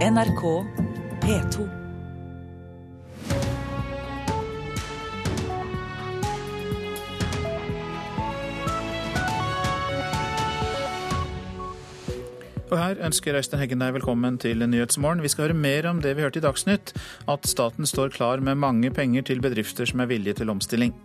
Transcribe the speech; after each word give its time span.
NRK 0.00 0.42
P2. 1.20 1.64
Og 12.70 12.78
her 12.78 12.96
ønsker 13.04 13.36
Øystein 13.36 13.60
Heggen 13.60 13.82
deg 13.82 13.92
velkommen 13.98 14.38
til 14.40 14.64
Nyhetsmorgen. 14.64 15.20
Vi 15.20 15.28
skal 15.28 15.50
høre 15.50 15.58
mer 15.58 15.90
om 15.90 16.00
det 16.00 16.14
vi 16.16 16.24
hørte 16.24 16.40
i 16.40 16.46
Dagsnytt, 16.46 16.94
at 17.28 17.44
staten 17.44 17.84
står 17.84 18.16
klar 18.16 18.40
med 18.40 18.56
mange 18.56 18.88
penger 18.88 19.28
til 19.28 19.44
bedrifter 19.44 19.84
som 19.84 20.00
er 20.00 20.08
villige 20.08 20.38
til 20.40 20.48
omstilling. 20.48 20.96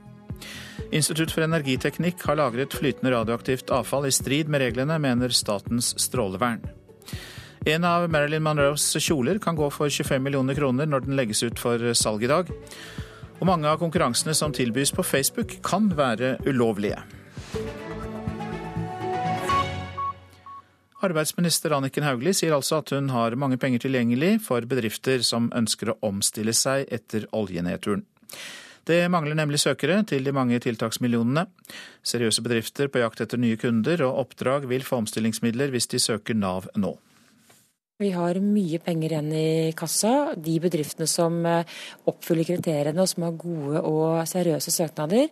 Institutt 0.95 1.35
for 1.35 1.43
energiteknikk 1.43 2.23
har 2.29 2.39
lagret 2.39 2.79
flytende 2.79 3.11
radioaktivt 3.11 3.75
avfall 3.75 4.07
i 4.07 4.15
strid 4.15 4.47
med 4.47 4.63
reglene, 4.63 5.01
mener 5.03 5.35
Statens 5.35 5.91
strålevern. 5.99 6.63
En 7.65 7.83
av 7.83 8.03
Marilyn 8.13 8.43
Monroes 8.45 8.83
kjoler 9.01 9.39
kan 9.41 9.55
gå 9.57 9.65
for 9.73 9.89
25 9.89 10.21
millioner 10.21 10.53
kroner 10.53 10.85
når 10.85 11.07
den 11.07 11.15
legges 11.17 11.39
ut 11.41 11.57
for 11.57 11.81
salg 11.97 12.21
i 12.21 12.29
dag. 12.29 12.51
Og 13.39 13.47
mange 13.49 13.65
av 13.65 13.79
konkurransene 13.81 14.35
som 14.37 14.53
tilbys 14.53 14.91
på 14.93 15.01
Facebook 15.01 15.55
kan 15.65 15.87
være 15.97 16.35
ulovlige. 16.45 16.99
Arbeidsminister 21.05 21.73
Anniken 21.73 22.05
Hauglie 22.05 22.35
sier 22.37 22.53
altså 22.53 22.83
at 22.83 22.93
hun 22.93 23.09
har 23.13 23.33
mange 23.33 23.57
penger 23.57 23.81
tilgjengelig 23.87 24.43
for 24.45 24.61
bedrifter 24.69 25.25
som 25.25 25.49
ønsker 25.57 25.89
å 25.89 25.97
omstille 26.05 26.53
seg 26.53 26.85
etter 26.93 27.25
oljenedturen. 27.33 28.05
Det 28.85 28.99
mangler 29.09 29.33
nemlig 29.41 29.63
søkere 29.63 30.03
til 30.05 30.21
de 30.21 30.35
mange 30.37 30.61
tiltaksmillionene. 30.61 31.47
Seriøse 32.05 32.45
bedrifter 32.45 32.93
på 32.93 33.01
jakt 33.01 33.25
etter 33.25 33.41
nye 33.41 33.57
kunder 33.57 34.05
og 34.05 34.21
oppdrag 34.27 34.69
vil 34.69 34.85
få 34.85 35.01
omstillingsmidler 35.01 35.73
hvis 35.73 35.89
de 35.89 36.03
søker 36.05 36.37
Nav 36.37 36.69
nå. 36.77 36.93
Vi 37.95 38.09
har 38.11 38.35
mye 38.43 38.75
penger 38.83 39.13
igjen 39.13 39.27
i 39.31 39.71
kassa. 39.71 40.33
De 40.35 40.57
bedriftene 40.59 41.05
som 41.07 41.37
eh, 41.47 41.69
oppfyller 42.11 42.43
kriteriene 42.43 42.99
og 42.99 43.07
som 43.07 43.23
har 43.23 43.37
gode 43.39 43.83
og 43.87 44.17
seriøse 44.27 44.73
søknader, 44.75 45.29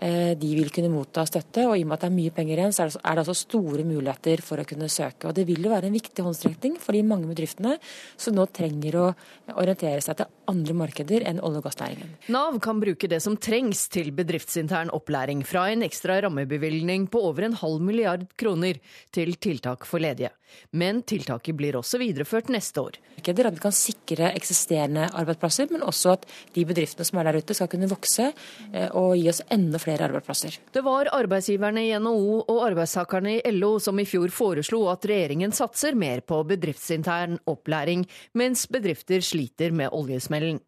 eh, 0.00 0.30
de 0.40 0.52
vil 0.56 0.72
kunne 0.72 0.88
motta 0.94 1.26
støtte. 1.28 1.66
Og 1.68 1.76
i 1.76 1.82
og 1.84 1.90
med 1.90 1.98
at 1.98 2.06
det 2.06 2.08
er 2.08 2.14
mye 2.14 2.32
penger 2.32 2.62
igjen, 2.62 2.72
så 2.72 2.86
er 2.86 3.18
det 3.18 3.20
altså 3.20 3.34
store 3.36 3.84
muligheter 3.84 4.40
for 4.46 4.56
å 4.56 4.64
kunne 4.64 4.88
søke. 4.88 5.28
Og 5.28 5.36
det 5.36 5.44
vil 5.50 5.68
jo 5.68 5.74
være 5.74 5.90
en 5.90 5.98
viktig 5.98 6.24
håndstrekning 6.24 6.78
for 6.80 6.96
de 6.96 7.04
mange 7.04 7.28
bedriftene 7.28 7.74
som 8.16 8.38
nå 8.38 8.48
trenger 8.48 8.96
å 8.96 9.04
orientere 9.52 10.00
seg 10.00 10.16
til 10.22 10.32
andre 10.48 10.78
markeder 10.80 11.28
enn 11.28 11.44
olje- 11.44 11.60
og 11.60 11.68
gassnæringen. 11.68 12.16
Nav 12.32 12.56
kan 12.64 12.80
bruke 12.80 13.12
det 13.12 13.20
som 13.26 13.36
trengs 13.36 13.90
til 13.92 14.08
bedriftsintern 14.16 14.88
opplæring, 14.96 15.44
fra 15.44 15.68
en 15.68 15.84
ekstra 15.84 16.22
rammebevilgning 16.24 17.10
på 17.12 17.26
over 17.28 17.50
en 17.50 17.60
halv 17.60 17.84
milliard 17.84 18.24
kroner 18.40 18.80
til 19.12 19.36
tiltak 19.36 19.84
for 19.84 20.00
ledige. 20.00 20.32
Men 20.70 21.02
tiltaket 21.06 21.56
blir 21.56 21.78
også 21.78 22.00
videreført 22.00 22.50
neste 22.52 22.82
år. 22.82 22.98
At 23.16 23.28
vi 23.28 23.62
kan 23.62 23.74
sikre 23.74 24.30
eksisterende 24.36 25.08
arbeidsplasser, 25.16 25.70
men 25.72 25.84
også 25.86 26.14
at 26.16 26.26
de 26.54 26.64
bedriftene 26.68 27.06
som 27.08 27.20
er 27.20 27.30
der 27.30 27.40
ute 27.40 27.56
skal 27.56 27.70
kunne 27.72 27.90
vokse 27.90 28.28
eh, 28.28 28.88
og 28.92 29.16
gi 29.18 29.26
oss 29.32 29.42
enda 29.52 29.80
flere 29.82 30.08
arbeidsplasser. 30.08 30.60
Det 30.72 30.84
var 30.86 31.10
arbeidsgiverne 31.16 31.86
i 31.86 31.94
NHO 31.98 32.38
og 32.44 32.62
arbeidstakerne 32.68 33.38
i 33.38 33.56
LO 33.56 33.76
som 33.82 33.98
i 33.98 34.06
fjor 34.08 34.32
foreslo 34.34 34.84
at 34.92 35.06
regjeringen 35.08 35.54
satser 35.56 35.98
mer 35.98 36.22
på 36.26 36.42
bedriftsintern 36.48 37.40
opplæring, 37.50 38.06
mens 38.38 38.66
bedrifter 38.70 39.24
sliter 39.24 39.74
med 39.74 39.92
oljesmellen. 39.96 40.60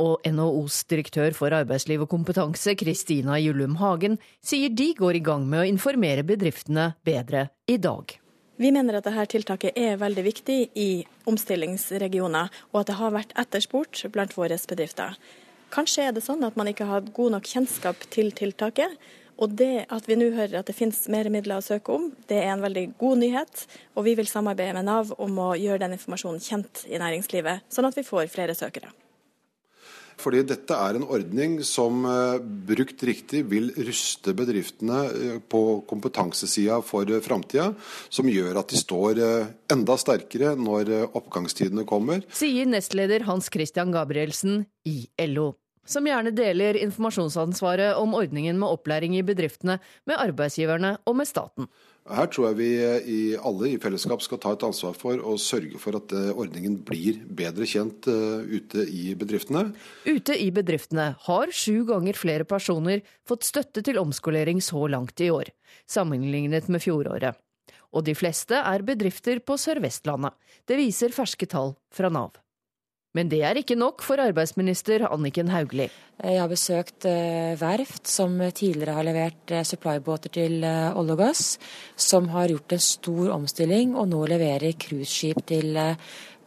Og 0.00 0.22
NHOs 0.24 0.84
direktør 0.90 1.34
for 1.36 1.52
arbeidsliv 1.54 2.04
og 2.04 2.10
kompetanse, 2.12 2.76
Kristina 2.78 3.36
Jullum 3.42 3.76
Hagen, 3.80 4.18
sier 4.42 4.72
de 4.72 4.92
går 4.96 5.18
i 5.18 5.24
gang 5.26 5.46
med 5.50 5.64
å 5.64 5.68
informere 5.68 6.24
bedriftene 6.26 6.92
bedre 7.06 7.48
i 7.68 7.76
dag. 7.82 8.20
Vi 8.60 8.68
mener 8.76 8.98
at 8.98 9.06
dette 9.06 9.22
tiltaket 9.32 9.78
er 9.80 9.94
veldig 9.96 10.22
viktig 10.26 10.58
i 10.76 10.90
omstillingsregioner, 11.30 12.50
og 12.74 12.82
at 12.82 12.90
det 12.90 12.96
har 12.98 13.14
vært 13.14 13.32
etterspurt 13.40 14.02
blant 14.12 14.34
våre 14.36 14.58
bedrifter. 14.68 15.16
Kanskje 15.72 16.04
er 16.04 16.12
det 16.12 16.26
sånn 16.26 16.44
at 16.44 16.58
man 16.60 16.68
ikke 16.68 16.84
har 16.90 17.08
god 17.16 17.38
nok 17.38 17.48
kjennskap 17.48 18.04
til 18.12 18.28
tiltaket. 18.36 18.98
Og 19.40 19.54
det 19.56 19.86
at 19.88 20.04
vi 20.04 20.18
nå 20.20 20.28
hører 20.34 20.58
at 20.60 20.68
det 20.68 20.76
finnes 20.76 21.06
mer 21.08 21.30
midler 21.32 21.62
å 21.62 21.64
søke 21.64 21.94
om, 21.94 22.10
det 22.28 22.42
er 22.42 22.52
en 22.52 22.66
veldig 22.66 22.90
god 23.00 23.22
nyhet. 23.22 23.64
Og 23.96 24.04
vi 24.10 24.18
vil 24.18 24.28
samarbeide 24.28 24.76
med 24.76 24.90
Nav 24.90 25.14
om 25.16 25.40
å 25.40 25.54
gjøre 25.56 25.86
den 25.86 25.96
informasjonen 25.96 26.44
kjent 26.44 26.84
i 26.90 27.00
næringslivet, 27.00 27.64
sånn 27.72 27.88
at 27.88 27.96
vi 27.96 28.04
får 28.04 28.28
flere 28.34 28.58
søkere. 28.58 28.92
Fordi 30.20 30.42
dette 30.46 30.76
er 30.76 30.98
en 30.98 31.06
ordning 31.08 31.58
som 31.66 32.04
eh, 32.08 32.42
brukt 32.70 33.04
riktig 33.06 33.44
vil 33.50 33.70
ruste 33.88 34.34
bedriftene 34.36 35.00
eh, 35.08 35.38
på 35.40 35.62
kompetansesida 35.90 36.80
for 36.86 37.08
eh, 37.08 37.22
framtida, 37.24 37.70
som 38.12 38.28
gjør 38.30 38.60
at 38.60 38.72
de 38.72 38.80
står 38.80 39.22
enda 39.70 39.96
sterkere 40.00 40.54
når 40.58 40.92
oppgangstidene 41.08 41.86
kommer. 41.88 42.24
Sier 42.34 42.68
nestleder 42.68 43.26
Hans 43.28 43.50
Christian 43.52 43.94
Gabrielsen 43.94 44.64
i 44.88 45.04
LO 45.30 45.54
som 45.90 46.06
gjerne 46.06 46.32
deler 46.34 46.78
informasjonsansvaret 46.80 47.98
om 47.98 48.14
ordningen 48.18 48.58
med 48.60 48.70
opplæring 48.70 49.16
i 49.18 49.24
bedriftene 49.26 49.80
med 50.06 50.20
arbeidsgiverne 50.22 50.96
og 51.04 51.18
med 51.18 51.28
staten. 51.28 51.66
Her 52.10 52.26
tror 52.32 52.48
jeg 52.48 52.56
vi 52.58 52.68
i 53.12 53.18
alle 53.36 53.68
i 53.70 53.78
fellesskap 53.78 54.22
skal 54.24 54.40
ta 54.42 54.54
et 54.56 54.64
ansvar 54.66 54.96
for 54.98 55.20
å 55.20 55.36
sørge 55.38 55.78
for 55.78 55.98
at 55.98 56.14
eh, 56.16 56.30
ordningen 56.32 56.78
blir 56.86 57.20
bedre 57.38 57.68
kjent 57.68 58.08
eh, 58.10 58.56
ute 58.56 58.86
i 58.88 59.12
bedriftene. 59.18 59.68
Ute 60.08 60.34
i 60.34 60.48
bedriftene 60.54 61.10
har 61.28 61.54
sju 61.54 61.84
ganger 61.86 62.18
flere 62.18 62.48
personer 62.48 63.04
fått 63.28 63.46
støtte 63.46 63.84
til 63.86 64.00
omskolering 64.00 64.62
så 64.64 64.86
langt 64.90 65.22
i 65.22 65.30
år, 65.30 65.52
sammenlignet 65.86 66.70
med 66.72 66.82
fjoråret. 66.82 67.38
Og 67.94 68.06
de 68.06 68.14
fleste 68.14 68.58
er 68.58 68.86
bedrifter 68.86 69.42
på 69.44 69.58
Sør-Vestlandet. 69.58 70.34
Det 70.66 70.78
viser 70.80 71.14
ferske 71.14 71.46
tall 71.50 71.76
fra 71.94 72.10
Nav. 72.10 72.38
Men 73.16 73.26
det 73.26 73.40
er 73.42 73.58
ikke 73.58 73.74
nok 73.74 74.04
for 74.06 74.22
arbeidsminister 74.22 75.02
Anniken 75.08 75.48
Hauglie. 75.50 75.90
Jeg 76.20 76.36
har 76.38 76.50
besøkt 76.50 77.06
eh, 77.08 77.56
verft 77.58 78.06
som 78.06 78.36
tidligere 78.54 78.94
har 78.94 79.06
levert 79.08 79.50
eh, 79.50 79.64
supplybåter 79.66 80.30
til 80.36 80.60
eh, 80.62 80.94
olje 80.94 81.16
og 81.16 81.22
gass, 81.22 81.44
som 81.98 82.28
har 82.30 82.52
gjort 82.52 82.76
en 82.76 82.84
stor 82.84 83.32
omstilling 83.34 83.96
og 83.98 84.10
nå 84.12 84.20
leverer 84.30 84.76
cruiseskip 84.78 85.42
til 85.48 85.80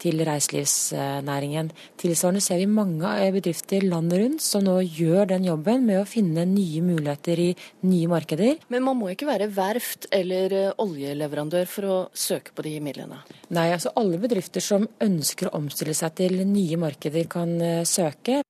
til 0.02 0.22
reiselivsnæringen. 0.26 1.72
Tilsvarende 2.00 2.42
ser 2.44 2.62
vi 2.62 2.68
mange 2.70 3.12
bedrifter 3.36 3.84
landet 3.86 4.22
rundt 4.22 4.44
som 4.46 4.66
nå 4.66 4.78
gjør 4.86 5.30
den 5.34 5.48
jobben 5.48 5.86
med 5.88 6.02
å 6.02 6.08
finne 6.10 6.46
nye 6.50 6.82
muligheter 6.86 7.42
i 7.44 7.50
nye 7.88 8.10
markeder. 8.12 8.64
Men 8.74 8.86
man 8.88 9.00
må 9.00 9.12
ikke 9.14 9.30
være 9.30 9.50
verft 9.54 10.08
eller 10.14 10.58
eh, 10.58 10.72
oljeleverandør 10.84 11.70
for 11.70 11.90
å 11.90 12.00
søke 12.14 12.56
på 12.56 12.66
de 12.66 12.78
midlene? 12.84 13.22
Nei, 13.54 13.70
altså 13.76 13.94
alle 14.00 14.20
bedrifter 14.22 14.64
som 14.64 14.88
ønsker 15.04 15.50
å 15.50 15.56
omstille 15.60 15.96
seg 15.98 16.18
til 16.20 16.44
nye 16.48 16.80
markeder 16.82 17.30
kan 17.32 17.56
eh, 17.62 17.86
søke. 17.88 18.42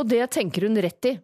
Og 0.00 0.08
det 0.08 0.24
tenker 0.34 0.68
hun 0.68 0.80
rett 0.82 1.10
i. 1.10 1.18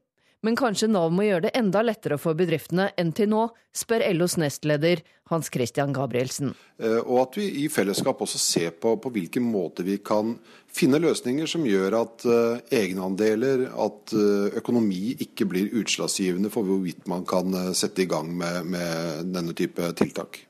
Men 0.46 0.54
kanskje 0.54 0.86
Nav 0.86 1.10
må 1.10 1.24
gjøre 1.26 1.48
det 1.48 1.56
enda 1.58 1.80
lettere 1.82 2.18
for 2.20 2.38
bedriftene 2.38 2.92
enn 3.00 3.10
til 3.16 3.30
nå, 3.32 3.48
spør 3.74 4.04
LOs 4.14 4.36
nestleder 4.38 5.02
Hans 5.32 5.50
Christian 5.52 5.90
Gabrielsen. 5.96 6.52
Eh, 6.78 7.00
og 7.02 7.24
at 7.24 7.38
vi 7.40 7.48
i 7.64 7.66
fellesskap 7.72 8.22
også 8.22 8.38
ser 8.38 8.76
på, 8.78 8.94
på 9.02 9.12
hvilken 9.16 9.42
måte 9.50 9.82
vi 9.86 9.98
kan 9.98 10.36
finne 10.70 11.00
løsninger 11.02 11.50
som 11.50 11.66
gjør 11.66 11.96
at 11.98 12.26
uh, 12.28 12.60
egenandeler, 12.70 13.66
at 13.72 14.14
uh, 14.14 14.46
økonomi 14.60 15.16
ikke 15.26 15.48
blir 15.50 15.74
utslagsgivende 15.80 16.52
for 16.54 16.68
hvorvidt 16.68 17.08
man 17.10 17.26
kan 17.28 17.56
sette 17.74 18.04
i 18.04 18.08
gang 18.10 18.30
med, 18.30 18.68
med 18.76 19.34
denne 19.34 19.56
type 19.58 19.90
tiltak. 19.98 20.44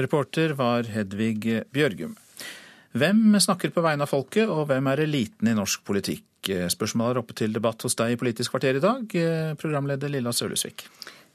Reporter 0.00 0.56
var 0.56 0.88
Hedvig 0.88 1.60
Bjørgum. 1.74 2.16
Hvem 2.96 3.38
snakker 3.38 3.70
på 3.70 3.84
vegne 3.84 4.06
av 4.06 4.10
folket, 4.10 4.50
og 4.50 4.66
hvem 4.70 4.90
er 4.90 5.04
eliten 5.06 5.50
i 5.50 5.54
norsk 5.54 5.84
politikk? 5.86 6.26
Spørsmålet 6.72 7.14
er 7.14 7.20
oppe 7.20 7.36
til 7.36 7.52
debatt 7.54 7.84
hos 7.84 7.94
deg 7.98 8.14
i 8.14 8.18
Politisk 8.18 8.54
kvarter 8.54 8.78
i 8.78 8.82
dag, 8.82 9.16
programleder 9.60 10.10
Lilla 10.10 10.32
Sølhusvik. 10.34 10.88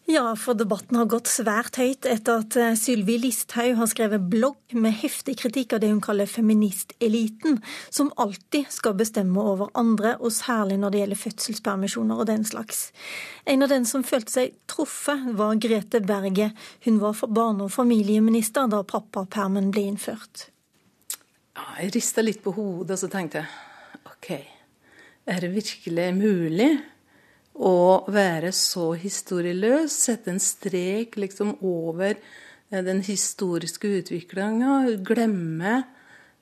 Ja, 0.06 0.36
for 0.38 0.54
debatten 0.54 1.00
har 1.00 1.08
gått 1.10 1.26
svært 1.32 1.80
høyt 1.82 2.06
etter 2.06 2.44
at 2.44 2.56
eh, 2.62 2.76
Sylvi 2.78 3.16
Listhaug 3.24 3.80
har 3.80 3.90
skrevet 3.90 4.28
blogg 4.30 4.76
med 4.78 4.94
heftig 5.00 5.34
kritikk 5.42 5.74
av 5.74 5.82
det 5.82 5.90
hun 5.90 6.02
kaller 6.04 6.30
feministeliten, 6.30 7.58
som 7.90 8.12
alltid 8.22 8.70
skal 8.70 8.94
bestemme 9.00 9.42
over 9.42 9.74
andre, 9.74 10.14
og 10.22 10.30
særlig 10.36 10.78
når 10.78 10.94
det 10.94 11.02
gjelder 11.02 11.22
fødselspermisjoner 11.24 12.22
og 12.22 12.30
den 12.30 12.46
slags. 12.46 12.92
En 13.50 13.66
av 13.66 13.74
den 13.74 13.90
som 13.90 14.06
følte 14.06 14.38
seg 14.38 14.58
truffet, 14.70 15.26
var 15.42 15.58
Grete 15.58 16.04
Berget. 16.06 16.54
Hun 16.86 17.02
var 17.02 17.18
barne- 17.26 17.66
og 17.66 17.74
familieminister 17.74 18.70
da 18.70 18.86
pappapermen 18.86 19.74
ble 19.74 19.90
innført. 19.90 20.52
Jeg 21.56 21.94
rista 21.96 22.24
litt 22.24 22.42
på 22.44 22.52
hodet, 22.56 22.98
og 22.98 23.00
så 23.00 23.12
tenkte 23.12 23.44
jeg 23.44 24.04
OK, 24.12 24.30
er 25.26 25.46
det 25.46 25.54
virkelig 25.56 26.10
mulig? 26.18 26.74
å 27.56 28.04
være 28.12 28.52
så 28.56 28.94
historieløs, 29.00 29.96
sette 29.96 30.34
en 30.34 30.42
strek 30.44 31.16
liksom 31.20 31.56
over 31.64 32.16
eh, 32.16 32.82
den 32.84 33.02
historiske 33.06 33.88
utviklinga, 34.02 34.98
glemme 35.08 35.76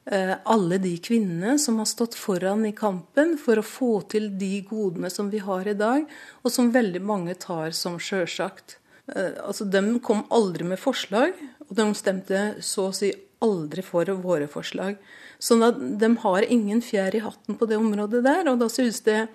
eh, 0.10 0.34
alle 0.44 0.80
de 0.82 0.96
kvinnene 0.98 1.60
som 1.62 1.78
har 1.82 1.90
stått 1.90 2.18
foran 2.18 2.66
i 2.66 2.74
kampen 2.74 3.38
for 3.42 3.62
å 3.62 3.66
få 3.68 3.94
til 4.10 4.32
de 4.40 4.56
godene 4.70 5.12
som 5.14 5.30
vi 5.30 5.44
har 5.44 5.70
i 5.70 5.78
dag, 5.78 6.08
og 6.42 6.54
som 6.54 6.74
veldig 6.74 7.04
mange 7.06 7.38
tar 7.38 7.76
som 7.78 8.00
sjølsagt. 8.02 8.80
Eh, 9.12 9.40
altså, 9.44 9.66
De 9.66 10.00
kom 10.04 10.24
aldri 10.32 10.68
med 10.68 10.80
forslag, 10.80 11.36
og 11.68 11.76
de 11.78 11.88
stemte 11.98 12.44
så 12.64 12.90
å 12.90 12.96
si 12.96 13.12
aldri 13.44 13.84
for 13.84 14.08
våre 14.24 14.48
forslag. 14.48 15.00
Sånn 15.44 15.66
at 15.66 15.80
de 16.00 16.10
har 16.24 16.46
ingen 16.48 16.80
fjær 16.84 17.16
i 17.16 17.24
hatten 17.24 17.58
på 17.60 17.68
det 17.68 17.80
området 17.80 18.24
der. 18.24 18.48
Og 18.48 18.62
da 18.62 18.70
synes 18.72 19.02
det 19.04 19.26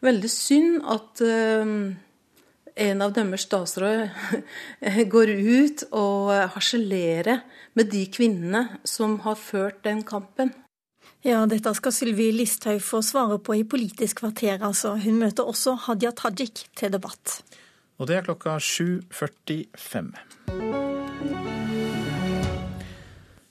veldig 0.00 0.30
synd 0.32 0.86
at 0.88 1.20
uh, 1.20 1.92
en 2.80 3.04
av 3.04 3.12
deres 3.12 3.44
statsråder 3.44 4.08
går 5.14 5.34
ut 5.36 5.84
og 5.90 6.32
harselerer 6.54 7.44
med 7.76 7.92
de 7.92 8.06
kvinnene 8.08 8.80
som 8.88 9.18
har 9.26 9.36
ført 9.36 9.82
den 9.84 10.00
kampen. 10.08 10.54
Ja, 11.20 11.42
dette 11.44 11.74
skal 11.76 11.92
Sylvi 11.92 12.30
Listhaug 12.32 12.80
få 12.80 13.02
svare 13.04 13.36
på 13.44 13.58
i 13.58 13.66
Politisk 13.68 14.22
kvarter, 14.22 14.62
altså. 14.64 14.94
Hun 14.96 15.18
møter 15.20 15.44
også 15.44 15.74
Hadia 15.84 16.14
Tajik 16.16 16.64
til 16.80 16.94
debatt. 16.94 17.42
Og 18.00 18.08
det 18.08 18.16
er 18.16 18.24
klokka 18.24 18.56
7.45. 18.56 20.14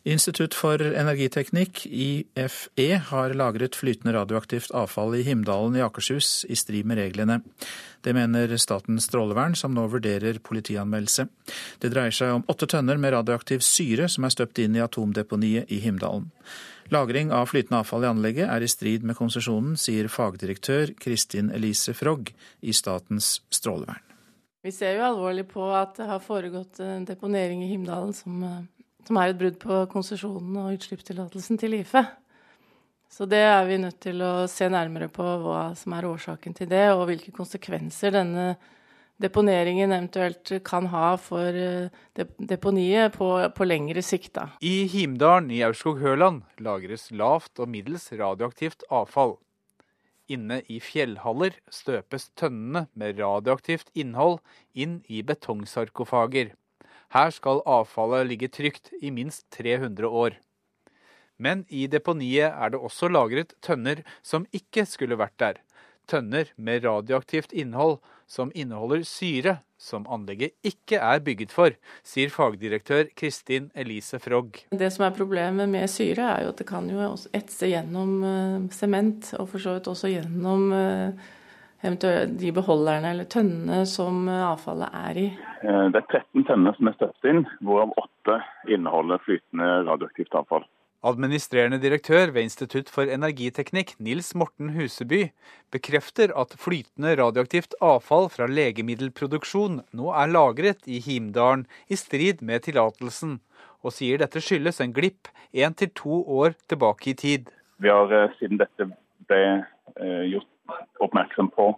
Institutt 0.10 0.56
for 0.58 0.82
energiteknikk, 0.82 1.84
IFE, 1.86 2.88
har 3.12 3.36
lagret 3.38 3.78
flytende 3.78 4.16
radioaktivt 4.16 4.72
avfall 4.74 5.14
i 5.20 5.22
Himdalen 5.28 5.76
i 5.78 5.84
Akershus 5.86 6.48
i 6.50 6.58
strid 6.58 6.88
med 6.90 6.98
reglene. 6.98 7.42
Det 8.02 8.16
mener 8.18 8.56
Statens 8.58 9.06
strålevern, 9.06 9.54
som 9.60 9.76
nå 9.76 9.86
vurderer 9.92 10.42
politianmeldelse. 10.42 11.28
Det 11.84 11.94
dreier 11.94 12.16
seg 12.16 12.40
om 12.40 12.48
åtte 12.50 12.72
tønner 12.72 12.98
med 12.98 13.14
radioaktiv 13.20 13.62
syre 13.62 14.10
som 14.10 14.26
er 14.26 14.34
støpt 14.34 14.64
inn 14.64 14.80
i 14.80 14.84
atomdeponiet 14.86 15.70
i 15.70 15.84
Himdalen. 15.84 16.32
Lagring 16.90 17.30
av 17.36 17.52
flytende 17.52 17.84
avfall 17.84 18.08
i 18.08 18.10
anlegget 18.10 18.50
er 18.50 18.66
i 18.66 18.72
strid 18.72 19.06
med 19.06 19.20
konsesjonen, 19.20 19.78
sier 19.78 20.10
fagdirektør 20.10 20.96
Kristin 20.98 21.54
Elise 21.54 21.94
Frogg 21.94 22.34
i 22.66 22.74
Statens 22.74 23.44
strålevern. 23.54 24.09
Vi 24.64 24.72
ser 24.76 24.98
jo 24.98 25.06
alvorlig 25.08 25.48
på 25.48 25.64
at 25.72 25.96
det 26.00 26.10
har 26.10 26.20
foregått 26.24 26.82
deponering 27.08 27.64
i 27.64 27.70
Himdalen 27.72 28.12
som 28.14 28.44
eh, 28.44 28.60
som 29.10 29.18
er 29.18 29.32
et 29.32 29.40
brudd 29.40 29.58
på 29.62 29.84
konsesjonen 29.90 30.58
og 30.62 30.76
utslippstillatelsen 30.78 31.58
til 31.58 31.80
IFE. 31.80 32.04
Så 33.10 33.26
det 33.26 33.42
er 33.42 33.64
vi 33.66 33.80
nødt 33.82 33.98
til 34.06 34.22
å 34.22 34.46
se 34.52 34.68
nærmere 34.70 35.08
på 35.10 35.26
hva 35.42 35.72
som 35.78 35.96
er 35.98 36.06
årsaken 36.06 36.54
til 36.54 36.70
det, 36.70 36.92
og 36.94 37.08
hvilke 37.10 37.34
konsekvenser 37.34 38.14
denne 38.14 38.52
deponeringen 39.20 39.92
eventuelt 39.92 40.52
kan 40.64 40.86
ha 40.94 41.16
for 41.20 41.58
eh, 41.58 41.90
deponiet 42.38 43.18
på, 43.18 43.32
på 43.56 43.68
lengre 43.68 44.04
sikt. 44.06 44.36
Da. 44.38 44.46
I 44.62 44.86
Himdalen 44.94 45.50
i 45.52 45.64
Aurskog-Høland 45.66 46.46
lagres 46.64 47.10
lavt 47.10 47.60
og 47.60 47.74
middels 47.74 48.12
radioaktivt 48.14 48.86
avfall. 48.94 49.40
Inne 50.30 50.62
i 50.70 50.78
fjellhaller 50.84 51.56
støpes 51.74 52.30
tønnene 52.38 52.86
med 52.94 53.18
radioaktivt 53.18 53.90
innhold 53.98 54.38
inn 54.78 55.00
i 55.10 55.24
betongsarkofager. 55.26 56.54
Her 57.10 57.34
skal 57.34 57.64
avfallet 57.66 58.30
ligge 58.30 58.52
trygt 58.54 58.92
i 59.02 59.10
minst 59.10 59.48
300 59.58 60.06
år. 60.06 60.38
Men 61.40 61.64
i 61.70 61.88
deponiet 61.90 62.52
er 62.52 62.70
det 62.70 62.82
også 62.84 63.10
lagret 63.10 63.56
tønner 63.66 64.04
som 64.22 64.46
ikke 64.54 64.86
skulle 64.86 65.18
vært 65.18 65.38
der. 65.42 65.58
Tønner 66.10 66.52
med 66.58 66.86
radioaktivt 66.86 67.54
innhold 67.54 67.98
som 68.30 68.52
inneholder 68.54 69.02
syre, 69.08 69.58
som 69.80 70.06
anlegget 70.12 70.54
ikke 70.66 71.00
er 71.02 71.24
bygget 71.26 71.54
for, 71.56 71.74
sier 72.06 72.30
fagdirektør 72.34 73.10
Kristin 73.18 73.72
Elise 73.74 74.20
Frogg. 74.22 74.62
Det 74.70 74.92
som 74.94 75.08
er 75.08 75.18
problemet 75.18 75.72
med 75.72 75.90
syre, 75.90 76.30
er 76.36 76.46
jo 76.46 76.54
at 76.54 76.62
det 76.62 76.70
kan 76.70 76.88
jo 76.92 77.10
etse 77.34 77.72
gjennom 77.72 78.16
eh, 78.28 78.70
sement, 78.76 79.34
og 79.40 79.50
for 79.54 79.64
så 79.64 79.78
vidt 79.78 79.90
også 79.90 80.14
gjennom 80.14 80.70
uh, 80.76 81.30
de 81.82 82.52
beholderne 82.54 83.14
eller 83.16 83.30
tønnene 83.32 83.86
som 83.88 84.28
avfallet 84.30 85.00
er 85.00 85.22
i? 85.24 85.30
Eh, 85.64 85.86
det 85.92 86.04
er 86.04 86.20
13 86.22 86.46
tønner 86.48 86.76
som 86.78 86.92
er 86.92 86.98
støpt 87.00 87.30
inn, 87.32 87.46
hvorav 87.66 87.96
8 87.98 88.40
inneholder 88.76 89.24
flytende 89.26 89.72
radioaktivt 89.88 90.38
avfall. 90.38 90.68
Administrerende 91.00 91.78
direktør 91.80 92.34
ved 92.36 92.50
Institutt 92.50 92.90
for 92.92 93.08
energiteknikk, 93.08 93.94
Nils 94.04 94.34
Morten 94.36 94.74
Huseby, 94.76 95.30
bekrefter 95.72 96.34
at 96.36 96.58
flytende 96.60 97.14
radioaktivt 97.16 97.78
avfall 97.80 98.28
fra 98.34 98.50
legemiddelproduksjon 98.52 99.80
nå 99.96 100.10
er 100.12 100.34
lagret 100.34 100.84
i 100.92 101.00
Himdalen 101.00 101.64
i 101.88 101.96
strid 101.96 102.44
med 102.44 102.66
tillatelsen, 102.68 103.38
og 103.80 103.96
sier 103.96 104.20
dette 104.20 104.44
skyldes 104.44 104.82
en 104.84 104.92
glipp 104.92 105.32
én 105.56 105.72
til 105.80 105.94
to 105.96 106.20
år 106.28 106.58
tilbake 106.68 107.14
i 107.14 107.16
tid. 107.16 107.48
Vi 107.80 107.88
har 107.88 108.12
eh, 108.12 108.36
siden 108.36 108.60
dette 108.60 108.90
ble 109.32 109.44
eh, 109.56 110.26
gjort 110.34 110.76
oppmerksom 111.00 111.48
på 111.56 111.70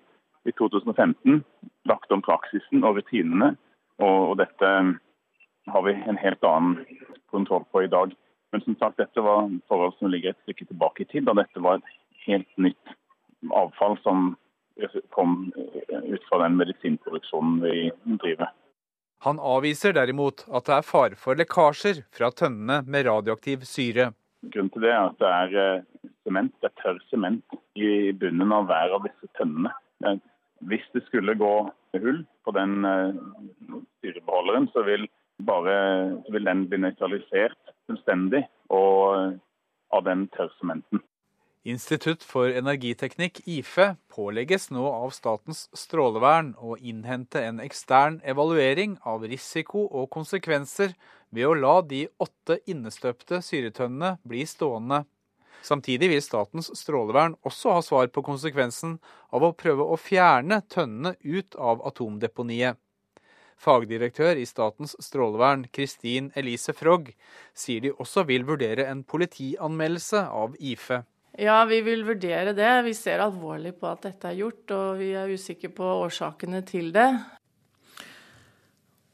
i 0.49 0.55
2015. 0.57 1.43
Lagt 1.85 2.09
om 2.09 2.25
praksisen 2.25 2.81
og 2.81 2.97
rutinene. 2.97 3.53
Og, 4.01 4.33
dette 4.41 4.69
har 5.69 5.85
vi 5.85 5.93
en 5.93 6.17
helt 6.17 6.41
annen 6.41 6.79
kontroll 7.29 7.67
på 7.69 7.85
i 7.85 7.91
dag. 7.91 8.17
Men 8.51 8.63
som 8.65 8.75
sagt, 8.79 8.99
dette 8.99 9.23
var 9.23 9.49
forhold 9.71 9.95
som 9.97 10.11
ligger 10.11 10.33
et 10.33 10.41
stykke 10.45 10.67
tilbake 10.69 11.05
i 11.05 11.09
tid. 11.11 11.29
Og 11.31 11.39
dette 11.39 11.63
var 11.63 11.79
et 11.79 11.93
helt 12.27 12.49
nytt 12.59 12.95
avfall 13.49 13.97
som 14.03 14.33
kom 15.15 15.51
ut 15.55 16.23
fra 16.29 16.41
den 16.43 16.57
medisinproduksjonen 16.59 17.61
vi 17.63 17.91
driver. 18.23 18.51
Han 19.21 19.37
avviser 19.37 19.93
derimot 19.93 20.47
at 20.49 20.65
det 20.65 20.77
er 20.79 20.87
fare 20.87 21.17
for 21.19 21.37
lekkasjer 21.37 22.01
fra 22.15 22.31
tønnene 22.33 22.81
med 22.89 23.05
radioaktiv 23.05 23.67
syre. 23.69 24.09
Grunnen 24.41 24.71
til 24.73 24.87
det 24.87 24.89
er 24.95 25.03
at 25.03 25.19
det 25.21 25.29
er 25.29 25.51
eh, 25.61 25.83
sement, 26.25 26.53
det 26.63 26.71
er 26.71 26.79
tørr 26.81 27.01
sement 27.11 27.57
i 27.77 28.09
bunnen 28.17 28.53
av 28.55 28.65
hver 28.71 28.95
av 28.97 29.05
disse 29.05 29.29
tønnene. 29.37 29.69
Hvis 30.65 30.87
det 30.95 31.03
skulle 31.05 31.37
gå 31.37 31.53
hull 32.01 32.23
på 32.45 32.53
den 32.57 32.87
eh, 32.89 33.19
syrebeholderen, 34.01 34.65
så 34.73 34.81
vil, 34.87 35.05
bare, 35.45 35.75
så 36.25 36.33
vil 36.33 36.49
den 36.49 36.65
bli 36.71 36.81
nøytralisert 36.81 37.70
fullstendig 37.91 38.45
og, 38.71 39.39
av 39.91 40.05
den 40.07 40.27
tørrsementen. 40.35 41.03
Institutt 41.61 42.23
for 42.25 42.49
energiteknikk, 42.49 43.43
IFE, 43.45 43.91
pålegges 44.09 44.71
nå 44.73 44.81
av 44.89 45.11
Statens 45.13 45.67
strålevern 45.77 46.55
å 46.57 46.73
innhente 46.79 47.43
en 47.45 47.59
ekstern 47.61 48.17
evaluering 48.25 48.95
av 49.05 49.27
risiko 49.29 49.83
og 49.85 50.09
konsekvenser 50.15 50.95
ved 51.29 51.45
å 51.45 51.53
la 51.53 51.75
de 51.85 52.07
åtte 52.17 52.57
innestøpte 52.65 53.43
syretønnene 53.45 54.15
bli 54.25 54.41
stående. 54.49 55.03
Samtidig 55.61 56.09
vil 56.15 56.25
Statens 56.25 56.71
strålevern 56.79 57.37
også 57.45 57.77
ha 57.77 57.85
svar 57.85 58.09
på 58.09 58.25
konsekvensen 58.25 58.97
av 59.29 59.45
å 59.45 59.53
prøve 59.53 59.85
å 59.85 59.99
fjerne 60.01 60.63
tønnene 60.65 61.13
ut 61.21 61.53
av 61.61 61.85
atomdeponiet. 61.85 62.79
Fagdirektør 63.61 64.39
i 64.41 64.47
Statens 64.49 64.95
strålevern, 65.03 65.67
Kristin 65.73 66.31
Elise 66.39 66.73
Frogg, 66.73 67.11
sier 67.53 67.83
de 67.83 67.91
også 67.93 68.25
vil 68.29 68.47
vurdere 68.47 68.87
en 68.89 69.03
politianmeldelse 69.05 70.23
av 70.25 70.55
IFE. 70.57 71.03
Ja, 71.39 71.61
vi 71.69 71.79
vil 71.85 72.01
vurdere 72.07 72.55
det. 72.57 72.71
Vi 72.87 72.95
ser 72.97 73.21
alvorlig 73.23 73.75
på 73.79 73.87
at 73.91 74.07
dette 74.09 74.31
er 74.31 74.39
gjort, 74.41 74.65
og 74.75 74.97
vi 74.99 75.13
er 75.15 75.29
usikre 75.31 75.71
på 75.77 75.93
årsakene 76.07 76.63
til 76.67 76.89
det. 76.95 77.07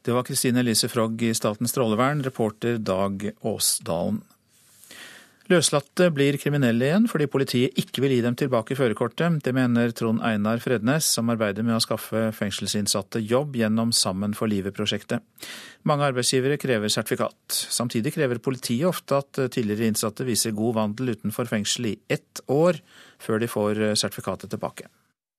Det 0.02 0.16
var 0.16 0.24
Kristine 0.24 0.64
Elise 0.64 0.88
Frogg 0.88 1.20
i 1.22 1.34
Statens 1.36 1.74
strålevern, 1.74 2.24
reporter 2.24 2.80
Dag 2.80 3.28
Åsdalen. 3.46 4.22
Løslatte 5.48 6.10
blir 6.12 6.36
kriminelle 6.36 6.90
igjen 6.90 7.06
fordi 7.08 7.24
politiet 7.32 7.78
ikke 7.80 8.02
vil 8.04 8.12
gi 8.12 8.20
dem 8.20 8.34
tilbake 8.36 8.76
førerkortet. 8.76 9.38
Det 9.46 9.54
mener 9.56 9.94
Trond 9.96 10.20
Einar 10.20 10.60
Frednes, 10.60 11.08
som 11.08 11.32
arbeider 11.32 11.64
med 11.64 11.78
å 11.78 11.80
skaffe 11.80 12.26
fengselsinnsatte 12.36 13.22
jobb 13.24 13.56
gjennom 13.56 13.94
Sammen 13.96 14.36
for 14.36 14.52
livet-prosjektet. 14.52 15.24
Mange 15.88 16.04
arbeidsgivere 16.10 16.60
krever 16.60 16.92
sertifikat. 16.92 17.40
Samtidig 17.48 18.12
krever 18.18 18.42
politiet 18.44 18.90
ofte 18.90 19.22
at 19.22 19.40
tidligere 19.56 19.88
innsatte 19.88 20.28
viser 20.28 20.52
god 20.52 20.76
vandel 20.82 21.16
utenfor 21.16 21.48
fengsel 21.48 21.94
i 21.94 21.98
ett 22.12 22.44
år 22.52 22.82
før 23.16 23.40
de 23.40 23.48
får 23.48 23.84
sertifikatet 24.04 24.52
tilbake. 24.52 24.90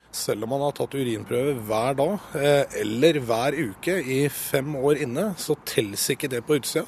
Selv 0.10 0.44
om 0.44 0.50
man 0.56 0.64
har 0.66 0.74
tatt 0.74 0.96
urinprøve 0.98 1.54
hver 1.68 1.98
dag 2.00 2.14
eh, 2.40 2.80
eller 2.82 3.20
hver 3.22 3.54
uke 3.60 4.00
i 4.02 4.24
fem 4.34 4.74
år 4.80 5.04
inne, 5.06 5.28
så 5.38 5.54
telles 5.70 6.08
ikke 6.10 6.32
det 6.32 6.42
på 6.48 6.58
utsida. 6.58 6.88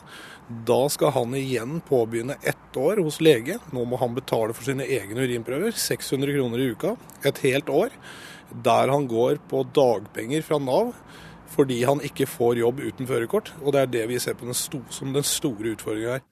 Da 0.67 0.89
skal 0.91 1.13
han 1.15 1.36
igjen 1.38 1.79
påbegynne 1.88 2.36
ett 2.41 2.77
år 2.77 3.00
hos 3.05 3.22
lege. 3.24 3.58
Nå 3.72 3.86
må 3.88 4.00
han 4.01 4.15
betale 4.17 4.55
for 4.58 4.67
sine 4.67 4.84
egne 4.84 5.24
urinprøver, 5.24 5.75
600 5.77 6.36
kroner 6.36 6.63
i 6.63 6.72
uka, 6.74 6.96
et 7.27 7.39
helt 7.46 7.70
år. 7.72 7.96
Der 8.51 8.91
han 8.91 9.08
går 9.08 9.39
på 9.51 9.63
dagpenger 9.75 10.43
fra 10.46 10.60
Nav 10.60 10.96
fordi 11.51 11.81
han 11.84 12.00
ikke 12.00 12.29
får 12.31 12.62
jobb 12.62 12.79
uten 12.79 13.08
førerkort. 13.10 13.51
Og 13.60 13.75
det 13.75 13.81
er 13.81 13.89
det 13.91 14.03
vi 14.12 14.20
ser 14.24 14.38
på 14.39 14.48
den 14.48 14.55
som 14.55 15.12
den 15.12 15.25
store 15.27 15.74
utfordringa 15.75 16.13
her. 16.15 16.24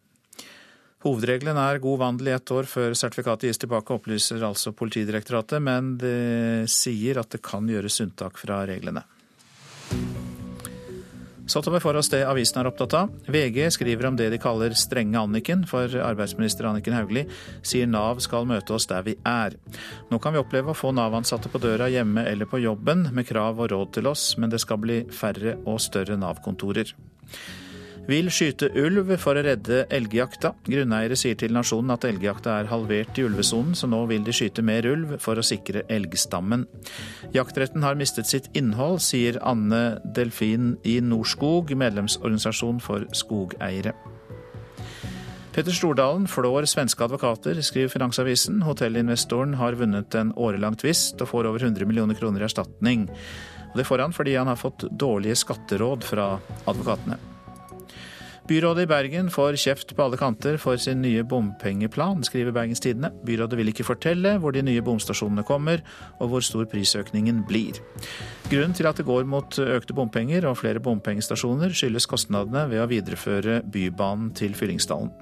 Hovedregelen 1.04 1.60
er 1.60 1.80
god 1.80 2.00
vandel 2.02 2.32
i 2.32 2.36
ett 2.36 2.52
år 2.52 2.68
før 2.68 2.96
sertifikatet 2.98 3.48
gis 3.48 3.62
tilbake, 3.62 3.96
opplyser 3.96 4.44
altså 4.44 4.74
Politidirektoratet, 4.76 5.64
men 5.64 5.94
det 6.00 6.68
sier 6.72 7.22
at 7.22 7.32
det 7.36 7.40
kan 7.44 7.68
gjøres 7.72 8.02
unntak 8.04 8.40
fra 8.40 8.66
reglene. 8.68 9.06
Så 11.50 11.62
tar 11.62 11.72
vi 11.72 11.80
for 11.82 11.98
oss 11.98 12.12
det 12.14 12.20
avisen 12.30 12.60
er 12.62 12.68
opptatt 12.70 12.94
av. 12.94 13.14
VG 13.26 13.72
skriver 13.74 14.06
om 14.06 14.18
det 14.20 14.28
de 14.30 14.38
kaller 14.38 14.76
strenge 14.78 15.18
Anniken, 15.18 15.64
for 15.66 15.90
arbeidsminister 15.90 16.68
Anniken 16.70 16.94
Hauglie 16.94 17.26
sier 17.66 17.90
Nav 17.90 18.22
skal 18.22 18.46
møte 18.46 18.76
oss 18.76 18.86
der 18.92 19.02
vi 19.08 19.16
er. 19.26 19.56
Nå 20.12 20.20
kan 20.22 20.36
vi 20.36 20.44
oppleve 20.44 20.76
å 20.76 20.78
få 20.78 20.92
Nav-ansatte 20.94 21.50
på 21.50 21.62
døra 21.64 21.88
hjemme 21.90 22.28
eller 22.30 22.46
på 22.46 22.62
jobben 22.62 23.08
med 23.18 23.26
krav 23.26 23.64
og 23.64 23.72
råd 23.74 23.96
til 23.98 24.12
oss, 24.12 24.36
men 24.38 24.54
det 24.54 24.62
skal 24.62 24.78
bli 24.84 25.00
færre 25.10 25.58
og 25.66 25.82
større 25.82 26.20
Nav-kontorer 26.22 26.94
vil 28.10 28.30
skyte 28.34 28.72
ulv 28.80 29.12
for 29.22 29.38
å 29.38 29.44
redde 29.46 29.84
elgjakta. 29.94 30.54
Grunneiere 30.66 31.18
sier 31.20 31.38
til 31.40 31.54
Nasjonen 31.56 31.94
at 31.94 32.08
elgjakta 32.10 32.58
er 32.60 32.70
halvert 32.72 33.18
i 33.20 33.26
ulvesonen, 33.28 33.76
så 33.78 33.90
nå 33.90 34.02
vil 34.10 34.26
de 34.26 34.34
skyte 34.36 34.66
mer 34.66 34.88
ulv 34.90 35.18
for 35.22 35.40
å 35.40 35.46
sikre 35.46 35.86
elgstammen. 35.94 36.66
Jaktretten 37.36 37.86
har 37.86 38.00
mistet 38.00 38.30
sitt 38.30 38.50
innhold, 38.58 39.04
sier 39.06 39.38
Anne 39.46 40.00
Delfin 40.16 40.74
i 40.88 40.98
Norskog, 41.06 41.76
medlemsorganisasjon 41.78 42.82
for 42.84 43.06
skogeiere. 43.16 43.94
Petter 45.54 45.74
Stordalen 45.76 46.28
flår 46.30 46.68
svenske 46.70 47.04
advokater, 47.04 47.58
skriver 47.66 47.92
Finansavisen. 47.92 48.62
Hotellinvestoren 48.64 49.58
har 49.60 49.78
vunnet 49.80 50.16
en 50.16 50.32
årelang 50.38 50.78
tvist 50.80 51.20
og 51.22 51.34
får 51.34 51.50
over 51.50 51.66
100 51.66 51.90
millioner 51.90 52.18
kroner 52.18 52.46
i 52.46 52.48
erstatning. 52.48 53.10
Det 53.76 53.86
får 53.86 54.06
han 54.06 54.16
fordi 54.16 54.38
han 54.38 54.50
har 54.50 54.62
fått 54.62 54.88
dårlige 54.90 55.38
skatteråd 55.42 56.06
fra 56.06 56.32
advokatene. 56.70 57.29
Byrådet 58.50 58.84
i 58.84 58.90
Bergen 58.90 59.28
får 59.30 59.60
kjeft 59.62 59.92
på 59.94 60.02
alle 60.02 60.18
kanter 60.18 60.56
for 60.58 60.80
sin 60.82 61.04
nye 61.04 61.22
bompengeplan, 61.22 62.24
skriver 62.26 62.56
Bergens 62.56 62.82
Tidende. 62.82 63.12
Byrådet 63.22 63.60
vil 63.60 63.70
ikke 63.70 63.86
fortelle 63.86 64.32
hvor 64.42 64.56
de 64.56 64.64
nye 64.66 64.82
bomstasjonene 64.82 65.44
kommer, 65.46 65.84
og 66.18 66.32
hvor 66.32 66.42
stor 66.42 66.66
prisøkningen 66.72 67.44
blir. 67.46 67.78
Grunnen 68.50 68.74
til 68.74 68.90
at 68.90 68.98
det 68.98 69.06
går 69.06 69.30
mot 69.30 69.60
økte 69.62 69.94
bompenger 69.94 70.50
og 70.50 70.58
flere 70.64 70.82
bompengestasjoner, 70.82 71.76
skyldes 71.78 72.10
kostnadene 72.10 72.66
ved 72.72 72.82
å 72.82 72.90
videreføre 72.90 73.62
Bybanen 73.70 74.32
til 74.34 74.58
Fyllingsdalen. 74.58 75.14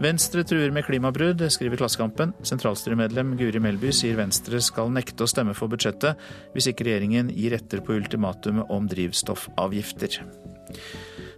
Venstre 0.00 0.44
truer 0.44 0.72
med 0.76 0.84
klimabrudd, 0.84 1.40
skriver 1.52 1.80
Klassekampen. 1.80 2.34
Sentralstyremedlem 2.44 3.32
Guri 3.40 3.60
Melby 3.64 3.94
sier 3.96 4.20
Venstre 4.20 4.60
skal 4.64 4.92
nekte 4.92 5.24
å 5.24 5.28
stemme 5.28 5.56
for 5.56 5.72
budsjettet 5.72 6.20
hvis 6.52 6.68
ikke 6.68 6.84
regjeringen 6.88 7.32
gir 7.32 7.56
etter 7.56 7.80
på 7.84 7.96
ultimatumet 7.96 8.68
om 8.72 8.88
drivstoffavgifter. 8.92 10.20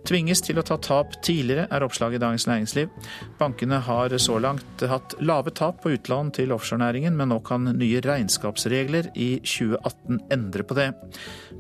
Tvinges 0.08 0.42
til 0.42 0.58
å 0.58 0.64
ta 0.66 0.76
tap 0.82 1.14
tidligere, 1.22 1.68
er 1.70 1.84
oppslaget 1.86 2.18
i 2.18 2.22
Dagens 2.24 2.46
Næringsliv. 2.50 2.90
Bankene 3.38 3.78
har 3.86 4.14
så 4.18 4.38
langt 4.42 4.82
hatt 4.90 5.14
lave 5.22 5.52
tap 5.54 5.82
på 5.84 5.92
utlån 5.94 6.32
til 6.34 6.54
offshorenæringen, 6.54 7.14
men 7.18 7.30
nå 7.30 7.38
kan 7.46 7.70
nye 7.70 8.02
regnskapsregler 8.02 9.12
i 9.14 9.36
2018 9.46 10.24
endre 10.34 10.66
på 10.66 10.78
det. 10.78 10.88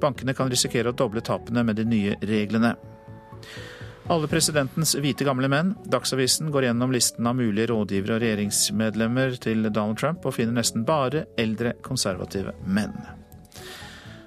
Bankene 0.02 0.34
kan 0.34 0.50
risikere 0.50 0.90
å 0.90 0.98
doble 0.98 1.22
tapene 1.22 1.62
med 1.66 1.78
de 1.78 1.86
nye 1.86 2.18
reglene. 2.26 2.74
Alle 4.10 4.26
presidentens 4.26 4.96
hvite 4.98 5.24
gamle 5.24 5.46
menn. 5.46 5.76
Dagsavisen 5.86 6.50
går 6.50 6.66
gjennom 6.66 6.90
listen 6.92 7.30
av 7.30 7.38
mulige 7.38 7.70
rådgivere 7.70 8.18
og 8.18 8.24
regjeringsmedlemmer 8.24 9.38
til 9.42 9.70
Donald 9.70 10.02
Trump, 10.02 10.26
og 10.26 10.34
finner 10.34 10.58
nesten 10.58 10.82
bare 10.88 11.28
eldre, 11.38 11.76
konservative 11.86 12.58
menn. 12.66 13.21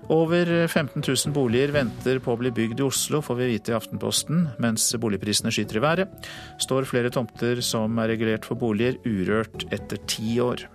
Over 0.09 0.67
15 0.67 1.01
000 1.01 1.33
boliger 1.33 1.71
venter 1.73 2.19
på 2.21 2.35
å 2.35 2.37
bli 2.37 2.51
bygd 2.53 2.81
i 2.81 2.85
Oslo, 2.85 3.23
får 3.25 3.39
vi 3.39 3.49
vite 3.55 3.73
i 3.73 3.77
Aftenposten. 3.77 4.43
Mens 4.61 4.85
boligprisene 5.01 5.53
skyter 5.53 5.79
i 5.79 5.85
været, 5.85 6.31
står 6.61 6.85
flere 6.89 7.09
tomter 7.13 7.61
som 7.65 7.97
er 8.01 8.11
regulert 8.13 8.45
for 8.45 8.59
boliger, 8.59 8.99
urørt 9.07 9.65
etter 9.73 10.01
ti 10.05 10.37
år. 10.43 10.67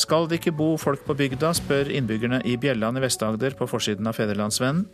Skal 0.00 0.26
det 0.28 0.42
ikke 0.42 0.52
bo 0.52 0.74
folk 0.80 1.06
på 1.06 1.16
bygda, 1.16 1.54
spør 1.56 1.88
innbyggerne 1.88 2.42
i 2.44 2.58
Bjelland 2.60 3.00
i 3.00 3.02
Vest-Agder 3.04 3.56
på 3.56 3.68
forsiden 3.68 4.08
av 4.08 4.18
Federlandsvennen. 4.18 4.84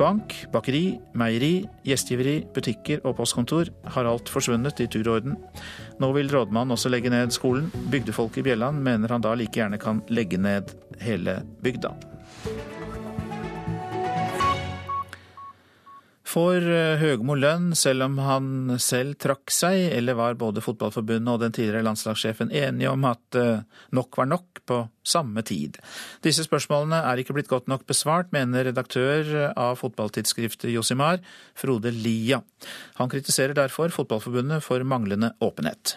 Bank, 0.00 0.36
bakeri, 0.52 0.98
meieri, 1.16 1.64
gjestgiveri, 1.88 2.42
butikker 2.52 3.00
og 3.08 3.16
postkontor 3.20 3.72
har 3.96 4.08
alt 4.08 4.32
forsvunnet 4.32 4.84
i 4.84 4.88
turorden. 4.92 5.38
Nå 6.00 6.12
vil 6.16 6.32
rådmannen 6.32 6.76
også 6.76 6.92
legge 6.92 7.12
ned 7.12 7.32
skolen. 7.32 7.72
Bygdefolk 7.92 8.36
i 8.40 8.44
Bjelland 8.44 8.84
mener 8.84 9.16
han 9.16 9.24
da 9.24 9.32
like 9.36 9.56
gjerne 9.56 9.80
kan 9.80 10.04
legge 10.12 10.40
ned 10.40 10.76
hele 11.00 11.40
bygda. 11.64 11.96
Får 16.34 16.64
eh, 16.66 16.98
Høgmo 16.98 17.36
lønn 17.38 17.74
selv 17.78 18.08
om 18.08 18.16
han 18.24 18.46
selv 18.82 19.14
trakk 19.22 19.52
seg, 19.54 19.84
eller 19.94 20.16
var 20.18 20.38
både 20.40 20.64
Fotballforbundet 20.64 21.30
og 21.30 21.42
den 21.44 21.54
tidligere 21.54 21.84
landslagssjefen 21.86 22.50
enige 22.50 22.90
om 22.90 23.06
at 23.06 23.38
eh, 23.38 23.62
nok 23.94 24.18
var 24.18 24.26
nok 24.32 24.62
på 24.66 24.80
samme 25.06 25.44
tid? 25.46 25.78
Disse 26.26 26.46
spørsmålene 26.46 27.04
er 27.06 27.22
ikke 27.22 27.36
blitt 27.36 27.52
godt 27.52 27.70
nok 27.70 27.84
besvart, 27.86 28.32
mener 28.34 28.66
redaktør 28.66 29.30
av 29.52 29.78
fotballtidsskriftet 29.82 30.72
Josimar, 30.74 31.22
Frode 31.54 31.94
Lia. 31.94 32.40
Han 32.98 33.12
kritiserer 33.12 33.54
derfor 33.54 33.94
Fotballforbundet 33.94 34.64
for 34.66 34.82
manglende 34.82 35.36
åpenhet. 35.44 35.94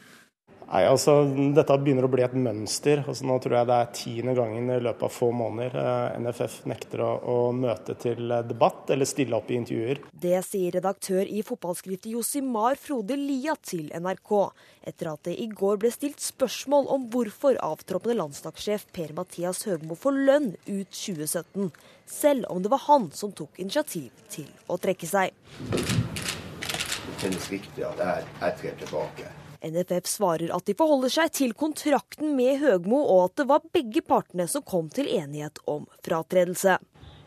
Nei, 0.67 0.81
altså 0.83 1.21
Dette 1.55 1.75
begynner 1.79 2.03
å 2.03 2.12
bli 2.12 2.24
et 2.25 2.33
mønster. 2.36 3.00
Altså, 3.05 3.24
nå 3.27 3.38
tror 3.39 3.55
jeg 3.55 3.67
det 3.69 3.75
er 3.77 3.91
tiende 3.95 4.33
gangen 4.36 4.71
i 4.74 4.79
løpet 4.83 5.05
av 5.07 5.13
få 5.15 5.29
måneder 5.31 5.77
eh, 5.79 6.17
NFF 6.19 6.57
nekter 6.67 7.03
å, 7.05 7.12
å, 7.24 7.36
møte 7.55 7.95
til 8.00 8.33
debatt 8.50 8.91
eller 8.91 9.07
stille 9.07 9.38
opp 9.38 9.47
i 9.51 9.55
intervjuer. 9.62 10.01
Det 10.12 10.41
sier 10.43 10.75
redaktør 10.75 11.24
i 11.24 11.39
fotballskriftet 11.47 12.12
Josimar 12.12 12.75
Frode 12.81 13.15
Lia 13.15 13.55
til 13.63 13.88
NRK, 13.95 14.33
etter 14.91 15.12
at 15.13 15.24
det 15.29 15.38
i 15.39 15.47
går 15.47 15.79
ble 15.79 15.93
stilt 15.93 16.19
spørsmål 16.24 16.91
om 16.97 17.07
hvorfor 17.15 17.62
avtroppende 17.63 18.19
landslagssjef 18.19 18.89
Per-Mathias 18.95 19.63
Høgmo 19.69 19.95
får 19.95 20.19
lønn 20.19 20.51
ut 20.67 20.91
2017, 20.91 21.71
selv 22.12 22.51
om 22.51 22.59
det 22.63 22.75
var 22.75 22.83
han 22.89 23.07
som 23.15 23.31
tok 23.31 23.55
initiativ 23.63 24.12
til 24.33 24.51
å 24.67 24.75
trekke 24.83 25.07
seg. 25.07 25.31
Det 25.71 27.19
kjennes 27.24 27.51
riktig 27.55 27.88
at 27.88 28.03
jeg, 28.03 28.31
jeg 28.43 28.63
trer 28.63 28.81
tilbake. 28.83 29.37
NFF 29.65 30.07
svarer 30.09 30.51
at 30.55 30.67
de 30.67 30.75
forholder 30.77 31.11
seg 31.13 31.33
til 31.35 31.55
kontrakten 31.57 32.35
med 32.37 32.61
Høgmo, 32.61 32.99
og 33.01 33.23
at 33.27 33.41
det 33.41 33.47
var 33.49 33.65
begge 33.73 34.03
partene 34.05 34.47
som 34.51 34.65
kom 34.65 34.91
til 34.93 35.09
enighet 35.09 35.61
om 35.65 35.87
fratredelse. 36.05 36.77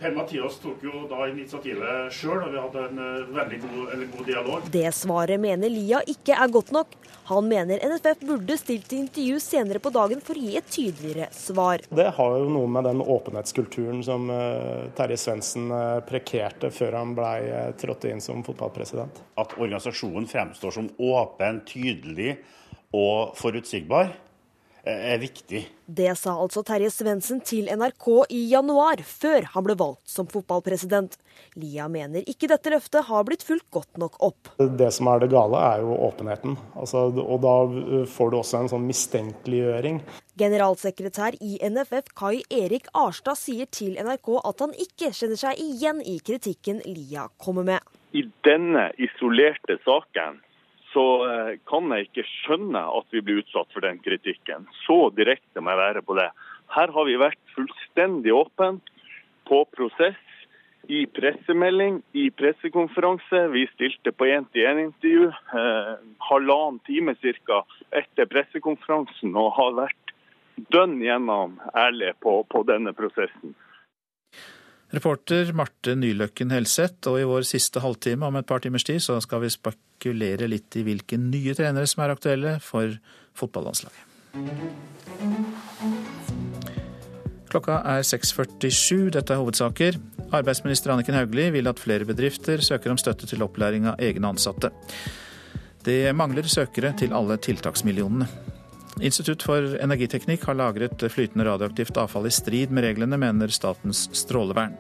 Per-Mathias 0.01 0.57
tok 0.63 0.81
jo 0.85 1.03
da 1.11 1.27
initiativet 1.29 2.15
sjøl, 2.17 2.39
og 2.47 2.55
vi 2.55 2.61
hadde 2.63 2.85
en 2.89 3.01
uh, 3.01 3.33
veldig 3.37 3.59
god, 3.67 4.05
god, 4.15 4.23
dialog. 4.31 4.69
Det 4.73 4.87
svaret 4.97 5.41
mener 5.43 5.73
Lia 5.73 6.01
ikke 6.09 6.39
er 6.41 6.53
godt 6.55 6.73
nok. 6.73 6.95
Han 7.29 7.51
mener 7.51 7.83
NFF 7.85 8.23
burde 8.25 8.57
stilt 8.59 8.89
til 8.89 9.03
intervju 9.05 9.37
senere 9.45 9.83
på 9.83 9.93
dagen 9.93 10.23
for 10.25 10.41
å 10.41 10.47
gi 10.47 10.57
et 10.57 10.71
tydeligere 10.73 11.29
svar. 11.37 11.85
Det 11.93 12.09
har 12.17 12.39
jo 12.41 12.49
noe 12.49 12.71
med 12.73 12.89
den 12.89 13.05
åpenhetskulturen 13.05 14.01
som 14.07 14.33
uh, 14.33 14.89
Terje 14.97 15.21
Svendsen 15.21 15.69
uh, 15.69 16.01
prekerte 16.09 16.73
før 16.73 16.97
han 17.03 17.13
ble 17.19 17.69
trådt 17.83 18.09
inn 18.09 18.25
som 18.25 18.41
fotballpresident. 18.47 19.21
At 19.37 19.53
organisasjonen 19.59 20.31
fremstår 20.31 20.79
som 20.81 20.89
åpen, 20.97 21.61
tydelig 21.69 22.39
og 22.97 23.37
forutsigbar 23.39 24.15
er 24.91 25.21
viktig. 25.23 25.63
Det 25.91 26.13
sa 26.19 26.37
altså 26.39 26.63
Terje 26.67 26.91
Svendsen 26.93 27.41
til 27.47 27.67
NRK 27.71 28.07
i 28.31 28.45
januar, 28.53 29.03
før 29.07 29.49
han 29.55 29.67
ble 29.67 29.77
valgt 29.79 30.11
som 30.11 30.29
fotballpresident. 30.31 31.17
Lia 31.59 31.89
mener 31.91 32.27
ikke 32.31 32.51
dette 32.51 32.73
løftet 32.73 33.09
har 33.09 33.25
blitt 33.27 33.45
fulgt 33.47 33.67
godt 33.75 34.01
nok 34.03 34.19
opp. 34.23 34.51
Det 34.59 34.91
som 34.95 35.11
er 35.11 35.23
det 35.23 35.31
gale, 35.33 35.63
er 35.73 35.85
jo 35.85 35.97
åpenheten. 36.09 36.59
Altså, 36.75 37.07
og 37.11 37.41
da 37.45 37.55
får 38.11 38.31
du 38.31 38.39
også 38.41 38.61
en 38.61 38.71
sånn 38.75 38.87
mistenkeliggjøring. 38.89 40.03
Generalsekretær 40.41 41.39
i 41.45 41.59
NFF 41.67 42.13
Kai 42.17 42.43
Erik 42.51 42.87
Arstad 42.97 43.39
sier 43.41 43.71
til 43.71 43.99
NRK 44.01 44.31
at 44.45 44.63
han 44.67 44.77
ikke 44.87 45.11
kjenner 45.11 45.41
seg 45.41 45.59
igjen 45.61 46.05
i 46.05 46.21
kritikken 46.25 46.85
Lia 46.87 47.29
kommer 47.43 47.67
med. 47.67 47.97
I 48.17 48.25
denne 48.47 48.89
isolerte 48.99 49.77
saken 49.85 50.41
så 50.93 51.05
eh, 51.27 51.53
kan 51.71 51.93
jeg 51.95 52.09
ikke 52.09 52.27
skjønne 52.29 52.83
at 52.99 53.15
vi 53.15 53.23
blir 53.25 53.43
utsatt 53.43 53.71
for 53.75 53.85
den 53.85 54.01
kritikken. 54.03 54.67
Så 54.85 55.11
direkte 55.17 55.63
må 55.63 55.75
jeg 55.75 55.83
være 55.83 56.03
på 56.07 56.17
det. 56.19 56.31
Her 56.75 56.93
har 56.95 57.07
vi 57.07 57.21
vært 57.21 57.41
fullstendig 57.55 58.35
åpne 58.35 58.77
på 59.51 59.65
prosess, 59.75 60.19
i 60.91 61.05
pressemelding, 61.07 62.01
i 62.19 62.31
pressekonferanse. 62.35 63.45
Vi 63.53 63.67
stilte 63.75 64.11
på 64.17 64.27
én-til-én-intervju 64.27 65.29
eh, 65.31 65.93
halvannen 66.31 66.81
time 66.89 67.15
ca. 67.47 67.61
etter 67.95 68.27
pressekonferansen 68.27 69.37
og 69.39 69.53
har 69.59 69.77
vært 69.77 70.15
dønn 70.75 70.99
gjennom 71.03 71.59
ærlige 71.79 72.17
på, 72.25 72.41
på 72.51 72.63
denne 72.67 72.93
prosessen. 72.97 73.55
Reporter 74.91 75.53
Marte 75.55 75.95
Nyløkken 75.95 76.51
Helseth, 76.51 77.07
og 77.07 77.21
i 77.21 77.27
vår 77.29 77.45
siste 77.47 77.83
halvtime 77.83 78.27
om 78.27 78.39
et 78.41 78.47
par 78.49 78.63
timers 78.63 78.87
tid 78.87 78.99
så 79.05 79.21
skal 79.23 79.45
vi 79.45 79.53
spekulere 79.55 80.49
litt 80.51 80.75
i 80.75 80.83
hvilke 80.87 81.19
nye 81.21 81.55
trenere 81.55 81.87
som 81.87 82.03
er 82.03 82.15
aktuelle 82.17 82.57
for 82.65 82.97
fotballandslaget. 83.39 84.07
Klokka 87.51 87.81
er 87.93 88.05
6.47, 88.07 89.11
dette 89.15 89.35
er 89.35 89.39
hovedsaker. 89.39 89.99
Arbeidsminister 90.35 90.93
Anniken 90.95 91.17
Hauglie 91.19 91.51
vil 91.55 91.71
at 91.71 91.83
flere 91.83 92.07
bedrifter 92.07 92.63
søker 92.63 92.93
om 92.93 92.99
støtte 92.99 93.27
til 93.31 93.43
opplæring 93.47 93.89
av 93.91 94.03
egne 94.03 94.31
ansatte. 94.35 94.71
Det 95.87 96.03
mangler 96.15 96.47
søkere 96.51 96.93
til 96.99 97.15
alle 97.17 97.39
tiltaksmillionene. 97.43 98.27
Institutt 99.01 99.43
for 99.43 99.65
energiteknikk 99.81 100.43
har 100.45 100.59
lagret 100.61 101.01
flytende 101.13 101.47
radioaktivt 101.49 101.97
avfall 102.01 102.29
i 102.29 102.33
strid 102.35 102.73
med 102.75 102.85
reglene, 102.85 103.17
mener 103.21 103.49
Statens 103.53 104.09
strålevern. 104.17 104.77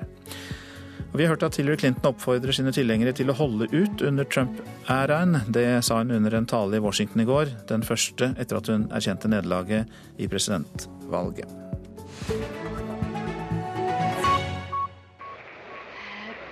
Og 1.11 1.19
vi 1.19 1.25
har 1.25 1.33
hørt 1.33 1.43
at 1.43 1.57
Hillary 1.59 1.81
Clinton 1.81 2.13
oppfordrer 2.13 2.55
sine 2.55 2.71
tilhengere 2.75 3.15
til 3.17 3.33
å 3.33 3.37
holde 3.39 3.67
ut 3.73 4.05
under 4.07 4.29
Trump-æraen. 4.31 5.41
Det 5.51 5.67
sa 5.83 5.99
hun 6.03 6.13
under 6.15 6.37
en 6.37 6.47
tale 6.47 6.79
i 6.79 6.85
Washington 6.85 7.25
i 7.25 7.27
går, 7.27 7.51
den 7.73 7.83
første 7.87 8.31
etter 8.39 8.61
at 8.61 8.71
hun 8.71 8.87
erkjente 8.95 9.31
nederlaget 9.33 9.91
i 10.21 10.29
presidentvalget. 10.31 11.51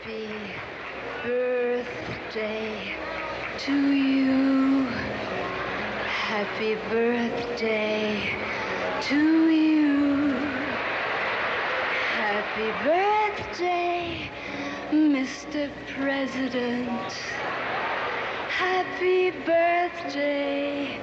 Happy 0.09 0.27
birthday 1.23 2.97
to 3.59 3.73
you. 3.93 4.58
Happy 6.39 6.77
birthday 6.89 8.31
to 9.03 9.51
you. 9.51 10.31
Happy 12.15 12.71
birthday, 12.85 14.31
Mr. 14.93 15.69
President. 15.97 17.13
Happy 18.49 19.33
birthday 19.33 21.01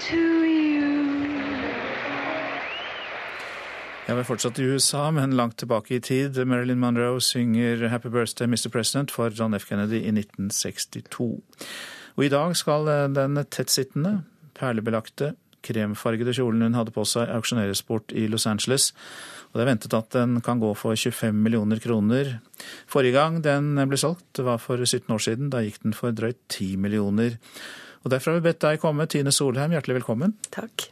to 0.00 0.44
you. 0.44 0.90
Ja, 4.08 4.14
Vi 4.14 4.20
er 4.20 4.22
fortsatt 4.22 4.58
i 4.58 4.62
USA, 4.62 5.10
men 5.10 5.32
langt 5.32 5.58
tilbake 5.58 5.94
i 5.94 6.00
tid. 6.00 6.44
Marilyn 6.44 6.78
Monroe 6.78 7.20
synger 7.20 7.88
'Happy 7.88 8.08
Birthday, 8.08 8.46
Mr. 8.46 8.68
President' 8.68 9.10
for 9.10 9.30
John 9.30 9.54
F. 9.54 9.68
Kennedy 9.68 10.02
i 10.02 10.10
1962. 10.10 11.42
Og 12.16 12.24
i 12.24 12.28
dag 12.28 12.56
skal 12.56 12.88
eh, 12.88 13.08
den 13.14 13.46
tettsittende, 13.50 14.24
perlebelagte, 14.58 15.34
kremfargede 15.62 16.34
kjolen 16.34 16.64
hun 16.66 16.76
hadde 16.76 16.94
på 16.94 17.04
seg, 17.06 17.30
auksjoneres 17.30 17.84
bort 17.86 18.12
i 18.16 18.26
Los 18.30 18.48
Angeles. 18.50 18.90
Og 19.50 19.58
det 19.58 19.64
er 19.64 19.70
ventet 19.70 19.94
at 19.96 20.10
den 20.16 20.40
kan 20.44 20.62
gå 20.62 20.72
for 20.78 20.96
25 20.98 21.38
millioner 21.44 21.80
kroner. 21.82 22.38
Forrige 22.90 23.14
gang 23.18 23.40
den 23.44 23.76
ble 23.88 24.00
solgt, 24.00 24.42
var 24.42 24.60
for 24.62 24.82
17 24.82 25.12
år 25.14 25.22
siden. 25.22 25.50
Da 25.52 25.62
gikk 25.62 25.82
den 25.84 25.96
for 25.96 26.14
drøyt 26.16 26.40
10 26.48 26.76
millioner. 26.82 27.38
Og 28.02 28.10
Derfor 28.10 28.32
har 28.32 28.40
vi 28.40 28.48
bedt 28.48 28.62
deg 28.64 28.80
komme. 28.82 29.06
Tine 29.06 29.30
Solheim, 29.34 29.74
hjertelig 29.76 30.00
velkommen. 30.00 30.34
Takk. 30.50 30.88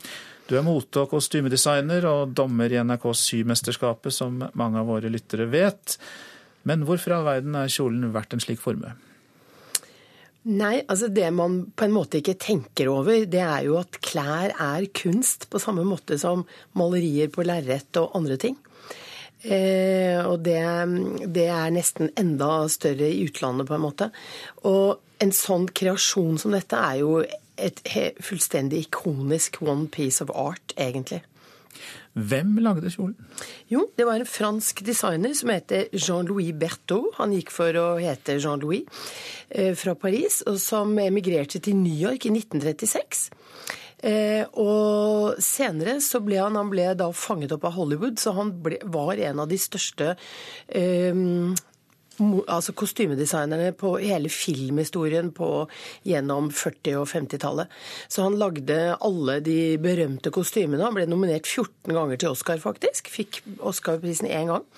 Du 0.51 0.57
er 0.59 0.67
mote- 0.67 1.05
og 1.05 1.13
kostymedesigner 1.13 2.07
og 2.11 2.35
dommer 2.35 2.71
i 2.71 2.79
NRKs 2.83 3.27
Symesterskapet, 3.31 4.13
som 4.15 4.43
mange 4.55 4.79
av 4.79 4.87
våre 4.87 5.11
lyttere 5.11 5.47
vet. 5.51 5.97
Men 6.67 6.85
hvorfor 6.87 7.13
i 7.13 7.17
all 7.17 7.27
verden 7.27 7.55
er 7.55 7.71
kjolen 7.71 8.13
verdt 8.15 8.35
en 8.35 8.43
slik 8.43 8.61
formue? 8.63 8.93
Nei, 10.49 10.81
altså 10.89 11.11
det 11.13 11.27
man 11.37 11.67
på 11.77 11.85
en 11.85 11.93
måte 11.93 12.23
ikke 12.23 12.39
tenker 12.41 12.89
over, 12.89 13.27
det 13.29 13.43
er 13.45 13.67
jo 13.67 13.77
at 13.77 13.99
klær 14.01 14.55
er 14.55 14.87
kunst 14.97 15.51
på 15.53 15.61
samme 15.61 15.85
måte 15.85 16.17
som 16.21 16.47
malerier 16.81 17.29
på 17.33 17.45
lerret 17.45 18.01
og 18.01 18.17
andre 18.17 18.39
ting. 18.41 18.57
Eh, 19.43 20.17
og 20.25 20.41
det, 20.45 20.61
det, 21.33 21.47
er 21.49 21.73
nesten 21.73 22.09
enda 22.21 22.65
større 22.73 23.09
i 23.09 23.23
utlandet, 23.29 23.69
på 23.69 23.77
en 23.77 23.85
måte. 23.85 24.11
Og 24.69 25.01
en 25.21 25.33
sånn 25.37 25.69
kreasjon 25.77 26.41
som 26.41 26.57
dette 26.57 26.77
er 26.77 27.01
jo 27.03 27.21
et 27.61 27.81
fullstendig 28.25 28.87
ikonisk 28.87 29.61
one 29.61 29.89
piece 29.93 30.25
of 30.25 30.33
art, 30.33 30.73
egentlig. 30.81 31.21
Hvem 32.19 32.57
lagde 32.59 32.91
kjolen? 32.91 33.15
Jo, 33.71 33.85
det 33.97 34.07
var 34.09 34.19
en 34.19 34.27
fransk 34.27 34.83
designer 34.87 35.35
som 35.39 35.53
heter 35.55 35.93
Jean-Louis 35.95 36.51
Berthaud. 36.59 37.13
Han 37.21 37.35
gikk 37.37 37.53
for 37.55 37.77
å 37.79 37.87
hete 38.03 38.39
Jean-Louis 38.43 38.83
eh, 39.49 39.77
fra 39.79 39.95
Paris, 39.95 40.41
og 40.51 40.59
som 40.63 40.97
emigrerte 40.99 41.63
til 41.63 41.79
New 41.79 41.95
York 41.95 42.27
i 42.27 42.35
1936. 42.35 43.29
Eh, 44.01 44.43
og 44.59 45.39
senere 45.45 45.99
så 46.03 46.23
ble 46.25 46.41
han, 46.41 46.57
han 46.57 46.71
ble 46.73 46.89
da 46.99 47.11
fanget 47.15 47.53
opp 47.55 47.69
av 47.69 47.77
Hollywood, 47.79 48.19
så 48.19 48.35
han 48.39 48.55
ble, 48.65 48.81
var 48.91 49.21
en 49.21 49.45
av 49.45 49.51
de 49.51 49.59
største 49.61 50.15
eh, 50.67 51.15
altså 52.47 52.75
kostymedesignerne 52.77 53.73
på 53.79 53.95
hele 54.03 54.31
filmhistorien 54.33 55.31
på, 55.37 55.51
gjennom 56.07 56.51
40- 56.55 57.01
og 57.01 57.09
50-tallet. 57.11 57.73
Så 58.09 58.27
han 58.27 58.39
lagde 58.41 58.79
alle 59.01 59.39
de 59.45 59.61
berømte 59.83 60.33
kostymene. 60.35 60.85
Han 60.85 60.97
ble 60.99 61.09
nominert 61.11 61.49
14 61.49 61.95
ganger 61.97 62.21
til 62.21 62.35
Oscar, 62.35 62.61
faktisk. 62.63 63.11
Fikk 63.13 63.43
Oscar-prisen 63.59 64.31
én 64.31 64.53
gang. 64.53 64.69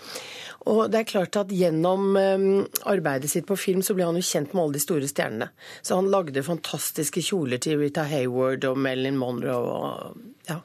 Og 0.70 0.84
det 0.92 1.00
er 1.00 1.08
klart 1.10 1.36
at 1.40 1.50
Gjennom 1.52 2.14
um, 2.16 2.44
arbeidet 2.88 3.30
sitt 3.32 3.48
på 3.48 3.58
film 3.58 3.82
så 3.82 3.96
ble 3.98 4.06
han 4.06 4.18
jo 4.18 4.24
kjent 4.24 4.54
med 4.54 4.62
alle 4.62 4.78
de 4.78 4.82
store 4.84 5.08
stjernene. 5.10 5.50
Så 5.82 5.98
han 5.98 6.10
lagde 6.12 6.44
fantastiske 6.46 7.22
kjoler 7.26 7.62
til 7.62 7.80
Rita 7.82 8.06
Hayward 8.08 8.64
og 8.68 8.78
Marilyn 8.78 9.18
Monroe. 9.18 9.58
og 9.58 10.46
ja. 10.48 10.60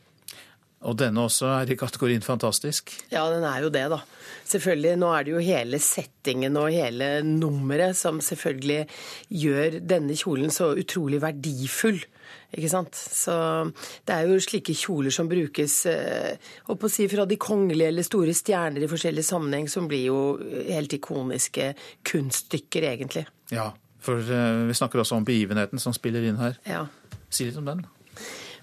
Og 0.85 0.93
denne 0.99 1.23
også 1.25 1.47
er 1.55 1.71
i 1.73 1.77
kategorien 1.79 2.21
fantastisk? 2.21 2.91
Ja, 3.09 3.23
den 3.33 3.45
er 3.47 3.63
jo 3.65 3.71
det, 3.73 3.87
da. 3.89 3.97
Selvfølgelig. 4.45 4.93
Nå 5.01 5.09
er 5.15 5.25
det 5.25 5.33
jo 5.33 5.41
hele 5.41 5.79
settingen 5.81 6.59
og 6.59 6.69
hele 6.71 7.09
nummeret 7.25 7.97
som 7.97 8.21
selvfølgelig 8.23 8.83
gjør 9.33 9.79
denne 9.81 10.17
kjolen 10.19 10.53
så 10.53 10.69
utrolig 10.77 11.21
verdifull. 11.23 11.97
Ikke 12.53 12.69
sant? 12.71 12.95
Så 12.95 13.33
det 14.07 14.13
er 14.13 14.29
jo 14.29 14.37
slike 14.43 14.75
kjoler 14.77 15.11
som 15.11 15.27
brukes 15.31 15.79
eh, 15.89 16.37
å 16.69 16.77
si, 16.91 17.09
fra 17.11 17.25
de 17.27 17.39
kongelige 17.41 17.89
eller 17.91 18.07
store 18.07 18.35
stjerner 18.37 18.85
i 18.85 18.91
forskjellig 18.91 19.25
sammenheng, 19.25 19.67
som 19.71 19.89
blir 19.89 20.05
jo 20.07 20.21
helt 20.69 20.93
ikoniske 20.95 21.73
kunststykker, 22.07 22.87
egentlig. 22.93 23.25
Ja, 23.51 23.71
for 24.03 24.21
eh, 24.21 24.63
vi 24.69 24.77
snakker 24.77 25.01
også 25.01 25.17
om 25.17 25.27
begivenheten 25.27 25.81
som 25.81 25.95
spiller 25.95 26.23
inn 26.27 26.39
her. 26.39 26.61
Ja. 26.69 26.85
Si 27.33 27.49
litt 27.49 27.59
om 27.59 27.67
den. 27.67 27.87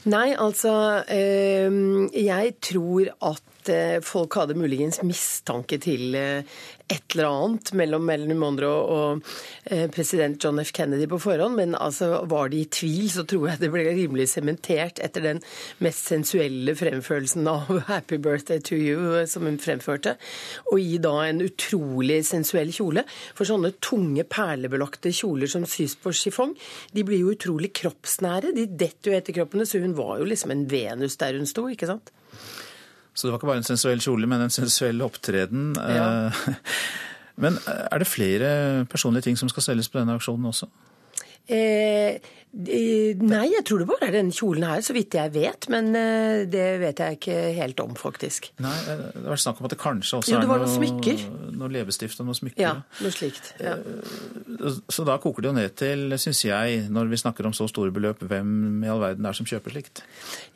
Nei, 0.05 0.35
altså 0.37 0.71
ehm, 1.09 2.11
Jeg 2.13 2.57
tror 2.61 3.09
at 3.25 3.71
eh, 3.73 4.03
folk 4.05 4.37
hadde 4.37 4.57
muligens 4.59 5.01
mistanke 5.07 5.79
til 5.81 6.13
eh, 6.19 6.45
et 6.93 7.15
eller 7.15 7.29
annet 7.31 7.71
mellom 7.79 8.03
Marilyn 8.05 8.39
Monroe 8.41 8.81
og 8.93 9.29
eh, 9.73 9.87
president 9.93 10.43
John 10.43 10.61
F. 10.61 10.73
Kennedy 10.77 11.07
på 11.09 11.19
forhånd, 11.23 11.57
men 11.57 11.77
altså 11.79 12.21
var 12.29 12.51
de 12.53 12.61
i 12.61 12.69
tvil, 12.69 13.07
så 13.13 13.25
tror 13.29 13.49
jeg 13.49 13.63
det 13.63 13.71
ble 13.73 13.87
rimelig 13.89 14.27
sementert 14.35 15.01
etter 15.05 15.25
den 15.25 15.41
mest 15.85 16.11
sensuelle 16.11 16.75
fremførelsen 16.77 17.49
av 17.49 17.71
'Happy 17.89 18.19
Birthday 18.21 18.61
to 18.61 18.77
You' 18.77 19.25
som 19.31 19.49
hun 19.49 19.57
fremførte, 19.63 20.17
og 20.71 20.81
i 20.81 20.99
da 21.01 21.15
en 21.25 21.41
utrolig 21.47 22.21
sensuell 22.29 22.73
kjole. 22.75 23.07
For 23.33 23.49
sånne 23.49 23.73
tunge, 23.81 24.27
perlebelagte 24.29 25.13
kjoler 25.15 25.49
som 25.51 25.65
sys 25.69 25.97
på 25.97 26.13
chiffon, 26.13 26.53
de 26.93 27.07
blir 27.07 27.25
jo 27.25 27.33
utrolig 27.33 27.73
kroppsnære. 27.81 28.53
De 28.57 28.69
detter 28.69 29.13
jo 29.13 29.17
etter 29.19 29.39
kroppene, 29.41 29.65
så 29.65 29.81
hun 29.81 29.97
var 29.97 30.19
jo 30.21 30.29
liksom 30.29 30.53
en 30.53 30.69
Venus 30.69 31.17
der 31.21 31.39
hun 31.39 31.49
sto, 31.49 31.65
ikke 31.73 31.89
sant? 31.89 32.13
Så 33.15 33.27
det 33.27 33.33
var 33.33 33.39
ikke 33.39 33.51
bare 33.53 33.63
en 33.63 33.69
sensuell 33.69 34.03
kjole, 34.03 34.27
men 34.27 34.43
en 34.43 34.53
sensuell 34.53 35.03
opptreden. 35.07 35.73
Ja. 35.79 36.09
Eh, 36.27 36.79
men 37.43 37.59
er 37.67 38.03
det 38.03 38.11
flere 38.11 38.49
personlige 38.91 39.29
ting 39.29 39.39
som 39.39 39.49
skal 39.53 39.63
selges 39.63 39.89
på 39.89 40.01
denne 40.01 40.17
aksjonen 40.19 40.51
også? 40.51 40.71
Eh, 41.49 42.17
nei, 42.55 43.47
jeg 43.51 43.65
tror 43.67 43.83
det 43.83 43.87
bare 43.89 44.07
er 44.07 44.15
denne 44.15 44.33
kjolen 44.33 44.65
her, 44.65 44.83
så 44.85 44.95
vidt 44.95 45.17
jeg 45.19 45.33
vet. 45.35 45.67
Men 45.73 45.91
eh, 45.99 46.45
det 46.51 46.67
vet 46.81 47.03
jeg 47.03 47.19
ikke 47.19 47.39
helt 47.59 47.81
om, 47.83 47.95
faktisk. 47.99 48.49
Nei, 48.65 48.75
Det 48.87 48.95
har 48.95 49.33
vært 49.35 49.43
snakk 49.43 49.61
om 49.61 49.69
at 49.69 49.75
det 49.75 49.81
kanskje 49.83 50.21
også 50.21 50.33
jo, 50.33 50.39
det 50.41 50.47
er 50.47 50.63
noe, 50.63 50.69
noe, 50.95 51.57
noe 51.61 51.73
leppestift 51.75 52.23
og 52.23 52.31
noe 52.31 52.39
smykker. 52.39 52.63
Ja, 52.63 52.75
noe 53.05 53.15
slikt. 53.15 53.51
Ja. 53.61 53.75
Så 54.89 55.07
da 55.07 55.19
koker 55.23 55.45
det 55.45 55.51
jo 55.51 55.57
ned 55.59 55.75
til, 55.81 56.17
syns 56.23 56.45
jeg, 56.47 56.85
når 56.95 57.11
vi 57.13 57.21
snakker 57.21 57.49
om 57.51 57.57
så 57.57 57.67
store 57.71 57.93
beløp, 57.95 58.23
hvem 58.31 58.85
i 58.87 58.93
all 58.93 59.03
verden 59.03 59.29
er 59.29 59.37
som 59.37 59.49
kjøper 59.49 59.75
slikt? 59.75 60.05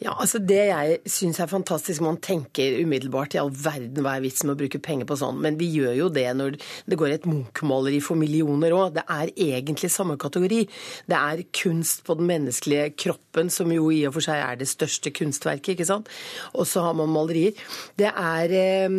Ja, 0.01 0.15
altså 0.15 0.39
Det 0.39 0.63
jeg 0.71 1.01
syns 1.11 1.43
er 1.43 1.51
fantastisk, 1.51 2.05
man 2.07 2.21
tenker 2.23 2.79
umiddelbart 2.79 3.35
i 3.35 3.43
all 3.43 3.51
verden 3.53 4.05
hva 4.07 4.17
er 4.17 4.25
vitsen 4.25 4.49
med 4.49 4.57
å 4.57 4.63
bruke 4.63 4.81
penger 4.83 5.09
på 5.11 5.19
sånn, 5.19 5.43
men 5.45 5.59
vi 5.61 5.69
gjør 5.75 5.97
jo 5.99 6.09
det 6.15 6.29
når 6.39 6.57
det 6.89 6.99
går 7.01 7.17
et 7.17 7.29
Munch-maleri 7.29 7.99
for 8.05 8.19
millioner 8.19 8.73
òg. 8.77 8.95
Det 8.97 9.05
er 9.11 9.35
egentlig 9.35 9.91
samme 9.93 10.17
kategori. 10.21 10.63
Det 11.09 11.19
er 11.19 11.45
kunst 11.63 12.05
på 12.07 12.17
den 12.19 12.29
menneskelige 12.31 12.93
kroppen, 12.99 13.51
som 13.53 13.73
jo 13.73 13.91
i 13.95 14.03
og 14.09 14.17
for 14.17 14.25
seg 14.25 14.43
er 14.43 14.59
det 14.61 14.69
største 14.71 15.13
kunstverket, 15.15 15.75
ikke 15.75 15.89
sant. 15.89 16.11
Og 16.55 16.67
så 16.69 16.83
har 16.87 16.97
man 16.99 17.13
malerier. 17.13 17.57
Det 17.99 18.11
er 18.11 18.55
eh, 18.55 18.99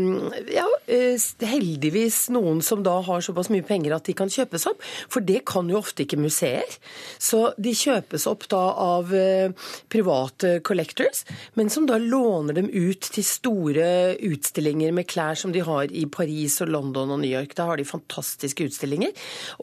ja, 0.56 0.68
eh, 0.88 1.30
heldigvis 1.50 2.28
noen 2.36 2.64
som 2.66 2.84
da 2.86 3.00
har 3.06 3.24
såpass 3.26 3.52
mye 3.54 3.66
penger 3.68 3.96
at 3.96 4.08
de 4.10 4.16
kan 4.18 4.32
kjøpes 4.32 4.68
opp, 4.72 4.84
for 5.12 5.26
det 5.26 5.44
kan 5.50 5.70
jo 5.70 5.80
ofte 5.80 6.06
ikke 6.06 6.20
museer. 6.22 6.80
Så 7.20 7.50
de 7.58 7.74
kjøpes 7.76 8.28
opp 8.30 8.48
da 8.52 8.64
av 8.80 9.14
eh, 9.16 9.52
private 9.92 10.60
collectors, 10.66 11.24
men 11.60 11.72
som 11.74 11.88
da 11.90 12.00
låner 12.02 12.58
dem 12.58 12.70
ut 12.70 13.10
til 13.14 13.26
store 13.26 14.16
utstillinger 14.26 14.94
med 14.96 15.08
klær 15.10 15.38
som 15.40 15.54
de 15.54 15.64
har 15.66 15.92
i 15.92 16.06
Paris 16.12 16.60
og 16.64 16.72
London 16.74 17.16
og 17.16 17.22
New 17.22 17.32
York. 17.32 17.56
Da 17.58 17.70
har 17.70 17.80
de 17.80 17.88
fantastiske 17.88 18.70
utstillinger. 18.70 19.14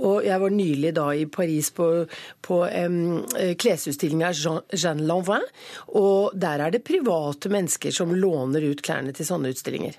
Og 0.02 0.24
jeg 0.26 0.40
var 0.42 0.54
nylig 0.54 0.94
da 0.96 1.08
i 1.14 1.26
Paris 1.30 1.70
på, 1.74 2.05
på 2.44 2.62
um, 2.66 3.22
klesutstillinga 3.58 4.32
Jean, 4.36 4.62
Jean 4.72 5.02
Lanvin, 5.06 5.46
og 5.94 6.34
der 6.34 6.66
er 6.66 6.74
det 6.74 6.84
private 6.86 7.52
mennesker 7.52 7.94
som 7.94 8.14
låner 8.14 8.66
ut 8.70 8.82
klærne 8.84 9.14
til 9.16 9.28
sånne 9.28 9.54
utstillinger. 9.54 9.98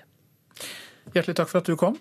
Hjertelig 1.14 1.38
takk 1.38 1.50
for 1.50 1.62
at 1.62 1.68
du 1.70 1.76
kom. 1.80 1.98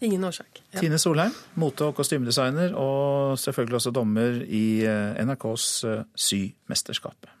Ingen 0.00 0.24
årsak. 0.24 0.62
Ja. 0.72 0.80
Tine 0.80 0.98
Solheim, 0.98 1.34
mote- 1.60 1.90
og 1.90 1.94
kostymedesigner, 1.94 2.72
og 2.74 3.38
selvfølgelig 3.38 3.82
også 3.82 3.92
dommer 3.92 4.40
i 4.48 4.80
eh, 4.88 5.20
NRKs 5.26 5.66
eh, 5.84 6.00
Symesterskapet. 6.16 7.36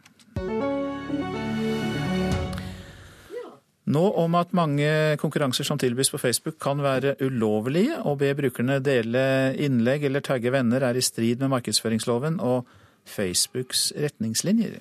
Nå 3.90 4.02
om 4.22 4.36
at 4.38 4.52
mange 4.54 4.86
konkurranser 5.18 5.66
som 5.66 5.78
tilbys 5.80 6.12
på 6.12 6.20
Facebook 6.22 6.60
kan 6.62 6.78
være 6.82 7.16
ulovlige. 7.24 7.98
Å 8.06 8.14
be 8.18 8.30
brukerne 8.38 8.78
dele 8.84 9.22
innlegg 9.58 10.06
eller 10.06 10.22
tagge 10.22 10.52
venner 10.54 10.84
er 10.86 10.98
i 10.98 11.02
strid 11.02 11.42
med 11.42 11.50
markedsføringsloven 11.56 12.38
og 12.38 12.68
Facebooks 13.08 13.88
retningslinjer. 13.98 14.78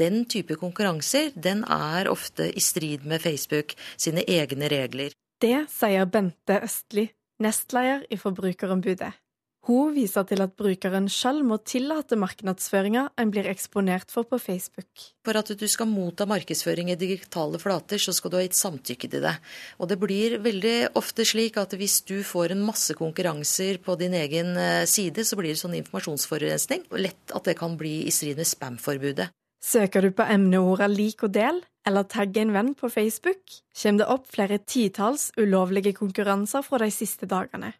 Den 0.00 0.24
type 0.26 0.56
konkurranser 0.58 1.30
den 1.36 1.62
er 1.68 2.10
ofte 2.10 2.48
i 2.48 2.62
strid 2.64 3.04
med 3.06 3.22
Facebook 3.22 3.76
sine 3.94 4.24
egne 4.26 4.70
regler. 4.72 5.14
Det 5.42 5.66
sier 5.70 6.08
Bente 6.10 6.58
Østli, 6.64 7.06
nestleder 7.42 8.06
i 8.10 8.18
Forbrukerombudet. 8.18 9.12
Hun 9.62 9.92
viser 9.94 10.24
til 10.26 10.42
at 10.42 10.56
brukeren 10.58 11.04
sjøl 11.12 11.44
må 11.46 11.60
tillate 11.62 12.16
markedsføringa 12.18 13.04
en 13.22 13.30
blir 13.30 13.46
eksponert 13.46 14.10
for 14.10 14.26
på 14.26 14.40
Facebook. 14.42 15.04
For 15.22 15.38
at 15.38 15.52
du 15.54 15.66
skal 15.70 15.86
motta 15.86 16.26
markedsføring 16.26 16.90
i 16.90 16.96
digitale 16.98 17.60
flater, 17.62 18.00
så 18.02 18.10
skal 18.16 18.32
du 18.32 18.38
ha 18.40 18.42
gitt 18.42 18.58
samtykke 18.58 19.10
til 19.12 19.22
det. 19.22 19.36
Og 19.78 19.86
det 19.92 20.00
blir 20.02 20.40
veldig 20.42 20.96
ofte 20.98 21.22
slik 21.28 21.60
at 21.62 21.76
hvis 21.78 22.00
du 22.08 22.24
får 22.26 22.56
en 22.56 22.64
masse 22.66 22.96
konkurranser 22.98 23.78
på 23.84 23.94
din 24.00 24.16
egen 24.18 24.56
eh, 24.58 24.82
side, 24.90 25.22
så 25.22 25.38
blir 25.38 25.54
det 25.54 25.62
sånn 25.62 25.78
informasjonsforurensning. 25.78 26.88
Lett 26.98 27.30
at 27.30 27.46
det 27.46 27.54
kan 27.60 27.78
bli 27.78 28.00
i 28.08 28.14
strid 28.14 28.42
med 28.42 28.50
spam-forbudet. 28.50 29.28
Søker 29.62 30.02
du 30.02 30.10
på 30.10 30.26
emneorda 30.26 30.88
lik 30.90 31.22
og 31.22 31.36
del, 31.36 31.62
eller 31.86 32.08
tagg 32.10 32.34
en 32.42 32.50
venn 32.50 32.74
på 32.74 32.90
Facebook, 32.90 33.60
kommer 33.78 34.02
det 34.02 34.10
opp 34.10 34.26
flere 34.34 34.58
titalls 34.58 35.30
ulovlige 35.38 35.94
konkurranser 35.94 36.66
fra 36.66 36.82
de 36.82 36.90
siste 36.90 37.30
dagene. 37.30 37.70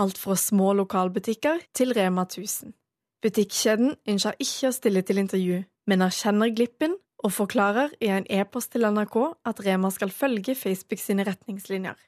Alt 0.00 0.16
fra 0.16 0.32
små 0.38 0.72
lokalbutikker 0.78 1.58
til 1.76 1.92
Rema 1.92 2.22
1000. 2.24 2.72
Butikkjeden 3.20 3.98
ønsker 4.08 4.38
ikke 4.40 4.70
å 4.70 4.72
stille 4.72 5.02
til 5.04 5.20
intervju, 5.20 5.58
men 5.92 6.04
erkjenner 6.06 6.54
glippen 6.56 6.94
og 7.20 7.34
forklarer 7.36 7.92
i 8.00 8.08
en 8.14 8.24
e-post 8.32 8.72
til 8.72 8.86
NRK 8.88 9.18
at 9.50 9.60
Rema 9.66 9.90
skal 9.92 10.14
følge 10.14 10.56
Facebook 10.56 11.02
sine 11.02 11.26
retningslinjer. 11.28 11.98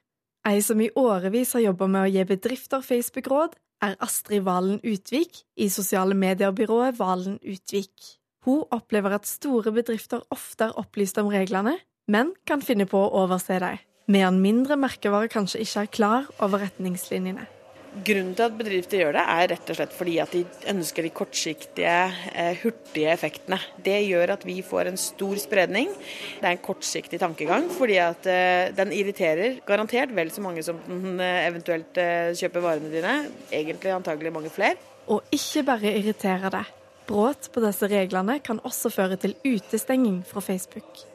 Ei 0.48 0.64
som 0.64 0.80
i 0.80 0.88
årevis 0.96 1.52
har 1.52 1.66
jobba 1.66 1.90
med 1.92 2.06
å 2.06 2.10
gi 2.14 2.24
bedrifter 2.32 2.80
Facebook-råd, 2.80 3.60
er 3.84 3.98
Astrid 4.00 4.46
Valen 4.46 4.80
Utvik 4.80 5.42
i 5.60 5.68
sosiale 5.68 6.16
medier-byrået 6.16 6.96
Valen 6.98 7.40
Utvik. 7.44 8.12
Hun 8.46 8.64
opplever 8.72 9.18
at 9.18 9.28
store 9.28 9.74
bedrifter 9.74 10.22
ofte 10.32 10.70
er 10.70 10.78
opplyst 10.80 11.20
om 11.20 11.28
reglene, 11.34 11.76
men 12.08 12.32
kan 12.48 12.64
finne 12.64 12.88
på 12.88 13.04
å 13.04 13.24
overse 13.26 13.60
dem, 13.60 13.82
medan 14.08 14.40
mindre 14.40 14.80
merkevarer 14.80 15.30
kanskje 15.30 15.66
ikke 15.66 15.82
er 15.84 15.98
klar 15.98 16.30
over 16.40 16.64
retningslinjene. 16.64 17.50
Grunnen 17.92 18.32
til 18.32 18.46
at 18.46 18.54
bedrifter 18.56 19.02
gjør 19.02 19.16
det, 19.18 19.22
er 19.28 19.50
rett 19.52 19.70
og 19.72 19.76
slett 19.76 19.92
fordi 19.92 20.14
at 20.22 20.32
de 20.32 20.40
ønsker 20.72 21.04
de 21.04 21.10
kortsiktige, 21.12 21.96
eh, 22.32 22.54
hurtige 22.62 23.10
effektene. 23.12 23.58
Det 23.84 23.98
gjør 24.06 24.32
at 24.38 24.46
vi 24.48 24.56
får 24.64 24.88
en 24.88 24.96
stor 24.96 25.36
spredning. 25.42 25.92
Det 26.40 26.48
er 26.48 26.56
en 26.56 26.64
kortsiktig 26.64 27.20
tankegang, 27.20 27.68
fordi 27.68 28.00
at 28.00 28.26
eh, 28.32 28.72
den 28.72 28.96
irriterer 28.96 29.60
garantert 29.68 30.16
vel 30.16 30.32
så 30.32 30.40
mange 30.40 30.64
som 30.64 30.80
den 30.88 31.20
eh, 31.20 31.44
eventuelt 31.50 31.92
kjøper 32.40 32.64
varene 32.64 32.92
dine. 32.94 33.14
Egentlig 33.52 33.92
antagelig 33.92 34.32
mange 34.32 34.54
flere. 34.54 34.80
Og 35.12 35.20
ikke 35.34 35.66
bare 35.68 35.92
irriterer 35.92 36.48
det. 36.54 36.64
Brudd 37.06 37.52
på 37.52 37.60
disse 37.60 37.92
reglene 37.92 38.38
kan 38.40 38.62
også 38.64 38.88
føre 38.94 39.20
til 39.20 39.36
utestenging 39.44 40.22
fra 40.24 40.40
Facebook. 40.40 41.11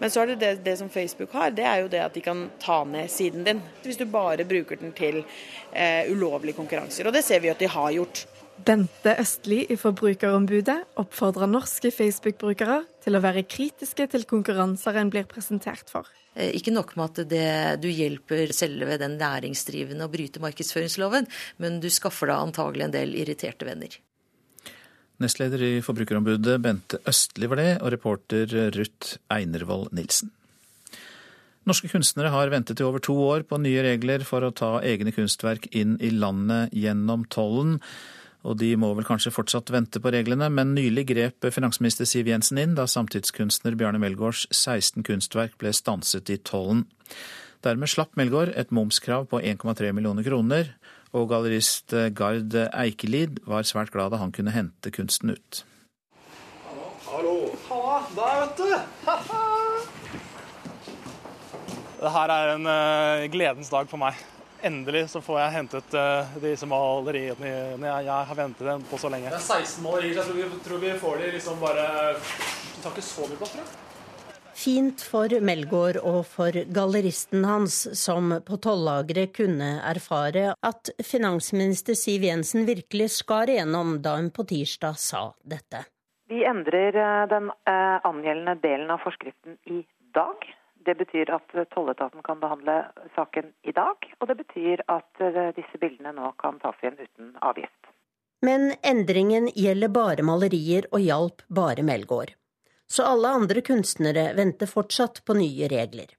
Men 0.00 0.12
så 0.12 0.22
er 0.22 0.32
det, 0.32 0.38
det 0.42 0.52
det, 0.66 0.76
som 0.80 0.90
Facebook 0.92 1.32
har, 1.32 1.50
det 1.54 1.66
er 1.68 1.82
jo 1.82 1.90
det 1.92 2.02
at 2.04 2.14
de 2.14 2.22
kan 2.24 2.46
ta 2.62 2.82
ned 2.88 3.10
siden 3.12 3.44
din. 3.46 3.62
Hvis 3.84 4.00
du 4.00 4.06
bare 4.10 4.46
bruker 4.48 4.80
den 4.80 4.94
til 4.96 5.22
eh, 5.72 6.10
ulovlige 6.12 6.58
konkurranser. 6.58 7.08
Og 7.08 7.14
det 7.16 7.24
ser 7.26 7.42
vi 7.44 7.52
at 7.52 7.60
de 7.62 7.70
har 7.70 7.92
gjort. 7.96 8.26
Bente 8.64 9.16
Østli 9.18 9.64
i 9.66 9.76
Forbrukerombudet 9.76 10.76
oppfordrer 11.02 11.50
norske 11.50 11.90
Facebook-brukere 11.90 12.84
til 13.02 13.18
å 13.18 13.22
være 13.24 13.42
kritiske 13.50 14.06
til 14.12 14.26
konkurranser 14.30 15.00
en 15.00 15.10
blir 15.10 15.26
presentert 15.28 15.90
for. 15.90 16.06
Eh, 16.34 16.54
ikke 16.58 16.74
nok 16.74 16.94
med 16.96 17.04
at 17.10 17.30
det, 17.30 17.50
du 17.82 17.90
hjelper 17.90 18.54
selve 18.54 18.98
den 19.00 19.18
næringsdrivende 19.18 20.06
å 20.06 20.12
bryte 20.12 20.42
markedsføringsloven, 20.44 21.28
men 21.62 21.80
du 21.82 21.90
skaffer 21.90 22.30
deg 22.30 22.48
antagelig 22.48 22.88
en 22.88 22.94
del 22.94 23.16
irriterte 23.18 23.66
venner. 23.66 23.98
Nestleder 25.22 25.62
i 25.62 25.74
Forbrukerombudet 25.84 26.56
Bente 26.62 26.98
Østli 27.06 27.46
var 27.50 27.60
det, 27.60 27.68
og 27.82 27.92
reporter 27.94 28.50
Ruth 28.74 29.18
Einervoll 29.30 29.86
Nilsen. 29.94 30.32
Norske 31.64 31.88
kunstnere 31.88 32.32
har 32.34 32.50
ventet 32.52 32.82
i 32.82 32.84
over 32.84 33.00
to 33.00 33.14
år 33.24 33.46
på 33.48 33.56
nye 33.62 33.84
regler 33.86 34.24
for 34.28 34.44
å 34.44 34.52
ta 34.52 34.74
egne 34.84 35.14
kunstverk 35.16 35.70
inn 35.72 35.94
i 36.02 36.10
landet 36.12 36.74
gjennom 36.76 37.24
tollen. 37.32 37.78
Og 38.44 38.58
de 38.60 38.74
må 38.76 38.90
vel 38.98 39.06
kanskje 39.08 39.32
fortsatt 39.32 39.72
vente 39.72 40.02
på 40.02 40.12
reglene, 40.12 40.50
men 40.52 40.74
nylig 40.76 41.06
grep 41.08 41.46
finansminister 41.54 42.08
Siv 42.08 42.28
Jensen 42.28 42.60
inn 42.60 42.74
da 42.76 42.84
samtidskunstner 42.90 43.78
Bjarne 43.80 44.02
Melgaards 44.02 44.44
16 44.50 45.06
kunstverk 45.06 45.56
ble 45.62 45.72
stanset 45.72 46.28
i 46.28 46.36
tollen. 46.44 46.84
Dermed 47.64 47.88
slapp 47.88 48.12
Melgaard 48.20 48.52
et 48.60 48.74
momskrav 48.74 49.30
på 49.30 49.40
1,3 49.40 49.94
millioner 49.96 50.26
kroner, 50.26 50.74
og 51.14 51.28
gallerist 51.30 51.94
Gard 52.18 52.56
Eikelid 52.74 53.38
var 53.46 53.66
svært 53.68 53.94
glad 53.94 54.10
da 54.12 54.18
han 54.22 54.34
kunne 54.34 54.54
hente 54.54 54.90
kunsten 54.94 55.30
ut. 55.36 55.62
Hallo. 57.06 57.36
Halla, 57.68 58.00
der, 58.16 58.40
vet 58.42 58.56
du. 58.58 58.68
Det 62.04 62.10
her 62.12 62.28
er 62.28 62.50
en 62.52 62.66
uh, 62.68 63.24
gledens 63.32 63.70
dag 63.72 63.86
for 63.88 63.96
meg. 64.02 64.18
Endelig 64.64 65.06
så 65.12 65.22
får 65.24 65.38
jeg 65.40 65.54
hentet 65.54 65.94
uh, 65.96 66.34
disse 66.42 66.66
maleriene 66.68 67.48
jeg, 67.48 68.04
jeg 68.08 68.28
har 68.30 68.36
ventet 68.36 68.84
på 68.90 69.00
så 69.00 69.08
lenge. 69.12 69.30
Det 69.32 69.38
er 69.38 69.62
16 69.62 69.86
malerier, 69.86 70.18
så 70.18 70.34
jeg 70.36 70.50
tror 70.50 70.52
vi, 70.52 70.60
tror 70.66 70.82
vi 70.82 70.92
får 71.00 71.22
de 71.22 71.32
liksom 71.38 71.64
bare 71.64 71.88
Det 72.18 72.82
tar 72.82 72.92
ikke 72.92 73.06
så 73.08 73.28
mye 73.30 73.40
plass, 73.40 73.54
tror 73.54 73.64
jeg. 73.64 73.83
Fint 74.54 75.02
for 75.02 75.32
Melgaard 75.42 75.96
og 76.06 76.20
for 76.30 76.54
galleristen 76.76 77.42
hans, 77.44 77.74
som 77.98 78.30
på 78.46 78.58
tollageret 78.62 79.32
kunne 79.34 79.70
erfare 79.82 80.52
at 80.62 80.90
finansminister 81.02 81.98
Siv 81.98 82.22
Jensen 82.28 82.62
virkelig 82.68 83.10
skar 83.16 83.50
igjennom 83.50 83.96
da 84.04 84.14
hun 84.20 84.30
på 84.30 84.46
tirsdag 84.46 85.00
sa 85.02 85.24
dette. 85.42 85.82
Vi 86.30 86.44
endrer 86.46 86.94
eh, 86.94 87.24
den 87.32 87.50
eh, 87.50 87.96
angjeldende 88.06 88.54
delen 88.62 88.94
av 88.94 89.02
forskriften 89.02 89.58
i 89.74 89.82
dag. 90.14 90.46
Det 90.86 90.94
betyr 91.02 91.34
at 91.34 91.50
tolletaten 91.74 92.22
kan 92.22 92.38
behandle 92.40 92.78
saken 93.16 93.50
i 93.66 93.74
dag, 93.74 94.06
og 94.20 94.30
det 94.30 94.38
betyr 94.44 94.84
at 94.86 95.24
eh, 95.24 95.50
disse 95.58 95.82
bildene 95.82 96.14
nå 96.14 96.30
kan 96.38 96.62
tas 96.62 96.78
igjen 96.80 97.02
uten 97.02 97.34
avgift. 97.42 97.90
Men 98.46 98.70
endringen 98.86 99.50
gjelder 99.56 99.90
bare 99.90 100.24
malerier 100.24 100.86
og 100.92 101.02
hjalp 101.02 101.46
bare 101.50 101.82
Melgaard 101.82 102.36
så 102.90 103.08
alle 103.14 103.32
andre 103.40 103.64
kunstnere 103.64 104.32
venter 104.36 104.70
fortsatt 104.70 105.24
på 105.24 105.38
nye 105.38 105.70
regler. 105.70 106.12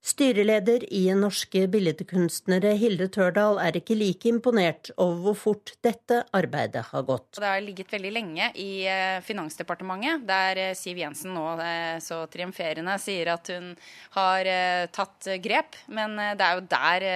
Styreleder 0.00 0.86
i 0.96 1.02
Norske 1.12 1.66
Billedkunstnere, 1.68 2.70
Hilde 2.80 3.10
Tørdal, 3.12 3.58
er 3.60 3.76
ikke 3.76 3.98
like 3.98 4.30
imponert 4.30 4.88
over 4.96 5.18
hvor 5.26 5.36
fort 5.36 5.74
dette 5.84 6.22
arbeidet 6.32 6.86
har 6.88 7.04
gått. 7.04 7.36
Det 7.36 7.44
har 7.44 7.60
ligget 7.60 7.92
veldig 7.92 8.12
lenge 8.16 8.48
i 8.56 8.86
eh, 8.88 9.18
Finansdepartementet, 9.26 10.24
der 10.24 10.62
eh, 10.62 10.72
Siv 10.78 11.02
Jensen 11.02 11.36
nå 11.36 11.44
eh, 11.60 12.00
så 12.00 12.22
triumferende 12.32 12.96
sier 13.02 13.34
at 13.34 13.52
hun 13.52 13.74
har 14.16 14.48
tatt 14.88 15.28
grep. 15.44 15.76
Men 15.92 16.16
det 16.16 16.48
er 16.48 16.56
jo 16.56 16.66
der 16.72 17.08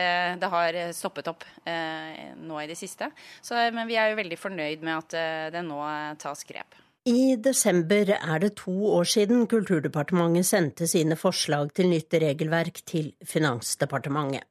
det 0.44 0.52
har 0.52 0.76
stoppet 0.94 1.32
opp 1.32 1.44
nå 1.64 2.60
i 2.60 2.68
det 2.68 2.76
siste. 2.78 3.08
Så, 3.40 3.56
men 3.72 3.88
vi 3.88 3.96
er 3.98 4.12
jo 4.12 4.20
veldig 4.20 4.38
fornøyd 4.38 4.84
med 4.84 5.00
at 5.00 5.52
det 5.56 5.64
nå 5.66 5.80
tas 6.20 6.44
grep. 6.46 6.83
I 7.04 7.36
desember 7.36 8.08
er 8.16 8.38
det 8.40 8.54
to 8.62 8.72
år 8.96 9.04
siden 9.04 9.42
Kulturdepartementet 9.44 10.46
sendte 10.48 10.86
sine 10.88 11.18
forslag 11.20 11.74
til 11.76 11.90
nytt 11.90 12.14
regelverk 12.16 12.80
til 12.88 13.10
Finansdepartementet. 13.28 14.46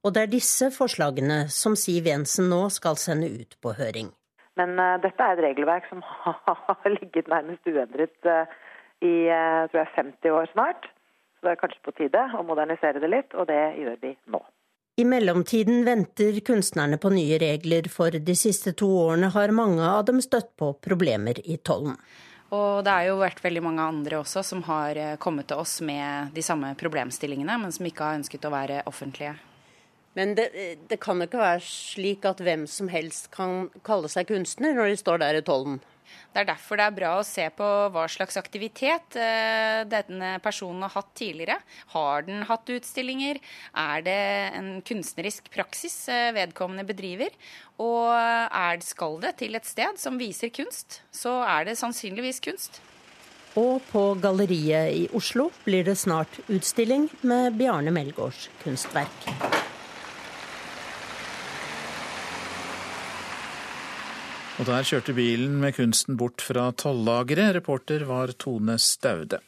Og 0.00 0.14
det 0.16 0.22
er 0.22 0.30
disse 0.32 0.70
forslagene 0.72 1.42
som 1.52 1.76
Siv 1.76 2.08
Jensen 2.08 2.48
nå 2.48 2.62
skal 2.72 2.96
sende 2.96 3.28
ut 3.28 3.52
på 3.60 3.74
høring. 3.76 4.08
Men 4.56 4.80
uh, 4.80 4.96
dette 5.02 5.20
er 5.20 5.36
et 5.36 5.44
regelverk 5.44 5.90
som 5.90 6.00
har 6.70 6.94
ligget 6.96 7.28
nærmest 7.28 7.68
uendret 7.68 8.16
uh, 8.24 8.48
i 9.04 9.28
uh, 9.28 9.68
tror 9.68 9.82
jeg 9.82 9.92
50 9.98 10.38
år 10.40 10.48
snart. 10.54 10.88
Så 11.36 11.44
det 11.44 11.52
er 11.52 11.60
kanskje 11.66 11.84
på 11.84 11.96
tide 12.00 12.24
å 12.32 12.46
modernisere 12.48 13.04
det 13.04 13.12
litt, 13.12 13.36
og 13.36 13.52
det 13.52 13.60
gjør 13.76 14.00
vi 14.00 14.16
nå. 14.32 14.40
I 14.96 15.04
mellomtiden 15.04 15.84
venter 15.84 16.40
kunstnerne 16.40 16.98
på 16.98 17.12
nye 17.14 17.38
regler, 17.38 17.86
for 17.88 18.10
de 18.10 18.34
siste 18.36 18.72
to 18.76 18.88
årene 19.04 19.30
har 19.32 19.54
mange 19.54 19.84
av 19.86 20.04
dem 20.08 20.18
støtt 20.24 20.50
på 20.60 20.72
problemer 20.82 21.38
i 21.44 21.56
tollen. 21.56 21.94
Og 22.50 22.82
det 22.82 22.90
har 22.90 23.06
jo 23.06 23.20
vært 23.20 23.42
veldig 23.44 23.62
mange 23.62 23.84
andre 23.86 24.18
også 24.18 24.42
som 24.42 24.64
har 24.66 24.98
eh, 24.98 25.14
kommet 25.22 25.46
til 25.50 25.62
oss 25.62 25.76
med 25.86 26.34
de 26.34 26.42
samme 26.42 26.72
problemstillingene, 26.78 27.60
men 27.62 27.72
som 27.72 27.86
ikke 27.86 28.08
har 28.08 28.18
ønsket 28.18 28.48
å 28.48 28.52
være 28.52 28.82
offentlige. 28.90 29.36
Men 30.18 30.34
det, 30.34 30.48
det 30.90 30.98
kan 30.98 31.22
jo 31.22 31.28
ikke 31.28 31.38
være 31.38 31.62
slik 31.62 32.26
at 32.26 32.42
hvem 32.42 32.66
som 32.66 32.90
helst 32.90 33.30
kan 33.34 33.68
kalle 33.86 34.10
seg 34.10 34.26
kunstner 34.32 34.74
når 34.74 34.90
de 34.90 34.98
står 34.98 35.22
der 35.22 35.38
i 35.38 35.44
tollen? 35.46 35.78
Det 36.30 36.42
er 36.42 36.50
derfor 36.52 36.78
det 36.78 36.86
er 36.86 36.96
bra 36.96 37.12
å 37.18 37.26
se 37.26 37.46
på 37.56 37.68
hva 37.94 38.04
slags 38.10 38.38
aktivitet 38.38 39.16
eh, 39.18 39.82
denne 39.90 40.36
personen 40.44 40.84
har 40.86 40.94
hatt 40.94 41.10
tidligere. 41.18 41.58
Har 41.94 42.26
den 42.28 42.44
hatt 42.48 42.70
utstillinger? 42.70 43.40
Er 43.74 44.04
det 44.06 44.20
en 44.58 44.70
kunstnerisk 44.86 45.50
praksis 45.54 45.96
eh, 46.12 46.30
vedkommende 46.36 46.86
bedriver? 46.86 47.34
Og 47.80 48.12
er, 48.12 48.78
skal 48.84 49.18
det 49.24 49.36
til 49.40 49.58
et 49.58 49.66
sted 49.66 49.98
som 49.98 50.20
viser 50.20 50.52
kunst, 50.54 51.00
så 51.10 51.40
er 51.48 51.70
det 51.70 51.78
sannsynligvis 51.80 52.42
kunst. 52.44 52.82
Og 53.58 53.80
på 53.90 54.02
Galleriet 54.22 54.94
i 54.94 55.06
Oslo 55.16 55.48
blir 55.64 55.82
det 55.88 55.98
snart 55.98 56.38
utstilling 56.46 57.08
med 57.26 57.58
Bjarne 57.58 57.90
Melgaards 57.94 58.46
kunstverk. 58.62 59.69
Og 64.60 64.66
der 64.68 64.84
kjørte 64.84 65.14
bilen 65.16 65.54
med 65.56 65.72
kunsten 65.72 66.18
bort 66.20 66.42
fra 66.44 66.66
tollageret. 66.76 67.54
Reporter 67.56 68.02
var 68.04 68.34
Tone 68.36 68.74
Staude. 68.76 69.38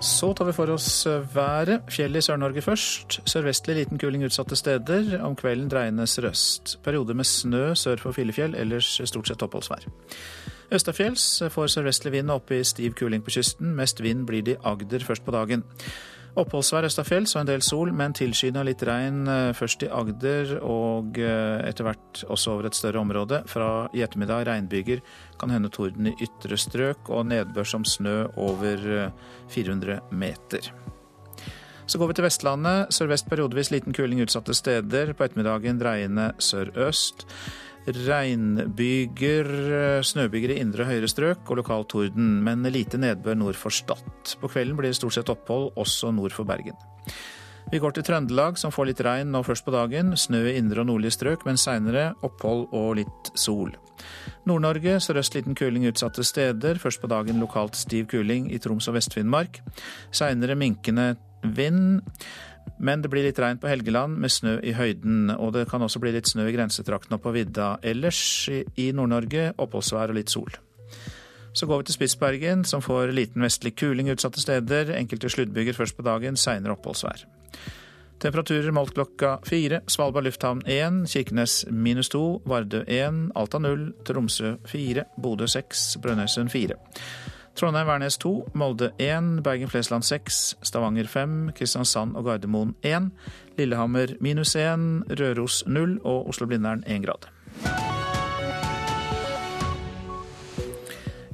Så 0.00 0.30
tar 0.32 0.48
vi 0.48 0.54
for 0.56 0.72
oss 0.72 1.04
været. 1.34 1.84
Fjellet 1.92 2.24
i 2.24 2.26
Sør-Norge 2.30 2.64
først. 2.64 3.18
Sørvestlig 3.28 3.76
liten 3.76 4.00
kuling 4.00 4.24
utsatte 4.24 4.56
steder. 4.56 5.18
Om 5.20 5.36
kvelden 5.36 5.68
dreiende 5.68 6.08
sørøst. 6.08 6.78
Perioder 6.84 7.14
med 7.14 7.28
snø 7.28 7.74
sør 7.74 8.00
for 8.00 8.16
Filefjell, 8.16 8.56
ellers 8.56 8.96
stort 9.04 9.28
sett 9.28 9.44
oppholdsvær. 9.44 9.84
Østafjells 10.72 11.28
får 11.52 11.74
sørvestlig 11.76 12.16
vind 12.16 12.32
opp 12.32 12.56
i 12.56 12.64
stiv 12.64 12.96
kuling 12.96 13.20
på 13.20 13.36
kysten. 13.36 13.76
Mest 13.76 14.00
vind 14.00 14.24
blir 14.24 14.48
det 14.48 14.56
i 14.56 14.62
Agder 14.64 15.04
først 15.04 15.28
på 15.28 15.36
dagen. 15.36 15.68
Oppholdsvær 16.36 16.84
østafjells 16.84 17.32
og 17.32 17.40
en 17.40 17.48
del 17.48 17.62
sol, 17.64 17.90
men 17.96 18.12
tilskyende 18.16 18.64
litt 18.68 18.82
regn 18.84 19.22
eh, 19.32 19.54
først 19.56 19.86
i 19.86 19.88
Agder 19.88 20.58
og 20.60 21.16
eh, 21.16 21.62
etter 21.64 21.86
hvert 21.86 22.24
også 22.28 22.52
over 22.52 22.68
et 22.68 22.76
større 22.76 23.00
område. 23.00 23.38
Fra 23.48 23.86
i 23.96 24.02
ettermiddag 24.04 24.44
regnbyger, 24.50 25.00
kan 25.40 25.54
hende 25.54 25.72
torden 25.72 26.10
i 26.10 26.16
ytre 26.26 26.58
strøk 26.60 27.08
og 27.08 27.24
nedbør 27.30 27.70
som 27.72 27.86
snø 27.88 28.26
over 28.36 28.84
400 29.54 29.96
eh, 29.96 30.12
meter. 30.12 30.68
Så 31.86 32.02
går 32.02 32.10
vi 32.10 32.18
til 32.18 32.26
Vestlandet. 32.26 32.92
Sørvest 32.92 33.30
periodevis 33.30 33.70
liten 33.72 33.96
kuling 33.96 34.20
utsatte 34.20 34.52
steder. 34.58 35.14
På 35.16 35.24
ettermiddagen 35.24 35.80
dreiende 35.80 36.32
sørøst. 36.42 37.24
Regnbyger, 37.86 39.48
snøbyger 40.02 40.56
i 40.56 40.58
indre 40.58 40.82
og 40.82 40.90
høyre 40.90 41.10
strøk 41.10 41.50
og 41.50 41.60
lokal 41.60 41.86
torden, 41.86 42.40
men 42.42 42.66
lite 42.74 42.98
nedbør 42.98 43.38
nord 43.38 43.58
for 43.60 43.70
Stad. 43.70 44.02
På 44.40 44.50
kvelden 44.50 44.74
blir 44.78 44.90
det 44.90 44.98
stort 44.98 45.14
sett 45.14 45.30
opphold, 45.30 45.70
også 45.78 46.10
nord 46.14 46.34
for 46.34 46.48
Bergen. 46.48 46.74
Vi 47.70 47.78
går 47.82 47.96
til 47.96 48.04
Trøndelag, 48.06 48.58
som 48.58 48.70
får 48.70 48.90
litt 48.90 49.00
regn 49.02 49.32
nå 49.34 49.40
først 49.46 49.64
på 49.66 49.74
dagen. 49.74 50.12
Snø 50.18 50.44
i 50.46 50.54
indre 50.58 50.84
og 50.84 50.90
nordlige 50.90 51.16
strøk, 51.16 51.46
men 51.46 51.58
seinere 51.58 52.12
opphold 52.26 52.68
og 52.70 52.92
litt 53.00 53.30
sol. 53.34 53.72
Nord-Norge 54.46 55.00
sørøst 55.02 55.34
liten 55.34 55.56
kuling 55.58 55.88
utsatte 55.90 56.22
steder. 56.26 56.78
Først 56.78 57.02
på 57.02 57.10
dagen 57.10 57.42
lokalt 57.42 57.78
stiv 57.78 58.06
kuling 58.12 58.52
i 58.54 58.60
Troms 58.62 58.86
og 58.86 58.94
Vest-Finnmark. 58.98 59.58
Seinere 60.14 60.54
minkende 60.58 61.16
vind. 61.42 62.02
Men 62.78 63.02
det 63.02 63.10
blir 63.12 63.24
litt 63.24 63.38
regn 63.40 63.60
på 63.62 63.70
Helgeland 63.70 64.18
med 64.20 64.32
snø 64.32 64.58
i 64.60 64.74
høyden, 64.76 65.30
og 65.32 65.54
det 65.56 65.66
kan 65.70 65.82
også 65.82 66.00
bli 66.02 66.12
litt 66.16 66.28
snø 66.28 66.48
i 66.50 66.54
grensetraktene 66.54 67.16
og 67.18 67.24
på 67.24 67.32
vidda. 67.36 67.76
Ellers 67.82 68.20
i 68.52 68.90
Nord-Norge 68.92 69.52
oppholdsvær 69.56 70.12
og 70.12 70.18
litt 70.18 70.32
sol. 70.32 70.52
Så 71.56 71.66
går 71.66 71.80
vi 71.80 71.88
til 71.88 71.96
Spitsbergen, 71.96 72.66
som 72.68 72.82
får 72.84 73.14
liten 73.16 73.44
vestlig 73.44 73.72
kuling 73.80 74.10
utsatte 74.12 74.42
steder. 74.42 74.92
Enkelte 74.98 75.30
sluddbyger 75.32 75.76
først 75.76 75.96
på 75.96 76.04
dagen, 76.04 76.36
seinere 76.36 76.76
oppholdsvær. 76.76 77.24
Temperaturer 78.20 78.72
målt 78.72 78.94
klokka 78.96 79.38
fire. 79.44 79.80
Svalbard 79.88 80.24
lufthavn 80.24 80.62
én, 80.68 81.04
Kirkenes 81.08 81.64
minus 81.70 82.08
to, 82.12 82.42
Vardø 82.48 82.82
én, 82.84 83.30
Alta 83.36 83.60
null, 83.60 83.90
Tromsø 84.04 84.56
fire, 84.68 85.04
Bodø 85.16 85.48
seks, 85.48 85.96
Brønnøysund 86.02 86.52
4. 86.52 86.76
Trondheim-Værnes 87.56 88.18
2, 88.20 88.50
Molde 88.52 88.90
1, 89.00 89.40
Bergen-Flesland 89.42 90.04
6, 90.04 90.56
Stavanger 90.62 91.08
5, 91.08 91.52
Kristiansand 91.56 92.16
og 92.16 92.28
Gardermoen 92.28 92.74
1, 92.84 93.08
Lillehammer 93.56 94.12
minus 94.20 94.52
1, 94.60 95.06
Røros 95.16 95.62
0 95.66 95.96
og 96.04 96.28
Oslo-Blindern 96.28 96.84
1 96.84 97.06
grad. 97.06 97.30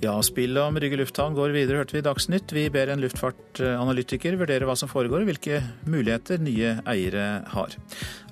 Ja, 0.03 0.17
spillet 0.23 0.59
om 0.59 0.79
Rygge 0.83 0.99
lufthavn 0.99 1.35
går 1.35 1.53
videre, 1.55 1.79
hørte 1.79 1.95
vi 1.95 2.01
i 2.01 2.07
Dagsnytt. 2.07 2.51
Vi 2.55 2.65
ber 2.75 2.91
en 2.91 3.03
luftfartanalytiker 3.03 4.35
vurdere 4.39 4.67
hva 4.67 4.75
som 4.79 4.91
foregår 4.91 5.23
og 5.23 5.31
hvilke 5.31 5.61
muligheter 5.87 6.43
nye 6.43 6.73
eiere 6.91 7.27
har. 7.53 7.77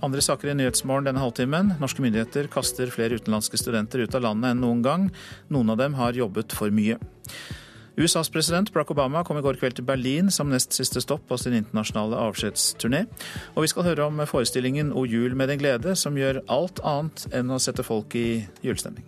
Andre 0.02 0.24
saker 0.26 0.50
i 0.50 0.56
Nyhetsmorgen 0.58 1.06
denne 1.06 1.22
halvtimen. 1.22 1.76
Norske 1.78 2.02
myndigheter 2.02 2.50
kaster 2.50 2.90
flere 2.90 3.18
utenlandske 3.18 3.58
studenter 3.58 4.02
ut 4.02 4.18
av 4.18 4.26
landet 4.26 4.50
enn 4.50 4.62
noen 4.66 4.82
gang. 4.82 5.10
Noen 5.50 5.70
av 5.70 5.78
dem 5.78 5.94
har 5.98 6.18
jobbet 6.18 6.58
for 6.58 6.74
mye. 6.74 6.98
USAs 8.00 8.30
president 8.32 8.70
Barack 8.72 8.90
Obama 8.94 9.20
kom 9.24 9.36
i 9.36 9.42
går 9.44 9.58
kveld 9.60 9.74
til 9.76 9.84
Berlin 9.84 10.30
som 10.32 10.48
nest 10.48 10.72
siste 10.72 11.02
stopp 11.04 11.26
på 11.28 11.36
sin 11.36 11.52
internasjonale 11.58 12.16
avskjedsturné. 12.16 13.02
Og 13.52 13.66
vi 13.66 13.68
skal 13.68 13.84
høre 13.90 14.06
om 14.08 14.22
forestillingen 14.24 14.94
O 14.96 15.04
jul 15.04 15.36
med 15.36 15.52
den 15.52 15.60
glede, 15.60 15.92
som 16.00 16.16
gjør 16.16 16.40
alt 16.48 16.80
annet 16.80 17.26
enn 17.36 17.52
å 17.52 17.60
sette 17.60 17.84
folk 17.84 18.16
i 18.16 18.46
julestemning. 18.64 19.04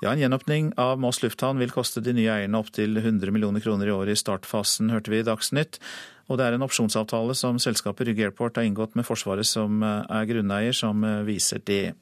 Ja, 0.00 0.14
En 0.14 0.22
gjenåpning 0.22 0.72
av 0.80 0.96
Moss 1.02 1.20
lufthavn 1.20 1.60
vil 1.60 1.74
koste 1.74 2.00
de 2.00 2.14
nye 2.16 2.32
eierne 2.38 2.56
opptil 2.56 2.96
100 2.96 3.34
millioner 3.34 3.60
kroner 3.60 3.90
i 3.90 3.92
året 3.92 4.16
i 4.16 4.20
startfasen, 4.24 4.88
hørte 4.94 5.12
vi 5.12 5.20
i 5.20 5.26
Dagsnytt. 5.26 5.82
Og 6.30 6.38
det 6.38 6.46
er 6.46 6.56
en 6.56 6.64
opsjonsavtale 6.64 7.36
som 7.36 7.60
selskapet 7.60 8.08
Rygge 8.08 8.30
Airport 8.30 8.56
har 8.56 8.64
inngått 8.64 8.96
med 8.96 9.04
Forsvaret 9.04 9.44
som 9.44 9.82
er 9.84 10.28
grunneier, 10.30 10.72
som 10.72 11.04
viser 11.28 11.60
det. 11.60 11.98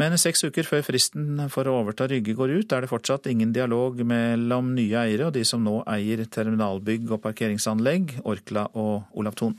Men 0.00 0.14
seks 0.16 0.46
uker 0.46 0.64
før 0.64 0.84
fristen 0.86 1.42
for 1.52 1.68
å 1.68 1.74
overta 1.82 2.06
Rygge 2.08 2.32
går 2.38 2.54
ut, 2.54 2.72
er 2.72 2.86
det 2.86 2.88
fortsatt 2.88 3.26
ingen 3.28 3.50
dialog 3.52 3.98
mellom 4.00 4.70
nye 4.72 4.96
eiere 5.02 5.26
og 5.28 5.34
de 5.34 5.42
som 5.44 5.60
nå 5.60 5.82
eier 5.92 6.22
terminalbygg 6.24 7.10
og 7.12 7.20
parkeringsanlegg, 7.26 8.14
Orkla 8.24 8.64
og 8.80 9.10
Olav 9.20 9.36
Thon. 9.36 9.58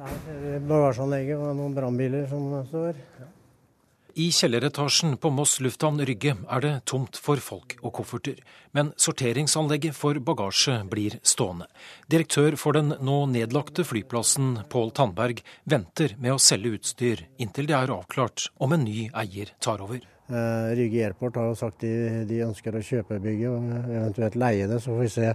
Det 0.00 0.54
er 0.54 0.64
bagasjeanlegget 0.64 1.44
og 1.44 1.52
noen 1.58 1.76
brannbiler 1.76 2.24
som 2.30 2.48
står. 2.70 3.04
I 4.20 4.26
kjelleretasjen 4.36 5.14
på 5.16 5.30
Moss 5.32 5.54
lufthavn 5.64 6.02
Rygge 6.04 6.34
er 6.52 6.60
det 6.60 6.70
tomt 6.90 7.16
for 7.24 7.40
folk 7.40 7.76
og 7.78 7.94
kofferter, 7.96 8.42
men 8.76 8.90
sorteringsanlegget 9.00 9.96
for 9.96 10.18
bagasje 10.26 10.74
blir 10.92 11.16
stående. 11.24 11.70
Direktør 12.12 12.58
for 12.60 12.76
den 12.76 12.92
nå 13.06 13.16
nedlagte 13.32 13.86
flyplassen, 13.86 14.58
Pål 14.68 14.92
Tandberg, 14.98 15.40
venter 15.64 16.18
med 16.20 16.34
å 16.34 16.42
selge 16.42 16.74
utstyr 16.76 17.24
inntil 17.40 17.70
det 17.70 17.78
er 17.78 17.94
avklart 17.94 18.50
om 18.60 18.76
en 18.76 18.84
ny 18.84 19.06
eier 19.22 19.54
tar 19.62 19.80
over. 19.86 20.04
Eh, 20.04 20.68
Rygge 20.82 21.06
Airport 21.06 21.40
har 21.40 21.48
jo 21.54 21.56
sagt 21.62 21.80
de, 21.86 21.96
de 22.28 22.44
ønsker 22.50 22.76
å 22.76 22.84
kjøpe 22.92 23.22
bygget 23.24 23.54
og 23.54 23.90
eventuelt 24.02 24.40
leie 24.44 24.68
det, 24.68 24.82
så 24.84 24.92
får 24.92 25.04
vi 25.06 25.12
se. 25.16 25.34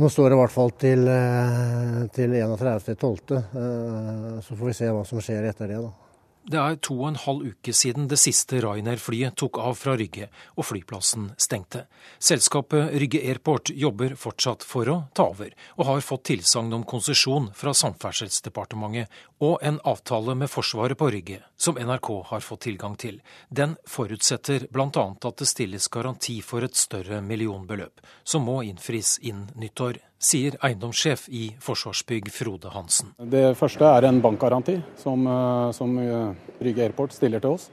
Nå 0.00 0.08
står 0.08 0.30
det 0.30 0.40
i 0.40 0.42
hvert 0.46 0.56
fall 0.56 0.76
til, 0.88 1.08
eh, 1.20 2.02
til 2.16 2.40
31.12., 2.40 3.40
eh, 3.44 4.36
så 4.40 4.54
får 4.54 4.68
vi 4.72 4.82
se 4.84 4.94
hva 4.94 5.08
som 5.10 5.20
skjer 5.20 5.52
etter 5.52 5.74
det. 5.76 5.82
da. 5.84 6.07
Det 6.48 6.56
er 6.56 6.78
to 6.80 6.94
og 7.02 7.10
en 7.10 7.18
halv 7.20 7.50
uke 7.50 7.72
siden 7.76 8.06
det 8.08 8.16
siste 8.22 8.62
Ryanair-flyet 8.64 9.36
tok 9.36 9.58
av 9.60 9.74
fra 9.76 9.92
Rygge 10.00 10.30
og 10.54 10.64
flyplassen 10.64 11.26
stengte. 11.36 11.82
Selskapet 12.24 12.94
Rygge 13.02 13.20
Airport 13.20 13.68
jobber 13.76 14.14
fortsatt 14.16 14.64
for 14.64 14.88
å 14.88 14.96
ta 15.12 15.26
over, 15.28 15.52
og 15.76 15.90
har 15.90 16.06
fått 16.06 16.24
tilsagn 16.30 16.72
om 16.72 16.86
konsesjon 16.88 17.50
fra 17.52 17.74
Samferdselsdepartementet 17.76 19.12
og 19.38 19.58
en 19.62 19.78
avtale 19.84 20.34
med 20.34 20.50
Forsvaret 20.50 20.98
på 20.98 21.10
Rygge, 21.10 21.40
som 21.56 21.78
NRK 21.78 22.10
har 22.32 22.40
fått 22.40 22.66
tilgang 22.66 22.96
til. 22.98 23.20
Den 23.48 23.76
forutsetter 23.86 24.66
bl.a. 24.70 25.06
at 25.30 25.38
det 25.38 25.48
stilles 25.48 25.88
garanti 25.88 26.40
for 26.42 26.66
et 26.66 26.76
større 26.76 27.20
millionbeløp, 27.22 28.02
som 28.24 28.46
må 28.48 28.60
innfris 28.66 29.18
innen 29.22 29.50
nyttår 29.54 30.02
sier 30.18 30.56
eiendomssjef 30.66 31.28
i 31.30 31.44
Forsvarsbygg 31.62 32.30
Frode 32.34 32.72
Hansen. 32.74 33.14
Det 33.18 33.52
første 33.58 33.86
er 33.86 34.08
en 34.08 34.20
bankgaranti 34.22 34.80
som, 34.98 35.26
eh, 35.26 35.70
som 35.72 35.98
eh, 36.02 36.32
Rygge 36.58 36.88
Airport 36.88 37.14
stiller 37.14 37.40
til 37.40 37.54
oss. 37.54 37.68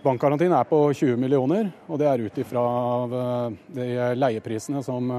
Bankgarantien 0.00 0.52
er 0.56 0.64
på 0.64 0.78
20 0.96 1.20
millioner, 1.20 1.68
og 1.86 2.00
det 2.00 2.08
er 2.08 2.22
ut 2.24 2.38
ifra 2.40 2.64
eh, 3.04 3.58
de 3.76 3.88
leieprisene 4.16 4.82
som, 4.82 5.12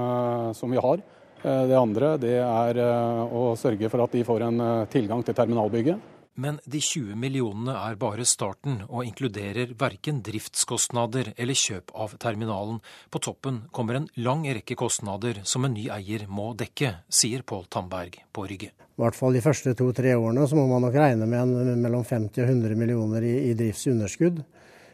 som 0.58 0.74
vi 0.74 0.82
har. 0.82 1.04
Det 1.42 1.74
andre 1.74 2.14
det 2.22 2.36
er 2.38 2.78
å 2.82 3.52
sørge 3.58 3.90
for 3.90 4.04
at 4.04 4.12
de 4.14 4.22
får 4.26 4.44
en 4.46 4.64
tilgang 4.92 5.24
til 5.26 5.34
terminalbygget. 5.34 6.12
Men 6.34 6.56
de 6.64 6.80
20 6.80 7.12
millionene 7.20 7.74
er 7.76 7.98
bare 8.00 8.24
starten, 8.24 8.78
og 8.88 9.04
inkluderer 9.04 9.74
verken 9.78 10.22
driftskostnader 10.24 11.34
eller 11.36 11.58
kjøp 11.58 11.92
av 11.92 12.14
terminalen. 12.22 12.78
På 13.12 13.20
toppen 13.20 13.66
kommer 13.70 13.98
en 13.98 14.08
lang 14.16 14.46
rekke 14.48 14.76
kostnader 14.80 15.42
som 15.44 15.66
en 15.68 15.76
ny 15.76 15.90
eier 15.92 16.24
må 16.32 16.54
dekke, 16.56 16.94
sier 17.12 17.44
Pål 17.44 17.68
Tamberg 17.68 18.16
på 18.32 18.46
Rygge. 18.48 18.72
I 18.72 19.04
hvert 19.04 19.18
fall 19.18 19.36
de 19.36 19.44
første 19.44 19.74
to-tre 19.76 20.14
årene 20.16 20.46
så 20.48 20.56
må 20.56 20.64
man 20.70 20.86
nok 20.86 20.96
regne 20.96 21.28
med 21.28 21.42
en, 21.42 21.84
mellom 21.84 22.04
50 22.04 22.40
og 22.46 22.48
100 22.48 22.80
millioner 22.80 23.28
i, 23.28 23.34
i 23.50 23.54
driftsunderskudd. 23.58 24.40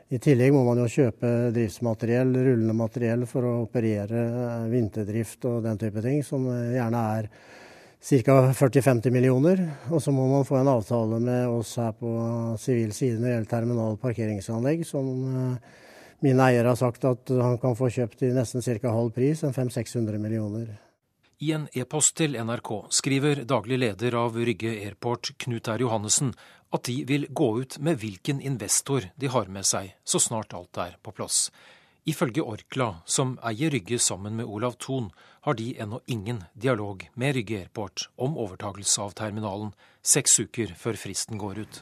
I 0.08 0.18
tillegg 0.24 0.54
må 0.54 0.62
man 0.64 0.78
jo 0.80 0.86
kjøpe 0.88 1.30
driftsmateriell, 1.52 2.30
rullende 2.32 2.76
materiell 2.76 3.26
for 3.28 3.44
å 3.44 3.58
operere 3.66 4.22
vinterdrift 4.72 5.44
og 5.50 5.66
den 5.66 5.80
type 5.80 6.00
ting, 6.04 6.22
som 6.24 6.46
gjerne 6.48 7.02
er 7.18 7.28
ca. 8.00 8.38
40-50 8.56 9.12
millioner. 9.12 9.60
Og 9.90 10.00
så 10.00 10.14
må 10.14 10.24
man 10.30 10.48
få 10.48 10.62
en 10.62 10.72
avtale 10.72 11.20
med 11.20 11.52
oss 11.52 11.74
her 11.76 11.92
på 11.92 12.14
sivil 12.60 12.96
side 12.96 13.18
når 13.18 13.26
det 13.26 13.34
gjelder 13.34 13.52
terminal- 13.52 14.00
parkeringsanlegg, 14.00 14.86
som 14.88 15.12
eh, 15.28 15.78
min 16.24 16.40
eier 16.40 16.64
har 16.64 16.80
sagt 16.80 17.04
at 17.04 17.28
han 17.28 17.58
kan 17.60 17.76
få 17.76 17.90
kjøpt 17.92 18.24
i 18.24 18.34
nesten 18.34 18.64
ca. 18.64 18.88
halv 18.88 19.12
pris, 19.12 19.44
en 19.44 19.52
500-600 19.52 20.18
millioner. 20.18 20.78
I 21.38 21.52
en 21.54 21.68
e-post 21.70 22.16
til 22.18 22.32
NRK 22.34 22.70
skriver 22.90 23.44
daglig 23.46 23.76
leder 23.78 24.16
av 24.18 24.34
Rygge 24.34 24.72
Airport, 24.82 25.36
Knut 25.38 25.68
R. 25.70 25.84
Johannessen, 25.84 26.32
at 26.70 26.84
de 26.84 27.04
vil 27.08 27.26
gå 27.30 27.48
ut 27.60 27.78
med 27.78 27.98
hvilken 28.02 28.40
investor 28.40 29.08
de 29.16 29.30
har 29.32 29.48
med 29.52 29.66
seg, 29.66 29.94
så 30.04 30.20
snart 30.20 30.54
alt 30.54 30.76
er 30.78 30.96
på 31.02 31.14
plass. 31.16 31.48
Ifølge 32.08 32.42
Orkla, 32.42 33.02
som 33.04 33.36
eier 33.44 33.70
Rygge 33.70 33.98
sammen 34.00 34.36
med 34.36 34.46
Olav 34.46 34.78
Thon, 34.80 35.10
har 35.44 35.54
de 35.54 35.74
ennå 35.80 36.00
ingen 36.06 36.44
dialog 36.54 37.04
med 37.14 37.34
Rygge 37.36 37.58
Airport 37.58 38.08
om 38.16 38.38
overtagelse 38.38 39.02
av 39.02 39.16
terminalen, 39.16 39.74
seks 40.02 40.40
uker 40.40 40.72
før 40.76 40.96
fristen 40.96 41.40
går 41.40 41.64
ut. 41.64 41.80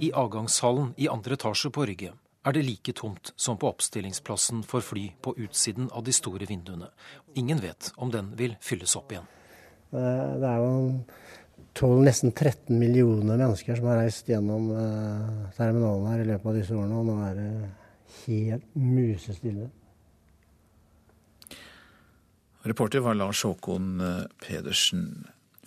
I 0.00 0.12
avgangshallen 0.16 0.94
i 0.96 1.10
andre 1.10 1.36
etasje 1.36 1.72
på 1.74 1.84
Rygge 1.90 2.14
er 2.46 2.54
det 2.56 2.62
like 2.64 2.94
tomt 2.96 3.32
som 3.36 3.58
på 3.60 3.68
oppstillingsplassen 3.68 4.62
for 4.64 4.80
fly 4.80 5.10
på 5.20 5.34
utsiden 5.36 5.90
av 5.92 6.06
de 6.06 6.14
store 6.16 6.46
vinduene. 6.48 6.88
Ingen 7.34 7.60
vet 7.60 7.92
om 7.96 8.14
den 8.14 8.32
vil 8.38 8.56
fylles 8.64 8.96
opp 8.96 9.12
igjen. 9.12 9.28
Det 9.90 10.46
er 10.46 10.62
jo 10.62 11.02
12, 11.78 12.04
nesten 12.04 12.32
13 12.32 12.78
millioner 12.78 13.38
mennesker 13.38 13.78
som 13.78 13.90
har 13.90 14.00
reist 14.02 14.28
gjennom 14.28 14.70
eh, 14.74 15.50
terminalen 15.56 16.08
her 16.10 16.22
i 16.22 16.30
løpet 16.32 16.50
av 16.50 16.56
disse 16.58 16.74
årene, 16.76 16.98
og 16.98 17.06
nå 17.06 17.18
er 17.28 17.36
det 17.38 17.50
helt 18.24 18.72
musestille. 18.74 19.68
Reporter 22.66 23.04
var 23.04 23.16
Lars 23.16 23.44
Håkon 23.46 24.00
eh, 24.04 24.24
Pedersen. 24.42 25.04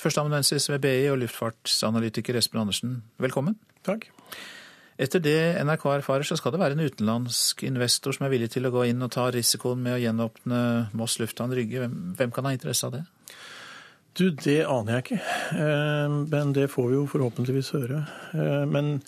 Førsteamanuensis 0.03 0.67
ved 0.69 0.83
BI 0.83 1.07
og 1.13 1.21
luftfartsanalytiker 1.23 2.37
Espen 2.37 2.65
Andersen, 2.65 2.99
velkommen. 3.23 3.55
Takk. 3.87 4.09
Etter 5.01 5.21
det 5.23 5.37
NRK 5.63 5.87
erfarer, 5.95 6.25
så 6.27 6.37
skal 6.37 6.53
det 6.53 6.61
være 6.61 6.77
en 6.77 6.85
utenlandsk 6.85 7.63
investor 7.65 8.13
som 8.13 8.27
er 8.27 8.33
villig 8.35 8.51
til 8.53 8.67
å 8.67 8.73
gå 8.73 8.85
inn 8.91 9.01
og 9.01 9.13
ta 9.15 9.25
risikoen 9.33 9.81
med 9.81 9.95
å 9.95 10.01
gjenåpne 10.03 10.59
Moss 10.99 11.17
lufthavn 11.21 11.55
Rygge. 11.57 11.81
Hvem, 11.81 11.95
hvem 12.19 12.33
kan 12.35 12.45
ha 12.45 12.53
interesse 12.53 12.85
av 12.85 12.99
det? 12.99 13.01
Du, 14.13 14.27
det 14.29 14.61
aner 14.69 14.99
jeg 14.99 15.05
ikke. 15.07 15.21
Eh, 15.57 16.17
men 16.29 16.51
det 16.53 16.67
får 16.73 16.91
vi 16.91 16.99
jo 16.99 17.07
forhåpentligvis 17.09 17.71
høre. 17.73 18.03
Eh, 18.37 18.65
men 18.69 18.99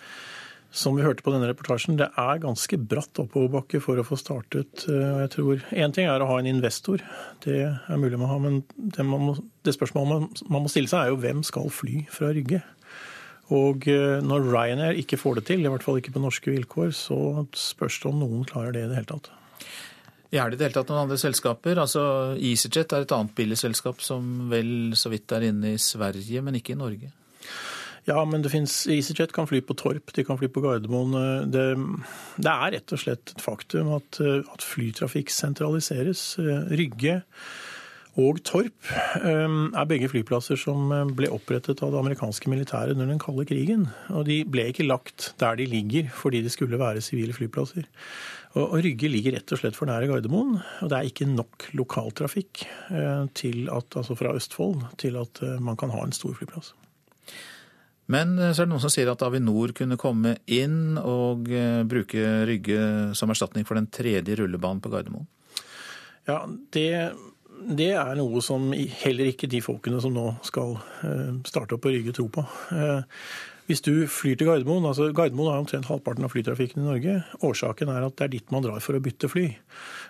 som 0.76 0.98
vi 0.98 1.06
hørte 1.06 1.24
på 1.24 1.32
denne 1.32 1.48
reportasjen, 1.52 2.00
det 2.00 2.08
er 2.20 2.42
ganske 2.42 2.80
bratt 2.82 3.22
oppoverbakke 3.22 3.80
for 3.84 4.02
å 4.02 4.08
få 4.08 4.18
startet. 4.18 4.88
Eh, 4.90 5.20
jeg 5.24 5.34
tror 5.38 5.62
Én 5.78 5.94
ting 5.94 6.10
er 6.10 6.26
å 6.26 6.32
ha 6.32 6.40
en 6.42 6.50
investor, 6.50 7.06
det 7.46 7.60
er 7.70 8.02
mulig 8.02 8.18
å 8.18 8.32
ha. 8.32 8.40
Men 8.42 8.64
det, 8.74 9.06
må, 9.06 9.38
det 9.62 9.78
spørsmålet 9.78 10.42
man 10.50 10.66
må 10.66 10.74
stille 10.74 10.90
seg, 10.90 11.04
er 11.04 11.14
jo 11.14 11.22
hvem 11.22 11.46
skal 11.46 11.70
fly 11.70 12.08
fra 12.10 12.34
Rygge? 12.34 12.64
Og 13.54 13.86
når 14.26 14.48
Ryanair 14.50 14.98
ikke 14.98 15.20
får 15.22 15.38
det 15.38 15.44
til, 15.52 15.62
i 15.62 15.70
hvert 15.70 15.84
fall 15.86 16.00
ikke 16.00 16.16
på 16.16 16.24
norske 16.24 16.50
vilkår, 16.50 16.90
så 16.98 17.46
spørs 17.54 18.00
det 18.02 18.10
om 18.10 18.24
noen 18.24 18.48
klarer 18.50 18.74
det 18.74 18.88
i 18.88 18.90
det 18.90 18.98
hele 18.98 19.12
tatt. 19.12 19.35
Er 20.34 20.50
det 20.50 20.58
i 20.58 20.60
det 20.60 20.68
hele 20.68 20.78
tatt 20.78 20.90
noen 20.92 21.06
andre 21.06 21.20
selskaper? 21.22 21.80
Altså 21.82 22.02
EasyJet 22.36 22.96
er 22.96 23.06
et 23.06 23.14
annet 23.16 23.36
billigselskap 23.38 24.02
som 24.04 24.50
vel 24.52 24.96
så 24.98 25.12
vidt 25.14 25.32
er 25.36 25.50
inne 25.52 25.76
i 25.76 25.82
Sverige, 25.82 26.42
men 26.46 26.58
ikke 26.60 26.74
i 26.74 26.80
Norge? 26.80 27.12
Ja, 28.06 28.20
men 28.30 28.44
det 28.46 28.52
finnes, 28.54 28.74
EasyJet 28.92 29.34
kan 29.34 29.48
fly 29.50 29.64
på 29.66 29.74
Torp, 29.78 30.12
de 30.14 30.26
kan 30.26 30.38
fly 30.38 30.50
på 30.54 30.62
Gardermoen. 30.62 31.16
Det, 31.50 31.64
det 32.38 32.52
er 32.52 32.76
rett 32.76 32.94
og 32.94 33.02
slett 33.02 33.34
et 33.34 33.42
faktum 33.42 33.96
at, 33.98 34.20
at 34.22 34.66
flytrafikk 34.66 35.34
sentraliseres. 35.34 36.28
Rygge 36.70 37.24
og 38.16 38.38
Torp 38.48 38.92
ehm, 39.28 39.74
er 39.76 39.88
begge 39.90 40.08
flyplasser 40.08 40.60
som 40.60 40.88
eh, 40.96 41.10
ble 41.18 41.28
opprettet 41.36 41.82
av 41.84 41.92
det 41.92 42.00
amerikanske 42.00 42.48
militæret 42.52 42.96
under 42.96 43.10
den 43.12 43.20
kalde 43.20 43.44
krigen. 43.50 43.90
Og 44.16 44.24
de 44.30 44.40
ble 44.48 44.70
ikke 44.72 44.88
lagt 44.88 45.34
der 45.42 45.60
de 45.60 45.68
ligger 45.68 46.08
fordi 46.16 46.40
de 46.46 46.54
skulle 46.54 46.80
være 46.80 47.04
sivile 47.04 47.36
flyplasser. 47.36 47.90
Og 48.56 48.78
Rygge 48.86 49.10
ligger 49.12 49.36
rett 49.36 49.52
og 49.52 49.60
slett 49.60 49.76
for 49.76 49.92
nære 49.92 50.08
Gardermoen, 50.08 50.56
og 50.64 50.88
det 50.88 50.96
er 50.96 51.10
ikke 51.10 51.28
nok 51.28 51.68
lokaltrafikk 51.76 52.64
eh, 52.96 53.28
til 53.36 53.68
at, 53.68 54.00
altså 54.00 54.16
fra 54.16 54.32
Østfold 54.40 54.88
til 55.02 55.20
at 55.20 55.44
eh, 55.44 55.60
man 55.60 55.76
kan 55.76 55.92
ha 55.92 56.06
en 56.06 56.16
stor 56.16 56.38
flyplass. 56.40 56.72
Men 58.16 58.38
så 58.38 58.62
er 58.62 58.68
det 58.68 58.70
noen 58.70 58.84
som 58.84 58.92
sier 58.94 59.10
at 59.10 59.24
Avinor 59.26 59.74
kunne 59.76 59.98
komme 59.98 60.36
inn 60.46 60.94
og 61.02 61.48
bruke 61.90 62.26
Rygge 62.46 62.82
som 63.18 63.34
erstatning 63.34 63.66
for 63.66 63.80
den 63.80 63.88
tredje 63.90 64.38
rullebanen 64.38 64.78
på 64.78 64.92
Gardermoen? 64.94 65.26
Ja, 66.30 66.44
det 66.74 66.92
det 67.78 67.92
er 67.98 68.16
noe 68.20 68.42
som 68.46 68.70
heller 68.74 69.32
ikke 69.32 69.50
de 69.50 69.62
folkene 69.64 70.00
som 70.04 70.14
nå 70.14 70.28
skal 70.46 70.78
eh, 71.06 71.36
starte 71.48 71.78
opp 71.78 71.86
på 71.86 71.94
Rygge, 71.94 72.14
tror 72.16 72.32
på. 72.34 72.46
Eh, 72.76 73.22
hvis 73.66 73.82
du 73.82 74.06
flyr 74.12 74.36
til 74.38 74.46
Gardermoen 74.46 74.86
altså 74.86 75.08
Gardermoen 75.10 75.50
har 75.50 75.64
omtrent 75.64 75.88
halvparten 75.90 76.28
av 76.28 76.34
flytrafikken 76.36 76.84
i 76.84 76.86
Norge. 76.86 77.16
Årsaken 77.48 77.90
er 77.90 78.06
at 78.06 78.18
det 78.20 78.28
er 78.28 78.34
dit 78.36 78.52
man 78.54 78.62
drar 78.66 78.84
for 78.84 78.98
å 78.98 79.02
bytte 79.02 79.30
fly. 79.32 79.48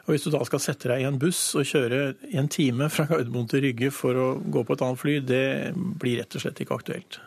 Og 0.05 0.11
Hvis 0.11 0.25
du 0.25 0.33
da 0.33 0.41
skal 0.47 0.63
sette 0.63 0.91
deg 0.91 1.03
i 1.03 1.07
en 1.07 1.19
buss 1.21 1.39
og 1.55 1.67
kjøre 1.69 2.01
en 2.35 2.51
time 2.51 2.89
fra 2.91 3.07
Gardermoen 3.11 3.47
til 3.51 3.63
Rygge 3.63 3.93
for 3.95 4.19
å 4.19 4.27
gå 4.43 4.65
på 4.65 4.75
et 4.75 4.83
annet 4.83 5.01
fly, 5.01 5.15
det 5.23 5.45
blir 5.75 6.19
rett 6.19 6.35
og 6.35 6.43
slett 6.43 6.59
ikke 6.65 6.81
aktuelt. 6.81 7.21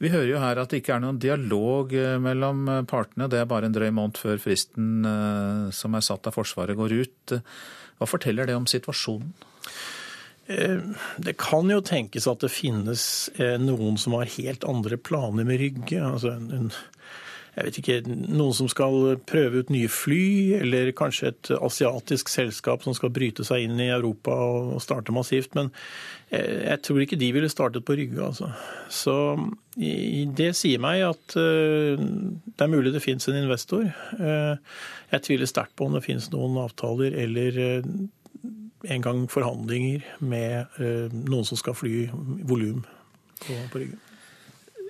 Vi 0.00 0.08
hører 0.08 0.30
jo 0.32 0.40
her 0.40 0.58
at 0.58 0.72
det 0.72 0.80
ikke 0.80 0.96
er 0.96 1.02
noen 1.04 1.20
dialog 1.20 1.92
eh, 1.94 2.16
mellom 2.18 2.64
partene. 2.90 3.28
Det 3.30 3.38
er 3.38 3.50
bare 3.50 3.70
en 3.70 3.76
drøy 3.76 3.90
måned 3.94 4.18
før 4.18 4.40
fristen 4.42 5.04
som 5.76 5.94
er 5.94 6.06
satt 6.06 6.26
av 6.26 6.34
Forsvaret 6.34 6.78
går 6.78 6.96
ut. 7.04 7.36
Hva 8.00 8.08
forteller 8.08 8.48
det 8.48 8.56
om 8.56 8.68
situasjonen? 8.68 9.34
Eh, 10.50 10.78
det 11.22 11.36
kan 11.38 11.68
jo 11.70 11.82
tenkes 11.84 12.26
at 12.30 12.40
det 12.42 12.50
finnes 12.50 13.04
eh, 13.36 13.58
noen 13.60 13.98
som 14.00 14.16
har 14.16 14.32
helt 14.38 14.64
andre 14.66 14.96
planer 14.96 15.46
med 15.46 15.60
Rygge. 15.60 16.00
Altså 16.00 16.32
en, 16.34 16.72
jeg 17.56 17.66
vet 17.66 17.78
ikke, 17.80 17.96
Noen 18.30 18.54
som 18.56 18.68
skal 18.70 19.16
prøve 19.28 19.62
ut 19.62 19.72
nye 19.74 19.90
fly, 19.90 20.24
eller 20.60 20.92
kanskje 20.96 21.32
et 21.32 21.50
asiatisk 21.58 22.30
selskap 22.32 22.84
som 22.86 22.96
skal 22.96 23.12
bryte 23.14 23.46
seg 23.46 23.66
inn 23.66 23.80
i 23.82 23.90
Europa 23.90 24.34
og 24.34 24.78
starte 24.84 25.14
massivt. 25.14 25.56
Men 25.58 25.72
eh, 26.30 26.66
jeg 26.68 26.84
tror 26.86 27.02
ikke 27.04 27.18
de 27.20 27.32
ville 27.36 27.50
startet 27.52 27.86
på 27.86 27.98
Rygge. 27.98 28.22
Altså. 28.22 28.52
Så 28.88 29.16
det 29.76 30.52
sier 30.58 30.80
meg 30.82 31.04
at 31.06 31.34
det 31.34 32.64
er 32.64 32.70
mulig 32.70 32.92
det 32.92 33.02
finnes 33.04 33.28
en 33.30 33.38
investor. 33.38 33.86
Jeg 34.18 35.22
tviler 35.24 35.48
sterkt 35.48 35.76
på 35.78 35.86
om 35.86 35.94
det 35.96 36.02
finnes 36.04 36.26
noen 36.34 36.58
avtaler 36.60 37.14
eller 37.22 37.60
engang 38.84 38.94
en 38.94 39.02
gang 39.02 39.30
forhandlinger 39.30 40.04
med 40.20 40.80
eh, 40.80 41.12
noen 41.12 41.44
som 41.44 41.58
skal 41.58 41.76
fly 41.76 42.08
volum 42.48 42.84
på 43.40 43.78
Rygge. 43.78 44.09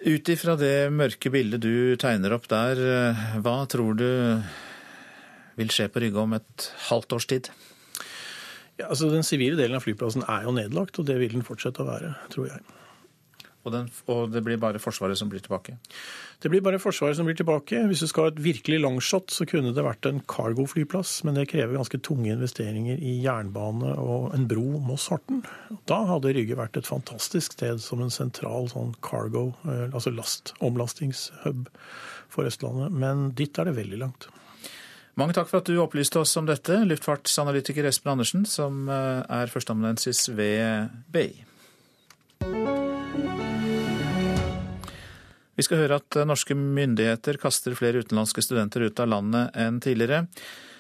Ut 0.01 0.29
ifra 0.33 0.55
det 0.57 0.89
mørke 0.97 1.29
bildet 1.33 1.61
du 1.61 1.97
tegner 2.01 2.33
opp 2.33 2.47
der, 2.49 2.79
eh, 2.81 3.25
hva 3.45 3.59
tror 3.69 3.99
du 3.99 4.09
vil 5.61 5.73
skje 5.75 5.91
på 5.93 6.01
Rygge 6.01 6.23
om 6.23 6.33
et 6.39 6.69
halvt 6.89 7.13
års 7.19 7.27
tid? 7.29 7.51
Ja, 8.81 8.89
altså 8.89 9.11
Den 9.13 9.27
sivile 9.27 9.59
delen 9.61 9.77
av 9.77 9.85
flyplassen 9.85 10.25
er 10.25 10.47
jo 10.47 10.57
nedlagt, 10.57 10.97
og 10.99 11.05
det 11.05 11.19
vil 11.21 11.37
den 11.37 11.45
fortsette 11.45 11.85
å 11.85 11.91
være, 11.91 12.15
tror 12.33 12.49
jeg. 12.49 12.63
Og, 13.61 13.73
den, 13.75 13.91
og, 14.09 14.31
det 14.33 14.41
blir 14.45 14.57
bare 14.61 14.81
Forsvaret 14.81 15.19
som 15.21 15.29
blir 15.29 15.43
tilbake? 15.45 15.77
Det 16.41 16.49
blir 16.49 16.63
bare 16.65 16.81
Forsvaret 16.81 17.19
som 17.19 17.29
blir 17.29 17.37
tilbake. 17.37 17.83
Hvis 17.91 18.01
du 18.05 18.09
skal 18.09 18.27
ha 18.27 18.33
et 18.33 18.41
virkelig 18.41 18.81
longshot, 18.81 19.29
så 19.35 19.45
kunne 19.49 19.75
det 19.77 19.85
vært 19.85 20.09
en 20.09 20.23
cargo-flyplass, 20.31 21.19
men 21.29 21.37
det 21.37 21.51
krever 21.53 21.77
ganske 21.77 22.01
tunge 22.07 22.33
investeringer 22.33 22.97
i 22.97 23.19
jernbane 23.21 23.93
og 24.01 24.33
en 24.37 24.49
bro 24.49 24.81
Moss-Horten. 24.89 25.45
Da 25.91 26.01
hadde 26.09 26.33
Rygge 26.37 26.57
vært 26.57 26.81
et 26.81 26.89
fantastisk 26.89 27.59
sted 27.59 27.85
som 27.85 28.01
en 28.01 28.15
sentral 28.15 28.71
sånn 28.73 28.97
cargo, 29.05 29.51
eh, 29.69 29.89
altså 29.91 30.15
last, 30.15 30.55
omlastingshub 30.65 31.69
for 32.31 32.49
Østlandet, 32.49 32.95
men 32.97 33.31
dit 33.37 33.59
er 33.59 33.69
det 33.69 33.77
veldig 33.77 34.01
langt. 34.07 34.31
Mange 35.21 35.35
takk 35.37 35.51
for 35.51 35.61
at 35.61 35.69
du 35.69 35.77
opplyste 35.83 36.23
oss 36.23 36.33
om 36.41 36.49
dette, 36.49 36.79
luftfartsanalytiker 36.89 37.85
Espen 37.91 38.15
Andersen, 38.15 38.49
som 38.49 38.87
eh, 38.89 39.21
er 39.29 39.53
førsteamanuensis 39.53 40.31
ved 40.33 40.95
BI. 41.13 41.29
Vi 45.61 45.67
skal 45.67 45.83
høre 45.83 45.99
at 46.01 46.17
norske 46.25 46.55
myndigheter 46.57 47.37
kaster 47.37 47.75
flere 47.77 48.01
utenlandske 48.01 48.41
studenter 48.41 48.81
ut 48.87 49.01
av 49.03 49.11
landet 49.13 49.59
enn 49.61 49.77
tidligere. 49.85 50.23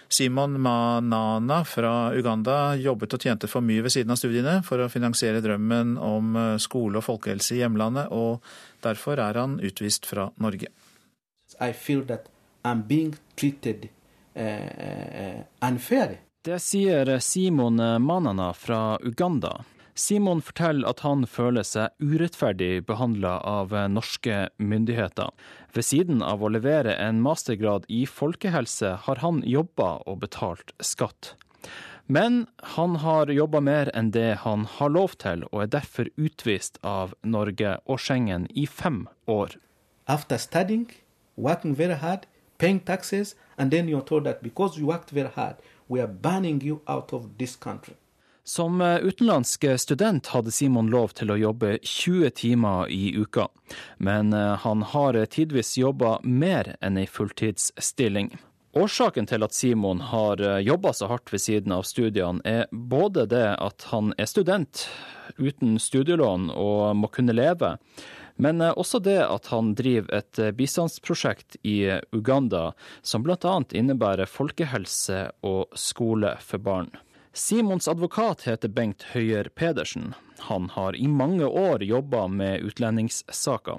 Simon 0.08 0.54
Manana 0.56 1.58
fra 1.68 2.14
Uganda 2.16 2.54
jobbet 2.80 3.12
og 3.12 3.20
tjente 3.20 3.50
for 3.50 3.60
mye 3.60 3.84
ved 3.84 3.92
siden 3.92 4.14
av 4.14 4.16
studiene 4.16 4.54
for 4.64 4.80
å 4.80 4.88
finansiere 4.88 5.42
drømmen 5.44 5.98
om 6.00 6.38
skole 6.64 6.96
og 6.96 7.04
folkehelse 7.04 7.58
i 7.58 7.60
hjemlandet, 7.60 8.08
og 8.08 8.40
derfor 8.80 9.20
er 9.20 9.36
han 9.42 9.58
utvist 9.60 10.08
fra 10.08 10.30
Norge. 10.40 10.72
Uh, 11.60 11.76
Det 16.48 16.58
sier 16.64 17.12
Simon 17.20 17.84
Manana 18.08 18.48
fra 18.56 18.80
Uganda. 19.04 19.58
Simon 20.00 20.40
forteller 20.40 20.88
at 20.88 21.02
han 21.04 21.26
føler 21.28 21.66
seg 21.66 21.92
urettferdig 22.00 22.86
behandla 22.88 23.34
av 23.44 23.74
norske 23.92 24.46
myndigheter. 24.56 25.28
Ved 25.76 25.84
siden 25.84 26.24
av 26.24 26.40
å 26.40 26.48
levere 26.54 26.94
en 26.96 27.20
mastergrad 27.20 27.84
i 27.92 28.06
folkehelse, 28.08 28.94
har 29.04 29.20
han 29.20 29.42
jobba 29.44 29.90
og 30.08 30.22
betalt 30.24 30.72
skatt. 30.80 31.34
Men 32.08 32.46
han 32.74 32.96
har 33.04 33.30
jobba 33.30 33.60
mer 33.60 33.92
enn 33.94 34.10
det 34.16 34.40
han 34.46 34.64
har 34.78 34.90
lov 34.96 35.18
til, 35.22 35.44
og 35.52 35.66
er 35.66 35.72
derfor 35.76 36.08
utvist 36.16 36.80
av 36.82 37.12
Norge 37.22 37.76
og 37.84 38.00
Schengen 38.00 38.48
i 38.56 38.64
fem 38.66 39.04
år. 39.28 39.54
After 40.08 40.40
studying, 40.40 40.88
working 41.36 41.76
very 41.76 42.00
hard, 42.00 42.26
paying 42.58 42.80
taxes, 42.80 43.36
and 43.58 43.70
then 43.70 43.86
you're 43.86 44.02
told 44.02 44.24
that 44.24 44.42
because 44.42 44.80
you 44.80 44.86
worked 44.86 45.12
very 45.12 45.30
hard, 45.36 45.60
we 45.88 46.00
are 46.00 46.08
banning 46.08 46.64
you 46.64 46.80
out 46.88 47.12
of 47.12 47.36
this 47.38 47.54
country. 47.54 47.99
Som 48.50 48.80
utenlandsk 48.80 49.64
student 49.78 50.26
hadde 50.26 50.50
Simon 50.50 50.88
lov 50.90 51.12
til 51.14 51.30
å 51.30 51.36
jobbe 51.38 51.76
20 51.86 52.32
timer 52.34 52.88
i 52.90 53.12
uka, 53.14 53.44
men 54.02 54.32
han 54.34 54.80
har 54.90 55.14
tidvis 55.30 55.76
jobba 55.78 56.16
mer 56.26 56.72
enn 56.82 56.98
ei 56.98 57.06
fulltidsstilling. 57.06 58.32
Årsaken 58.74 59.28
til 59.30 59.46
at 59.46 59.54
Simon 59.54 60.02
har 60.10 60.42
jobba 60.66 60.90
så 60.98 61.06
hardt 61.12 61.30
ved 61.30 61.44
siden 61.44 61.76
av 61.76 61.86
studiene, 61.86 62.42
er 62.42 62.66
både 62.72 63.28
det 63.30 63.52
at 63.54 63.86
han 63.92 64.10
er 64.18 64.26
student 64.26 64.82
uten 65.38 65.76
studielån 65.78 66.48
og 66.50 66.96
må 66.98 67.10
kunne 67.14 67.36
leve, 67.38 67.76
men 68.34 68.64
også 68.66 68.98
det 69.04 69.20
at 69.28 69.52
han 69.52 69.76
driver 69.78 70.24
et 70.24 70.40
bistandsprosjekt 70.58 71.60
i 71.62 71.84
Uganda 72.10 72.72
som 73.02 73.22
bl.a. 73.22 73.54
innebærer 73.70 74.26
folkehelse 74.26 75.28
og 75.46 75.78
skole 75.78 76.34
for 76.42 76.66
barn. 76.66 76.90
Simons 77.32 77.88
advokat 77.88 78.42
heter 78.42 78.68
Bengt 78.68 79.02
Høyer 79.02 79.44
Pedersen. 79.54 80.14
Han 80.38 80.68
har 80.68 80.96
i 80.96 81.08
mange 81.08 81.46
år 81.46 81.82
jobba 81.82 82.28
med 82.28 82.60
utlendingssaker. 82.60 83.78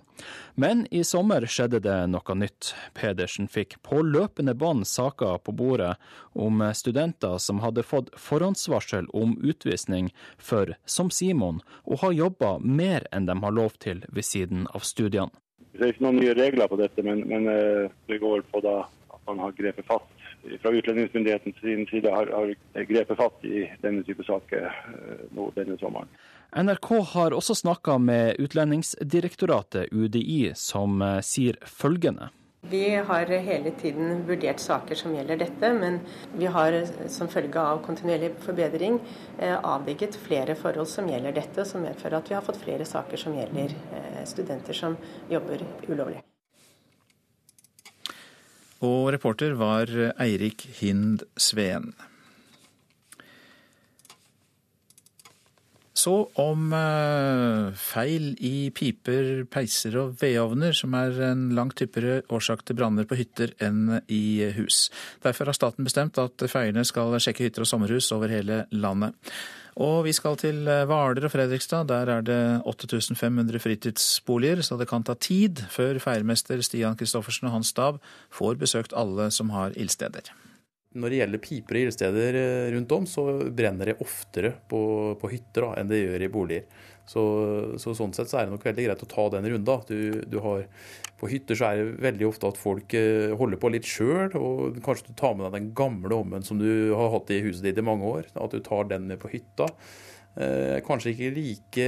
Men 0.55 0.87
i 0.91 1.03
sommer 1.03 1.43
skjedde 1.45 1.81
det 1.83 1.97
noe 2.13 2.35
nytt. 2.37 2.69
Pedersen 2.95 3.49
fikk 3.51 3.75
på 3.83 3.99
løpende 4.07 4.55
bånd 4.55 4.87
saker 4.87 5.41
på 5.43 5.51
bordet 5.51 5.97
om 6.31 6.63
studenter 6.75 7.35
som 7.43 7.59
hadde 7.59 7.83
fått 7.83 8.13
forhåndsvarsel 8.15 9.11
om 9.11 9.35
utvisning 9.43 10.13
for, 10.37 10.71
som 10.85 11.11
Simon, 11.11 11.59
å 11.83 11.99
ha 12.05 12.13
jobba 12.15 12.55
mer 12.63 13.09
enn 13.11 13.27
de 13.27 13.35
har 13.35 13.57
lov 13.57 13.75
til 13.83 14.05
ved 14.07 14.29
siden 14.31 14.63
av 14.71 14.87
studiene. 14.87 15.35
Det 15.75 15.83
er 15.83 15.91
ikke 15.91 16.07
noen 16.07 16.23
nye 16.23 16.39
regler 16.39 16.71
på 16.71 16.79
dette, 16.79 17.03
men, 17.03 17.25
men 17.27 17.51
eh, 17.51 17.91
det 18.07 18.23
går 18.23 18.47
på 18.51 18.63
da 18.63 18.85
at 19.11 19.21
man 19.27 19.43
har 19.43 19.59
grepet 19.59 19.87
fatt 19.87 20.07
fra 20.61 20.71
utlendingsmyndighetens 20.71 21.89
side 21.89 22.09
har, 22.09 22.27
har 22.33 22.85
grepet 22.89 23.17
fatt 23.17 23.45
i 23.45 23.65
denne 23.81 24.03
type 24.07 24.25
saker 24.25 24.67
eh, 24.67 25.25
nå 25.35 25.49
denne 25.55 25.77
sommeren. 25.81 26.09
NRK 26.51 26.89
har 27.13 27.35
også 27.35 27.55
snakka 27.55 27.97
med 28.01 28.41
Utlendingsdirektoratet, 28.43 29.91
UDI, 29.91 30.51
som 30.55 31.01
eh, 31.01 31.19
sier 31.25 31.59
følgende. 31.65 32.31
Vi 32.71 32.83
har 32.93 33.25
hele 33.25 33.71
tiden 33.73 34.19
vurdert 34.27 34.61
saker 34.61 34.97
som 34.99 35.15
gjelder 35.15 35.39
dette, 35.41 35.71
men 35.73 35.97
vi 36.37 36.45
har 36.45 36.75
som 37.09 37.29
følge 37.31 37.57
av 37.57 37.81
kontinuerlig 37.85 38.35
forbedring 38.43 38.99
eh, 39.39 39.55
avdekket 39.57 40.19
flere 40.27 40.57
forhold 40.59 40.89
som 40.91 41.09
gjelder 41.09 41.37
dette, 41.37 41.65
som 41.65 41.85
medfører 41.85 42.19
at 42.19 42.29
vi 42.29 42.37
har 42.37 42.45
fått 42.45 42.61
flere 42.61 42.85
saker 42.85 43.25
som 43.25 43.37
gjelder 43.37 43.73
studenter 44.29 44.77
som 44.77 44.99
jobber 45.31 45.65
ulovlig. 45.89 46.21
Og 48.81 49.11
reporter 49.13 49.53
var 49.59 49.91
Eirik 50.21 50.65
Hind 50.79 51.21
Sveen. 51.37 51.91
Så 56.01 56.13
om 56.39 56.71
uh, 56.73 57.69
feil 57.77 58.31
i 58.41 58.71
piper, 58.73 59.43
peiser 59.51 59.97
og 60.01 60.15
vedovner, 60.21 60.73
som 60.73 60.95
er 60.97 61.17
en 61.27 61.49
langt 61.57 61.83
hyppigere 61.83 62.23
årsak 62.33 62.63
til 62.65 62.79
branner 62.79 63.05
på 63.05 63.19
hytter 63.19 63.53
enn 63.61 63.99
i 64.07 64.47
hus. 64.55 64.87
Derfor 65.21 65.51
har 65.51 65.57
staten 65.57 65.85
bestemt 65.85 66.17
at 66.21 66.47
feierne 66.49 66.85
skal 66.87 67.19
sjekke 67.21 67.45
hytter 67.45 67.65
og 67.65 67.69
sommerhus 67.69 68.09
over 68.15 68.31
hele 68.33 68.63
landet. 68.71 69.13
Og 69.79 70.03
vi 70.03 70.11
skal 70.15 70.35
til 70.41 70.65
eh, 70.67 70.83
Hvaler 70.89 71.27
og 71.27 71.31
Fredrikstad. 71.31 71.87
Der 71.91 72.09
er 72.11 72.25
det 72.27 72.41
8500 72.67 73.61
fritidsboliger, 73.63 74.63
så 74.65 74.77
det 74.79 74.89
kan 74.91 75.05
ta 75.07 75.15
tid 75.15 75.63
før 75.71 75.99
feiermester 76.03 76.59
Stian 76.65 76.97
Christoffersen 76.99 77.47
og 77.47 77.59
hans 77.59 77.71
stab 77.71 78.01
får 78.33 78.59
besøkt 78.59 78.95
alle 78.97 79.29
som 79.31 79.53
har 79.55 79.77
ildsteder. 79.79 80.33
Når 80.91 81.07
det 81.07 81.19
gjelder 81.21 81.39
piper 81.39 81.77
og 81.77 81.85
ildsteder 81.85 82.37
eh, 82.41 82.69
rundt 82.75 82.95
om, 82.97 83.07
så 83.07 83.25
brenner 83.47 83.93
det 83.93 84.01
oftere 84.03 84.57
på, 84.67 84.81
på 85.21 85.31
hytter 85.31 85.69
da, 85.69 85.75
enn 85.79 85.91
det 85.91 86.01
gjør 86.03 86.25
i 86.25 86.31
boliger. 86.33 86.87
Så, 87.07 87.21
så, 87.81 87.93
sånn 87.97 88.13
sett 88.15 88.29
så 88.31 88.39
er 88.39 88.47
det 88.47 88.53
nok 88.53 88.65
veldig 88.67 88.83
greit 88.85 89.03
å 89.03 89.09
ta 89.09 89.23
den 89.33 89.47
runda. 89.51 89.77
Du, 89.87 90.21
du 90.27 90.37
har, 90.43 90.67
på 91.21 91.29
hytter 91.29 91.57
så 91.57 91.69
er 91.69 91.79
det 91.79 92.01
veldig 92.01 92.27
ofte 92.31 92.49
at 92.49 92.59
folk 92.59 92.93
eh, 92.97 93.33
holder 93.37 93.59
på 93.61 93.69
litt 93.73 93.87
sjøl, 93.87 94.33
og 94.39 94.79
kanskje 94.85 95.11
du 95.11 95.17
tar 95.19 95.35
med 95.37 95.45
deg 95.47 95.57
den 95.59 95.73
gamle 95.77 96.17
ommen 96.17 96.45
som 96.45 96.57
du 96.61 96.95
har 96.97 97.13
hatt 97.13 97.29
i 97.33 97.43
huset 97.45 97.67
ditt 97.67 97.81
i 97.81 97.85
mange 97.85 98.07
år. 98.09 98.31
At 98.33 98.55
du 98.55 98.61
tar 98.65 98.89
den 98.89 99.05
med 99.11 99.21
på 99.21 99.29
hytta. 99.35 99.69
Eh, 100.31 100.77
kanskje 100.87 101.11
ikke 101.11 101.33
like 101.35 101.87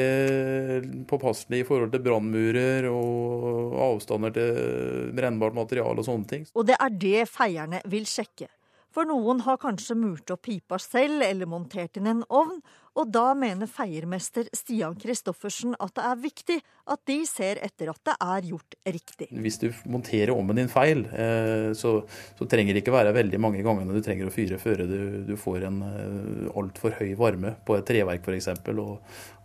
påpasselig 1.07 1.61
i 1.63 1.67
forhold 1.67 1.93
til 1.93 2.03
brannmurer 2.03 2.89
og 2.91 3.77
avstander 3.87 4.35
til 4.35 5.13
brennbart 5.15 5.55
materiale 5.57 6.03
og 6.03 6.09
sånne 6.09 6.29
ting. 6.29 6.45
Og 6.53 6.67
det 6.67 6.77
er 6.77 6.99
det 7.05 7.23
feierne 7.31 7.81
vil 7.89 8.05
sjekke. 8.09 8.51
For 8.93 9.09
noen 9.09 9.41
har 9.47 9.57
kanskje 9.57 9.97
murt 9.97 10.29
opp 10.35 10.43
pipa 10.45 10.77
selv 10.77 11.23
eller 11.25 11.49
montert 11.49 11.97
inn 11.97 12.11
en 12.11 12.25
ovn, 12.29 12.59
og 12.93 13.09
da 13.09 13.31
mener 13.37 13.69
feiermester 13.69 14.47
Stian 14.53 14.93
Christoffersen 14.99 15.73
at 15.81 15.93
det 15.97 16.05
er 16.05 16.19
viktig 16.21 16.57
at 16.93 17.01
de 17.09 17.15
ser 17.25 17.61
etter 17.65 17.89
at 17.89 18.01
det 18.05 18.15
er 18.21 18.47
gjort 18.51 18.77
riktig. 18.85 19.27
Hvis 19.31 19.57
du 19.61 19.67
monterer 19.89 20.33
ommen 20.35 20.59
din 20.59 20.69
feil, 20.71 21.05
eh, 21.09 21.71
så, 21.77 21.95
så, 22.37 22.47
trenger 22.49 22.75
det 22.75 22.83
ikke 22.83 22.93
være 22.93 23.15
veldig 23.15 23.39
mange 23.41 23.63
gangene 23.65 23.95
du 23.95 24.03
trenger 24.03 24.29
å 24.29 24.33
fyre 24.33 24.59
før 24.61 24.83
du, 24.89 24.97
du 25.25 25.33
får 25.39 25.67
en 25.69 25.79
eh, 25.87 26.51
altfor 26.59 26.99
høy 26.99 27.15
varme 27.19 27.55
på 27.65 27.79
et 27.79 27.87
treverk 27.87 28.27
f.eks. 28.27 28.51
Og, 28.75 28.93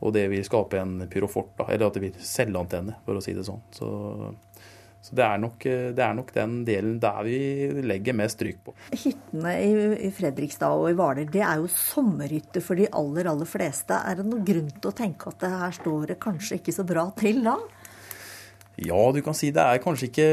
og 0.02 0.14
det 0.16 0.26
vil 0.32 0.44
skape 0.46 0.82
en 0.82 1.06
pyrofort, 1.08 1.54
da, 1.60 1.70
eller 1.72 1.88
at 1.88 1.96
det 1.96 2.04
blir 2.04 2.20
selvantenne, 2.20 2.98
for 3.06 3.16
å 3.16 3.24
si 3.24 3.36
det 3.36 3.46
sånn. 3.48 3.64
Så 3.74 3.88
så 5.08 5.16
det 5.16 5.24
er, 5.24 5.40
nok, 5.40 5.64
det 5.64 6.04
er, 6.04 6.14
nok, 6.18 6.32
den 6.36 6.58
delen 6.68 6.98
der 7.00 7.22
vi 7.24 7.38
legger 7.86 8.16
mest 8.16 8.38
trykk 8.42 8.60
på. 8.66 8.74
Hyttene 8.92 9.54
i 10.04 10.10
Fredrikstad 10.14 10.76
og 10.76 10.90
i 10.90 10.96
Hvaler 10.98 11.30
det 11.32 11.42
er 11.44 11.62
jo 11.62 11.70
sommerhytter 11.72 12.64
for 12.64 12.78
de 12.78 12.90
aller, 12.92 13.30
aller 13.32 13.48
fleste. 13.48 13.96
Er 13.96 14.20
det 14.20 14.28
noen 14.28 14.44
grunn 14.46 14.70
til 14.74 14.90
å 14.90 14.96
tenke 14.96 15.32
at 15.32 15.40
det 15.44 15.52
her 15.54 15.76
står 15.78 16.12
det 16.12 16.20
kanskje 16.22 16.60
ikke 16.60 16.76
så 16.76 16.84
bra 16.88 17.08
til 17.18 17.40
da? 17.46 17.56
Ja, 18.78 18.98
du 19.10 19.18
kan 19.26 19.34
si 19.34 19.48
det 19.54 19.62
er 19.62 19.80
kanskje 19.82 20.06
ikke 20.06 20.26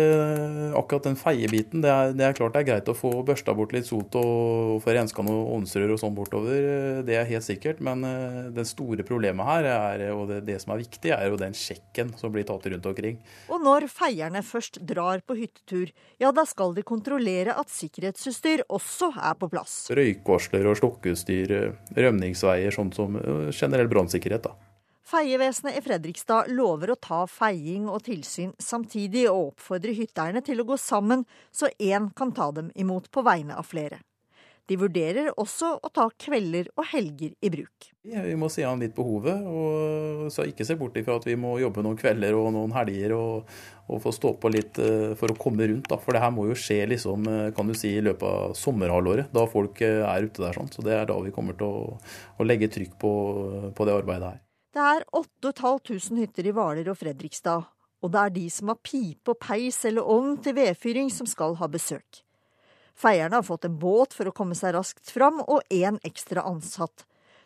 akkurat 0.78 1.08
den 1.08 1.18
feiebiten. 1.18 1.82
Det 1.82 1.90
er, 1.90 2.12
det 2.14 2.26
er 2.28 2.36
klart 2.38 2.54
det 2.54 2.62
er 2.62 2.68
greit 2.68 2.92
å 2.92 2.94
få 2.98 3.12
børsta 3.26 3.56
bort 3.58 3.74
litt 3.74 3.88
sot 3.88 4.14
og 4.20 4.84
få 4.84 4.94
renska 4.94 5.26
noen 5.26 5.48
ovnsrør 5.56 5.96
og 5.96 6.02
sånn 6.02 6.14
bortover. 6.18 7.02
Det 7.08 7.18
er 7.18 7.26
helt 7.30 7.46
sikkert. 7.48 7.82
Men 7.86 8.06
eh, 8.06 8.38
det 8.54 8.68
store 8.70 9.06
problemet 9.08 9.50
her, 9.50 9.70
er, 9.72 10.04
og 10.14 10.30
det, 10.30 10.44
det, 10.46 10.60
som 10.62 10.76
er 10.76 10.84
viktig, 10.84 11.14
er 11.16 11.32
jo 11.32 11.40
den 11.42 11.58
sjekken 11.58 12.14
som 12.20 12.34
blir 12.36 12.46
tatt 12.46 12.68
rundt 12.70 12.86
omkring. 12.92 13.18
Og 13.50 13.66
når 13.66 13.88
feierne 13.90 14.46
først 14.46 14.78
drar 14.86 15.26
på 15.26 15.40
hyttetur, 15.40 15.90
ja 16.22 16.30
da 16.36 16.46
skal 16.46 16.78
de 16.78 16.86
kontrollere 16.86 17.58
at 17.58 17.74
sikkerhetsutstyr 17.74 18.68
også 18.70 19.10
er 19.18 19.42
på 19.42 19.50
plass. 19.50 19.88
Røykvarsler 19.96 20.70
og 20.70 20.78
slokkeutstyr, 20.84 21.58
rømningsveier, 21.98 22.78
sånn 22.78 22.94
som 22.94 23.18
eh, 23.18 23.50
generell 23.56 23.90
brannsikkerhet. 23.90 24.46
da. 24.46 24.65
Feievesenet 25.06 25.78
i 25.78 25.82
Fredrikstad 25.86 26.48
lover 26.50 26.96
å 26.96 26.98
ta 26.98 27.20
feiing 27.30 27.86
og 27.86 28.08
tilsyn 28.08 28.56
samtidig, 28.58 29.28
og 29.30 29.52
oppfordrer 29.52 29.94
hytterne 29.94 30.42
til 30.42 30.64
å 30.64 30.66
gå 30.66 30.80
sammen, 30.82 31.28
så 31.54 31.70
én 31.78 32.10
kan 32.18 32.34
ta 32.34 32.50
dem 32.56 32.72
imot 32.74 33.12
på 33.14 33.22
vegne 33.26 33.54
av 33.54 33.70
flere. 33.70 34.00
De 34.66 34.80
vurderer 34.82 35.28
også 35.38 35.76
å 35.78 35.90
ta 35.94 36.08
kvelder 36.10 36.72
og 36.74 36.88
helger 36.90 37.36
i 37.38 37.52
bruk. 37.54 37.92
Vi 38.02 38.38
må 38.40 38.50
se 38.50 38.64
an 38.66 38.82
litt 38.82 38.96
behovet, 38.98 39.46
og 39.46 40.32
så 40.34 40.48
ikke 40.50 40.66
se 40.66 40.78
bort 40.80 40.98
ifra 40.98 41.20
at 41.20 41.28
vi 41.30 41.36
må 41.38 41.54
jobbe 41.62 41.84
noen 41.86 42.00
kvelder 42.00 42.34
og 42.40 42.50
noen 42.56 42.74
helger 42.74 43.14
og, 43.14 43.52
og 43.86 44.02
få 44.02 44.14
stå 44.16 44.32
på 44.42 44.50
litt 44.56 44.82
eh, 44.82 45.14
for 45.20 45.30
å 45.30 45.38
komme 45.38 45.70
rundt. 45.70 45.92
Da. 45.92 46.00
For 46.02 46.18
det 46.18 46.24
her 46.26 46.34
må 46.34 46.48
jo 46.50 46.58
skje 46.58 46.80
liksom, 46.96 47.30
eh, 47.30 47.52
kan 47.54 47.70
du 47.70 47.78
si, 47.78 47.94
i 47.94 48.02
løpet 48.06 48.26
av 48.26 48.58
sommerhalvåret, 48.58 49.30
da 49.38 49.46
folk 49.54 49.86
eh, 49.86 50.02
er 50.02 50.26
ute 50.26 50.42
der. 50.42 50.58
sånn. 50.58 50.74
Så 50.74 50.86
det 50.86 50.98
er 50.98 51.06
da 51.14 51.20
vi 51.22 51.36
kommer 51.36 51.62
til 51.62 51.70
å, 51.70 52.02
å 52.42 52.50
legge 52.50 52.74
trykk 52.74 52.98
på, 53.06 53.14
på 53.78 53.86
det 53.86 53.98
arbeidet 54.02 54.34
her. 54.34 54.45
Det 54.76 54.84
er 54.84 55.06
8500 55.16 56.18
hytter 56.20 56.48
i 56.50 56.52
Hvaler 56.52 56.90
og 56.92 56.98
Fredrikstad, 57.00 57.64
og 58.04 58.12
det 58.12 58.20
er 58.22 58.32
de 58.36 58.42
som 58.52 58.74
har 58.74 58.82
pipe 58.84 59.32
og 59.32 59.38
peis 59.40 59.78
eller 59.88 60.04
ovn 60.04 60.34
til 60.44 60.58
vedfyring 60.58 61.08
som 61.16 61.30
skal 61.32 61.56
ha 61.62 61.70
besøk. 61.72 62.20
Feierne 62.92 63.40
har 63.40 63.48
fått 63.48 63.70
en 63.70 63.78
båt 63.80 64.12
for 64.18 64.28
å 64.28 64.34
komme 64.36 64.56
seg 64.56 64.74
raskt 64.76 65.14
fram, 65.16 65.40
og 65.48 65.64
én 65.72 65.96
ekstra 66.04 66.44
ansatt. 66.44 67.06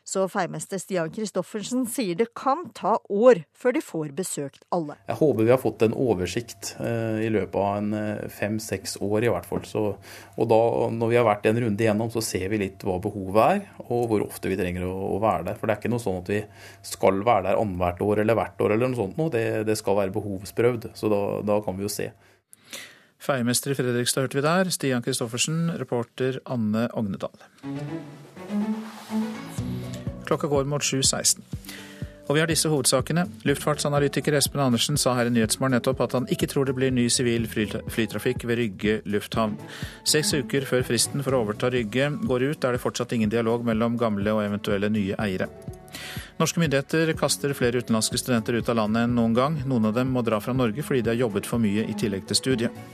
Så 0.10 0.24
feimester 0.32 0.80
Stian 0.82 1.12
Christoffersen 1.14 1.84
sier 1.90 2.18
det 2.18 2.32
kan 2.38 2.64
ta 2.74 2.96
år 3.14 3.44
før 3.54 3.76
de 3.76 3.82
får 3.84 4.14
besøkt 4.18 4.64
alle. 4.74 4.96
Jeg 5.06 5.20
håper 5.20 5.46
vi 5.46 5.52
har 5.54 5.62
fått 5.62 5.84
en 5.86 5.94
oversikt 5.94 6.72
eh, 6.82 7.20
i 7.28 7.30
løpet 7.30 7.58
av 7.62 7.76
en 7.78 7.92
eh, 7.94 8.24
fem-seks 8.34 8.98
år 9.06 9.28
i 9.28 9.30
hvert 9.30 9.46
fall. 9.46 9.62
Så, 9.70 9.84
og 10.34 10.50
da, 10.50 10.60
når 10.96 11.12
vi 11.12 11.20
har 11.20 11.28
vært 11.28 11.46
en 11.52 11.60
runde 11.62 11.86
igjennom, 11.86 12.10
så 12.10 12.24
ser 12.26 12.48
vi 12.50 12.62
litt 12.64 12.82
hva 12.88 12.98
behovet 13.04 13.60
er, 13.60 13.62
og 13.86 14.08
hvor 14.10 14.26
ofte 14.26 14.50
vi 14.50 14.58
trenger 14.58 14.88
å, 14.88 14.96
å 15.12 15.20
være 15.22 15.46
der. 15.52 15.60
For 15.60 15.70
det 15.70 15.76
er 15.76 15.84
ikke 15.84 15.94
noe 15.94 16.02
sånn 16.02 16.24
at 16.24 16.32
vi 16.34 16.40
skal 16.90 17.22
være 17.22 17.52
der 17.52 17.62
annethvert 17.62 18.02
år 18.08 18.24
eller 18.24 18.40
hvert 18.40 18.66
år 18.66 18.74
eller 18.76 18.90
noe 18.90 19.02
sånt 19.04 19.22
noe. 19.22 19.34
Det, 19.36 19.46
det 19.70 19.78
skal 19.78 20.00
være 20.00 20.16
behovsprøvd. 20.16 20.90
Så 20.98 21.12
da, 21.14 21.22
da 21.46 21.60
kan 21.66 21.78
vi 21.78 21.86
jo 21.86 21.92
se. 22.00 22.10
Feiermester 23.22 23.76
i 23.76 23.78
Fredrikstad 23.78 24.26
hørte 24.26 24.42
vi 24.42 24.48
der. 24.48 24.74
Stian 24.74 25.06
Christoffersen, 25.06 25.68
reporter 25.78 26.42
Anne 26.50 26.88
Ognedal. 26.98 27.36
Klokka 30.30 30.48
går 30.48 30.68
mot 30.70 30.86
7.16. 30.86 31.42
Og 32.30 32.36
vi 32.38 32.42
har 32.44 32.50
disse 32.50 32.70
hovedsakene. 32.70 33.24
Luftfartsanalytiker 33.50 34.36
Espen 34.38 34.62
Andersen 34.62 35.00
sa 35.02 35.16
her 35.18 35.26
i 35.26 35.34
Nyhetsmorgen 35.34 35.74
nettopp 35.74 36.04
at 36.06 36.14
han 36.14 36.28
ikke 36.30 36.46
tror 36.52 36.70
det 36.70 36.76
blir 36.78 36.94
ny 36.94 37.08
sivil 37.10 37.48
flytrafikk 37.50 38.46
ved 38.46 38.60
Rygge 38.60 39.00
lufthavn. 39.10 39.56
Seks 40.06 40.36
uker 40.38 40.68
før 40.70 40.86
fristen 40.86 41.26
for 41.26 41.34
å 41.34 41.42
overta 41.42 41.72
Rygge 41.74 42.12
går 42.22 42.46
ut, 42.52 42.68
er 42.70 42.78
det 42.78 42.84
fortsatt 42.84 43.18
ingen 43.18 43.34
dialog 43.34 43.66
mellom 43.66 43.98
gamle 43.98 44.38
og 44.38 44.44
eventuelle 44.46 44.92
nye 44.94 45.18
eiere. 45.18 45.50
Norske 46.38 46.62
myndigheter 46.62 47.16
kaster 47.18 47.58
flere 47.58 47.82
utenlandske 47.82 48.22
studenter 48.22 48.62
ut 48.62 48.70
av 48.70 48.78
landet 48.84 49.08
enn 49.08 49.18
noen 49.18 49.34
gang. 49.34 49.58
Noen 49.66 49.90
av 49.90 49.98
dem 49.98 50.14
må 50.14 50.22
dra 50.22 50.38
fra 50.38 50.54
Norge 50.54 50.86
fordi 50.86 51.02
de 51.02 51.16
har 51.16 51.24
jobbet 51.24 51.50
for 51.50 51.66
mye 51.66 51.90
i 51.90 51.98
tillegg 51.98 52.30
til 52.30 52.38
studiet. 52.38 52.86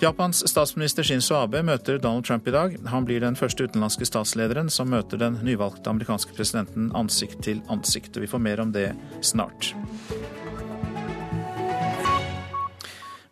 Japans 0.00 0.48
statsminister 0.48 1.04
Shinzo 1.04 1.34
Abe 1.36 1.60
møter 1.60 1.98
Donald 2.00 2.24
Trump 2.24 2.46
i 2.48 2.52
dag. 2.54 2.76
Han 2.88 3.04
blir 3.04 3.20
den 3.20 3.34
første 3.36 3.66
utenlandske 3.68 4.06
statslederen 4.08 4.70
som 4.72 4.88
møter 4.88 5.20
den 5.20 5.36
nyvalgte 5.44 5.92
amerikanske 5.92 6.32
presidenten 6.38 6.86
ansikt 6.96 7.42
til 7.44 7.60
ansikt. 7.68 8.16
Vi 8.16 8.30
får 8.30 8.40
mer 8.40 8.62
om 8.64 8.72
det 8.72 8.94
snart. 9.20 9.74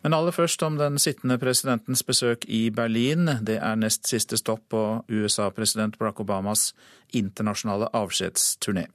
Men 0.05 0.13
aller 0.13 0.37
først 0.37 0.61
om 0.61 0.77
den 0.77 1.01
sittende 1.01 1.39
presidentens 1.41 2.05
besøk 2.05 2.45
i 2.45 2.67
Berlin. 2.69 3.25
Det 3.41 3.57
er 3.57 3.81
nest 3.81 4.05
siste 4.05 4.37
stopp 4.37 4.67
på 4.69 4.85
USA-president 5.09 5.97
Barack 5.97 6.21
Obamas 6.21 6.75
internasjonale 7.09 7.89
avskjedsturné. 7.97 8.85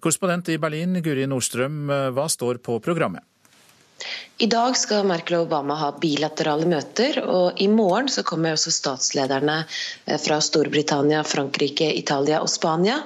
Korrespondent 0.00 0.48
i 0.48 0.56
Berlin, 0.56 0.96
Guri 1.04 1.28
Nordstrøm, 1.28 1.90
hva 2.16 2.30
står 2.32 2.64
på 2.64 2.80
programmet? 2.80 3.20
I 4.38 4.46
dag 4.52 4.76
skal 4.76 5.06
Merkel 5.08 5.38
og 5.38 5.46
Obama 5.46 5.78
ha 5.80 5.86
bilaterale 6.00 6.68
møter, 6.68 7.22
og 7.24 7.60
i 7.62 7.68
morgen 7.72 8.10
så 8.12 8.24
kommer 8.26 8.52
også 8.52 8.72
statslederne 8.74 9.62
eh, 9.64 10.18
fra 10.20 10.40
Storbritannia, 10.44 11.22
Frankrike, 11.24 11.88
Italia 11.96 12.42
og 12.44 12.50
Spania. 12.52 12.98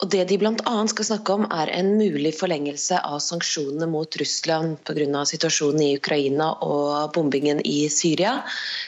Og 0.00 0.08
Det 0.08 0.22
de 0.30 0.36
bl.a. 0.40 0.74
skal 0.88 1.04
snakke 1.04 1.34
om, 1.36 1.42
er 1.52 1.68
en 1.76 1.90
mulig 1.98 2.30
forlengelse 2.38 2.96
av 3.04 3.18
sanksjonene 3.20 3.84
mot 3.90 4.16
Russland 4.16 4.78
pga. 4.88 5.24
situasjonen 5.28 5.82
i 5.84 5.96
Ukraina 5.98 6.46
og 6.64 7.12
bombingen 7.12 7.60
i 7.68 7.84
Syria. 7.92 8.38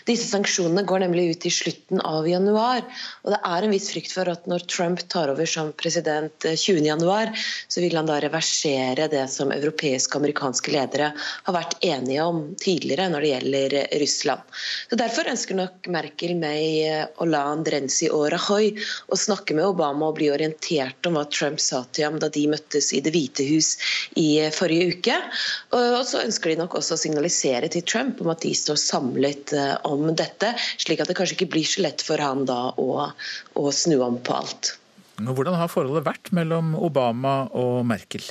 Disse 0.09 0.31
sanksjonene 0.31 0.87
går 0.89 1.05
nemlig 1.05 1.27
ut 1.35 1.47
i 1.47 1.53
slutten 1.53 2.01
av 2.01 2.29
januar. 2.29 2.81
Og 3.27 3.35
det 3.35 3.41
er 3.45 3.67
en 3.67 3.75
viss 3.75 3.91
frykt 3.93 4.15
for 4.17 4.31
at 4.33 4.49
når 4.49 4.65
Trump 4.73 5.03
tar 5.13 5.29
over 5.35 5.45
som 5.45 5.75
president 5.77 6.49
20.1, 6.49 7.37
så 7.69 7.85
vil 7.85 7.99
han 7.99 8.09
da 8.09 8.17
reversere 8.25 9.11
det 9.13 9.27
som 9.29 9.53
europeiske 9.53 10.17
og 10.17 10.25
amerikanske 10.25 10.73
ledere 10.73 11.13
har 11.19 11.59
vært 11.59 11.77
enige 11.85 12.25
om 12.25 12.41
tidligere 12.57 13.11
når 13.13 13.27
det 13.27 13.35
gjelder 13.35 13.79
Russland. 14.01 14.49
Så 14.89 14.97
Derfor 15.03 15.29
ønsker 15.29 15.61
nok 15.61 15.93
Merkel, 15.93 16.39
May, 16.41 17.05
Hollande, 17.21 17.77
Renzi 17.77 18.09
og 18.09 18.31
Rajoy 18.33 18.73
å 19.13 19.21
snakke 19.21 19.53
med 19.59 19.69
Obama 19.69 20.09
og 20.09 20.17
bli 20.17 20.33
orientert 20.33 21.02
om 21.09 21.19
hva 21.19 21.25
Trump 21.31 21.61
sa 21.63 21.83
til 21.93 22.09
ham 22.09 22.19
da 22.23 22.31
de 22.33 22.45
møttes 22.51 22.93
i 22.97 23.01
Det 23.05 23.13
hvite 23.15 23.47
hus 23.49 23.75
i 24.19 24.29
forrige 24.55 24.97
uke. 24.97 25.19
Og 25.79 26.03
så 26.09 26.23
ønsker 26.25 26.53
de 26.53 26.61
nok 26.63 26.77
også 26.79 26.97
å 26.97 27.03
signalisere 27.03 27.71
til 27.73 27.87
Trump 27.87 28.21
om 28.23 28.33
at 28.35 28.45
de 28.45 28.55
står 28.57 28.81
samlet 28.81 29.55
eh, 29.57 29.75
om 29.89 30.09
dette, 30.17 30.55
slik 30.83 31.03
at 31.03 31.11
det 31.11 31.19
kanskje 31.19 31.41
ikke 31.41 31.53
blir 31.57 31.69
så 31.69 31.85
lett 31.87 32.05
for 32.05 32.23
han 32.23 32.47
da 32.49 32.61
å, 32.79 33.09
å 33.59 33.75
snu 33.75 33.99
om 34.05 34.21
på 34.23 34.37
alt. 34.39 34.77
Hvordan 35.23 35.59
har 35.59 35.71
forholdet 35.71 36.07
vært 36.09 36.33
mellom 36.35 36.73
Obama 36.79 37.43
og 37.55 37.83
Merkel? 37.87 38.25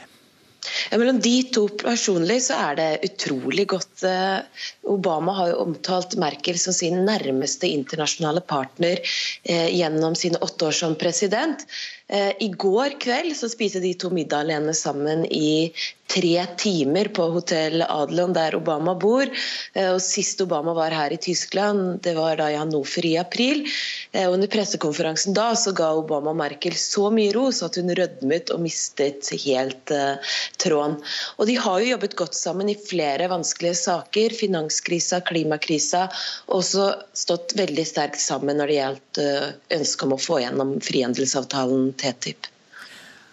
Ja, 0.91 0.97
mellom 1.01 1.17
de 1.21 1.33
to 1.53 1.63
personlig 1.81 2.37
så 2.45 2.57
er 2.69 2.75
det 2.77 2.89
utrolig 3.07 3.65
godt. 3.71 4.03
Eh, 4.05 4.65
Obama 4.89 5.33
har 5.39 5.51
jo 5.51 5.61
omtalt 5.63 6.13
Merkel 6.21 6.59
som 6.61 6.75
sin 6.75 7.01
nærmeste 7.07 7.69
internasjonale 7.69 8.43
partner 8.45 9.01
eh, 9.01 9.69
gjennom 9.73 10.15
sine 10.17 10.41
åtte 10.45 10.69
år 10.69 10.77
som 10.77 10.97
president. 11.01 11.65
Eh, 12.11 12.31
I 12.39 12.47
går 12.47 12.99
kveld 12.99 13.37
så 13.37 13.47
spiste 13.49 13.79
de 13.79 13.93
to 13.95 14.09
middag 14.11 14.43
alene 14.43 14.73
sammen 14.75 15.23
i 15.25 15.71
tre 16.11 16.45
timer 16.57 17.07
på 17.15 17.29
hotell 17.31 17.83
Adlon, 17.87 18.33
der 18.35 18.55
Obama 18.57 18.95
bor. 18.99 19.29
Eh, 19.73 19.89
og 19.93 20.01
Sist 20.03 20.41
Obama 20.43 20.73
var 20.75 20.91
her 20.95 21.13
i 21.15 21.19
Tyskland, 21.21 22.01
det 22.03 22.17
var 22.17 22.35
da 22.41 22.49
i 22.51 22.57
Hannover 22.59 23.07
i 23.07 23.13
april. 23.21 23.63
Eh, 24.11 24.25
og 24.27 24.35
under 24.35 24.51
pressekonferansen 24.51 25.35
da 25.37 25.51
så 25.55 25.71
ga 25.77 25.93
Obama 25.95 26.33
Merkel 26.35 26.75
så 26.75 27.07
mye 27.13 27.31
ros 27.35 27.61
at 27.63 27.79
hun 27.79 27.93
rødmet 27.95 28.51
og 28.51 28.59
mistet 28.65 29.29
helt 29.45 29.93
uh, 29.95 30.35
tråden. 30.59 30.97
Og 31.39 31.47
De 31.47 31.55
har 31.55 31.79
jo 31.79 31.91
jobbet 31.93 32.17
godt 32.19 32.35
sammen 32.35 32.69
i 32.71 32.75
flere 32.75 33.29
vanskelige 33.31 33.77
saker. 33.79 34.35
Finanskrisa, 34.35 35.21
klimakrisa. 35.27 36.07
Og 36.49 36.59
også 36.59 36.89
stått 37.17 37.55
veldig 37.59 37.85
sterkt 37.87 38.21
sammen 38.21 38.59
når 38.59 38.71
det 38.71 38.79
gjaldt 38.79 39.21
uh, 39.23 39.47
ønsket 39.79 40.07
om 40.07 40.17
å 40.17 40.21
få 40.21 40.41
gjennom 40.43 40.75
frihandelsavtalen 40.83 41.91
TTIP. 42.01 42.49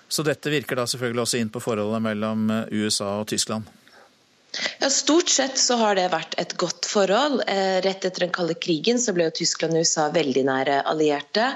Så 0.08 0.24
dette 0.24 0.52
virker 0.52 0.78
da 0.78 0.86
selvfølgelig 0.88 1.24
også 1.24 1.40
inn 1.42 1.50
på 1.52 1.60
forholdet 1.60 2.04
mellom 2.04 2.48
eh, 2.54 2.70
USA 2.72 3.18
og 3.20 3.28
Tyskland? 3.28 3.68
Ja, 4.80 4.88
Stort 4.90 5.28
sett 5.28 5.58
så 5.60 5.76
har 5.82 5.98
det 5.98 6.06
vært 6.14 6.36
et 6.40 6.54
godt 6.60 6.77
forhold. 6.88 7.42
Eh, 7.46 7.80
rett 7.84 8.04
etter 8.04 8.20
den 8.20 8.32
kalde 8.34 8.54
krigen 8.54 8.98
så 9.00 9.12
ble 9.12 9.28
jo 9.28 9.34
Tyskland 9.40 9.76
og 9.76 9.84
USA 9.84 10.08
veldig 10.14 10.44
nære 10.48 10.78
allierte. 10.88 11.50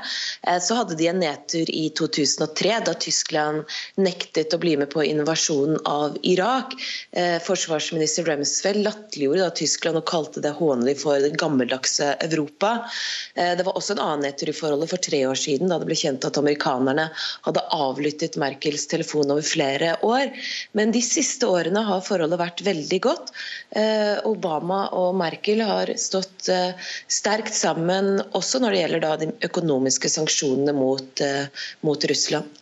Eh, 0.47 0.59
så 0.63 0.77
hadde 0.79 0.97
de 0.99 1.09
en 1.11 1.21
nedtur 1.23 1.71
i 1.73 1.87
2003, 1.99 2.75
da 2.87 2.95
Tyskland 2.95 3.65
nektet 4.01 4.55
å 4.55 4.61
bli 4.63 4.77
med 4.81 4.91
på 4.93 5.05
invasjonen 5.07 5.81
av 5.89 6.19
Irak. 6.23 6.77
Eh, 7.13 7.39
forsvarsminister 7.45 8.29
Remsfeld 8.29 8.85
latterliggjorde 8.85 9.47
da 9.47 9.57
Tyskland 9.63 10.01
og 10.03 10.07
kalte 10.11 10.43
det 10.45 10.55
hånlig 10.59 10.99
for 11.03 11.21
det 11.23 11.35
gammeldagse 11.41 12.13
Europa. 12.23 12.73
Det 13.35 13.65
var 13.65 13.77
også 13.77 13.95
en 13.95 14.03
annen 14.03 14.27
nedtur 14.27 14.51
i 14.51 14.55
forholdet 14.57 14.91
for 14.91 15.03
tre 15.03 15.23
år 15.27 15.39
siden, 15.39 15.71
da 15.71 15.79
det 15.81 15.89
ble 15.89 15.97
kjent 15.99 16.25
at 16.27 16.39
amerikanerne 16.39 17.09
hadde 17.47 17.63
avlyttet 17.75 18.37
Merkels 18.41 18.85
telefon 18.91 19.31
over 19.33 19.45
flere 19.47 19.95
år. 20.07 20.31
Men 20.77 20.93
de 20.95 21.03
siste 21.05 21.49
årene 21.49 21.85
har 21.87 22.05
forholdet 22.05 22.41
vært 22.41 22.65
veldig 22.67 23.01
godt. 23.05 23.33
Obama 24.29 24.85
og 24.97 25.22
Merkel 25.23 25.63
har 25.67 25.93
stått 26.01 26.51
eh, 26.53 26.75
sterkt 27.11 27.55
sammen 27.57 28.19
også 28.35 28.61
når 28.63 28.75
det 28.75 28.83
gjelder 28.83 29.23
de 29.23 29.31
økonomiske 29.49 30.11
sanksjonene 30.13 30.75
mot, 30.77 31.25
eh, 31.25 31.65
mot 31.87 32.11
Russland. 32.11 32.61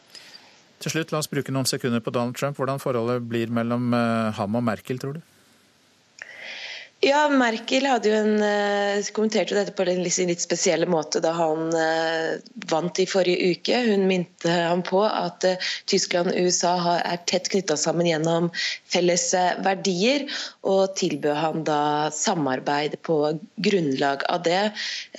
Til 0.81 0.95
slutt, 0.95 1.11
La 1.13 1.21
oss 1.21 1.29
bruke 1.29 1.53
noen 1.53 1.69
sekunder 1.69 2.01
på 2.01 2.13
Donald 2.15 2.39
Trump. 2.39 2.57
Hvordan 2.57 2.81
forholdet 2.81 3.27
blir 3.29 3.51
mellom 3.53 3.93
ham 3.93 4.55
og 4.57 4.65
Merkel, 4.65 4.97
tror 5.03 5.19
du? 5.19 5.25
Ja, 7.01 7.23
Merkel 7.33 7.87
hadde 7.89 8.11
jo 8.11 8.17
en, 8.19 8.43
uh, 8.45 9.07
kommenterte 9.17 9.57
dette 9.57 9.73
på 9.73 9.87
en 9.89 10.03
litt 10.05 10.43
spesielle 10.43 10.85
måte 10.85 11.23
da 11.25 11.31
han 11.33 11.73
uh, 11.73 12.37
vant 12.69 13.01
i 13.01 13.07
forrige 13.09 13.55
uke. 13.55 13.79
Hun 13.87 14.05
minte 14.11 14.53
ham 14.53 14.83
på 14.85 15.01
at 15.09 15.47
uh, 15.49 15.71
Tyskland 15.89 16.35
og 16.35 16.45
USA 16.45 16.75
er 16.99 17.23
tett 17.25 17.49
knytta 17.49 17.79
sammen 17.81 18.11
gjennom 18.11 18.51
felles 18.93 19.31
verdier, 19.65 20.27
og 20.61 20.93
tilbød 21.01 21.41
han 21.41 21.65
da 21.65 21.81
samarbeid 22.13 23.01
på 23.07 23.17
grunnlag 23.57 24.27
av 24.29 24.45
det, 24.45 24.63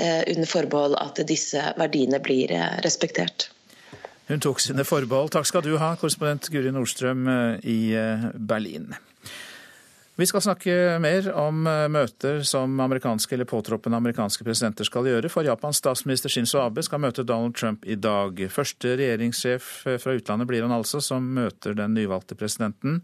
under 0.01 0.49
forbehold 0.49 0.97
at 1.01 1.21
disse 1.27 1.63
verdiene 1.79 2.19
blir 2.21 2.51
respektert. 2.85 3.49
Hun 4.29 4.43
tok 4.43 4.61
sine 4.61 4.85
forbehold. 4.85 5.33
Takk 5.33 5.49
skal 5.49 5.65
du 5.65 5.77
ha, 5.81 5.95
korrespondent 5.97 6.51
Guri 6.53 6.73
Nordstrøm 6.75 7.25
i 7.63 7.79
Berlin. 8.35 8.91
Vi 10.21 10.25
skal 10.29 10.41
snakke 10.45 10.73
mer 11.01 11.31
om 11.33 11.63
eh, 11.65 11.87
møter 11.89 12.43
som 12.45 12.75
amerikanske 12.83 13.33
eller 13.33 13.47
påtroppende 13.49 13.97
amerikanske 13.97 14.45
presidenter 14.45 14.85
skal 14.85 15.07
gjøre, 15.09 15.31
for 15.33 15.47
Japans 15.47 15.79
statsminister 15.81 16.29
Shinzo 16.29 16.59
Abe 16.61 16.83
skal 16.85 17.01
møte 17.01 17.25
Donald 17.25 17.55
Trump 17.57 17.87
i 17.89 17.97
dag. 17.97 18.37
Første 18.53 18.91
regjeringssjef 18.99 19.71
fra 20.03 20.13
utlandet 20.13 20.45
blir 20.51 20.61
han 20.61 20.75
altså, 20.75 21.01
som 21.01 21.25
møter 21.25 21.73
den 21.73 21.97
nyvalgte 21.97 22.37
presidenten. 22.37 22.99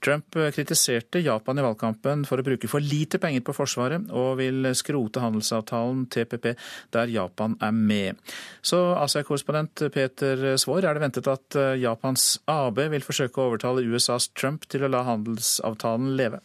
Trump 0.00 0.36
kritiserte 0.54 1.22
Japan 1.22 1.60
i 1.60 1.64
valgkampen 1.64 2.24
for 2.28 2.40
å 2.40 2.46
bruke 2.46 2.70
for 2.70 2.84
lite 2.84 3.20
penger 3.22 3.44
på 3.46 3.54
Forsvaret, 3.56 4.10
og 4.10 4.38
vil 4.40 4.70
skrote 4.76 5.22
handelsavtalen 5.22 6.06
TPP, 6.12 6.52
der 6.94 7.12
Japan 7.12 7.56
er 7.60 7.74
med. 7.76 8.20
Så 8.62 8.80
Asia-korrespondent 9.00 9.86
Peter 9.94 10.54
Svaar, 10.60 10.86
er 10.88 10.96
det 10.96 11.04
ventet 11.04 11.30
at 11.30 11.58
Japans 11.80 12.32
AB 12.50 12.84
vil 12.94 13.04
forsøke 13.04 13.40
å 13.40 13.50
overtale 13.50 13.84
USAs 13.86 14.30
Trump 14.34 14.66
til 14.70 14.86
å 14.86 14.92
la 14.92 15.04
handelsavtalen 15.08 16.16
leve? 16.18 16.40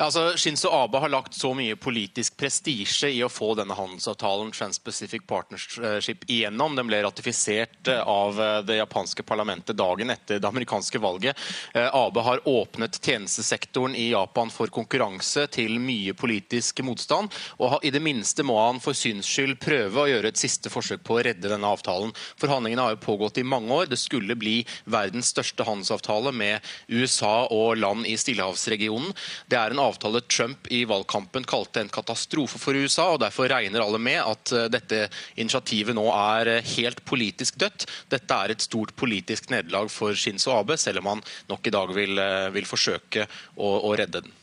Ja, 0.00 0.04
altså, 0.04 0.36
Shinzo 0.36 0.70
Abe 0.70 0.98
har 1.02 1.10
lagt 1.10 1.34
så 1.34 1.48
mye 1.58 1.74
politisk 1.74 2.36
prestisje 2.38 3.08
i 3.10 3.16
å 3.26 3.28
få 3.28 3.48
denne 3.58 3.74
handelsavtalen 3.74 4.52
Trans-Pacific 4.54 5.24
Partnership 5.26 6.20
igjennom. 6.30 6.76
Den 6.78 6.86
ble 6.86 7.00
ratifisert 7.02 7.90
eh, 7.90 7.98
av 8.06 8.38
eh, 8.38 8.60
det 8.62 8.76
japanske 8.78 9.24
parlamentet 9.26 9.74
dagen 9.74 10.14
etter 10.14 10.38
det 10.38 10.46
amerikanske 10.46 11.00
valget. 11.02 11.34
Eh, 11.74 11.88
Abe 11.90 12.22
har 12.22 12.44
åpnet 12.46 13.00
tjenestesektoren 13.02 13.96
i 13.98 14.12
Japan 14.12 14.52
for 14.54 14.70
konkurranse 14.70 15.48
til 15.50 15.80
mye 15.82 16.14
politisk 16.14 16.84
motstand. 16.86 17.34
og 17.58 17.82
I 17.82 17.90
det 17.90 18.04
minste 18.06 18.46
må 18.46 18.60
han 18.60 18.78
for 18.78 18.94
syns 18.94 19.26
skyld 19.26 19.58
prøve 19.58 20.04
å 20.04 20.06
gjøre 20.12 20.30
et 20.30 20.38
siste 20.38 20.70
forsøk 20.70 21.02
på 21.02 21.18
å 21.18 21.26
redde 21.26 21.50
denne 21.50 21.74
avtalen. 21.74 22.14
Forhandlingene 22.38 22.86
har 22.86 22.94
jo 22.94 23.02
pågått 23.08 23.42
i 23.42 23.46
mange 23.56 23.74
år. 23.74 23.90
Det 23.90 23.98
skulle 23.98 24.38
bli 24.38 24.60
verdens 24.86 25.34
største 25.34 25.66
handelsavtale 25.66 26.30
med 26.30 26.72
USA 26.86 27.48
og 27.50 27.82
land 27.82 28.06
i 28.06 28.14
Stillehavsregionen. 28.14 29.10
Det 29.50 29.58
er 29.58 29.74
en 29.74 29.87
Trump 30.28 30.66
i 30.70 30.84
valgkampen 30.84 31.44
kalte 31.44 31.80
en 31.80 31.88
katastrofe 31.88 32.58
for 32.58 32.74
USA, 32.74 33.12
og 33.14 33.20
derfor 33.22 33.48
regner 33.48 33.80
alle 33.80 33.98
med 33.98 34.20
at 34.20 34.52
eh, 34.52 34.68
dette 34.72 35.08
initiativet 35.36 35.96
nå 35.96 36.06
er 36.12 36.52
eh, 36.56 36.70
helt 36.76 37.04
politisk 37.04 37.58
dødt. 37.60 37.86
Dette 38.10 38.34
er 38.34 38.54
et 38.54 38.64
stort 38.64 38.94
politisk 38.96 39.50
nederlag 39.50 39.90
for 39.90 40.14
Shinzo 40.14 40.52
Abe, 40.56 40.76
selv 40.76 41.02
om 41.02 41.14
han 41.14 41.24
nok 41.48 41.66
i 41.66 41.74
dag 41.74 41.94
vil, 41.94 42.20
vil 42.54 42.68
forsøke 42.68 43.26
å, 43.56 43.72
å 43.88 43.94
redde 43.96 44.24
den. 44.26 44.36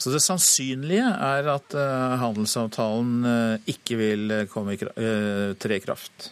Så 0.00 0.08
det 0.14 0.22
sannsynlige 0.24 1.04
er 1.04 1.48
at 1.52 1.74
handelsavtalen 2.22 3.64
ikke 3.68 3.98
vil 4.00 4.36
komme 4.48 4.72
i, 4.72 4.78
tre 5.60 5.76
i 5.76 5.82
kraft? 5.84 6.30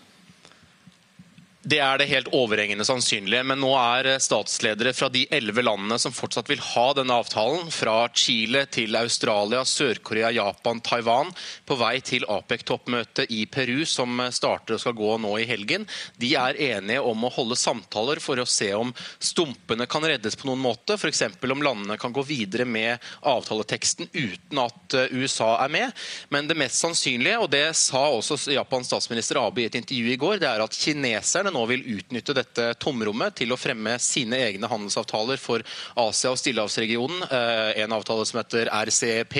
Det 1.69 1.81
er 1.85 1.99
det 2.01 2.07
helt 2.09 2.29
overhengende 2.33 2.85
sannsynlige, 2.87 3.43
men 3.45 3.59
nå 3.61 3.69
er 3.77 4.07
eh, 4.15 4.21
statsledere 4.23 4.95
fra 4.97 5.11
de 5.13 5.27
elleve 5.35 5.61
landene 5.67 5.99
som 6.01 6.15
fortsatt 6.15 6.49
vil 6.49 6.63
ha 6.65 6.85
denne 6.97 7.17
avtalen, 7.19 7.67
fra 7.75 8.07
Chile 8.17 8.63
til 8.73 8.97
Australia, 8.97 9.65
Sør-Korea, 9.69 10.31
Japan, 10.33 10.81
Taiwan, 10.81 11.33
på 11.69 11.77
vei 11.77 11.99
til 12.01 12.25
APEC-toppmøtet 12.31 13.35
i 13.35 13.43
Peru, 13.53 13.83
som 13.85 14.23
eh, 14.23 14.31
starter 14.33 14.79
og 14.79 14.81
skal 14.81 14.97
gå 14.97 15.17
nå 15.21 15.35
i 15.43 15.49
helgen. 15.51 15.85
De 16.17 16.31
er 16.41 16.61
enige 16.71 17.03
om 17.05 17.27
å 17.27 17.33
holde 17.35 17.59
samtaler 17.59 18.23
for 18.25 18.41
å 18.41 18.49
se 18.49 18.71
om 18.79 18.95
stumpene 19.19 19.89
kan 19.91 20.07
reddes 20.09 20.39
på 20.41 20.49
noen 20.49 20.63
måte, 20.65 20.97
f.eks. 20.97 21.27
om 21.43 21.67
landene 21.67 21.99
kan 22.01 22.17
gå 22.17 22.25
videre 22.31 22.65
med 22.65 22.97
avtaleteksten 23.29 24.09
uten 24.15 24.63
at 24.65 24.97
eh, 24.97 25.13
USA 25.21 25.51
er 25.67 25.75
med. 25.75 26.09
Men 26.33 26.49
det 26.49 26.57
mest 26.65 26.81
sannsynlige, 26.81 27.45
og 27.45 27.53
det 27.53 27.67
sa 27.77 28.07
også 28.15 28.41
Japans 28.57 28.89
statsminister 28.89 29.43
Abe 29.43 29.67
i 29.67 29.69
et 29.69 29.81
intervju 29.83 30.17
i 30.17 30.21
går, 30.25 30.41
det 30.41 30.49
er 30.55 30.65
at 30.65 30.81
kineserne 30.87 31.58
vil 31.67 31.85
utnytte 31.97 32.35
dette 32.37 32.67
tomrommet 32.83 33.35
til 33.41 33.53
å 33.53 33.59
fremme 33.59 33.97
sine 34.03 34.39
egne 34.47 34.71
handelsavtaler 34.71 35.41
for 35.41 35.65
Asia 35.99 36.33
og 36.33 36.39
Stillehavsregionen. 36.41 37.25
Eh, 37.27 37.83
en 37.83 37.97
avtale 37.97 38.27
som 38.29 38.41
heter 38.41 38.71
RCEP. 38.71 39.37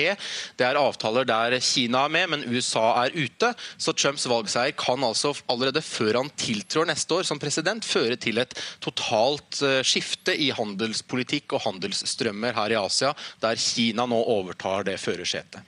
Det 0.59 0.67
er 0.67 0.79
avtaler 0.79 1.27
der 1.29 1.57
Kina 1.63 2.05
er 2.05 2.13
med, 2.13 2.29
men 2.33 2.45
USA 2.49 3.05
er 3.05 3.15
ute. 3.15 3.53
Så 3.77 3.93
Trumps 3.93 4.27
valgseier 4.29 4.75
kan 4.77 5.03
altså 5.05 5.33
allerede 5.47 5.83
før 5.85 6.21
han 6.21 6.33
tiltrår 6.39 6.89
neste 6.89 7.19
år 7.19 7.27
som 7.27 7.41
president, 7.41 7.85
føre 7.85 8.17
til 8.19 8.41
et 8.41 8.55
totalt 8.83 9.61
eh, 9.65 9.81
skifte 9.87 10.35
i 10.35 10.51
handelspolitikk 10.55 11.55
og 11.55 11.65
handelsstrømmer 11.67 12.57
her 12.57 12.75
i 12.75 12.79
Asia, 12.79 13.13
der 13.43 13.59
Kina 13.59 14.07
nå 14.09 14.19
overtar 14.35 14.87
det 14.87 14.99
førersetet. 15.01 15.63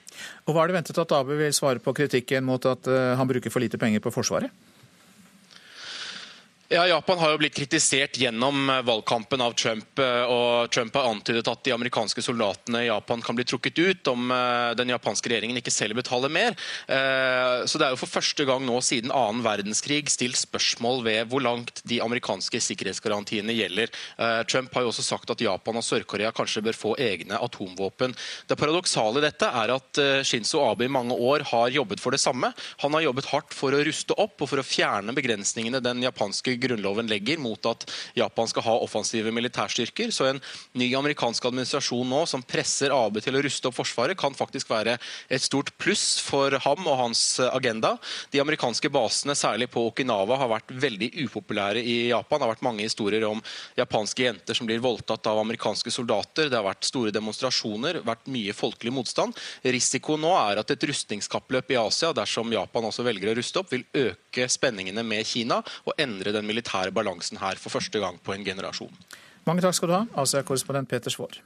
Og 0.46 0.54
Hva 0.54 0.64
er 0.64 0.72
det 0.72 0.80
ventet 0.80 1.00
at 1.00 1.14
Abe 1.16 1.38
vil 1.38 1.54
svare 1.54 1.82
på 1.82 1.94
kritikken 1.96 2.44
mot 2.46 2.64
at 2.68 2.88
eh, 2.90 3.14
han 3.18 3.28
bruker 3.30 3.52
for 3.52 3.64
lite 3.64 3.80
penger 3.80 4.02
på 4.02 4.12
Forsvaret? 4.14 4.50
Ja, 6.72 6.86
Japan 6.88 7.18
har 7.18 7.34
jo 7.34 7.38
blitt 7.42 7.52
kritisert 7.52 8.16
gjennom 8.16 8.70
eh, 8.72 8.78
valgkampen 8.88 9.42
av 9.44 9.52
Trump. 9.60 9.98
Eh, 10.00 10.22
og 10.24 10.70
Trump 10.72 10.94
har 10.96 11.10
antydet 11.10 11.44
at 11.50 11.60
de 11.66 11.74
amerikanske 11.74 12.22
soldatene 12.24 12.80
i 12.80 12.86
Japan 12.86 13.20
kan 13.20 13.36
bli 13.36 13.44
trukket 13.44 13.76
ut 13.76 14.08
om 14.08 14.32
eh, 14.32 14.70
den 14.78 14.88
japanske 14.88 15.28
regjeringen 15.28 15.60
ikke 15.60 15.74
selv 15.74 16.00
betaler 16.00 16.32
mer. 16.32 16.56
Så 17.68 17.78
det 17.78 17.84
er 17.84 17.92
jo 17.92 17.98
for 18.00 18.10
første 18.10 18.44
gang 18.48 18.62
nå 18.64 18.78
siden 18.84 19.12
annen 19.12 19.42
verdenskrig 19.44 20.06
stilt 20.10 20.38
spørsmål 20.40 21.02
ved 21.04 21.28
hvor 21.30 21.42
langt 21.44 21.82
de 21.88 21.98
amerikanske 22.04 22.60
sikkerhetsgarantiene 22.64 23.54
gjelder. 23.54 23.92
Trump 24.48 24.72
har 24.74 24.84
jo 24.84 24.90
også 24.92 25.04
sagt 25.04 25.30
at 25.32 25.42
Japan 25.44 25.78
og 25.78 25.84
Sør-Korea 25.86 26.32
kanskje 26.34 26.62
bør 26.66 26.78
få 26.78 26.94
egne 27.00 27.38
atomvåpen. 27.42 28.14
Det 28.48 28.58
paradoksale 28.60 29.20
i 29.20 29.24
dette 29.26 29.48
er 29.62 29.74
at 29.74 30.02
Shinzo 30.28 30.62
Abe 30.66 30.86
i 30.86 30.92
mange 30.92 31.16
år 31.16 31.46
har 31.52 31.72
jobbet 31.74 32.02
for 32.02 32.14
det 32.14 32.22
samme. 32.22 32.52
Han 32.84 32.96
har 32.96 33.06
jobbet 33.06 33.30
hardt 33.32 33.56
for 33.56 33.74
å 33.74 33.82
ruste 33.86 34.16
opp 34.22 34.42
og 34.42 34.52
for 34.52 34.62
å 34.62 34.66
fjerne 34.66 35.16
begrensningene 35.16 35.82
den 35.84 36.04
japanske 36.06 36.56
grunnloven 36.62 37.10
legger 37.10 37.40
mot 37.42 37.70
at 37.70 37.86
Japan 38.18 38.50
skal 38.50 38.66
ha 38.66 38.76
offensive 38.84 39.32
militærstyrker. 39.34 40.12
Så 40.14 40.28
en 40.30 40.40
ny 40.78 40.88
amerikansk 40.98 41.44
administrasjon 41.50 42.08
nå 42.08 42.24
som 42.30 42.44
presser 42.46 42.94
AB 42.94 43.20
til 43.22 43.38
å 43.38 43.44
ruste 43.44 43.68
opp 43.68 43.78
Forsvaret, 43.78 44.18
kan 44.18 44.34
faktisk 44.36 44.70
være 44.70 44.98
et 45.32 45.42
stort 45.42 45.72
pluss 45.80 46.20
for 46.22 46.54
ham 46.64 46.86
og 46.86 46.98
hans 47.00 47.22
agenda. 47.48 47.94
De 48.32 48.40
amerikanske 48.42 48.90
basene, 48.92 49.36
særlig 49.38 49.70
på 49.72 49.84
Okinawa, 49.88 50.38
har 50.40 50.50
vært 50.52 50.72
veldig 50.82 51.10
upopulære 51.24 51.82
i 51.82 51.96
Japan. 52.10 52.38
Det 52.38 52.46
har 52.46 52.54
vært 52.54 52.66
mange 52.66 52.86
historier 52.86 53.26
om 53.28 53.42
japanske 53.78 54.26
jenter 54.26 54.58
som 54.58 54.68
blir 54.68 54.82
voldtatt 54.82 55.26
av 55.30 55.40
amerikanske 55.42 55.92
soldater. 55.94 56.50
Det 56.50 56.58
har 56.58 56.66
vært 56.66 56.88
store 56.88 57.14
demonstrasjoner, 57.14 58.02
vært 58.06 58.30
mye 58.32 58.54
folkelig 58.56 58.94
motstand. 58.94 59.38
Risikoen 59.64 60.22
nå 60.22 60.32
er 60.36 60.62
at 60.62 60.72
et 60.74 60.88
rustningskappløp 60.90 61.72
i 61.72 61.80
Asia, 61.80 62.12
dersom 62.16 62.52
Japan 62.54 62.88
også 62.88 63.06
velger 63.06 63.32
å 63.32 63.36
ruste 63.38 63.62
opp, 63.62 63.72
vil 63.72 63.86
øke 63.96 64.48
spenningene 64.52 65.04
med 65.06 65.26
Kina 65.28 65.60
og 65.86 65.98
endre 66.00 66.34
den 66.34 66.41
militære 66.46 66.94
balansen 66.94 67.40
her 67.42 67.60
for 67.60 67.74
første 67.74 68.02
gang 68.02 68.20
på 68.22 68.34
en 68.36 68.44
generasjon. 68.46 68.92
Mange 69.46 69.64
takk 69.64 69.74
skal 69.74 69.90
du 69.90 69.96
ha, 69.96 70.04
Asia-korrespondent 70.22 70.90
Peter 70.90 71.10
Svaar. 71.10 71.40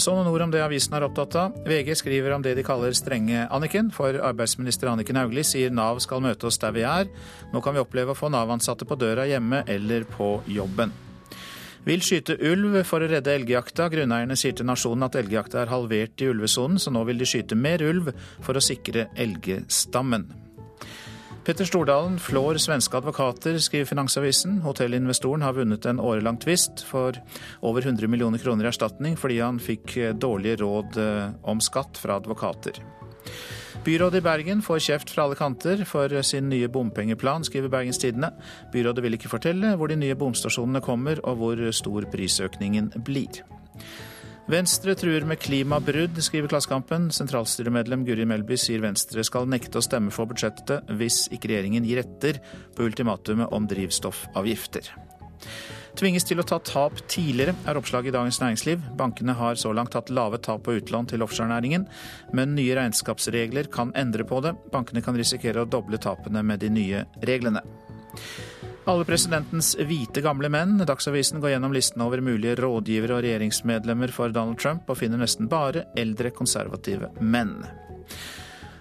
Så 0.00 0.14
noen 0.16 0.30
ord 0.30 0.46
om 0.46 0.52
det 0.52 0.62
avisen 0.64 0.94
er 0.96 1.04
opptatt 1.04 1.34
av. 1.36 1.56
VG 1.68 1.92
skriver 2.00 2.32
om 2.32 2.42
det 2.44 2.54
de 2.56 2.64
kaller 2.64 2.94
strenge 2.96 3.44
Anniken, 3.52 3.90
for 3.92 4.16
arbeidsminister 4.24 4.88
Anniken 4.88 5.18
Hauglie 5.20 5.44
sier 5.44 5.72
Nav 5.74 6.00
skal 6.00 6.22
møte 6.24 6.48
oss 6.48 6.56
der 6.62 6.72
vi 6.72 6.86
er. 6.88 7.10
Nå 7.52 7.60
kan 7.60 7.76
vi 7.76 7.82
oppleve 7.82 8.14
å 8.14 8.16
få 8.16 8.32
Nav-ansatte 8.32 8.88
på 8.88 8.96
døra 8.96 9.28
hjemme 9.28 9.66
eller 9.68 10.08
på 10.08 10.38
jobben. 10.48 10.94
Vil 11.84 12.00
skyte 12.06 12.38
ulv 12.46 12.78
for 12.88 13.04
å 13.04 13.10
redde 13.10 13.34
elgjakta. 13.34 13.90
Grunneierne 13.92 14.38
sier 14.38 14.56
til 14.56 14.68
Nasjonen 14.70 15.08
at 15.08 15.18
elgjakta 15.18 15.60
er 15.60 15.72
halvert 15.74 16.24
i 16.24 16.30
ulvesonen, 16.30 16.80
så 16.80 16.94
nå 16.94 17.02
vil 17.08 17.20
de 17.20 17.28
skyte 17.28 17.58
mer 17.58 17.84
ulv 17.84 18.14
for 18.40 18.56
å 18.56 18.64
sikre 18.64 19.10
elgestammen. 19.18 20.30
Petter 21.42 21.64
Stordalen 21.66 22.18
flår 22.22 22.54
svenske 22.62 22.96
advokater, 22.96 23.56
skriver 23.58 23.88
Finansavisen. 23.90 24.60
Hotellinvestoren 24.62 25.42
har 25.42 25.56
vunnet 25.56 25.86
en 25.90 25.98
årelang 25.98 26.36
tvist 26.38 26.84
for 26.86 27.18
over 27.66 27.82
100 27.82 28.06
millioner 28.06 28.38
kroner 28.38 28.68
i 28.68 28.70
erstatning 28.70 29.16
fordi 29.18 29.40
han 29.42 29.58
fikk 29.58 29.96
dårlige 30.22 30.60
råd 30.62 31.00
eh, 31.02 31.32
om 31.42 31.58
skatt 31.58 31.98
fra 31.98 32.20
advokater. 32.22 32.78
Byrådet 33.82 34.20
i 34.20 34.22
Bergen 34.22 34.62
får 34.62 34.84
kjeft 34.86 35.10
fra 35.10 35.24
alle 35.26 35.34
kanter 35.34 35.82
for 35.88 36.14
sin 36.22 36.46
nye 36.46 36.70
bompengeplan, 36.70 37.42
skriver 37.42 37.74
Bergens 37.74 37.98
Tidende. 37.98 38.30
Byrådet 38.70 39.02
vil 39.02 39.18
ikke 39.18 39.32
fortelle 39.32 39.74
hvor 39.74 39.90
de 39.90 39.98
nye 39.98 40.14
bomstasjonene 40.14 40.84
kommer 40.84 41.18
og 41.26 41.42
hvor 41.42 41.64
stor 41.74 42.06
prisøkningen 42.12 42.92
blir. 43.02 43.42
Venstre 44.52 44.92
truer 44.92 45.24
med 45.24 45.38
klimabrudd, 45.40 46.18
skriver 46.20 46.50
Klassekampen. 46.52 47.06
Sentralstyremedlem 47.14 48.02
Guri 48.04 48.26
Melby 48.28 48.58
sier 48.60 48.82
Venstre 48.84 49.22
skal 49.24 49.46
nekte 49.48 49.80
å 49.80 49.84
stemme 49.84 50.12
for 50.12 50.28
budsjettet 50.28 50.90
hvis 50.98 51.22
ikke 51.32 51.48
regjeringen 51.48 51.86
gir 51.88 52.02
etter 52.02 52.42
på 52.76 52.84
ultimatumet 52.84 53.48
om 53.56 53.64
drivstoffavgifter. 53.70 54.90
Tvinges 55.96 56.28
til 56.28 56.42
å 56.42 56.44
ta 56.44 56.58
tap 56.60 57.00
tidligere, 57.08 57.56
er 57.64 57.80
oppslaget 57.80 58.12
i 58.12 58.16
Dagens 58.18 58.42
Næringsliv. 58.42 58.84
Bankene 59.00 59.38
har 59.40 59.56
så 59.56 59.72
langt 59.72 59.96
hatt 59.96 60.12
lave 60.12 60.42
tap 60.44 60.66
på 60.66 60.76
utlån 60.82 61.08
til 61.14 61.24
offshorenæringen, 61.24 61.88
men 62.36 62.52
nye 62.58 62.76
regnskapsregler 62.76 63.72
kan 63.72 63.96
endre 63.96 64.28
på 64.28 64.44
det. 64.44 64.52
Bankene 64.74 65.00
kan 65.04 65.16
risikere 65.16 65.64
å 65.64 65.70
doble 65.78 65.96
tapene 65.96 66.44
med 66.44 66.60
de 66.60 66.68
nye 66.76 67.06
reglene. 67.24 67.64
Alle 68.84 69.04
presidentens 69.06 69.76
hvite 69.78 70.20
gamle 70.24 70.48
menn. 70.50 70.80
Dagsavisen 70.82 71.38
går 71.40 71.52
gjennom 71.54 71.74
listen 71.74 72.02
over 72.02 72.18
mulige 72.24 72.56
rådgivere 72.58 73.14
og 73.14 73.22
regjeringsmedlemmer 73.22 74.10
for 74.10 74.34
Donald 74.34 74.58
Trump, 74.58 74.90
og 74.90 74.98
finner 74.98 75.22
nesten 75.22 75.46
bare 75.50 75.84
eldre 75.98 76.32
konservative 76.34 77.12
menn. 77.20 77.60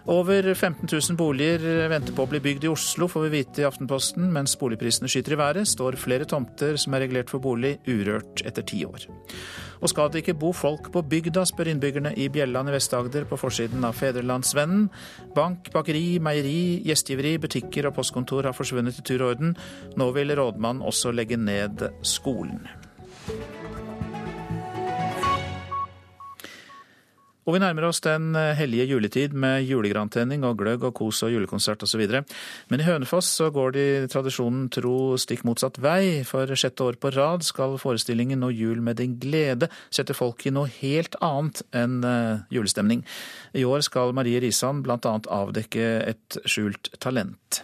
Over 0.10 0.54
15 0.54 0.88
000 0.89 1.18
boliger 1.18 1.62
venter 1.91 2.16
på 2.18 2.24
å 2.26 2.30
bli 2.30 2.39
bygd 2.41 2.66
i 2.66 2.72
Oslo, 2.72 3.06
får 3.12 3.28
vi 3.28 3.34
vite 3.36 3.62
i 3.62 3.66
Aftenposten. 3.68 4.32
Mens 4.34 4.56
boligprisene 4.58 5.10
skyter 5.12 5.36
i 5.36 5.38
været, 5.38 5.70
står 5.70 5.99
flere 6.02 6.26
tomter 6.26 6.80
som 6.82 6.95
er 6.97 7.06
regulert 7.06 7.30
for 7.30 7.43
bolig, 7.43 7.76
urørt 7.86 8.41
etter 8.47 8.66
ti 8.66 8.82
år. 8.88 9.06
Og 9.82 9.89
skal 9.89 10.10
det 10.10 10.24
ikke 10.24 10.38
bo 10.41 10.52
folk 10.58 10.89
på 10.93 11.06
bygda, 11.06 11.45
spør 11.45 11.70
innbyggerne 11.70 12.16
i 12.18 12.28
Bjelland 12.34 12.70
i 12.70 12.76
Vest-Agder 12.76 13.30
på 13.30 13.38
forsiden 13.38 13.86
av 13.86 13.97
Fedrelandsvennen. 13.97 14.89
Bank, 15.38 15.70
bakeri, 15.74 16.18
meieri, 16.22 16.82
gjestgiveri, 16.89 17.38
butikker 17.41 17.89
og 17.89 17.97
postkontor 17.97 18.49
har 18.49 18.58
forsvunnet 18.58 18.97
i 18.97 19.06
tur 19.06 19.22
og 19.22 19.36
orden. 19.36 19.58
Nå 20.02 20.10
vil 20.18 20.34
rådmannen 20.38 20.86
også 20.86 21.14
legge 21.14 21.38
ned 21.38 21.86
skolen. 22.02 22.66
Og 27.42 27.56
vi 27.56 27.62
nærmer 27.64 27.88
oss 27.88 28.04
den 28.06 28.36
eh, 28.38 28.54
hellige 28.58 28.86
juletid 28.92 29.34
med 29.34 29.64
julegrantenning 29.66 30.44
og 30.46 30.60
gløgg 30.60 30.84
og 30.86 30.94
kos 31.00 31.24
og 31.26 31.32
julekonsert 31.34 31.82
osv. 31.88 32.04
Men 32.70 32.84
i 32.84 32.86
Hønefoss 32.86 33.32
så 33.39 33.50
går 33.54 33.74
de 33.78 33.86
tradisjonen 34.12 34.68
tro 34.74 35.18
stikk 35.22 35.42
motsatt 35.48 35.80
vei. 35.82 36.22
For 36.28 36.54
sjette 36.54 36.86
år 36.86 37.00
på 37.02 37.14
rad 37.16 37.46
skal 37.48 37.80
forestillingen 37.82 38.42
Nå 38.42 38.52
jul 38.54 38.82
med 38.86 38.98
din 39.02 39.18
glede 39.22 39.72
sette 39.94 40.16
folk 40.18 40.46
i 40.46 40.54
noe 40.54 40.70
helt 40.82 41.18
annet 41.22 41.64
enn 41.74 42.00
eh, 42.06 42.46
julestemning. 42.54 43.02
I 43.58 43.66
år 43.66 43.86
skal 43.89 44.14
Marie 44.18 44.42
Risan 44.42 44.86
bl.a. 44.86 45.02
avdekke 45.02 45.92
et 46.14 46.42
skjult 46.46 46.94
talent. 47.02 47.64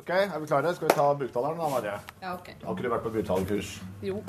Ok, 0.00 0.10
er 0.10 0.38
vi 0.40 0.46
klare? 0.50 0.74
Skal 0.74 0.90
vi 0.90 0.94
ta 0.98 1.10
buktaleren 1.14 1.58
da, 1.62 1.70
Marie? 1.70 1.98
Ja, 2.22 2.34
ok. 2.34 2.54
Har 2.64 2.74
ikke 2.74 2.86
du 2.86 2.94
vært 2.94 3.04
på 3.06 3.18
buktalerkurs? 3.20 3.74
Jo. 4.02 4.22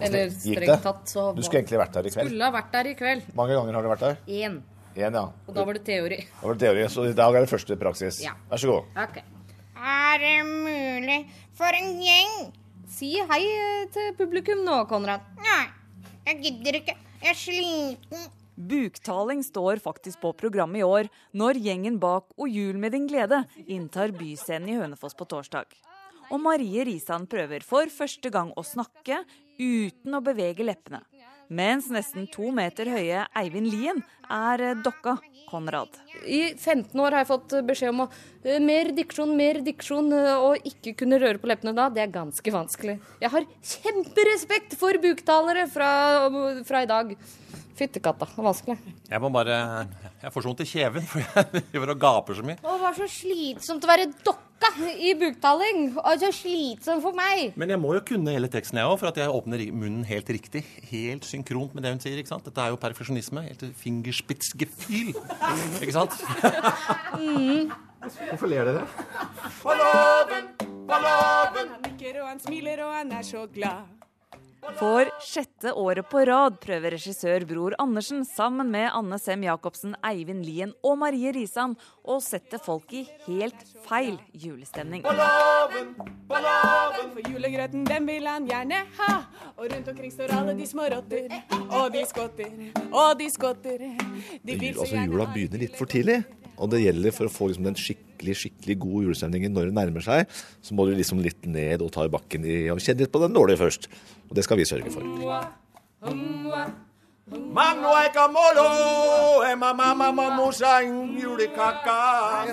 Eller 0.00 0.30
strengt 0.34 0.82
tatt 0.82 1.10
så 1.10 1.28
Du 1.36 1.42
skulle 1.42 1.62
egentlig 1.62 1.78
vært 1.78 1.94
der 1.94 2.08
i 2.08 2.10
kveld. 2.14 2.30
Skulle 2.32 2.48
ha 2.48 2.54
vært 2.54 2.72
der 2.72 2.88
i 2.90 2.94
kveld. 2.98 3.28
mange 3.34 3.54
ganger 3.54 3.74
har 3.78 3.82
du 3.82 3.88
vært 3.92 4.04
der? 4.08 4.16
Én. 4.26 4.58
Én, 4.94 5.14
ja. 5.14 5.24
Og 5.46 5.54
da 5.54 5.64
var 5.66 5.74
det 5.74 5.84
teori. 5.86 6.18
Da 6.40 6.46
var 6.46 6.54
det 6.54 6.66
teori, 6.66 6.88
Så 6.88 7.06
i 7.10 7.14
dag 7.14 7.34
er 7.34 7.46
det 7.46 7.50
første 7.50 7.76
praksis. 7.76 8.20
Ja. 8.22 8.34
Vær 8.50 8.58
så 8.62 8.70
god. 8.70 8.84
Ok. 9.04 9.22
Er 9.74 10.18
det 10.22 10.36
mulig 10.46 11.20
for 11.54 11.66
en 11.74 11.98
gjeng 12.00 12.52
Si 12.94 13.16
hei 13.18 13.42
til 13.90 14.12
publikum 14.14 14.60
nå, 14.64 14.84
Konrad. 14.86 15.20
Nei, 15.42 15.64
jeg 16.28 16.42
gidder 16.44 16.76
ikke. 16.78 16.94
Jeg 17.24 17.30
er 17.32 17.38
sliten. 17.40 18.26
Buktaling 18.54 19.40
står 19.42 19.80
faktisk 19.82 20.20
på 20.22 20.30
programmet 20.38 20.78
i 20.78 20.86
år, 20.86 21.08
når 21.34 21.58
gjengen 21.58 21.98
bak 21.98 22.28
Og 22.38 22.46
jul 22.48 22.76
med 22.78 22.94
din 22.94 23.08
glede 23.10 23.40
inntar 23.66 24.14
byscenen 24.14 24.68
i 24.70 24.76
Hønefoss 24.78 25.16
på 25.18 25.26
torsdag. 25.26 25.66
Og 26.30 26.38
Marie 26.40 26.84
Risan 26.86 27.26
prøver 27.26 27.64
for 27.66 27.90
første 27.92 28.30
gang 28.30 28.52
å 28.56 28.62
snakke 28.64 29.24
uten 29.58 30.16
å 30.16 30.22
bevege 30.24 30.66
leppene. 30.66 31.02
Mens 31.54 31.90
nesten 31.92 32.26
to 32.32 32.48
meter 32.54 32.88
høye 32.88 33.26
Eivind 33.36 33.68
Lien 33.68 34.00
er 34.32 34.72
dokka 34.80 35.18
Konrad. 35.50 35.92
I 36.24 36.54
15 36.56 36.98
år 36.98 37.14
har 37.14 37.22
jeg 37.22 37.28
fått 37.28 37.54
beskjed 37.68 37.92
om 37.92 38.04
å 38.06 38.08
eh, 38.42 38.56
mer 38.64 38.90
diksjon, 38.96 39.34
mer 39.36 39.60
diksjon, 39.62 40.08
eh, 40.16 40.32
og 40.40 40.64
ikke 40.66 40.94
kunne 41.02 41.20
røre 41.20 41.38
på 41.38 41.50
leppene 41.50 41.74
da. 41.76 41.90
Det 41.92 42.02
er 42.02 42.14
ganske 42.14 42.54
vanskelig. 42.54 42.96
Jeg 43.22 43.32
har 43.34 43.46
kjemperespekt 43.74 44.74
for 44.80 44.98
buktalere 45.02 45.68
fra, 45.70 45.90
fra 46.66 46.82
i 46.82 46.90
dag. 46.90 47.14
Fyttekatta. 47.74 48.28
Det 48.30 48.40
er 48.40 48.46
vanskelig. 48.46 48.76
Jeg 49.10 49.22
må 49.22 49.30
bare 49.34 49.56
Jeg 50.22 50.32
får 50.32 50.44
sånn 50.46 50.58
til 50.58 50.66
i 50.66 50.72
kjeven, 50.72 51.06
for 51.10 51.22
jeg 51.22 51.64
driver 51.72 51.94
og 51.94 52.02
gaper 52.06 52.38
så 52.38 52.46
mye. 52.46 52.58
Det 52.62 52.76
var 52.86 52.98
så 52.98 53.08
slitsomt 53.10 53.84
å 53.84 53.90
være 53.90 54.10
dokka 54.64 54.90
i 54.98 55.14
buktaling. 55.18 55.80
Og 56.00 56.20
så 56.20 56.30
slitsom 56.34 57.02
for 57.04 57.16
meg. 57.16 57.54
Men 57.60 57.72
jeg 57.74 57.80
må 57.82 57.94
jo 57.96 58.02
kunne 58.06 58.34
hele 58.34 58.50
teksten, 58.52 58.80
jeg 58.80 58.90
òg, 58.90 58.98
for 59.00 59.10
at 59.10 59.20
jeg 59.20 59.32
åpner 59.32 59.64
munnen 59.72 60.04
helt 60.08 60.30
riktig. 60.30 60.64
Helt 60.90 61.26
synkront 61.28 61.74
med 61.74 61.86
det 61.86 61.94
hun 61.94 62.02
sier. 62.02 62.18
ikke 62.18 62.32
sant? 62.32 62.44
Dette 62.46 62.60
er 62.60 62.74
jo 62.74 62.80
perfeksjonisme. 62.80 63.44
Helt 63.48 63.66
fingerspitzgefühl. 63.80 65.14
Ikke 65.80 65.96
sant? 65.96 66.16
Mm. 67.14 67.72
Hvorfor 68.04 68.50
ler 68.50 68.68
dere? 68.68 68.86
På 69.62 69.72
låven, 69.78 70.50
på 70.60 71.02
låven. 71.06 71.70
Han 71.76 71.84
nikker 71.88 72.20
og 72.22 72.28
han 72.28 72.42
smiler 72.42 72.84
og 72.84 72.96
han 72.98 73.12
er 73.16 73.22
så 73.24 73.46
glad. 73.54 74.03
For 74.78 75.08
sjette 75.22 75.72
året 75.76 76.06
på 76.08 76.22
rad 76.24 76.56
prøver 76.62 76.94
regissør 76.96 77.44
Bror 77.48 77.74
Andersen 77.82 78.22
sammen 78.26 78.70
med 78.72 78.88
Anne 78.96 79.18
Sem 79.20 79.42
Jacobsen, 79.44 79.92
Eivind 80.06 80.44
Lien 80.46 80.72
og 80.82 80.96
Marie 81.02 81.34
Risan 81.36 81.76
å 82.02 82.16
sette 82.24 82.58
folk 82.62 82.94
i 82.96 83.04
helt 83.26 83.60
feil 83.84 84.16
julestemning. 84.32 85.04
Ballaven. 85.04 85.92
på 86.28 86.40
låven. 86.46 87.10
For 87.14 87.32
julegrøten 87.34 87.84
den 87.88 88.08
vil 88.08 88.28
han 88.28 88.48
gjerne 88.48 88.80
ha. 88.98 89.10
Og 89.58 89.68
rundt 89.70 89.90
omkring 89.92 90.14
står 90.14 90.32
alle 90.38 90.56
de 90.56 90.66
små 90.68 90.88
rotter. 90.94 91.28
Og 91.68 91.92
de 91.94 92.06
skotter, 92.08 92.56
og 92.90 93.18
de 93.20 93.28
skotter. 93.32 93.84
De 93.84 94.56
vil 94.56 94.72
så 94.72 94.86
altså, 94.86 94.94
gjerne 94.96 95.12
jula 95.12 95.28
begynner 95.34 95.64
litt 95.66 95.78
for 95.78 95.90
tidlig. 95.90 96.22
Og 96.54 96.70
det 96.70 96.84
gjelder 96.84 97.14
for 97.14 97.28
å 97.28 97.32
få 97.32 97.50
liksom 97.50 97.66
den 97.66 97.78
skikkelig 97.78 98.36
skikkelig 98.38 98.76
gode 98.80 99.08
julestemningen 99.08 99.52
når 99.54 99.68
det 99.68 99.76
nærmer 99.76 100.04
seg, 100.04 100.30
så 100.62 100.76
må 100.76 100.86
du 100.86 100.94
liksom 100.96 101.18
litt 101.24 101.44
ned 101.50 101.82
og 101.84 101.90
ta 101.94 102.06
i 102.06 102.12
bakken 102.12 102.46
i, 102.46 102.58
og 102.72 102.82
kjenne 102.82 103.04
litt 103.04 103.12
på 103.12 103.20
den 103.24 103.34
dårlige 103.36 103.60
først. 103.60 103.88
Det 104.34 104.44
skal 104.44 104.58
vi 104.58 104.64
sørge 104.66 104.90
for. 104.90 105.00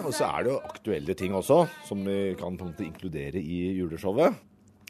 Og 0.05 0.13
så 0.13 0.29
er 0.29 0.45
det 0.45 0.53
jo 0.53 0.59
aktuelle 0.63 1.13
ting 1.17 1.35
også, 1.35 1.65
som 1.89 2.05
vi 2.05 2.35
kan 2.39 2.59
inkludere 2.79 3.41
i 3.41 3.73
juleshowet. 3.79 4.37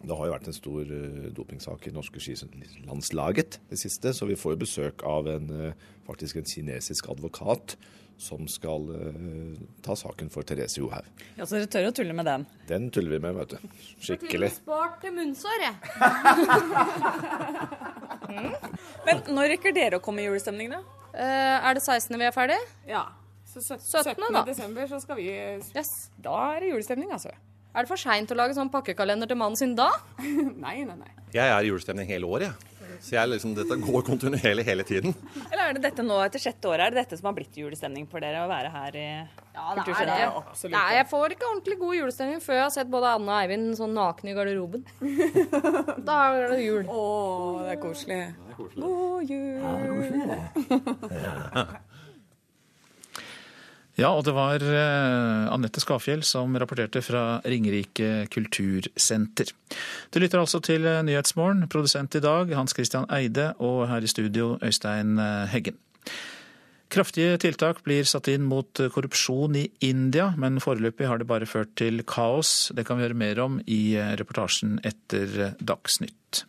Det 0.01 0.17
har 0.17 0.27
jo 0.27 0.33
vært 0.33 0.49
en 0.49 0.55
stor 0.57 0.91
uh, 0.91 1.29
dopingsak 1.37 1.87
i 1.87 1.93
norske 1.93 2.21
skilandslaget 2.23 3.59
det 3.69 3.79
siste, 3.79 4.13
så 4.17 4.27
vi 4.29 4.37
får 4.39 4.55
jo 4.55 4.61
besøk 4.63 5.03
av 5.07 5.29
en, 5.29 5.49
uh, 5.53 5.89
faktisk 6.07 6.41
en 6.41 6.47
kinesisk 6.49 7.09
advokat 7.13 7.75
som 8.21 8.47
skal 8.49 8.85
uh, 8.89 9.53
ta 9.85 9.95
saken 9.97 10.29
for 10.33 10.45
Therese 10.45 10.77
Johaug. 10.77 11.05
Ja, 11.37 11.45
Så 11.45 11.57
dere 11.57 11.69
tør 11.73 11.89
å 11.89 11.93
tulle 12.01 12.13
med 12.17 12.25
den? 12.29 12.45
Den 12.69 12.89
tuller 12.93 13.15
vi 13.15 13.21
med, 13.23 13.37
vet 13.39 13.55
du. 13.55 13.57
Skikkelig. 14.01 14.51
Spart 14.59 14.99
til 15.01 15.15
munnsår, 15.15 15.57
jeg. 15.65 15.75
Men 19.07 19.23
når 19.33 19.55
rekker 19.55 19.73
dere 19.75 19.97
å 19.97 20.03
komme 20.03 20.21
i 20.21 20.27
julestemning, 20.29 20.69
da? 20.73 20.83
Uh, 21.11 21.57
er 21.57 21.77
det 21.77 21.83
16. 21.83 22.13
vi 22.15 22.29
er 22.29 22.35
ferdig? 22.35 22.59
Ja. 22.89 23.07
Så 23.51 23.59
17. 23.59 23.81
17. 24.15 24.27
da. 24.31 24.45
desember 24.47 24.85
så 24.87 25.01
skal 25.03 25.17
vi 25.17 25.27
Yes. 25.75 25.89
Da 26.23 26.35
er 26.53 26.61
det 26.63 26.75
julestemning, 26.75 27.09
altså. 27.11 27.33
Er 27.71 27.85
det 27.85 27.91
for 27.91 27.99
seint 27.99 28.31
å 28.33 28.35
lage 28.35 28.55
sånn 28.57 28.71
pakkekalender 28.71 29.29
til 29.31 29.39
mannen 29.39 29.59
sin 29.59 29.77
da? 29.77 29.87
nei, 30.65 30.81
nei, 30.83 30.97
nei. 30.97 31.13
Jeg 31.31 31.47
er 31.47 31.63
i 31.63 31.71
julestemning 31.71 32.09
hele 32.09 32.27
året, 32.27 32.51
jeg. 32.51 32.71
Så 33.01 33.15
jeg 33.15 33.29
liksom, 33.31 33.53
dette 33.57 33.77
går 33.81 34.03
kontinuerlig 34.05 34.65
hele 34.67 34.83
tiden. 34.85 35.13
Eller 35.47 35.69
er 35.69 35.77
det 35.77 35.81
dette 35.87 36.03
nå 36.05 36.17
etter 36.21 36.41
sjette 36.43 36.67
året? 36.69 36.83
Er 36.83 36.93
det 36.93 36.99
dette 37.05 37.17
som 37.17 37.29
har 37.29 37.35
blitt 37.37 37.55
julestemning 37.57 38.03
for 38.11 38.21
dere, 38.21 38.43
å 38.43 38.49
være 38.51 38.69
her 38.73 38.97
i 38.99 39.05
Ja, 39.55 39.71
det 39.79 39.95
er 39.95 40.09
det, 40.11 40.17
absolutt. 40.27 40.75
Nei, 40.75 40.97
jeg 40.99 41.07
får 41.09 41.35
ikke 41.37 41.47
ordentlig 41.47 41.77
god 41.81 41.97
julestemning 41.97 42.43
før 42.43 42.59
jeg 42.59 42.65
har 42.67 42.73
sett 42.75 42.91
både 42.91 43.15
Anne 43.15 43.31
og 43.31 43.39
Eivind 43.39 43.71
sånn 43.79 43.95
nakne 43.97 44.33
i 44.33 44.35
garderoben. 44.37 44.83
da 46.09 46.19
er 46.27 46.53
det 46.53 46.59
jul. 46.65 46.83
Å, 46.91 47.05
det 47.63 47.73
er 47.73 47.81
koselig. 47.87 48.19
God 48.59 49.31
jul. 49.31 49.55
Ja, 49.63 49.71
det 49.79 49.87
er 49.87 49.95
koselig. 49.95 50.27
Ja, 51.21 51.65
og 54.09 54.23
det 54.25 54.33
var 54.33 54.63
eh, 54.63 55.51
Anette 55.51 55.81
Skafjell 55.83 56.23
som 56.25 56.55
rapporterte 56.57 57.03
fra 57.05 57.41
Ringerike 57.43 58.25
kultursenter. 58.31 59.51
Du 60.09 60.19
lytter 60.23 60.41
altså 60.41 60.61
til 60.63 60.87
eh, 60.87 61.01
Nyhetsmorgen. 61.05 61.67
Produsent 61.71 62.15
i 62.15 62.23
dag 62.23 62.53
Hans 62.55 62.73
Christian 62.77 63.05
Eide, 63.11 63.51
og 63.59 63.85
her 63.91 64.01
i 64.01 64.11
studio 64.11 64.55
Øystein 64.63 65.19
eh, 65.19 65.51
Heggen. 65.51 65.77
Kraftige 66.91 67.37
tiltak 67.39 67.83
blir 67.85 68.07
satt 68.07 68.27
inn 68.31 68.47
mot 68.51 68.79
korrupsjon 68.91 69.55
i 69.55 69.67
India, 69.87 70.33
men 70.35 70.59
foreløpig 70.59 71.07
har 71.07 71.21
det 71.21 71.27
bare 71.29 71.47
ført 71.47 71.71
til 71.79 72.03
kaos. 72.03 72.71
Det 72.75 72.83
kan 72.87 72.99
vi 72.99 73.05
høre 73.07 73.15
mer 73.15 73.39
om 73.39 73.61
i 73.63 73.95
reportasjen 74.19 74.75
etter 74.83 75.53
Dagsnytt. 75.63 76.43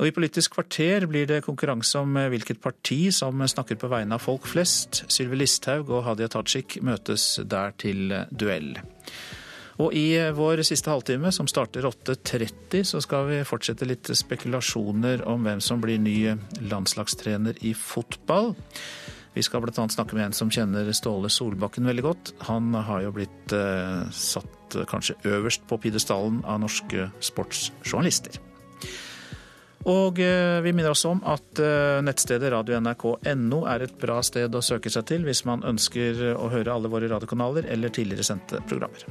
Og 0.00 0.08
I 0.08 0.14
Politisk 0.16 0.54
kvarter 0.56 1.04
blir 1.10 1.26
det 1.28 1.42
konkurranse 1.44 2.00
om 2.00 2.14
hvilket 2.32 2.62
parti 2.64 3.10
som 3.12 3.42
snakker 3.44 3.76
på 3.76 3.90
vegne 3.92 4.16
av 4.16 4.24
folk 4.24 4.48
flest. 4.48 5.02
Sylvi 5.12 5.42
Listhaug 5.42 5.92
og 5.92 6.06
Hadia 6.06 6.30
Tajik 6.32 6.78
møtes 6.80 7.34
der 7.44 7.76
til 7.76 8.14
duell. 8.32 8.72
Og 9.80 9.94
i 9.96 10.16
vår 10.36 10.60
siste 10.64 10.92
halvtime, 10.92 11.32
som 11.32 11.48
starter 11.48 11.84
8.30, 11.88 12.82
så 12.88 13.00
skal 13.04 13.28
vi 13.28 13.44
fortsette 13.48 13.88
litt 13.88 14.08
spekulasjoner 14.16 15.24
om 15.28 15.44
hvem 15.44 15.60
som 15.64 15.80
blir 15.84 16.00
ny 16.00 16.34
landslagstrener 16.72 17.60
i 17.64 17.72
fotball. 17.76 18.54
Vi 19.36 19.44
skal 19.46 19.62
bl.a. 19.62 19.84
snakke 19.88 20.16
med 20.16 20.30
en 20.30 20.36
som 20.36 20.50
kjenner 20.52 20.88
Ståle 20.96 21.30
Solbakken 21.32 21.88
veldig 21.88 22.04
godt. 22.04 22.32
Han 22.48 22.72
har 22.74 23.04
jo 23.04 23.12
blitt 23.20 23.54
eh, 23.56 24.08
satt 24.16 24.80
kanskje 24.90 25.16
øverst 25.28 25.68
på 25.68 25.78
pidestallen 25.84 26.40
av 26.48 26.64
norske 26.64 27.08
sportsjournalister. 27.24 28.40
Og 29.88 30.18
eh, 30.20 30.60
vi 30.60 30.72
minner 30.76 30.92
også 30.92 31.14
om 31.14 31.22
at 31.24 31.60
eh, 31.62 32.00
nettstedet 32.04 32.52
radio.nrk.no 32.52 33.62
er 33.70 33.86
et 33.86 33.94
bra 34.00 34.18
sted 34.26 34.52
å 34.52 34.64
søke 34.64 34.92
seg 34.92 35.06
til 35.08 35.24
hvis 35.24 35.46
man 35.48 35.64
ønsker 35.64 36.34
å 36.34 36.50
høre 36.52 36.74
alle 36.74 36.90
våre 36.92 37.08
radiokanaler 37.08 37.70
eller 37.72 37.94
tidligere 37.94 38.26
sendte 38.26 38.60
programmer. 38.68 39.06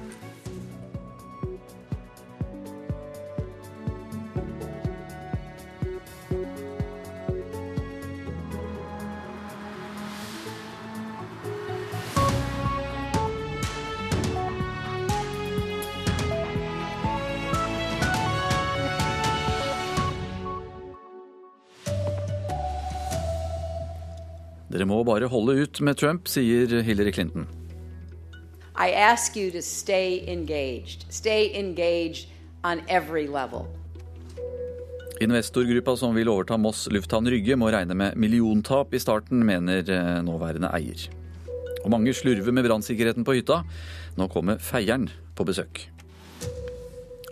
Dere 24.69 24.85
må 24.85 25.01
bare 25.03 25.29
holde 25.29 25.63
ut 25.63 25.81
med 25.81 25.97
Trump, 25.97 26.29
sier 26.29 26.81
Hillary 26.85 27.11
Clinton. 27.11 27.47
I 28.77 28.93
ask 28.93 29.35
you 29.35 29.51
to 29.51 29.61
stay 29.61 30.23
engaged. 30.27 31.05
Stay 31.09 31.51
engaged 31.53 32.29
on 32.63 32.81
every 32.87 33.27
level. 33.27 33.67
Investorgruppa 35.19 35.97
som 35.99 36.15
vil 36.15 36.29
overta 36.31 36.55
Moss 36.55 36.85
lufthavn 36.93 37.27
Rygge 37.27 37.57
må 37.59 37.73
regne 37.73 37.97
med 37.97 38.15
milliontap 38.15 38.93
i 38.95 39.01
starten, 39.03 39.41
mener 39.43 39.83
eh, 39.83 40.19
nåværende 40.23 40.71
eier. 40.71 41.09
Og 41.83 41.91
mange 41.91 42.13
slurver 42.15 42.55
med 42.55 42.69
brannsikkerheten 42.69 43.27
på 43.27 43.35
hytta. 43.35 43.65
Nå 44.15 44.29
kommer 44.31 44.61
feieren 44.63 45.09
på 45.35 45.47
besøk. 45.49 45.89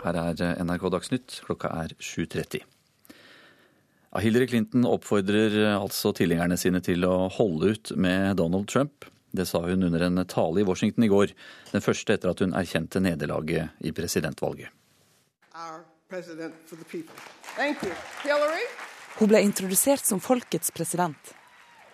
Her 0.04 0.20
er 0.26 0.44
eh, 0.44 0.66
NRK 0.68 0.90
Dagsnytt, 0.98 1.40
klokka 1.48 1.72
er 1.86 1.96
7.30. 1.96 2.66
Ja, 4.18 4.22
Hillary 4.22 4.48
Clinton 4.48 4.86
oppfordrer 4.86 5.64
eh, 5.64 5.82
altså 5.82 6.10
tilhengerne 6.10 6.56
sine 6.58 6.80
til 6.82 7.04
å 7.06 7.28
holde 7.30 7.76
ut 7.76 7.92
med 8.02 8.40
Donald 8.40 8.66
Trump. 8.66 9.06
Det 9.30 9.46
sa 9.46 9.62
hun 9.62 9.86
under 9.86 10.02
en 10.08 10.24
tale 10.26 10.64
i 10.64 10.66
Washington 10.66 11.06
i 11.06 11.10
går, 11.12 11.36
den 11.70 11.84
første 11.86 12.16
etter 12.16 12.32
at 12.32 12.42
hun 12.42 12.56
erkjente 12.58 12.98
nederlaget 12.98 13.78
i 13.86 13.92
presidentvalget. 13.94 14.74
Hun 19.20 19.30
ble 19.30 19.44
introdusert 19.46 20.10
som 20.10 20.18
folkets 20.18 20.74
president. 20.74 21.34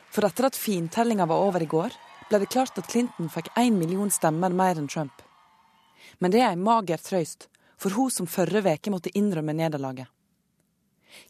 For 0.08 0.24
etter 0.24 0.48
at 0.48 0.56
fintellinga 0.56 1.28
var 1.28 1.44
over 1.44 1.68
i 1.68 1.72
går, 1.76 1.92
ble 2.32 2.44
det 2.46 2.52
klart 2.56 2.80
at 2.80 2.88
Clinton 2.88 3.28
fikk 3.36 3.52
én 3.60 3.76
million 3.76 4.08
stemmer 4.08 4.56
mer 4.56 4.80
enn 4.80 4.88
Trump. 4.88 5.20
Men 6.24 6.32
det 6.32 6.40
er 6.40 6.56
en 6.56 6.64
mager 6.72 7.04
trøyst 7.04 7.50
for 7.76 8.00
hun 8.00 8.08
som 8.16 8.32
forrige 8.32 8.80
uke 8.80 8.96
måtte 8.96 9.12
innrømme 9.12 9.60
nederlaget. 9.60 10.08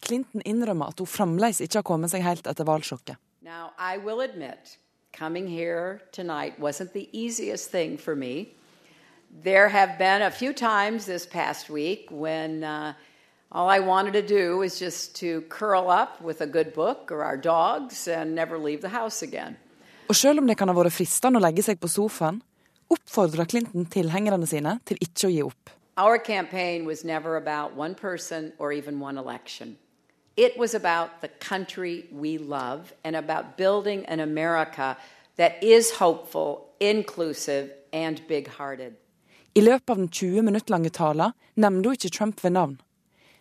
Clinton 0.02 0.42
innrømmer 0.46 0.94
at 0.94 1.00
hun 1.00 1.08
fremdeles 1.08 1.62
ikke 1.62 1.82
har 1.82 1.88
kommet 1.88 2.12
seg 2.14 2.24
helt 2.26 2.48
etter 2.48 2.68
valgsjokket. 2.68 3.20
Now, 3.42 3.72
I 3.78 3.98
will 3.98 4.22
admit, 4.22 4.78
coming 5.12 5.48
here 5.48 6.02
tonight 6.12 6.60
wasn't 6.60 6.94
the 6.94 7.10
easiest 7.12 7.72
thing 7.72 7.98
for 7.98 8.16
me. 8.16 8.54
There 9.44 9.70
have 9.70 9.98
been 9.98 10.22
a 10.22 10.32
few 10.32 10.54
times 10.54 11.06
this 11.06 11.26
past 11.26 11.70
week 11.70 12.10
when 12.12 12.64
uh, 12.64 12.94
all 13.52 13.70
I 13.70 13.80
wanted 13.80 14.14
to 14.14 14.22
do 14.22 14.58
was 14.58 14.80
just 14.80 15.16
to 15.20 15.42
curl 15.50 15.90
up 15.90 16.22
with 16.22 16.42
a 16.42 16.48
good 16.48 16.74
book 16.74 17.12
or 17.12 17.24
our 17.24 17.38
dogs 17.38 18.08
and 18.08 18.36
never 18.36 18.58
leave 18.58 18.82
the 18.82 18.90
house 18.90 19.22
again. 19.22 19.56
Og 20.10 20.16
selv 20.16 20.40
om 20.40 20.48
det 20.48 20.58
kan 20.58 20.68
ha 20.68 20.76
vært 20.76 20.94
fristende 20.94 21.40
å 21.40 21.44
legge 21.44 21.64
seg 21.66 21.80
på 21.82 21.90
sofaen, 21.90 22.42
oppfordrer 22.92 23.48
Clinton 23.50 23.86
tilhengerne 23.90 24.48
sine 24.50 24.78
til 24.86 25.00
ikke 25.02 25.30
å 25.30 25.32
gi 25.34 25.44
opp. 25.46 25.72
Our 25.98 26.18
campaign 26.18 26.86
was 26.86 27.04
never 27.04 27.38
about 27.38 27.76
one 27.76 27.94
person 27.94 28.54
or 28.58 28.74
even 28.74 29.00
one 29.00 29.18
election. 29.18 29.78
It 30.36 30.58
was 30.58 30.74
about 30.74 31.22
the 31.22 31.28
country 31.28 32.06
we 32.12 32.40
love 32.40 32.94
and 33.04 33.16
about 33.16 33.58
building 33.58 34.04
an 34.08 34.20
America 34.20 34.98
that 35.36 35.64
is 35.64 35.92
hopeful, 35.92 36.74
inclusive, 36.80 37.70
and 37.92 38.28
big 38.28 38.48
hearted. 38.48 38.94
I 39.54 39.62
løpet 39.62 39.90
av 39.90 39.98
den 39.98 40.08
20 40.08 40.42
minutt 40.42 40.70
lange 40.70 40.90
talen 40.90 41.32
nevnte 41.54 41.90
hun 41.90 41.94
ikke 41.94 42.10
Trump 42.10 42.44
ved 42.44 42.52
navn. 42.52 42.82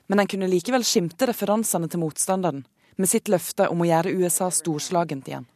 Men 0.06 0.20
en 0.20 0.26
kunne 0.28 0.46
likevel 0.46 0.84
skimte 0.84 1.26
referansene 1.26 1.88
til 1.88 2.02
motstanderen, 2.04 2.66
med 2.96 3.08
sitt 3.08 3.32
løfte 3.32 3.70
om 3.72 3.80
å 3.80 3.88
gjøre 3.88 4.12
USA 4.12 4.50
storslagent 4.52 5.28
igjen. 5.28 5.48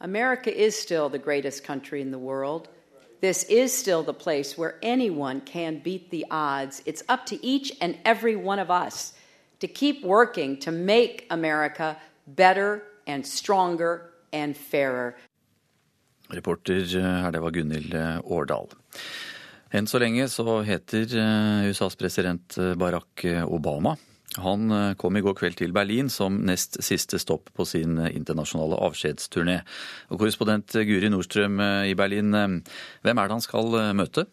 America 0.00 0.50
is 0.50 0.74
still 0.74 1.08
the 1.08 1.18
greatest 1.18 1.62
country 1.62 2.00
in 2.00 2.10
the 2.10 2.18
world. 2.18 2.66
This 3.20 3.44
is 3.44 3.76
still 3.76 4.02
the 4.02 4.14
place 4.14 4.56
where 4.56 4.76
anyone 4.82 5.42
can 5.42 5.80
beat 5.84 6.10
the 6.10 6.24
odds. 6.30 6.82
It's 6.86 7.02
up 7.08 7.26
to 7.26 7.36
each 7.44 7.70
and 7.80 7.98
every 8.04 8.34
one 8.34 8.58
of 8.58 8.70
us 8.70 9.12
to 9.60 9.68
keep 9.68 10.02
working 10.02 10.56
to 10.60 10.70
make 10.70 11.26
America 11.30 11.98
better 12.26 12.82
and 13.06 13.26
stronger 13.26 14.10
and 14.32 14.56
fairer. 14.56 15.16
Reporter 16.30 17.00
her, 17.00 17.30
det 17.30 17.40
var 17.40 17.50
Gunhild 17.50 17.94
Årdal. 18.24 18.68
Enn 19.70 19.86
så 19.86 19.98
lenge 19.98 20.28
så 20.28 20.62
heter 20.66 21.16
eh, 21.18 21.68
USAs 21.70 21.96
president 21.96 22.58
eh, 22.58 22.74
Barack 22.74 23.24
Obama. 23.46 23.96
Han 24.38 24.70
eh, 24.70 24.94
kom 25.00 25.16
i 25.18 25.22
går 25.24 25.34
kveld 25.40 25.58
til 25.58 25.74
Berlin 25.74 26.10
som 26.12 26.38
nest 26.46 26.78
siste 26.86 27.18
stopp 27.18 27.50
på 27.56 27.66
sin 27.66 27.98
internasjonale 27.98 28.78
avskjedsturné. 28.78 29.60
Korrespondent 30.12 30.78
Guri 30.86 31.10
Nordstrøm 31.10 31.58
i 31.90 31.96
Berlin, 31.98 32.30
hvem 32.30 33.18
er 33.18 33.26
det 33.26 33.36
han 33.36 33.42
skal 33.42 33.74
møte? 33.98 34.28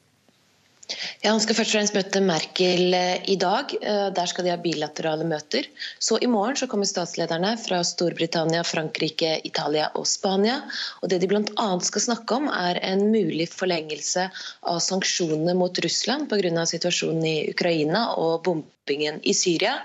Ja, 1.22 1.34
Han 1.34 1.42
skal 1.44 1.58
først 1.58 1.74
og 1.74 1.76
fremst 1.76 1.96
møte 1.98 2.22
Merkel 2.24 2.96
eh, 2.96 3.26
i 3.28 3.36
dag. 3.40 3.74
Eh, 3.76 4.06
der 4.16 4.30
skal 4.32 4.46
de 4.46 4.54
ha 4.54 4.60
bilaterale 4.62 5.26
møter. 5.28 5.68
Så 6.00 6.20
i 6.24 6.30
morgen 6.32 6.56
så 6.60 6.70
kommer 6.72 6.88
statslederne 6.88 7.56
fra 7.60 7.82
Storbritannia, 7.84 8.64
Frankrike, 8.68 9.34
Italia 9.50 9.90
og 10.00 10.08
Spania. 10.08 10.62
Og 11.02 11.12
Det 11.12 11.20
de 11.22 11.30
bl.a. 11.32 11.68
skal 11.90 12.06
snakke 12.06 12.40
om, 12.40 12.48
er 12.54 12.80
en 12.88 13.04
mulig 13.12 13.50
forlengelse 13.52 14.30
av 14.72 14.80
sanksjonene 14.84 15.58
mot 15.60 15.84
Russland 15.84 16.30
pga. 16.32 16.66
situasjonen 16.72 17.26
i 17.26 17.38
Ukraina 17.52 18.14
og 18.16 18.46
bombingen 18.48 19.20
i 19.28 19.36
Syria. 19.36 19.82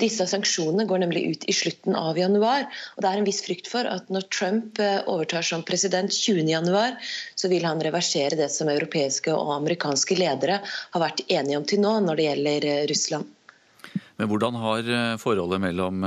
Disse 0.00 0.26
sanksjonene 0.26 0.88
går 0.90 1.04
nemlig 1.04 1.22
ut 1.30 1.44
i 1.46 1.54
slutten 1.54 1.94
av 1.94 2.18
januar. 2.18 2.66
og 2.96 3.04
Det 3.04 3.10
er 3.10 3.20
en 3.20 3.28
viss 3.28 3.44
frykt 3.46 3.70
for 3.70 3.86
at 3.86 4.10
når 4.10 4.26
Trump 4.34 4.80
eh, 4.82 5.06
overtar 5.06 5.46
som 5.46 5.62
president 5.62 6.10
20. 6.10 6.42
januar, 6.50 6.98
så 7.38 7.50
vil 7.52 7.66
han 7.66 7.82
reversere 7.82 8.34
det 8.38 8.50
som 8.50 8.72
europeiske 8.72 9.30
og 9.30 9.54
amerikanske 9.60 10.18
ledere 10.18 10.58
har 10.66 11.04
vært 11.04 11.22
enige 11.28 11.60
om 11.60 11.68
til 11.70 11.84
nå 11.84 11.94
når 12.08 12.18
det 12.18 12.28
gjelder 12.28 12.68
eh, 12.72 12.84
Russland. 12.90 13.30
Men 14.18 14.30
hvordan 14.30 14.58
har 14.58 14.92
eh, 14.98 15.16
forholdet 15.22 15.62
mellom 15.62 16.02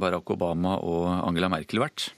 Barack 0.00 0.36
Obama 0.36 0.76
og 0.84 1.08
Angela 1.24 1.48
Merkel 1.52 1.80
vært? 1.80 2.10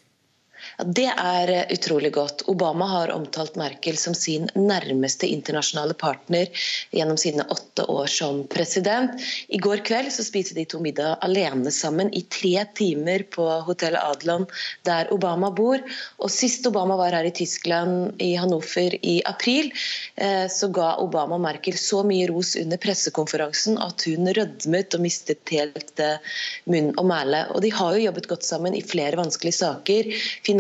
Det 0.79 1.09
er 1.11 1.51
eh, 1.53 1.67
utrolig 1.75 2.13
godt. 2.15 2.43
Obama 2.49 2.87
har 2.89 3.13
omtalt 3.13 3.57
Merkel 3.61 3.97
som 4.01 4.15
sin 4.17 4.49
nærmeste 4.55 5.29
internasjonale 5.29 5.95
partner 5.99 6.49
gjennom 6.91 7.19
sine 7.21 7.45
åtte 7.53 7.85
år 7.93 8.09
som 8.11 8.43
president. 8.51 9.21
I 9.49 9.61
går 9.63 9.85
kveld 9.87 10.13
så 10.15 10.25
spiste 10.25 10.57
de 10.57 10.65
to 10.65 10.81
middag 10.83 11.19
alene 11.27 11.71
sammen 11.75 12.13
i 12.17 12.25
tre 12.33 12.65
timer 12.79 13.27
på 13.35 13.47
hotell 13.67 13.99
Adlon, 14.01 14.47
der 14.89 15.13
Obama 15.13 15.51
bor. 15.53 15.83
Og 16.19 16.33
Sist 16.33 16.67
Obama 16.67 16.97
var 16.97 17.13
her 17.17 17.29
i 17.29 17.35
Tyskland, 17.37 18.17
i 18.23 18.33
Hannover 18.41 18.97
i 19.03 19.19
april, 19.29 19.71
eh, 20.17 20.47
så 20.49 20.71
ga 20.73 20.97
Obama 21.03 21.39
Merkel 21.39 21.77
så 21.79 22.03
mye 22.07 22.31
ros 22.31 22.55
under 22.57 22.81
pressekonferansen 22.81 23.79
at 23.83 24.07
hun 24.09 24.33
rødmet 24.33 24.97
og 24.97 25.05
mistet 25.05 25.53
helt 25.53 26.01
eh, 26.01 26.17
munn 26.65 26.93
og 26.97 27.07
mæle. 27.13 27.45
Og 27.53 27.63
De 27.65 27.73
har 27.75 27.97
jo 27.97 28.07
jobbet 28.07 28.31
godt 28.31 28.49
sammen 28.49 28.75
i 28.79 28.85
flere 28.85 29.21
vanskelige 29.21 29.61
saker 29.61 30.11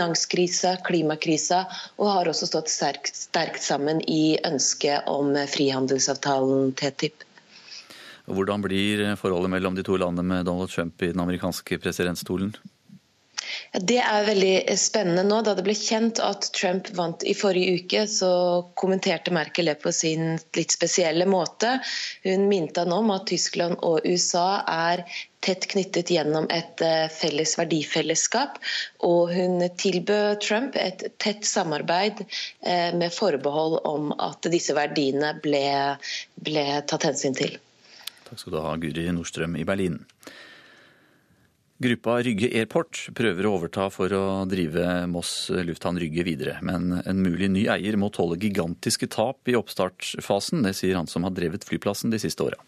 finanskrisa, 0.02 0.76
klimakrisa, 0.84 1.66
og 1.96 2.10
har 2.10 2.28
også 2.30 2.48
stått 2.50 2.70
sterkt, 2.70 3.14
sterkt 3.14 3.62
sammen 3.62 4.00
i 4.10 4.38
ønsket 4.44 5.06
om 5.06 5.34
frihandelsavtalen 5.48 6.72
TTIP. 6.74 7.22
Hvordan 8.26 8.62
blir 8.62 9.16
forholdet 9.18 9.50
mellom 9.50 9.74
de 9.74 9.82
to 9.86 9.96
landene 9.98 10.26
med 10.26 10.46
Donald 10.46 10.70
Trump 10.70 11.02
i 11.02 11.12
den 11.12 11.20
amerikanske 11.22 11.78
presidentstolen? 11.82 12.54
Det 13.72 13.98
er 13.98 14.26
veldig 14.26 14.76
spennende 14.78 15.24
nå. 15.26 15.40
Da 15.44 15.54
det 15.58 15.64
ble 15.66 15.74
kjent 15.76 16.20
at 16.22 16.46
Trump 16.54 16.88
vant 16.96 17.24
i 17.26 17.34
forrige 17.36 17.82
uke, 17.82 18.04
så 18.08 18.30
kommenterte 18.78 19.34
Merkel 19.34 19.68
det 19.70 19.80
på 19.82 19.92
sin 19.92 20.38
litt 20.56 20.74
spesielle 20.74 21.26
måte. 21.28 21.78
Hun 22.24 22.48
minte 22.50 22.84
han 22.84 22.94
om 22.94 23.10
at 23.14 23.26
Tyskland 23.30 23.82
og 23.82 24.06
USA 24.06 24.62
er 24.70 25.04
tett 25.42 25.66
knyttet 25.72 26.12
gjennom 26.14 26.46
et 26.50 26.82
eh, 26.84 27.08
felles 27.12 27.56
verdifellesskap. 27.58 28.60
Og 29.08 29.32
hun 29.34 29.66
tilbød 29.78 30.40
Trump 30.44 30.78
et 30.78 31.04
tett 31.22 31.46
samarbeid 31.48 32.22
eh, 32.22 32.92
med 32.96 33.12
forbehold 33.14 33.80
om 33.88 34.12
at 34.18 34.48
disse 34.52 34.76
verdiene 34.78 35.34
ble, 35.42 35.66
ble 36.38 36.66
tatt 36.86 37.10
hensyn 37.10 37.36
til. 37.36 37.58
Takk 38.28 38.40
skal 38.40 38.56
du 38.56 38.62
ha, 38.64 38.76
Guri 38.80 39.10
Nordstrøm 39.12 39.58
i 39.60 39.66
Berlin. 39.68 40.00
Gruppa 41.82 42.20
Rygge 42.22 42.46
Airport 42.60 43.08
prøver 43.16 43.46
å 43.48 43.56
overta 43.56 43.88
for 43.90 44.12
å 44.14 44.24
drive 44.46 45.02
Moss 45.10 45.50
lufthavn 45.50 45.98
Rygge 45.98 46.22
videre. 46.28 46.60
Men 46.62 47.00
en 47.00 47.22
mulig 47.24 47.48
ny 47.50 47.64
eier 47.74 47.98
må 47.98 48.12
tåle 48.14 48.38
gigantiske 48.38 49.08
tap 49.10 49.50
i 49.50 49.56
oppstartsfasen. 49.58 50.62
Det 50.62 50.76
sier 50.78 51.00
han 51.00 51.10
som 51.10 51.26
har 51.26 51.34
drevet 51.34 51.66
flyplassen 51.66 52.14
de 52.14 52.22
siste 52.22 52.46
åra. 52.46 52.60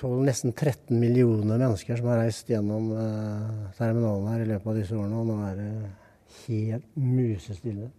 Tåler 0.00 0.30
nesten 0.30 0.54
13 0.54 0.96
millioner 0.96 1.58
mennesker 1.60 1.98
som 1.98 2.08
har 2.08 2.22
reist 2.22 2.48
gjennom 2.48 2.86
eh, 2.96 3.48
terminalen 3.76 4.30
her 4.32 4.44
i 4.44 4.48
løpet 4.48 4.70
av 4.72 4.78
disse 4.78 4.96
årene. 4.96 5.18
Og 5.20 5.28
nå 5.28 5.36
er 5.44 5.58
det 5.58 5.72
helt 6.46 6.86
musestille. 6.96 7.90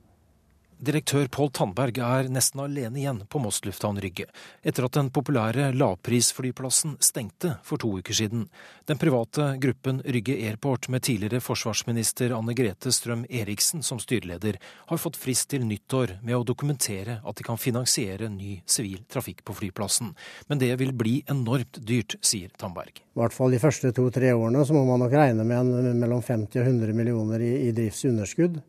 Direktør 0.81 1.27
Pål 1.29 1.51
Tandberg 1.53 1.99
er 2.01 2.27
nesten 2.33 2.63
alene 2.63 2.97
igjen 2.97 3.19
på 3.29 3.37
Moss 3.37 3.59
lufthavn 3.61 3.99
Rygge, 4.01 4.25
etter 4.65 4.87
at 4.87 4.95
den 4.97 5.11
populære 5.13 5.67
lavprisflyplassen 5.77 6.95
stengte 7.05 7.51
for 7.61 7.77
to 7.77 7.91
uker 7.99 8.17
siden. 8.17 8.47
Den 8.89 8.97
private 8.97 9.51
gruppen 9.61 9.99
Rygge 10.01 10.39
Airport 10.47 10.89
med 10.89 11.05
tidligere 11.05 11.43
forsvarsminister 11.45 12.33
Anne 12.33 12.57
Grete 12.57 12.89
Strøm 12.97 13.27
Eriksen 13.29 13.85
som 13.85 14.01
styreleder, 14.01 14.57
har 14.89 15.03
fått 15.03 15.21
frist 15.21 15.51
til 15.53 15.69
nyttår 15.69 16.15
med 16.25 16.39
å 16.39 16.41
dokumentere 16.49 17.19
at 17.21 17.37
de 17.37 17.45
kan 17.45 17.61
finansiere 17.61 18.33
ny 18.33 18.57
sivil 18.65 19.05
trafikk 19.05 19.45
på 19.45 19.59
flyplassen. 19.61 20.15
Men 20.49 20.65
det 20.65 20.73
vil 20.81 20.97
bli 20.97 21.19
enormt 21.29 21.77
dyrt, 21.77 22.17
sier 22.25 22.49
Tandberg. 22.57 23.05
I 23.05 23.21
hvert 23.21 23.37
fall 23.37 23.53
de 23.53 23.61
første 23.61 23.93
to-tre 23.93 24.33
årene 24.33 24.65
så 24.65 24.73
må 24.73 24.87
man 24.89 25.05
nok 25.05 25.13
regne 25.13 25.45
med 25.45 25.61
en, 25.61 26.01
mellom 26.01 26.25
50 26.25 26.57
og 26.57 26.73
100 26.73 26.97
millioner 26.97 27.45
i, 27.45 27.53
i 27.69 27.73
driftsunderskudd. 27.77 28.63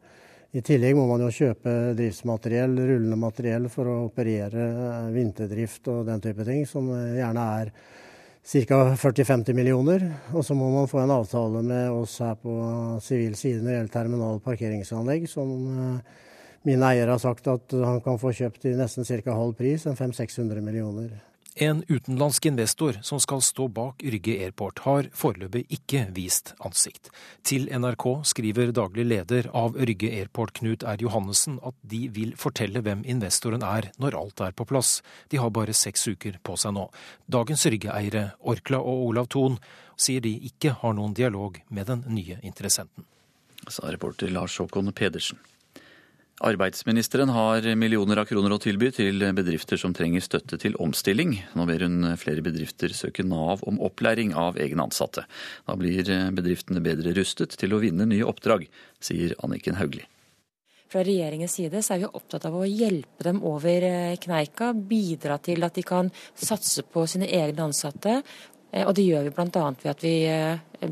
I 0.53 0.61
tillegg 0.61 0.93
må 0.99 1.07
man 1.09 1.23
jo 1.25 1.31
kjøpe 1.33 1.73
driftsmateriell, 1.97 2.75
rullende 2.77 3.17
materiell, 3.17 3.71
for 3.73 3.89
å 3.89 4.03
operere 4.11 4.67
eh, 4.69 5.07
vinterdrift 5.15 5.89
og 5.89 6.03
den 6.11 6.21
type 6.21 6.45
ting, 6.45 6.67
som 6.69 6.91
eh, 6.93 7.15
gjerne 7.23 7.45
er 7.63 7.71
ca. 7.73 8.83
40-50 9.01 9.57
millioner. 9.57 10.05
Og 10.37 10.45
så 10.45 10.53
må 10.53 10.69
man 10.75 10.91
få 10.93 11.01
en 11.01 11.15
avtale 11.15 11.65
med 11.65 11.97
oss 11.97 12.19
her 12.21 12.37
på 12.37 12.59
sivil 13.01 13.33
side 13.33 13.63
når 13.63 13.71
det 13.71 13.79
gjelder 13.79 13.97
terminal 13.97 14.45
parkeringsanlegg, 14.45 15.25
som 15.33 15.57
eh, 15.73 16.23
min 16.69 16.85
eier 16.85 17.09
har 17.09 17.25
sagt 17.25 17.49
at 17.49 17.73
han 17.73 18.05
kan 18.05 18.21
få 18.21 18.37
kjøpt 18.37 18.69
i 18.69 18.77
nesten 18.77 19.09
ca. 19.09 19.33
halv 19.33 19.57
pris, 19.57 19.89
en 19.89 19.97
500-600 19.97 20.61
millioner. 20.61 21.17
En 21.55 21.85
utenlandsk 21.89 22.47
investor 22.47 22.97
som 23.03 23.21
skal 23.21 23.43
stå 23.45 23.67
bak 23.69 24.01
Rygge 24.03 24.39
Airport, 24.41 24.79
har 24.87 25.09
foreløpig 25.13 25.67
ikke 25.77 26.07
vist 26.17 26.55
ansikt. 26.65 27.11
Til 27.45 27.67
NRK 27.69 28.07
skriver 28.25 28.73
daglig 28.73 29.05
leder 29.05 29.51
av 29.53 29.77
Rygge 29.77 30.09
Airport, 30.17 30.55
Knut 30.57 30.87
R. 30.89 30.97
Johannessen, 31.05 31.59
at 31.61 31.77
de 31.85 32.07
vil 32.09 32.33
fortelle 32.41 32.81
hvem 32.81 33.05
investoren 33.05 33.61
er 33.69 33.91
når 34.01 34.17
alt 34.17 34.41
er 34.49 34.57
på 34.57 34.65
plass. 34.65 35.03
De 35.29 35.43
har 35.45 35.53
bare 35.53 35.77
seks 35.77 36.09
uker 36.09 36.41
på 36.41 36.57
seg 36.57 36.73
nå. 36.73 36.89
Dagens 37.29 37.69
Rygge-eiere, 37.69 38.31
Orkla 38.41 38.81
og 38.81 39.07
Olav 39.11 39.29
Thon, 39.29 39.61
sier 40.01 40.25
de 40.25 40.33
ikke 40.49 40.73
har 40.81 40.97
noen 40.97 41.13
dialog 41.13 41.61
med 41.69 41.93
den 41.93 42.07
nye 42.09 42.41
interessenten. 42.41 43.05
Sa 43.69 43.93
reporter 43.93 44.33
Lars 44.33 44.57
Håkon 44.57 44.89
Pedersen. 44.97 45.37
Arbeidsministeren 46.43 47.29
har 47.29 47.63
millioner 47.79 48.19
av 48.19 48.27
kroner 48.27 48.51
å 48.51 48.59
tilby 48.59 48.89
til 48.91 49.23
bedrifter 49.31 49.79
som 49.79 49.93
trenger 49.95 50.25
støtte 50.25 50.57
til 50.59 50.75
omstilling. 50.83 51.37
Nå 51.55 51.67
ber 51.69 51.85
hun 51.87 52.17
flere 52.19 52.43
bedrifter 52.43 52.91
søke 52.99 53.23
Nav 53.23 53.63
om 53.71 53.79
opplæring 53.79 54.35
av 54.35 54.59
egne 54.59 54.89
ansatte. 54.89 55.23
Da 55.69 55.77
blir 55.79 56.03
bedriftene 56.35 56.83
bedre 56.83 57.15
rustet 57.15 57.55
til 57.61 57.77
å 57.77 57.79
vinne 57.85 58.09
nye 58.11 58.27
oppdrag, 58.27 58.67
sier 58.99 59.37
Anniken 59.47 59.79
Hauglie. 59.79 60.09
Fra 60.93 61.01
regjeringens 61.07 61.55
side 61.57 61.79
er 61.81 62.01
vi 62.03 62.09
opptatt 62.11 62.45
av 62.51 62.59
å 62.59 62.67
hjelpe 62.69 63.25
dem 63.25 63.39
over 63.49 63.87
kneika, 64.21 64.75
bidra 64.75 65.39
til 65.41 65.65
at 65.65 65.79
de 65.79 65.87
kan 65.89 66.11
satse 66.35 66.83
på 66.85 67.07
sine 67.09 67.31
egne 67.33 67.71
ansatte. 67.71 68.19
Og 68.73 68.95
det 68.97 69.05
gjør 69.05 69.27
vi 69.27 69.35
bl.a. 69.37 69.65
ved 69.83 69.91
at 69.91 70.05
vi 70.05 70.15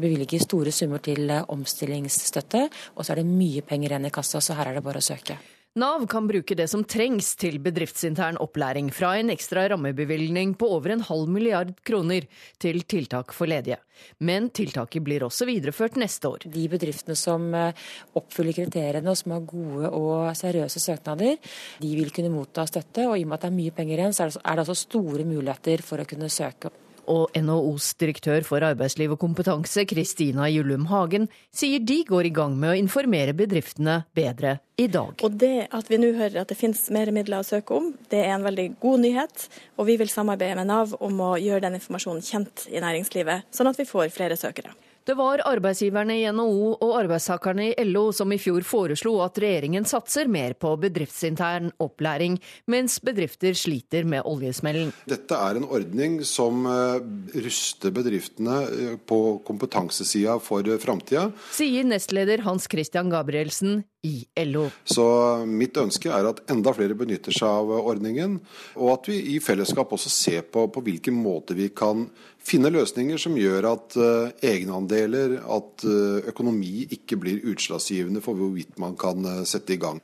bevilger 0.00 0.42
store 0.44 0.72
summer 0.74 1.00
til 1.04 1.30
omstillingsstøtte. 1.30 2.66
Og 2.96 3.06
så 3.06 3.14
er 3.14 3.22
det 3.22 3.30
mye 3.30 3.64
penger 3.64 3.94
igjen 3.94 4.10
i 4.10 4.12
kassa, 4.12 4.42
så 4.44 4.58
her 4.58 4.68
er 4.68 4.78
det 4.78 4.84
bare 4.84 5.00
å 5.00 5.08
søke. 5.08 5.38
Nav 5.78 6.02
kan 6.10 6.26
bruke 6.26 6.56
det 6.58 6.64
som 6.66 6.80
trengs 6.82 7.28
til 7.38 7.60
bedriftsintern 7.62 8.40
opplæring, 8.42 8.88
fra 8.90 9.12
en 9.20 9.30
ekstra 9.30 9.68
rammebevilgning 9.70 10.56
på 10.58 10.66
over 10.74 10.96
en 10.96 11.04
halv 11.06 11.30
milliard 11.30 11.70
kroner 11.86 12.26
til 12.58 12.82
tiltak 12.90 13.30
for 13.36 13.46
ledige. 13.46 13.78
Men 14.18 14.48
tiltaket 14.50 15.06
blir 15.06 15.22
også 15.22 15.46
videreført 15.46 16.00
neste 16.02 16.26
år. 16.26 16.48
De 16.50 16.66
bedriftene 16.72 17.14
som 17.14 17.46
oppfyller 17.54 18.58
kriteriene 18.58 19.14
og 19.14 19.22
som 19.22 19.36
har 19.36 19.46
gode 19.46 19.94
og 19.94 20.34
seriøse 20.42 20.82
søknader, 20.82 21.38
de 21.78 21.94
vil 22.02 22.10
kunne 22.18 22.34
motta 22.34 22.66
støtte. 22.66 23.06
Og 23.06 23.14
i 23.20 23.22
og 23.22 23.30
med 23.30 23.38
at 23.38 23.46
det 23.46 23.52
er 23.52 23.58
mye 23.62 23.78
penger 23.78 24.02
igjen, 24.02 24.18
så 24.18 24.26
er 24.26 24.34
det 24.34 24.66
altså 24.66 24.80
store 24.82 25.28
muligheter 25.28 25.86
for 25.86 26.02
å 26.02 26.10
kunne 26.10 26.34
søke 26.34 26.74
og 27.10 27.36
NHOs 27.36 27.92
direktør 28.00 28.44
for 28.46 28.64
arbeidsliv 28.66 29.14
og 29.14 29.20
kompetanse, 29.22 29.86
Kristina 29.88 30.48
Jullum 30.50 30.88
Hagen, 30.90 31.28
sier 31.54 31.80
de 31.80 32.00
går 32.08 32.28
i 32.28 32.34
gang 32.34 32.58
med 32.60 32.74
å 32.74 32.78
informere 32.80 33.36
bedriftene 33.36 34.02
bedre 34.16 34.58
i 34.80 34.88
dag. 34.90 35.16
Og 35.24 35.38
Det 35.40 35.68
at 35.70 35.90
vi 35.90 36.00
nå 36.00 36.12
hører 36.18 36.42
at 36.42 36.52
det 36.52 36.58
finnes 36.58 36.82
mer 36.94 37.12
midler 37.14 37.40
å 37.40 37.46
søke 37.46 37.76
om, 37.76 37.92
det 38.12 38.24
er 38.24 38.34
en 38.36 38.46
veldig 38.46 38.68
god 38.82 39.04
nyhet. 39.06 39.48
Og 39.78 39.88
vi 39.88 39.98
vil 40.00 40.12
samarbeide 40.12 40.58
med 40.60 40.70
Nav 40.70 40.94
om 41.00 41.24
å 41.24 41.32
gjøre 41.40 41.66
den 41.66 41.80
informasjonen 41.80 42.24
kjent 42.24 42.68
i 42.70 42.82
næringslivet, 42.82 43.50
sånn 43.54 43.70
at 43.70 43.80
vi 43.80 43.88
får 43.88 44.12
flere 44.14 44.38
søkere. 44.40 44.74
Det 45.10 45.16
var 45.18 45.40
arbeidsgiverne 45.42 46.14
i 46.20 46.26
NHO 46.30 46.66
og 46.86 46.92
arbeidstakerne 46.94 47.64
i 47.72 47.84
LO 47.88 48.12
som 48.14 48.30
i 48.30 48.36
fjor 48.38 48.62
foreslo 48.62 49.16
at 49.24 49.40
regjeringen 49.42 49.82
satser 49.82 50.30
mer 50.30 50.54
på 50.54 50.70
bedriftsintern 50.78 51.72
opplæring, 51.82 52.36
mens 52.70 53.00
bedrifter 53.02 53.58
sliter 53.58 54.06
med 54.06 54.22
oljesmellen. 54.22 54.92
Dette 55.10 55.34
er 55.34 55.58
en 55.58 55.66
ordning 55.66 56.20
som 56.22 56.62
ruster 57.34 57.90
bedriftene 57.96 58.60
på 59.10 59.20
kompetansesida 59.50 60.38
for 60.38 60.70
framtida. 60.78 61.32
Sier 61.58 61.90
nestleder 61.90 62.46
Hans 62.46 62.70
Christian 62.70 63.10
Gabrielsen 63.10 63.80
i 64.06 64.22
LO. 64.46 64.68
Så 64.86 65.04
mitt 65.44 65.76
ønske 65.76 66.14
er 66.14 66.30
at 66.30 66.44
enda 66.54 66.70
flere 66.76 66.94
benytter 66.94 67.34
seg 67.34 67.50
av 67.50 67.74
ordningen, 67.82 68.38
og 68.78 68.94
at 68.94 69.10
vi 69.10 69.18
i 69.34 69.40
fellesskap 69.42 69.90
også 69.92 70.12
ser 70.12 70.46
på 70.46 70.68
på 70.70 70.86
hvilken 70.86 71.18
måte 71.18 71.58
vi 71.58 71.66
kan 71.74 72.06
finne 72.46 72.70
løsninger 72.72 73.20
som 73.20 73.36
gjør 73.38 73.68
at 73.70 73.96
uh, 74.00 74.30
egenandeler, 74.44 75.38
at 75.40 75.84
uh, 75.86 76.20
økonomi 76.30 76.86
ikke 76.96 77.18
blir 77.20 77.44
utslagsgivende 77.52 78.22
for 78.24 78.38
hvorvidt 78.38 78.78
man 78.82 78.96
kan 79.00 79.26
uh, 79.26 79.42
sette 79.48 79.76
i 79.76 79.80
gang. 79.80 80.00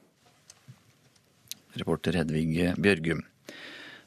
Reporter 1.77 2.17
Hedvig 2.17 2.73
Bjørgum. 2.81 3.25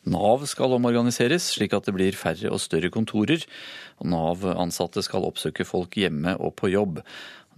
Nav 0.09 0.45
skal 0.47 0.73
omorganiseres, 0.73 1.51
slik 1.53 1.73
at 1.75 1.85
det 1.85 1.93
blir 1.93 2.15
færre 2.17 2.49
og 2.53 2.61
større 2.63 2.89
kontorer. 2.93 3.43
Nav-ansatte 4.01 5.03
skal 5.05 5.27
oppsøke 5.27 5.67
folk 5.67 5.99
hjemme 5.99 6.37
og 6.39 6.55
på 6.57 6.71
jobb. 6.71 7.01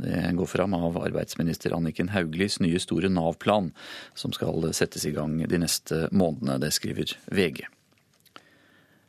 Det 0.01 0.31
går 0.35 0.49
fram 0.49 0.73
av 0.73 0.97
arbeidsminister 0.97 1.75
Anniken 1.77 2.09
Hauglies 2.15 2.57
nye 2.63 2.81
store 2.81 3.11
Nav-plan, 3.13 3.69
som 4.17 4.33
skal 4.33 4.71
settes 4.73 5.05
i 5.05 5.13
gang 5.15 5.37
de 5.45 5.61
neste 5.61 6.07
månedene. 6.09 6.57
Det 6.63 6.73
skriver 6.73 7.13
VG. 7.29 7.67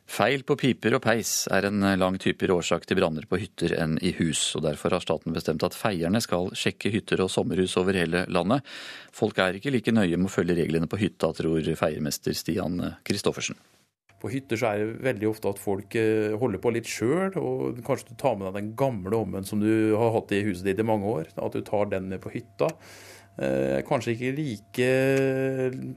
Feil 0.03 0.43
på 0.43 0.57
piper 0.59 0.97
og 0.97 1.01
peis 1.05 1.45
er 1.53 1.65
en 1.69 1.79
langt 1.97 2.25
hyppigere 2.27 2.57
årsak 2.59 2.83
til 2.85 2.99
branner 2.99 3.25
på 3.29 3.39
hytter 3.39 3.73
enn 3.79 3.95
i 4.03 4.11
hus. 4.17 4.41
og 4.57 4.65
Derfor 4.65 4.97
har 4.97 5.03
staten 5.03 5.33
bestemt 5.33 5.63
at 5.63 5.77
feierne 5.77 6.19
skal 6.21 6.51
sjekke 6.59 6.91
hytter 6.93 7.23
og 7.23 7.31
sommerhus 7.31 7.77
over 7.79 7.95
hele 7.97 8.25
landet. 8.27 8.67
Folk 9.15 9.39
er 9.39 9.57
ikke 9.57 9.71
like 9.73 9.93
nøye 9.95 10.19
med 10.19 10.27
å 10.27 10.33
følge 10.33 10.57
reglene 10.59 10.91
på 10.91 10.99
hytta, 10.99 11.31
tror 11.37 11.71
feiermester 11.79 12.35
Stian 12.35 12.81
Kristoffersen. 13.07 13.57
På 14.23 14.29
hytter 14.31 14.59
så 14.59 14.69
er 14.69 14.83
det 14.83 15.01
veldig 15.03 15.27
ofte 15.31 15.51
at 15.51 15.59
folk 15.59 15.95
holder 16.39 16.61
på 16.63 16.71
litt 16.75 16.87
sjøl, 16.87 17.33
og 17.39 17.81
kanskje 17.83 18.13
du 18.13 18.19
tar 18.19 18.37
med 18.37 18.47
deg 18.47 18.59
den 18.59 18.69
gamle 18.79 19.17
ommen 19.23 19.47
som 19.47 19.63
du 19.63 19.95
har 19.99 20.13
hatt 20.15 20.31
i 20.35 20.43
huset 20.45 20.67
ditt 20.67 20.79
i 20.79 20.85
mange 20.87 21.09
år. 21.09 21.33
At 21.35 21.55
du 21.55 21.63
tar 21.63 21.89
den 21.91 22.11
med 22.11 22.23
på 22.23 22.31
hytta. 22.35 22.69
Kanskje 23.33 24.13
ikke 24.13 24.33
like 24.37 24.89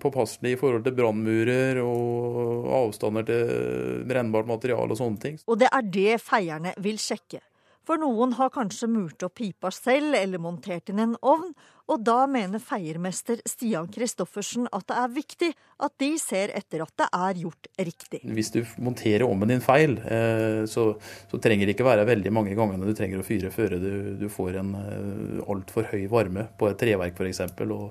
påpasselig 0.01 0.55
i 0.55 0.59
forhold 0.61 0.87
til 0.87 0.95
brannmurer 0.97 1.83
og 1.83 2.71
avstander 2.79 3.27
til 3.29 4.07
brennbart 4.09 4.49
materiale 4.49 4.97
og 4.97 5.01
sånne 5.01 5.21
ting. 5.21 5.37
Og 5.45 5.61
det 5.61 5.69
er 5.69 5.91
det 5.99 6.17
feierne 6.25 6.73
vil 6.81 6.97
sjekke. 7.03 7.43
For 7.87 8.03
noen 8.03 8.35
har 8.35 8.51
kanskje 8.51 8.89
murt 8.91 9.23
opp 9.23 9.37
pipa 9.39 9.71
selv 9.75 10.17
eller 10.19 10.43
montert 10.43 10.91
inn 10.91 11.03
en 11.03 11.15
ovn, 11.23 11.53
og 11.87 12.03
da 12.03 12.25
mener 12.27 12.59
feiermester 12.59 13.39
Stian 13.47 13.87
Kristoffersen 13.95 14.67
at 14.75 14.89
det 14.89 14.97
er 14.99 15.13
viktig 15.15 15.51
at 15.87 15.93
de 16.03 16.09
ser 16.19 16.51
etter 16.59 16.83
at 16.83 16.91
det 16.99 17.07
er 17.15 17.43
gjort 17.45 17.69
riktig. 17.79 18.21
Hvis 18.27 18.51
du 18.57 18.59
monterer 18.83 19.23
ovnen 19.27 19.53
din 19.55 19.63
feil, 19.63 19.95
så, 20.67 20.89
så, 21.31 21.41
trenger 21.43 21.69
det 21.69 21.77
ikke 21.77 21.87
være 21.87 22.09
veldig 22.09 22.33
mange 22.35 22.57
gangene 22.59 22.89
du 22.89 22.97
trenger 22.97 23.23
å 23.23 23.27
fyre 23.27 23.53
før 23.55 23.77
du, 23.79 23.91
du 24.19 24.27
får 24.33 24.59
en 24.65 24.73
altfor 25.47 25.87
høy 25.93 26.09
varme 26.11 26.49
på 26.59 26.73
et 26.73 26.81
treverk 26.81 27.23
f.eks. 27.23 27.45
Og, 27.69 27.87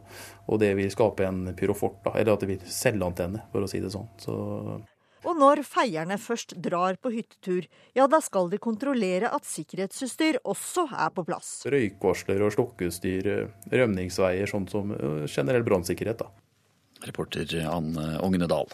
og 0.52 0.60
det 0.60 0.74
vil 0.76 0.92
skape 0.92 1.30
en 1.30 1.46
pyrofort, 1.56 2.02
da, 2.04 2.18
eller 2.20 2.36
at 2.36 2.44
det 2.44 2.52
vil 2.52 2.68
selvantenne, 2.68 3.48
for 3.54 3.64
å 3.64 3.72
si 3.72 3.80
det 3.80 3.94
sånn. 3.96 4.12
Så 4.20 4.36
og 5.26 5.40
når 5.42 5.64
feierne 5.68 6.18
først 6.22 6.56
drar 6.62 7.00
på 7.02 7.12
hyttetur, 7.16 7.68
ja 7.98 8.08
da 8.12 8.22
skal 8.24 8.50
de 8.54 8.62
kontrollere 8.62 9.32
at 9.34 9.48
sikkerhetsutstyr 9.50 10.40
også 10.46 10.88
er 10.94 11.12
på 11.16 11.26
plass. 11.28 11.58
Røykvarsler 11.68 12.46
og 12.46 12.54
slokkeutstyr, 12.56 13.30
rømningsveier, 13.74 14.50
sånn 14.50 14.70
som 14.72 14.94
generell 15.26 15.66
brannsikkerhet. 15.68 16.26
Reporter 17.06 17.58
Anne 17.68 18.16
Ognedal. 18.24 18.70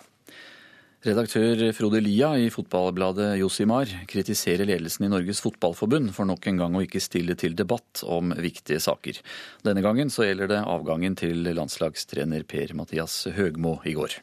Redaktør 1.02 1.64
Frode 1.74 1.98
Lia 2.06 2.36
i 2.38 2.52
fotballbladet 2.54 3.32
Josimar 3.40 3.90
kritiserer 4.06 4.68
ledelsen 4.70 5.08
i 5.08 5.10
Norges 5.10 5.42
Fotballforbund 5.42 6.12
for 6.14 6.30
nok 6.30 6.46
en 6.52 6.62
gang 6.62 6.78
å 6.78 6.84
ikke 6.86 7.02
stille 7.02 7.34
til 7.42 7.56
debatt 7.58 8.04
om 8.06 8.30
viktige 8.38 8.78
saker. 8.86 9.18
Denne 9.66 9.82
gangen 9.82 10.14
så 10.14 10.28
gjelder 10.28 10.52
det 10.54 10.60
avgangen 10.62 11.18
til 11.18 11.42
landslagstrener 11.58 12.46
Per-Mathias 12.46 13.24
Høgmo 13.34 13.80
i 13.82 13.96
går. 13.98 14.22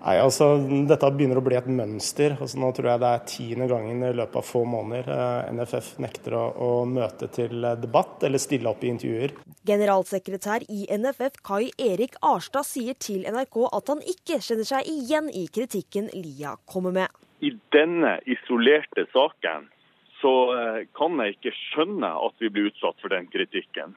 Nei, 0.00 0.14
altså 0.16 0.54
Dette 0.88 1.08
begynner 1.12 1.36
å 1.36 1.44
bli 1.44 1.56
et 1.58 1.66
mønster. 1.68 2.32
Altså, 2.38 2.56
nå 2.60 2.70
tror 2.76 2.88
jeg 2.88 3.02
det 3.02 3.08
er 3.10 3.24
tiende 3.28 3.66
gangen 3.68 4.04
i 4.06 4.12
løpet 4.16 4.38
av 4.40 4.46
få 4.48 4.62
måneder 4.68 5.10
eh, 5.12 5.50
NFF 5.52 5.90
nekter 6.00 6.36
å, 6.38 6.44
å, 6.56 6.68
møte 6.88 7.28
til 7.34 7.66
debatt 7.82 8.24
eller 8.24 8.40
stille 8.40 8.70
opp 8.70 8.84
i 8.84 8.92
intervjuer. 8.94 9.34
Generalsekretær 9.68 10.64
i 10.72 10.86
NFF 10.96 11.42
Kai 11.44 11.68
Erik 11.76 12.16
Arstad 12.24 12.64
sier 12.68 12.96
til 12.96 13.26
NRK 13.28 13.58
at 13.68 13.92
han 13.92 14.00
ikke 14.14 14.40
kjenner 14.40 14.68
seg 14.70 14.88
igjen 14.88 15.28
i 15.36 15.44
kritikken 15.52 16.08
Lia 16.16 16.54
kommer 16.64 16.96
med. 16.96 17.20
I 17.44 17.52
denne 17.72 18.16
isolerte 18.28 19.04
saken 19.12 19.68
så 20.20 20.32
kan 20.96 21.20
jeg 21.24 21.36
ikke 21.36 21.52
skjønne 21.56 22.08
at 22.26 22.42
vi 22.42 22.50
blir 22.52 22.68
utsatt 22.68 22.98
for 23.00 23.12
den 23.12 23.28
kritikken. 23.32 23.94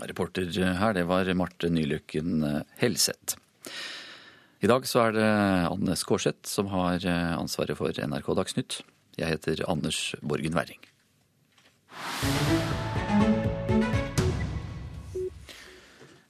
Reporter 0.00 0.48
her, 0.80 0.94
det 0.96 1.04
var 1.08 1.28
Marte 1.36 1.68
Nylykken 1.68 2.44
Helseth. 2.80 3.36
I 4.60 4.68
dag 4.68 4.84
så 4.84 5.06
er 5.06 5.14
det 5.16 5.28
Anne 5.70 5.94
Skårseth 5.96 6.44
som 6.44 6.68
har 6.68 7.00
ansvaret 7.08 7.78
for 7.78 7.96
NRK 7.96 8.26
Dagsnytt. 8.36 8.82
Jeg 9.16 9.32
heter 9.32 9.62
Anders 9.64 10.14
Borgen 10.20 10.52
Werring. 10.52 10.82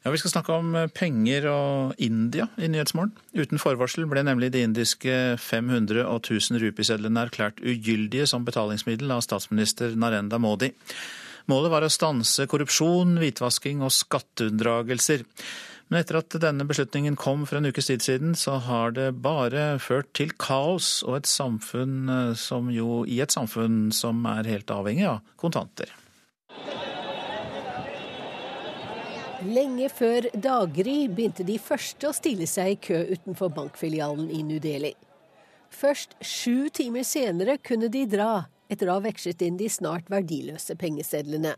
Ja, 0.01 0.11
Vi 0.11 0.19
skal 0.19 0.31
snakke 0.31 0.55
om 0.55 0.77
penger 0.95 1.49
og 1.51 1.99
India 1.99 2.47
i 2.57 2.71
Nyhetsmorgen. 2.71 3.13
Uten 3.35 3.59
forvarsel 3.59 4.07
ble 4.09 4.23
nemlig 4.25 4.53
de 4.55 4.63
indiske 4.63 5.17
500 5.37 6.07
og 6.07 6.23
1000 6.23 6.63
rupisedlene 6.63 7.27
erklært 7.27 7.59
ugyldige 7.61 8.29
som 8.31 8.47
betalingsmiddel 8.47 9.11
av 9.11 9.25
statsminister 9.27 9.99
Narenda 9.99 10.39
Modi. 10.39 10.71
Målet 11.51 11.75
var 11.75 11.83
å 11.83 11.91
stanse 11.91 12.47
korrupsjon, 12.47 13.19
hvitvasking 13.19 13.83
og 13.83 13.91
skatteunndragelser. 13.91 15.27
Men 15.91 16.05
etter 16.05 16.21
at 16.21 16.35
denne 16.39 16.63
beslutningen 16.71 17.17
kom 17.19 17.43
for 17.51 17.59
en 17.59 17.67
ukes 17.67 17.89
tid 17.91 18.05
siden, 18.05 18.37
så 18.39 18.61
har 18.63 18.95
det 18.95 19.09
bare 19.25 19.75
ført 19.83 20.13
til 20.15 20.31
kaos 20.39 21.01
og 21.03 21.17
et 21.19 21.31
samfunn 21.31 22.07
som 22.39 22.71
jo 22.71 23.03
i 23.11 23.19
et 23.25 23.35
samfunn 23.35 23.89
som 23.95 24.23
er 24.31 24.47
helt 24.47 24.71
avhengig 24.71 25.09
av 25.11 25.19
kontanter. 25.41 25.91
Lenge 29.41 29.89
før 29.89 30.27
daggry 30.37 31.09
begynte 31.09 31.47
de 31.49 31.57
første 31.59 32.11
å 32.11 32.15
stille 32.15 32.47
seg 32.47 32.75
i 32.75 32.81
kø 32.87 32.99
utenfor 33.17 33.51
bankfilialen 33.57 34.29
i 34.31 34.45
New 34.47 34.61
Delhi. 34.63 34.93
Først 35.75 36.15
sju 36.21 36.69
timer 36.77 37.07
senere 37.09 37.57
kunne 37.65 37.89
de 37.91 38.05
dra, 38.11 38.45
etter 38.71 38.91
å 38.91 38.99
ha 38.99 39.05
vekslet 39.09 39.43
inn 39.47 39.57
de 39.59 39.67
snart 39.73 40.11
verdiløse 40.13 40.77
pengesedlene. 40.79 41.57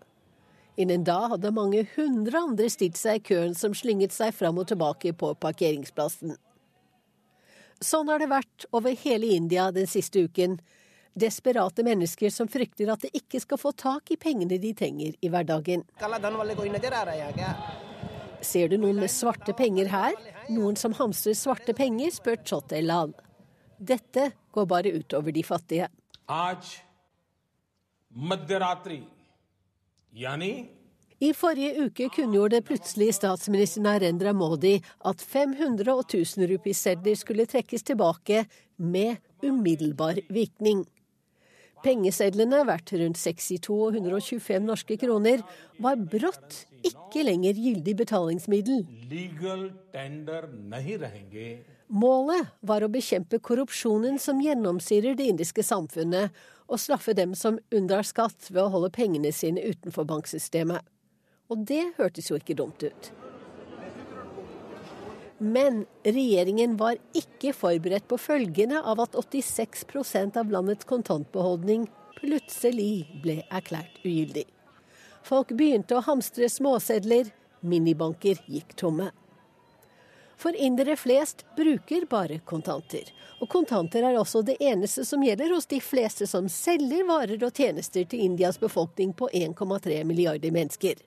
Innen 0.77 1.05
da 1.05 1.18
hadde 1.35 1.53
mange 1.53 1.85
hundre 1.97 2.39
andre 2.39 2.70
stilt 2.73 2.97
seg 2.97 3.20
i 3.20 3.27
køen 3.33 3.57
som 3.59 3.75
slynget 3.77 4.14
seg 4.14 4.33
fram 4.35 4.61
og 4.62 4.70
tilbake 4.70 5.12
på 5.12 5.35
parkeringsplassen. 5.43 6.37
Sånn 7.83 8.09
har 8.09 8.23
det 8.23 8.31
vært 8.31 8.66
over 8.73 8.95
hele 9.05 9.35
India 9.35 9.66
den 9.75 9.89
siste 9.91 10.25
uken. 10.25 10.61
Desperate 11.18 11.85
mennesker 11.85 12.33
som 12.33 12.49
frykter 12.49 12.89
at 12.93 13.03
de 13.05 13.11
ikke 13.18 13.41
skal 13.43 13.61
få 13.61 13.75
tak 13.77 14.14
i 14.14 14.16
pengene 14.16 14.57
de 14.62 14.73
trenger 14.73 15.18
i 15.20 15.29
hverdagen. 15.29 15.85
Ser 18.43 18.70
du 18.73 18.79
noen 18.81 19.03
med 19.03 19.12
svarte 19.12 19.53
penger 19.55 19.91
her? 19.93 20.16
Noen 20.49 20.79
som 20.79 20.95
hamstrer 20.97 21.37
svarte 21.39 21.77
penger, 21.77 22.11
spør 22.14 22.41
Chotelal. 22.49 23.12
Dette 23.79 24.31
går 24.55 24.66
bare 24.70 24.95
utover 24.95 25.35
de 25.35 25.45
fattige. 25.47 25.91
I 31.23 31.31
forrige 31.33 31.87
uke 31.87 32.09
kunngjorde 32.13 32.59
plutselig 32.67 33.15
statsminister 33.17 33.81
Narendra 33.81 34.35
Modi 34.37 34.75
at 35.09 35.23
500 35.25 35.89
og 35.89 36.03
1000 36.05 36.45
rupisedler 36.51 37.17
skulle 37.17 37.47
trekkes 37.49 37.87
tilbake 37.89 38.43
med 38.77 39.17
umiddelbar 39.41 40.21
virkning. 40.29 40.83
Pengesedlene, 41.83 42.61
verdt 42.69 42.93
rundt 42.95 43.19
62 43.19 43.71
og 43.73 43.97
125 43.97 44.67
norske 44.69 44.99
kroner, 45.01 45.41
var 45.83 45.97
brått 45.97 46.67
ikke 46.85 47.25
lenger 47.25 47.57
gyldig 47.57 47.97
betalingsmiddel. 48.03 48.85
Målet 51.93 52.53
var 52.61 52.85
å 52.85 52.93
bekjempe 52.93 53.41
korrupsjonen 53.43 54.21
som 54.23 54.45
gjennomsyrer 54.45 55.17
det 55.19 55.33
indiske 55.33 55.65
samfunnet, 55.67 56.31
og 56.73 56.81
straffe 56.81 57.12
dem 57.16 57.35
som 57.37 57.59
unndrar 57.75 58.07
skatt 58.09 58.49
ved 58.51 58.62
å 58.64 58.70
holde 58.73 58.93
pengene 58.95 59.33
sine 59.37 59.61
utenfor 59.61 60.09
banksystemet. 60.09 60.81
Og 61.53 61.66
det 61.68 61.85
hørtes 61.99 62.31
jo 62.31 62.39
ikke 62.41 62.57
dumt 62.57 62.81
ut. 62.83 63.12
Men 65.43 65.83
regjeringen 66.07 66.77
var 66.81 67.01
ikke 67.18 67.51
forberedt 67.57 68.07
på 68.09 68.16
følgene 68.20 68.81
av 68.87 69.03
at 69.03 69.16
86% 69.18 70.39
av 70.39 70.53
landets 70.55 70.87
kontantbeholdning 70.89 71.89
plutselig 72.20 73.09
ble 73.25 73.41
erklært 73.51 73.99
ugyldig. 74.07 74.47
Folk 75.27 75.53
begynte 75.59 75.99
å 75.99 76.05
hamstre 76.07 76.49
småsedler, 76.51 77.29
minibanker 77.61 78.39
gikk 78.47 78.77
tomme. 78.79 79.11
For 80.43 80.57
indere 80.59 80.97
flest 80.97 81.45
bruker 81.57 82.07
bare 82.11 82.38
kontanter. 82.38 83.07
Og 83.38 83.49
kontanter 83.49 84.03
er 84.03 84.16
også 84.18 84.40
det 84.43 84.57
eneste 84.59 85.05
som 85.07 85.22
gjelder 85.22 85.55
hos 85.55 85.68
de 85.70 85.78
fleste 85.78 86.26
som 86.26 86.49
selger 86.51 87.07
varer 87.07 87.38
og 87.47 87.55
tjenester 87.55 88.09
til 88.11 88.24
Indias 88.26 88.59
befolkning 88.59 89.12
på 89.14 89.28
1,3 89.30 90.03
milliarder 90.09 90.51
mennesker. 90.51 90.99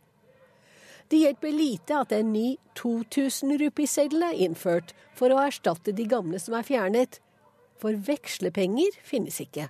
Det 1.11 1.19
hjelper 1.19 1.51
lite 1.51 1.97
at 1.99 2.15
en 2.15 2.31
ny 2.33 2.55
2000 2.79 3.57
rupiseddel 3.61 4.23
er 4.25 4.39
innført 4.47 4.95
for 5.13 5.29
å 5.29 5.41
erstatte 5.43 5.93
de 5.93 6.07
gamle 6.09 6.39
som 6.41 6.55
er 6.55 6.65
fjernet. 6.65 7.19
For 7.77 7.91
vekslepenger 8.07 8.95
finnes 9.03 9.41
ikke. 9.43 9.67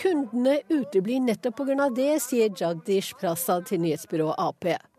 Kundene 0.00 0.54
uteblir 0.70 1.20
nettopp 1.26 1.58
pga. 1.58 1.90
det, 1.90 2.22
sier 2.22 2.54
Jagdish 2.54 3.18
Prasad 3.18 3.66
til 3.66 3.82
nyhetsbyrået 3.82 4.38
Ap. 4.38 4.89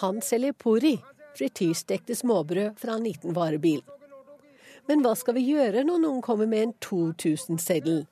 Han 0.00 0.22
selger 0.24 0.52
pori, 0.56 0.94
frityrstekte 1.36 2.14
småbrød 2.16 2.78
fra 2.80 2.94
en 2.96 3.04
liten 3.04 3.34
varebil. 3.36 3.82
Men 4.88 5.04
hva 5.04 5.12
skal 5.18 5.36
vi 5.36 5.42
gjøre 5.52 5.84
når 5.84 6.00
noen 6.06 6.22
kommer 6.24 6.48
med 6.48 6.62
en 6.62 6.72
2000-seddel? 6.86 8.06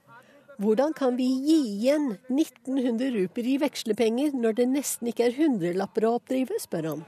Hvordan 0.59 0.93
kan 0.93 1.15
vi 1.17 1.25
gi 1.47 1.57
igjen 1.71 2.09
1900 2.27 3.13
ruper 3.15 3.47
i 3.47 3.55
vekslepenger 3.63 4.33
når 4.35 4.57
det 4.59 4.67
nesten 4.73 5.09
ikke 5.09 5.29
er 5.29 5.37
hundrelapper 5.37 6.09
å 6.09 6.17
oppdrive, 6.19 6.59
spør 6.59 6.89
han. 6.91 7.05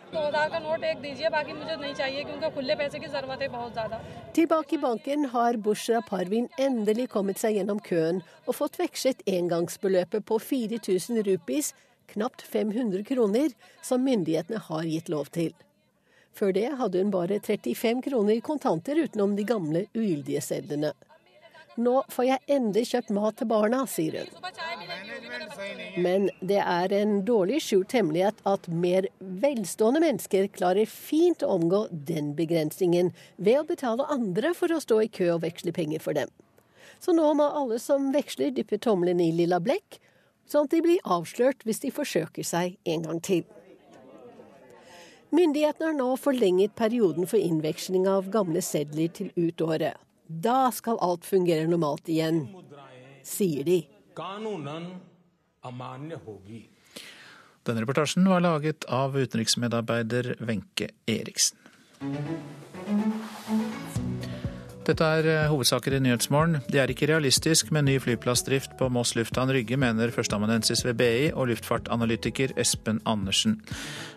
Tilbake 4.38 4.78
i 4.78 4.80
banken 4.86 5.28
har 5.34 5.58
Bushra 5.66 6.00
Parvin 6.06 6.46
endelig 6.62 7.08
kommet 7.10 7.42
seg 7.42 7.58
gjennom 7.58 7.82
køen 7.82 8.22
og 8.46 8.54
fått 8.62 8.78
vekslet 8.78 9.26
engangsbeløpet 9.26 10.24
på 10.30 10.38
4000 10.46 11.24
rupis 11.26 11.74
knapt 12.14 12.42
500 12.42 13.04
kroner, 13.08 13.52
som 13.82 14.04
myndighetene 14.04 14.62
har 14.68 14.88
gitt 14.88 15.10
lov 15.12 15.30
til. 15.34 15.54
Før 16.36 16.54
det 16.56 16.68
hadde 16.78 17.02
hun 17.02 17.12
bare 17.12 17.40
35 17.42 18.02
kroner 18.06 18.38
i 18.38 18.44
kontanter 18.44 18.98
utenom 19.00 19.36
de 19.36 19.46
gamle 19.46 19.86
ugyldige 19.94 20.42
sedlene. 20.44 20.92
Nå 21.80 22.00
får 22.10 22.26
jeg 22.26 22.44
endelig 22.50 22.88
kjøpt 22.90 23.12
mat 23.14 23.36
til 23.38 23.48
barna, 23.50 23.84
sier 23.88 24.18
hun. 24.20 24.30
Men 26.02 26.28
det 26.42 26.58
er 26.60 26.92
en 26.98 27.20
dårlig 27.26 27.60
skjult 27.64 27.94
hemmelighet 27.94 28.42
at 28.48 28.66
mer 28.68 29.06
velstående 29.20 30.02
mennesker 30.02 30.50
klarer 30.56 30.90
fint 30.90 31.44
å 31.46 31.54
omgå 31.56 31.84
den 31.90 32.34
begrensningen 32.38 33.12
ved 33.36 33.62
å 33.62 33.66
betale 33.68 34.08
andre 34.12 34.52
for 34.58 34.74
å 34.74 34.82
stå 34.82 35.00
i 35.06 35.10
kø 35.12 35.30
og 35.36 35.44
veksle 35.46 35.74
penger 35.76 36.02
for 36.04 36.18
dem. 36.18 36.30
Så 37.00 37.14
nå 37.16 37.30
må 37.38 37.46
alle 37.56 37.78
som 37.80 38.10
veksler 38.12 38.52
dyppe 38.56 38.80
tommelen 38.82 39.22
i 39.24 39.30
lilla 39.32 39.60
blekk 39.62 40.00
sånn 40.50 40.66
at 40.66 40.74
de 40.74 40.82
blir 40.84 41.02
avslørt 41.04 41.64
hvis 41.66 41.82
de 41.84 41.92
forsøker 41.94 42.46
seg 42.46 42.76
en 42.88 43.06
gang 43.06 43.22
til. 43.24 43.44
Myndighetene 45.30 45.92
har 45.92 45.94
nå 45.94 46.08
forlenget 46.18 46.74
perioden 46.78 47.28
for 47.30 47.38
innveksling 47.38 48.08
av 48.10 48.32
gamle 48.34 48.62
sedler 48.66 49.12
til 49.14 49.30
ut 49.38 49.62
året. 49.62 49.94
Da 50.26 50.70
skal 50.74 50.98
alt 51.02 51.26
fungere 51.26 51.68
normalt 51.70 52.10
igjen, 52.10 52.48
sier 53.26 53.66
de. 53.66 53.84
Denne 57.66 57.84
reportasjen 57.84 58.26
var 58.26 58.42
laget 58.42 58.86
av 58.90 59.14
utenriksmedarbeider 59.18 60.34
Wenche 60.42 60.90
Eriksen. 61.06 61.58
Dette 64.80 65.04
er 65.04 65.26
eh, 65.28 65.48
hovedsaker 65.50 65.92
i 65.92 66.00
Nyhetsmorgen. 66.00 66.62
Det 66.72 66.80
er 66.80 66.90
ikke 66.90 67.10
realistisk 67.10 67.68
med 67.74 67.84
ny 67.84 67.98
flyplassdrift 68.00 68.78
på 68.78 68.88
Moss 68.92 69.12
lufthavn 69.18 69.52
Rygge, 69.52 69.76
mener 69.80 70.12
førsteamanuensis 70.14 70.82
ved 70.86 70.96
BI 70.96 71.26
og 71.34 71.50
luftfartanalytiker 71.50 72.54
Espen 72.60 73.02
Andersen. 73.04 73.58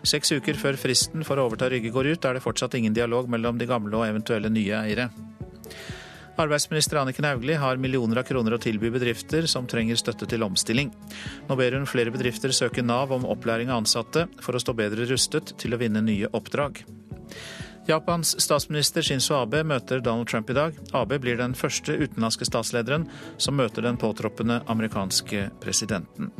Seks 0.08 0.32
uker 0.32 0.56
før 0.56 0.80
fristen 0.80 1.26
for 1.28 1.36
å 1.36 1.50
overta 1.50 1.68
Rygge 1.68 1.92
går 1.92 2.14
ut, 2.14 2.24
er 2.24 2.38
det 2.38 2.44
fortsatt 2.46 2.78
ingen 2.80 2.96
dialog 2.96 3.28
mellom 3.28 3.60
de 3.60 3.68
gamle 3.68 4.00
og 4.00 4.08
eventuelle 4.08 4.52
nye 4.52 4.80
eiere. 4.80 5.10
Arbeidsminister 6.40 6.98
Anniken 6.98 7.28
Hauglie 7.28 7.60
har 7.60 7.78
millioner 7.78 8.18
av 8.18 8.26
kroner 8.26 8.56
å 8.56 8.58
tilby 8.58 8.88
bedrifter 8.90 9.46
som 9.50 9.68
trenger 9.70 10.00
støtte 10.00 10.26
til 10.26 10.42
omstilling. 10.42 10.90
Nå 11.46 11.60
ber 11.60 11.76
hun 11.76 11.86
flere 11.86 12.10
bedrifter 12.14 12.56
søke 12.56 12.82
Nav 12.82 13.12
om 13.14 13.28
opplæring 13.28 13.70
av 13.70 13.84
ansatte 13.84 14.26
for 14.42 14.56
å 14.56 14.64
stå 14.64 14.74
bedre 14.80 15.06
rustet 15.12 15.54
til 15.60 15.76
å 15.76 15.78
vinne 15.84 16.02
nye 16.02 16.32
oppdrag. 16.34 16.82
Japans 17.86 18.40
statsminister 18.40 19.04
Shinzo 19.04 19.34
Abe 19.36 19.60
møter 19.66 20.00
Donald 20.00 20.28
Trump 20.28 20.48
i 20.50 20.56
dag. 20.56 20.76
Abe 20.96 21.18
blir 21.20 21.36
den 21.36 21.52
første 21.52 21.92
utenlandske 21.92 22.46
statslederen 22.48 23.04
som 23.36 23.58
møter 23.60 23.84
den 23.84 23.98
påtroppende 24.00 24.62
amerikanske 24.72 25.50
presidenten. 25.60 26.30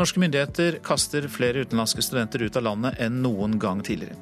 Norske 0.00 0.22
myndigheter 0.22 0.78
kaster 0.86 1.28
flere 1.28 1.66
utenlandske 1.66 2.04
studenter 2.06 2.46
ut 2.46 2.56
av 2.56 2.64
landet 2.64 2.96
enn 3.04 3.20
noen 3.20 3.58
gang 3.60 3.84
tidligere. 3.84 4.16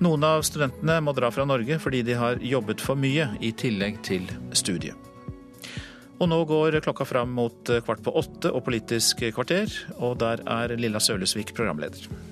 Noen 0.00 0.24
av 0.24 0.40
studentene 0.46 1.02
må 1.04 1.12
dra 1.12 1.28
fra 1.30 1.44
Norge 1.44 1.76
fordi 1.82 2.00
de 2.06 2.16
har 2.16 2.40
jobbet 2.40 2.80
for 2.80 2.96
mye 2.96 3.28
i 3.44 3.52
tillegg 3.52 4.00
til 4.08 4.24
studiet. 4.56 4.96
Og 6.22 6.30
nå 6.30 6.38
går 6.48 6.80
klokka 6.80 7.04
fram 7.04 7.32
mot 7.36 7.76
kvart 7.84 8.04
på 8.06 8.14
åtte 8.24 8.54
og 8.54 8.64
Politisk 8.64 9.24
kvarter, 9.34 9.68
og 9.98 10.20
der 10.22 10.46
er 10.48 10.78
Lilla 10.78 11.02
Sølesvik 11.02 11.52
programleder. 11.52 12.31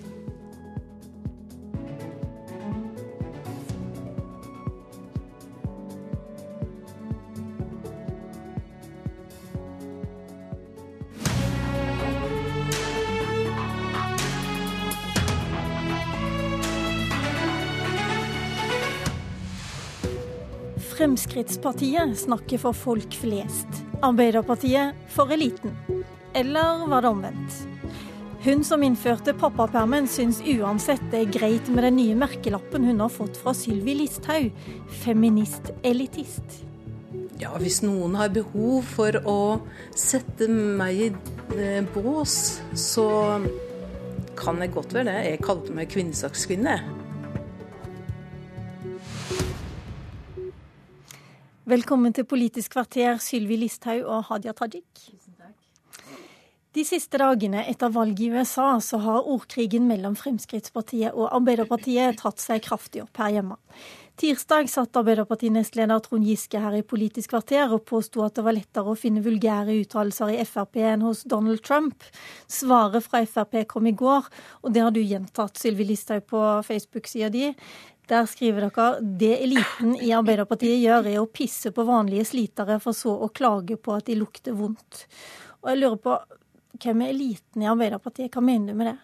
Fremskrittspartiet 21.11 22.19
snakker 22.19 22.59
for 22.63 22.77
folk 22.77 23.15
flest. 23.19 23.81
Arbeiderpartiet 23.99 24.95
for 25.11 25.33
eliten. 25.35 25.73
Eller 26.39 26.85
var 26.87 27.03
det 27.03 27.09
omvendt? 27.09 27.57
Hun 28.45 28.63
som 28.65 28.85
innførte 28.87 29.35
pappapermen, 29.35 30.07
syns 30.07 30.39
uansett 30.47 31.03
det 31.11 31.25
er 31.25 31.33
greit 31.35 31.73
med 31.75 31.83
den 31.89 31.99
nye 31.99 32.15
merkelappen 32.15 32.87
hun 32.87 33.03
har 33.03 33.11
fått 33.11 33.41
fra 33.43 33.51
Sylvi 33.59 33.97
Listhaug, 34.05 34.55
feminist-elitist. 35.03 36.61
Ja, 37.43 37.57
hvis 37.59 37.83
noen 37.83 38.15
har 38.15 38.31
behov 38.31 38.87
for 38.95 39.19
å 39.27 39.41
sette 39.91 40.47
meg 40.47 41.03
i 41.09 41.11
eh, 41.59 41.83
bås, 41.91 42.61
så 42.71 43.11
kan 44.39 44.63
jeg 44.63 44.77
godt 44.79 44.95
være 44.95 45.11
det. 45.11 45.21
Jeg 45.33 45.47
kalte 45.51 45.75
meg 45.75 45.91
kvinnesakskvinne. 45.91 46.79
Velkommen 51.71 52.11
til 52.11 52.25
Politisk 52.27 52.73
kvarter, 52.75 53.21
Sylvi 53.23 53.55
Listhaug 53.61 54.09
og 54.11 54.25
Hadia 54.27 54.51
Tajik. 54.59 55.05
De 56.75 56.83
siste 56.87 57.19
dagene 57.21 57.63
etter 57.71 57.93
valget 57.95 58.25
i 58.25 58.31
USA 58.33 58.73
så 58.83 58.99
har 59.05 59.29
ordkrigen 59.31 59.87
mellom 59.87 60.17
Fremskrittspartiet 60.19 61.15
og 61.15 61.29
Arbeiderpartiet 61.37 62.19
tatt 62.19 62.43
seg 62.43 62.65
kraftig 62.65 63.05
opp 63.05 63.23
her 63.23 63.37
hjemme. 63.37 63.59
Tirsdag 64.19 64.67
satt 64.73 64.99
Arbeiderparti-nestleder 64.99 66.03
Trond 66.03 66.27
Giske 66.27 66.59
her 66.59 66.75
i 66.77 66.83
Politisk 66.83 67.37
kvarter 67.37 67.71
og 67.71 67.87
påsto 67.87 68.25
at 68.27 68.35
det 68.37 68.45
var 68.49 68.59
lettere 68.59 68.91
å 68.91 68.99
finne 68.99 69.23
vulgære 69.23 69.79
uttalelser 69.85 70.35
i 70.35 70.43
Frp 70.49 70.83
enn 70.83 71.07
hos 71.07 71.23
Donald 71.23 71.63
Trump. 71.63 72.03
Svaret 72.51 73.07
fra 73.07 73.23
Frp 73.31 73.63
kom 73.71 73.87
i 73.87 73.95
går, 73.95 74.27
og 74.65 74.75
det 74.75 74.83
har 74.85 74.91
du 74.91 75.01
gjentatt, 75.01 75.57
Sylvi 75.57 75.87
Listhaug, 75.93 76.27
på 76.35 76.45
Facebook-sida 76.67 77.31
di. 77.31 77.55
Der 78.11 78.27
skriver 78.27 78.67
dere 78.67 78.89
det 79.01 79.37
eliten 79.45 79.95
i 80.03 80.11
Arbeiderpartiet 80.17 80.81
gjør, 80.83 81.07
er 81.07 81.21
å 81.21 81.29
pisse 81.31 81.71
på 81.75 81.85
vanlige 81.87 82.27
slitere, 82.33 82.81
for 82.83 82.97
så 82.97 83.13
å 83.15 83.31
klage 83.31 83.79
på 83.79 83.95
at 83.95 84.09
de 84.09 84.17
lukter 84.19 84.57
vondt. 84.59 85.05
Og 85.61 85.71
jeg 85.71 85.79
lurer 85.79 86.01
på, 86.03 86.17
hvem 86.81 87.05
er 87.05 87.13
eliten 87.15 87.63
i 87.63 87.71
Arbeiderpartiet? 87.71 88.33
Hva 88.35 88.43
mener 88.43 88.73
du 88.73 88.81
med 88.81 88.91
det? 88.91 88.99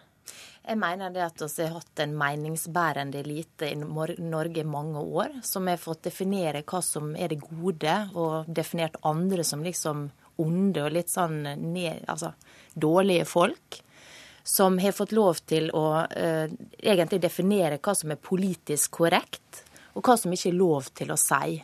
Jeg 0.67 0.79
mener 0.81 1.13
det 1.15 1.23
at 1.23 1.39
vi 1.39 1.63
har 1.63 1.77
hatt 1.77 2.01
en 2.03 2.17
meningsbærende 2.19 3.21
elite 3.21 3.69
i 3.71 3.77
Norge 3.79 4.59
i 4.59 4.67
mange 4.67 4.99
år, 4.99 5.37
som 5.47 5.69
har 5.71 5.79
fått 5.79 6.09
definere 6.09 6.65
hva 6.67 6.81
som 6.83 7.13
er 7.15 7.31
det 7.31 7.39
gode, 7.45 7.93
og 8.11 8.49
definert 8.51 8.99
andre 9.07 9.45
som 9.47 9.63
liksom 9.63 10.09
onde 10.43 10.83
og 10.83 10.91
litt 10.97 11.13
sånn 11.13 11.45
ned, 11.45 12.03
altså, 12.11 12.33
dårlige 12.75 13.23
folk. 13.29 13.79
Som 14.47 14.77
har 14.79 14.95
fått 14.95 15.11
lov 15.11 15.41
til 15.43 15.67
å 15.75 15.87
eh, 16.07 16.47
egentlig 16.79 17.19
definere 17.25 17.81
hva 17.83 17.95
som 17.97 18.13
er 18.13 18.21
politisk 18.21 19.01
korrekt, 19.01 19.65
og 19.97 20.05
hva 20.07 20.15
som 20.19 20.31
ikke 20.31 20.53
er 20.53 20.61
lov 20.61 20.87
til 20.95 21.11
å 21.11 21.19
si. 21.19 21.57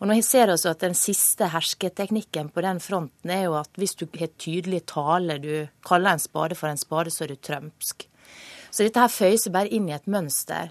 Og 0.00 0.08
nå 0.08 0.16
ser 0.24 0.48
vi 0.48 0.68
at 0.68 0.84
Den 0.84 0.96
siste 0.96 1.50
hersketeknikken 1.52 2.48
på 2.52 2.64
den 2.64 2.80
fronten 2.80 3.32
er 3.32 3.44
jo 3.46 3.56
at 3.60 3.72
hvis 3.76 3.96
du 4.00 4.06
har 4.18 4.32
tydelig 4.40 4.86
tale, 4.92 5.38
du 5.38 5.68
kaller 5.84 6.16
en 6.16 6.22
spade 6.22 6.56
for 6.56 6.72
en 6.72 6.80
spade, 6.80 7.12
så 7.12 7.24
er 7.24 7.34
du 7.34 7.40
trømsk. 7.40 8.06
Så 8.70 8.86
dette 8.86 9.02
her 9.02 9.10
føyer 9.10 9.38
seg 9.42 9.54
bare 9.54 9.72
inn 9.74 9.88
i 9.90 9.94
et 9.96 10.06
mønster. 10.10 10.70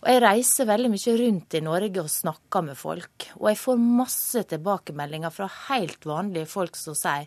Og 0.00 0.08
jeg 0.08 0.22
reiser 0.22 0.68
veldig 0.70 0.90
mye 0.92 1.14
rundt 1.20 1.56
i 1.58 1.62
Norge 1.66 2.04
og 2.04 2.12
snakker 2.12 2.64
med 2.68 2.78
folk. 2.78 3.26
Og 3.40 3.50
jeg 3.50 3.60
får 3.60 3.82
masse 3.82 4.44
tilbakemeldinger 4.52 5.34
fra 5.34 5.48
helt 5.66 6.06
vanlige 6.08 6.48
folk 6.50 6.78
som 6.78 6.96
sier 6.98 7.26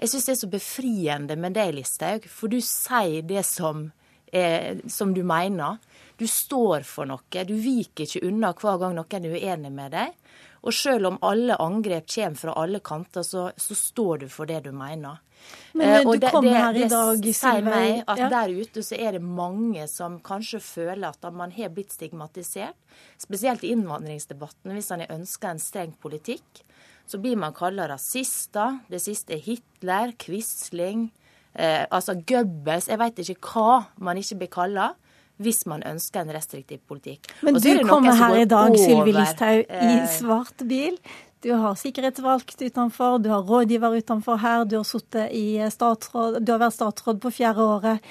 Jeg 0.00 0.10
syns 0.10 0.26
det 0.26 0.34
er 0.34 0.40
så 0.42 0.50
befriende 0.50 1.36
med 1.38 1.54
deg, 1.56 1.74
Listhaug, 1.76 2.26
for 2.28 2.50
du 2.50 2.58
sier 2.64 3.22
det 3.26 3.44
som, 3.46 3.86
er, 4.32 4.80
som 4.88 5.14
du 5.14 5.22
mener. 5.26 5.78
Du 6.18 6.26
står 6.28 6.84
for 6.88 7.08
noe. 7.08 7.44
Du 7.44 7.54
viker 7.54 8.08
ikke 8.08 8.26
unna 8.28 8.54
hver 8.56 8.80
gang 8.80 8.96
noen 8.96 9.28
er 9.28 9.36
uenig 9.38 9.72
med 9.72 9.94
deg. 9.94 10.16
Og 10.60 10.74
selv 10.76 11.08
om 11.08 11.18
alle 11.24 11.56
angrep 11.56 12.08
kommer 12.14 12.36
fra 12.36 12.54
alle 12.60 12.80
kanter, 12.84 13.24
så, 13.24 13.48
så 13.56 13.76
står 13.76 14.24
du 14.24 14.28
for 14.32 14.50
det 14.50 14.62
du 14.66 14.72
mener. 14.76 15.20
Men 15.72 15.88
eh, 15.88 16.02
du 16.04 16.18
det, 16.20 16.30
kom 16.34 16.44
det, 16.44 16.52
her 16.52 16.76
i 16.76 16.88
dag, 16.90 17.20
Det 17.22 17.32
sier 17.36 17.64
meg 17.64 18.02
at 18.04 18.20
ja. 18.20 18.28
der 18.32 18.52
ute 18.52 18.82
så 18.84 18.98
er 18.98 19.16
det 19.16 19.22
mange 19.24 19.86
som 19.88 20.18
kanskje 20.24 20.60
føler 20.60 21.08
at 21.08 21.30
man 21.32 21.54
har 21.56 21.72
blitt 21.72 21.94
stigmatisert. 21.94 22.76
Spesielt 23.20 23.64
i 23.64 23.72
innvandringsdebatten, 23.72 24.74
hvis 24.76 24.90
man 24.92 25.06
ønsker 25.08 25.54
en 25.54 25.62
streng 25.62 25.94
politikk. 26.02 26.64
Så 27.08 27.18
blir 27.18 27.38
man 27.40 27.56
kalt 27.56 27.80
rasister. 27.90 28.82
Det 28.90 29.00
siste 29.02 29.34
er 29.34 29.44
Hitler, 29.46 30.12
Quisling, 30.20 31.08
eh, 31.54 31.86
altså 31.88 32.18
Goebbels. 32.20 32.90
Jeg 32.92 33.00
veit 33.00 33.24
ikke 33.24 33.54
hva 33.54 33.86
man 33.98 34.20
ikke 34.20 34.42
blir 34.42 34.52
kalla 34.60 34.90
hvis 35.40 35.64
man 35.70 35.82
ønsker 35.88 36.22
en 36.22 36.32
restriktiv 36.36 36.82
politikk. 36.88 37.30
Men 37.46 37.56
du 37.56 37.70
kommer 37.88 38.16
her 38.16 38.42
i 38.42 38.48
dag, 38.48 38.76
Sylvi 38.78 39.14
Listhaug, 39.16 39.64
i 39.64 39.92
eh, 39.96 40.06
svart 40.18 40.64
bil. 40.68 40.98
Du 41.40 41.54
har 41.56 41.78
sikkerhetsvalgt 41.80 42.60
utenfor, 42.60 43.16
du 43.24 43.30
har 43.32 43.46
rådgiver 43.48 43.96
utenfor 44.02 44.36
her, 44.42 44.66
du 44.68 44.76
har, 44.76 45.70
statsråd, 45.72 46.42
du 46.44 46.52
har 46.52 46.60
vært 46.60 46.76
statsråd 46.76 47.22
på 47.22 47.32
fjerde 47.32 47.64
året. 47.64 48.10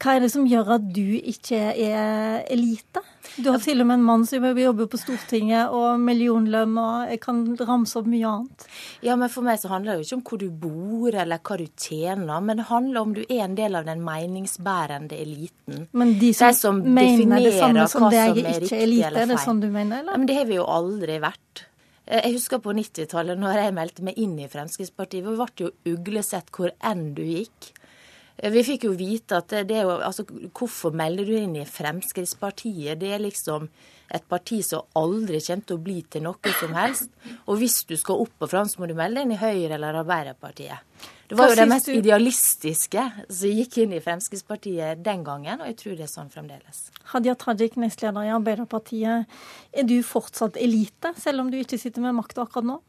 Hva 0.00 0.16
er 0.16 0.24
det 0.24 0.30
som 0.32 0.44
gjør 0.48 0.76
at 0.76 0.84
du 0.92 1.16
ikke 1.16 1.60
er 1.72 2.44
elite? 2.52 3.02
Du 3.36 3.50
har 3.50 3.60
til 3.62 3.80
og 3.82 3.86
med 3.88 4.00
en 4.00 4.04
mann 4.04 4.24
som 4.26 4.44
jobber 4.44 4.88
på 4.90 4.98
Stortinget 5.00 5.74
og 5.76 6.00
millionlønn 6.02 6.74
og 6.80 7.12
jeg 7.12 7.20
kan 7.22 7.42
ramse 7.56 7.98
opp 8.00 8.08
mye 8.10 8.26
annet. 8.26 8.66
Ja, 9.06 9.16
men 9.20 9.30
for 9.32 9.46
meg 9.46 9.60
så 9.62 9.70
handler 9.72 9.94
det 9.94 10.04
jo 10.04 10.08
ikke 10.08 10.18
om 10.18 10.24
hvor 10.30 10.42
du 10.42 10.48
bor 10.64 11.20
eller 11.22 11.42
hva 11.46 11.58
du 11.60 11.66
tjener, 11.70 12.44
men 12.44 12.60
det 12.60 12.68
handler 12.70 13.00
om 13.00 13.14
du 13.16 13.22
er 13.26 13.44
en 13.46 13.56
del 13.58 13.78
av 13.78 13.88
den 13.88 14.04
meningsbærende 14.06 15.18
eliten. 15.18 15.86
Men 15.92 16.14
de 16.20 16.34
som, 16.34 16.50
de 16.50 16.60
som 16.60 16.84
mener 16.84 17.46
det 17.46 17.56
samme 17.58 17.88
som 17.92 18.08
deg, 18.10 18.42
er 18.44 18.68
ikke 18.68 18.84
elite, 18.84 19.14
er 19.24 19.34
det 19.34 19.40
sånn 19.44 19.62
du 19.62 19.70
mener, 19.70 20.02
eller? 20.02 20.14
Ja, 20.14 20.22
men 20.22 20.30
det 20.30 20.38
har 20.40 20.48
vi 20.50 20.58
jo 20.58 20.68
aldri 20.68 21.20
vært. 21.22 21.66
Eh, 22.06 22.24
jeg 22.26 22.38
husker 22.38 22.62
på 22.62 22.74
90-tallet, 22.76 23.38
når 23.38 23.64
jeg 23.64 23.76
meldte 23.76 24.06
meg 24.06 24.18
inn 24.20 24.38
i 24.42 24.48
Fremskrittspartiet. 24.50 25.26
Vi 25.26 25.36
ble 25.38 25.68
jo 25.68 25.70
uglesett 25.94 26.50
hvor 26.56 26.74
enn 26.90 27.12
du 27.14 27.22
gikk. 27.22 27.70
Vi 28.40 28.62
fikk 28.64 28.86
jo 28.88 28.96
vite 28.96 29.40
at 29.42 29.52
det 29.68 29.76
er 29.76 29.84
jo 29.84 29.98
Altså, 30.00 30.24
hvorfor 30.56 30.94
melder 30.96 31.28
du 31.28 31.34
inn 31.36 31.58
i 31.60 31.66
Fremskrittspartiet? 31.68 33.00
Det 33.00 33.12
er 33.12 33.20
liksom 33.20 33.68
et 34.10 34.26
parti 34.26 34.58
som 34.66 34.88
aldri 34.98 35.38
kommer 35.44 35.66
til 35.68 35.78
å 35.78 35.82
bli 35.84 36.00
til 36.10 36.24
noe 36.24 36.54
som 36.58 36.74
helst. 36.74 37.12
Og 37.46 37.60
hvis 37.60 37.84
du 37.86 37.94
skal 38.00 38.24
opp 38.24 38.42
og 38.42 38.50
fram, 38.50 38.68
så 38.68 38.82
må 38.82 38.88
du 38.90 38.96
melde 38.98 39.22
inn 39.22 39.36
i 39.36 39.38
Høyre 39.38 39.76
eller 39.76 40.00
Arbeiderpartiet. 40.02 40.88
Det 41.30 41.36
var 41.38 41.52
jo 41.52 41.60
det 41.60 41.68
mest 41.70 41.86
idealistiske 41.92 43.02
som 43.30 43.52
gikk 43.54 43.76
inn 43.84 43.92
i 43.94 44.00
Fremskrittspartiet 44.02 44.98
den 45.06 45.22
gangen, 45.22 45.62
og 45.62 45.68
jeg 45.70 45.76
tror 45.78 45.94
det 46.00 46.08
er 46.08 46.10
sånn 46.10 46.32
fremdeles. 46.32 46.88
Hadia 47.12 47.36
Tajik, 47.38 47.76
nestleder 47.78 48.26
i 48.26 48.32
Arbeiderpartiet. 48.34 49.38
Er 49.70 49.86
du 49.86 50.00
fortsatt 50.02 50.58
elite, 50.58 51.14
selv 51.22 51.44
om 51.44 51.52
du 51.52 51.60
ikke 51.60 51.78
sitter 51.78 52.02
med 52.02 52.18
makta 52.18 52.42
akkurat 52.48 52.66
nå? 52.72 52.80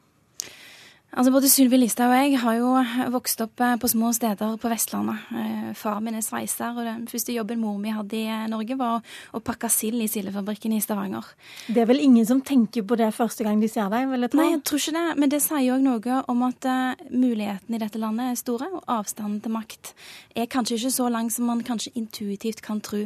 Altså 1.12 1.32
Både 1.34 1.50
Sylvi 1.52 1.76
Listhaug 1.76 2.08
og 2.08 2.22
jeg 2.24 2.38
har 2.40 2.54
jo 2.56 2.70
vokst 3.12 3.42
opp 3.44 3.60
eh, 3.60 3.74
på 3.76 3.90
små 3.92 4.14
steder 4.16 4.54
på 4.56 4.70
Vestlandet. 4.72 5.26
Eh, 5.36 5.66
far 5.76 6.00
min 6.00 6.16
er 6.16 6.24
sveiser, 6.24 6.72
og 6.72 6.88
den 6.88 7.02
første 7.12 7.34
jobben 7.36 7.60
mor 7.60 7.76
mi 7.82 7.92
hadde 7.92 8.16
i 8.16 8.30
eh, 8.32 8.46
Norge, 8.48 8.78
var 8.80 9.04
å 9.36 9.42
pakke 9.44 9.68
sild 9.68 10.00
i 10.00 10.08
sildefabrikken 10.08 10.72
i 10.72 10.80
Stavanger. 10.80 11.28
Det 11.68 11.84
er 11.84 11.90
vel 11.90 12.00
ingen 12.00 12.24
som 12.30 12.40
tenker 12.40 12.86
på 12.88 12.96
det 12.96 13.10
første 13.18 13.44
gang 13.44 13.60
de 13.60 13.68
ser 13.68 13.92
deg? 13.92 14.08
vil 14.08 14.24
jeg 14.24 14.32
tro? 14.32 14.40
Nei, 14.40 14.54
jeg 14.54 14.62
tror 14.70 14.84
ikke 14.86 14.94
det. 14.96 15.04
Men 15.20 15.34
det 15.34 15.42
sier 15.44 15.76
òg 15.76 15.84
noe 15.84 16.22
om 16.32 16.46
at 16.48 16.70
mulighetene 17.12 17.76
i 17.76 17.84
dette 17.84 18.00
landet 18.00 18.32
er 18.32 18.40
store, 18.40 18.72
og 18.72 18.96
avstanden 18.96 19.44
til 19.44 19.56
makt 19.58 19.92
er 20.40 20.48
kanskje 20.48 20.80
ikke 20.80 20.94
så 20.96 21.10
lang 21.12 21.28
som 21.34 21.52
man 21.52 21.66
kanskje 21.68 21.92
intuitivt 22.00 22.64
kan 22.64 22.80
tro. 22.80 23.02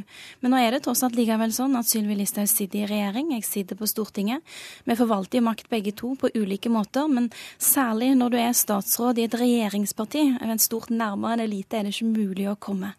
Men 0.46 0.54
nå 0.54 0.62
er 0.62 0.78
det 0.78 0.84
tross 0.86 1.02
alt 1.02 1.18
likevel 1.18 1.58
sånn 1.58 1.74
at 1.82 1.90
Sylvi 1.90 2.20
Listhaug 2.22 2.54
sitter 2.54 2.84
i 2.84 2.90
regjering, 2.94 3.34
jeg 3.34 3.50
sitter 3.50 3.82
på 3.82 3.90
Stortinget. 3.90 4.46
Vi 4.86 5.02
forvalter 5.02 5.42
jo 5.42 5.48
makt 5.50 5.74
begge 5.74 5.96
to 5.98 6.14
på 6.22 6.30
ulike 6.38 6.70
måter, 6.70 7.10
men 7.10 7.32
særlig 7.58 7.95
særlig 7.96 8.16
når 8.20 8.32
du 8.34 8.36
er 8.38 8.56
statsråd 8.56 9.20
i 9.20 9.26
et 9.26 9.36
regjeringsparti. 9.40 10.22
En 10.44 10.60
stort 10.60 10.90
nærmere 10.92 11.38
en 11.38 11.44
elite 11.46 11.78
er 11.78 11.86
det 11.86 11.94
ikke 11.94 12.10
mulig 12.12 12.48
å 12.52 12.56
komme. 12.60 12.92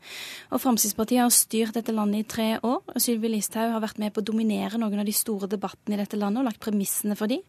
Og 0.50 0.60
Fremskrittspartiet 0.62 1.20
har 1.20 1.32
styrt 1.34 1.74
dette 1.76 1.92
landet 1.92 2.22
i 2.24 2.28
tre 2.28 2.46
år. 2.62 2.80
og 2.80 2.96
Sylvi 2.96 3.28
Listhaug 3.28 3.72
har 3.74 3.82
vært 3.82 3.98
med 3.98 4.14
på 4.14 4.22
å 4.22 4.24
dominere 4.24 4.78
noen 4.78 4.98
av 4.98 5.04
de 5.04 5.12
store 5.12 5.48
debattene 5.48 5.96
i 5.96 6.00
dette 6.00 6.16
landet 6.16 6.40
og 6.40 6.46
lagt 6.48 6.60
premissene 6.60 7.16
for 7.16 7.28
de. 7.28 7.42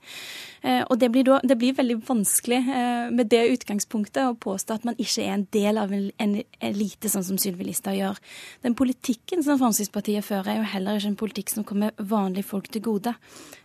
Eh, 0.61 0.83
og 0.89 0.99
det 0.99 1.09
blir, 1.11 1.23
da, 1.23 1.39
det 1.43 1.57
blir 1.57 1.77
veldig 1.77 2.01
vanskelig 2.07 2.57
eh, 2.67 3.11
med 3.15 3.29
det 3.31 3.45
utgangspunktet 3.53 4.27
å 4.27 4.35
påstå 4.35 4.73
at 4.75 4.87
man 4.87 4.97
ikke 4.99 5.23
er 5.23 5.37
en 5.37 5.47
del 5.51 5.77
av 5.77 5.93
en 5.93 6.35
elite, 6.59 7.07
sånn 7.07 7.23
som 7.23 7.37
Sylvi 7.39 7.69
Listhaug 7.69 7.95
gjør. 7.95 8.19
Den 8.63 8.75
politikken 8.75 9.45
som 9.45 9.59
Fremskrittspartiet 9.61 10.25
fører, 10.25 10.51
er 10.51 10.59
jo 10.59 10.73
heller 10.73 10.99
ikke 10.99 11.13
en 11.13 11.21
politikk 11.23 11.53
som 11.53 11.63
kommer 11.63 11.95
vanlige 11.95 12.49
folk 12.49 12.67
til 12.73 12.83
gode. 12.83 13.15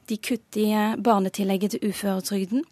De 0.06 0.18
kutter 0.22 0.62
i 0.62 1.02
barnetillegget 1.02 1.74
til 1.74 1.90
uføretrygden. 1.90 2.62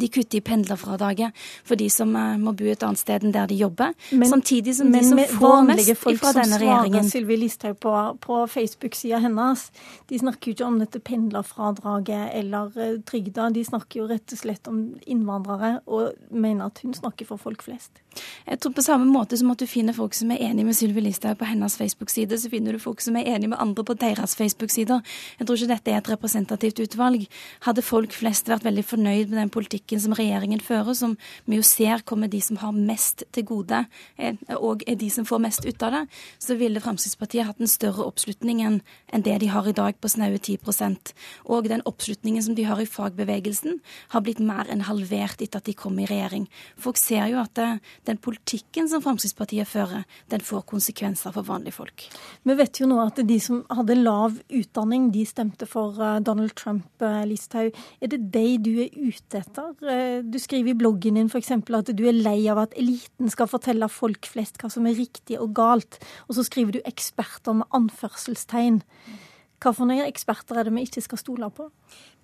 De 0.00 0.08
kutter 0.08 0.38
i 0.38 0.42
pendlerfradraget 0.44 1.44
for 1.64 1.78
de 1.78 1.86
som 1.92 2.10
uh, 2.16 2.34
må 2.40 2.54
bo 2.56 2.66
et 2.70 2.82
annet 2.82 2.98
sted 2.98 3.24
enn 3.24 3.34
der 3.34 3.48
de 3.50 3.58
jobber. 3.58 3.94
Men, 4.10 4.28
samtidig 4.30 4.74
som 4.78 4.90
de 4.92 5.02
som 5.06 5.20
får 5.38 5.60
mest 5.68 5.92
fra 6.18 6.32
denne 6.40 6.58
regjeringen 6.58 7.10
Sylvi 7.10 7.38
Listhaug 7.38 7.78
på, 7.82 7.94
på 8.24 8.40
Facebook-sida 8.50 9.20
hennes, 9.22 9.68
de 10.10 10.18
snakker 10.18 10.50
jo 10.50 10.56
ikke 10.56 10.66
om 10.66 10.80
dette 10.82 11.02
pendlerfradraget 11.04 12.34
eller 12.40 12.74
uh, 12.74 12.96
trygda. 13.06 13.50
De 13.54 13.62
snakker 13.66 14.02
jo 14.02 14.08
rett 14.10 14.34
og 14.34 14.40
slett 14.40 14.70
om 14.70 14.82
innvandrere, 15.06 15.76
og 15.86 16.34
mener 16.34 16.72
at 16.72 16.82
hun 16.82 16.96
snakker 16.96 17.28
for 17.30 17.40
folk 17.40 17.62
flest. 17.62 18.02
Jeg 18.46 18.60
tror 18.62 18.74
På 18.74 18.82
samme 18.82 19.06
måte 19.10 19.38
som 19.38 19.50
at 19.50 19.62
du 19.62 19.66
finner 19.70 19.94
folk 19.94 20.14
som 20.14 20.30
er 20.30 20.42
enig 20.42 20.64
med 20.66 20.74
Sylvi 20.74 21.02
Listhaug 21.02 21.38
på 21.38 21.46
hennes 21.46 21.76
Facebook-side, 21.78 22.38
så 22.38 22.50
finner 22.50 22.74
du 22.74 22.82
folk 22.82 23.02
som 23.02 23.16
er 23.18 23.28
enig 23.30 23.50
med 23.52 23.58
andre 23.62 23.84
på 23.86 23.94
deres 23.98 24.34
Facebook-sider. 24.38 25.02
Jeg 25.38 25.46
tror 25.46 25.58
ikke 25.58 25.70
dette 25.70 25.92
er 25.92 26.02
et 26.02 26.10
representativt 26.10 26.82
utvalg. 26.82 27.26
Hadde 27.66 27.82
folk 27.82 28.14
flest 28.14 28.50
vært 28.50 28.66
veldig 28.66 28.84
fornøyd 28.86 29.30
med 29.30 29.38
den 29.38 29.54
politikken 29.54 29.83
som 29.92 30.14
regjeringen 30.16 30.60
fører, 30.60 30.94
som 30.94 31.16
vi 31.44 31.58
jo 31.58 31.64
ser 31.66 32.02
kommer 32.06 32.28
de 32.28 32.40
som 32.40 32.56
har 32.62 32.72
mest 32.72 33.24
til 33.32 33.44
gode, 33.44 33.84
eh, 34.16 34.34
og 34.56 34.82
er 34.88 34.96
de 34.96 35.10
som 35.10 35.26
får 35.28 35.42
mest 35.44 35.66
ut 35.66 35.82
av 35.82 35.92
det, 35.92 36.02
så 36.38 36.56
ville 36.58 36.80
Fremskrittspartiet 36.80 37.46
hatt 37.46 37.60
en 37.60 37.70
større 37.70 38.06
oppslutning 38.06 38.62
enn 38.64 38.80
det 39.24 39.38
de 39.40 39.50
har 39.52 39.68
i 39.68 39.76
dag, 39.76 39.94
på 40.00 40.08
snaue 40.08 40.38
10% 40.38 41.12
Og 41.46 41.68
den 41.68 41.82
oppslutningen 41.84 42.42
som 42.42 42.54
de 42.54 42.64
har 42.64 42.80
i 42.80 42.86
fagbevegelsen, 42.86 43.80
har 44.10 44.20
blitt 44.20 44.40
mer 44.40 44.66
enn 44.70 44.86
halvert 44.88 45.42
etter 45.42 45.58
at 45.58 45.68
de 45.68 45.74
kom 45.74 45.98
i 45.98 46.06
regjering. 46.06 46.48
Folk 46.76 46.96
ser 46.96 47.28
jo 47.30 47.38
at 47.42 47.54
det, 47.54 47.80
den 48.08 48.18
politikken 48.18 48.88
som 48.88 49.02
Fremskrittspartiet 49.04 49.68
fører, 49.68 50.04
den 50.30 50.40
får 50.40 50.64
konsekvenser 50.70 51.34
for 51.34 51.46
vanlige 51.46 51.78
folk. 51.78 52.08
Vi 52.42 52.56
vet 52.58 52.80
jo 52.80 52.88
nå 52.90 52.98
at 53.02 53.20
de 53.26 53.38
som 53.40 53.62
hadde 53.70 53.98
lav 54.00 54.38
utdanning, 54.48 55.10
de 55.14 55.24
stemte 55.28 55.68
for 55.68 56.00
eh, 56.00 56.20
Donald 56.24 56.54
Trump, 56.58 56.88
eh, 57.02 57.24
Listhaug. 57.28 57.74
Er 58.00 58.12
det 58.12 58.20
de 58.34 58.46
du 58.58 58.72
er 58.84 58.94
ute 58.94 59.40
etter? 59.40 59.73
Eh, 59.82 60.22
du 60.22 60.38
skriver 60.38 60.72
i 60.72 60.78
bloggen 60.78 61.18
din 61.18 61.30
f.eks. 61.30 61.50
at 61.50 61.92
du 61.96 62.04
er 62.06 62.16
lei 62.16 62.46
av 62.50 62.60
at 62.62 62.74
eliten 62.78 63.30
skal 63.32 63.50
fortelle 63.50 63.88
folk 63.90 64.28
flest 64.30 64.60
hva 64.60 64.70
som 64.72 64.86
er 64.86 64.98
riktig 64.98 65.38
og 65.40 65.54
galt. 65.56 65.98
Og 66.28 66.38
så 66.38 66.44
skriver 66.46 66.72
du 66.72 66.80
'eksperter' 66.84 67.58
med 67.60 67.66
anførselstegn. 67.72 68.82
Hvilke 69.64 70.04
eksperter 70.04 70.58
er 70.60 70.66
det 70.66 70.74
vi 70.76 70.82
ikke 70.84 71.02
skal 71.04 71.20
stole 71.20 71.48
på? 71.54 71.70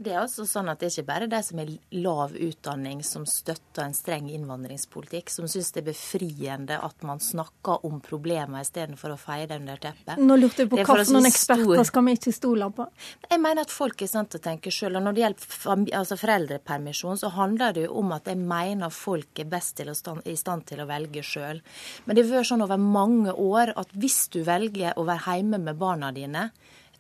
Det 0.01 0.15
er 0.15 0.23
altså 0.23 0.47
sånn 0.49 0.69
at 0.73 0.81
det 0.81 0.89
er 0.89 0.93
ikke 0.95 1.09
bare 1.09 1.27
de 1.29 1.39
som 1.45 1.59
har 1.61 1.71
lav 1.93 2.33
utdanning 2.33 3.03
som 3.05 3.27
støtter 3.29 3.85
en 3.85 3.95
streng 3.97 4.31
innvandringspolitikk, 4.33 5.29
som 5.33 5.49
syns 5.49 5.71
det 5.75 5.83
er 5.83 5.89
befriende 5.91 6.79
at 6.81 7.05
man 7.07 7.21
snakker 7.21 7.85
om 7.89 7.99
problemer 8.05 8.65
istedenfor 8.65 9.15
å 9.15 9.19
feie 9.21 9.49
det 9.49 9.61
under 9.61 9.81
teppet. 9.81 10.21
Nå 10.21 10.39
lurte 10.41 10.65
jeg 10.65 10.73
på 10.73 10.81
hvilke 10.81 10.97
eksperter 11.29 11.65
stor... 11.69 11.85
skal 11.91 12.07
vi 12.09 12.17
ikke 12.17 12.35
stole 12.37 12.71
på? 12.77 12.89
Jeg 13.29 13.43
mener 13.45 13.69
at 13.69 13.75
folk 13.75 14.05
er 14.05 14.13
sant 14.13 14.37
å 14.37 14.43
tenke 14.43 14.73
sjøl. 14.73 14.97
Og 14.97 15.05
når 15.05 15.17
det 15.17 15.25
gjelder 15.25 15.97
altså 16.01 16.21
foreldrepermisjon, 16.21 17.21
så 17.21 17.33
handler 17.37 17.77
det 17.77 17.87
jo 17.87 17.95
om 18.01 18.17
at 18.17 18.29
jeg 18.33 18.41
mener 18.41 18.93
folk 18.95 19.41
er 19.41 19.49
best 19.53 19.81
stand, 20.01 20.25
i 20.25 20.37
stand 20.37 20.67
til 20.69 20.81
å 20.81 20.89
velge 20.89 21.25
sjøl. 21.25 21.61
Men 22.05 22.17
det 22.17 22.27
har 22.27 22.41
vært 22.41 22.53
sånn 22.55 22.65
over 22.65 22.81
mange 22.81 23.33
år 23.37 23.75
at 23.81 23.93
hvis 23.97 24.23
du 24.33 24.43
velger 24.49 24.97
å 24.97 25.05
være 25.09 25.41
hjemme 25.41 25.61
med 25.61 25.81
barna 25.81 26.13
dine, 26.17 26.49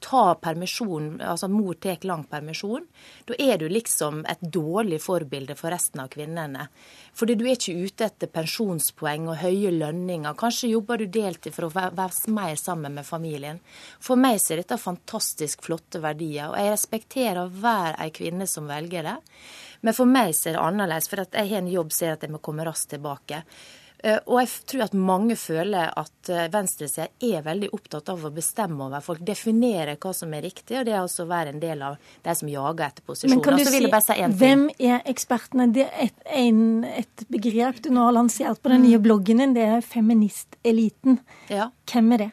ta 0.00 0.34
permisjon, 0.40 1.20
altså 1.20 1.48
mor 1.52 1.76
tar 1.80 2.04
lang 2.08 2.24
permisjon, 2.28 2.86
da 3.28 3.36
er 3.38 3.60
du 3.60 3.66
liksom 3.68 4.22
et 4.28 4.40
dårlig 4.40 5.00
forbilde 5.04 5.56
for 5.58 5.72
resten 5.74 6.02
av 6.02 6.10
kvinnene. 6.12 6.66
Fordi 7.16 7.36
du 7.36 7.44
er 7.46 7.56
ikke 7.58 7.76
ute 7.84 8.06
etter 8.08 8.30
pensjonspoeng 8.32 9.28
og 9.28 9.40
høye 9.42 9.72
lønninger. 9.76 10.36
Kanskje 10.40 10.72
jobber 10.72 11.00
du 11.00 11.06
deltid 11.12 11.54
for 11.56 11.68
å 11.68 11.72
være 11.74 12.32
mer 12.32 12.56
sammen 12.60 12.96
med 12.96 13.06
familien. 13.06 13.60
For 14.00 14.20
meg 14.20 14.40
så 14.40 14.54
er 14.54 14.62
dette 14.62 14.80
fantastisk 14.80 15.66
flotte 15.66 16.00
verdier, 16.02 16.48
og 16.50 16.58
jeg 16.60 16.72
respekterer 16.72 17.52
hver 17.60 18.00
ei 18.00 18.08
kvinne 18.14 18.48
som 18.48 18.70
velger 18.70 19.06
det. 19.10 19.18
Men 19.80 19.96
for 19.96 20.08
meg 20.08 20.34
så 20.36 20.50
er 20.50 20.56
det 20.56 20.64
annerledes, 20.64 21.08
for 21.08 21.24
jeg 21.24 21.52
har 21.52 21.60
en 21.60 21.70
jobb 21.72 21.92
som 21.92 22.14
at 22.14 22.24
jeg 22.24 22.32
må 22.32 22.40
komme 22.44 22.66
raskt 22.68 22.94
tilbake. 22.94 23.44
Eh, 24.02 24.16
og 24.26 24.38
jeg 24.40 24.50
tror 24.70 24.84
at 24.86 24.94
mange 24.96 25.36
føler 25.36 25.90
at 26.00 26.30
eh, 26.32 26.46
venstresida 26.52 27.08
er 27.20 27.42
veldig 27.44 27.68
opptatt 27.76 28.08
av 28.12 28.22
å 28.24 28.30
bestemme 28.32 28.86
over 28.86 29.02
folk, 29.04 29.20
definere 29.26 29.98
hva 30.00 30.12
som 30.16 30.32
er 30.36 30.44
riktig, 30.46 30.78
og 30.78 30.86
det 30.88 30.94
er 30.94 31.02
altså 31.02 31.26
å 31.26 31.30
være 31.30 31.52
en 31.52 31.60
del 31.60 31.82
av 31.84 31.98
de 32.24 32.34
som 32.38 32.48
jager 32.48 32.86
etter 32.86 33.04
posisjoner. 33.04 33.36
Men 33.36 33.44
kan 33.44 33.58
du 33.58 33.64
si, 33.66 33.82
si 34.06 34.28
hvem 34.40 34.64
er 34.78 35.04
ekspertene? 35.10 35.68
Det 35.76 35.84
er 35.84 36.06
et, 36.06 36.24
en, 36.40 36.62
et, 36.88 37.26
begrep 37.30 37.82
du 37.84 37.90
nå 37.92 38.06
har 38.06 38.16
lansert 38.16 38.62
på 38.62 38.72
den 38.72 38.86
nye 38.86 39.00
mm. 39.00 39.04
bloggen 39.04 39.44
din, 39.44 39.52
det 39.58 39.66
er 39.68 39.84
feministeliten. 39.84 41.20
Ja. 41.52 41.68
Hvem 41.90 42.16
er 42.16 42.24
det? 42.24 42.30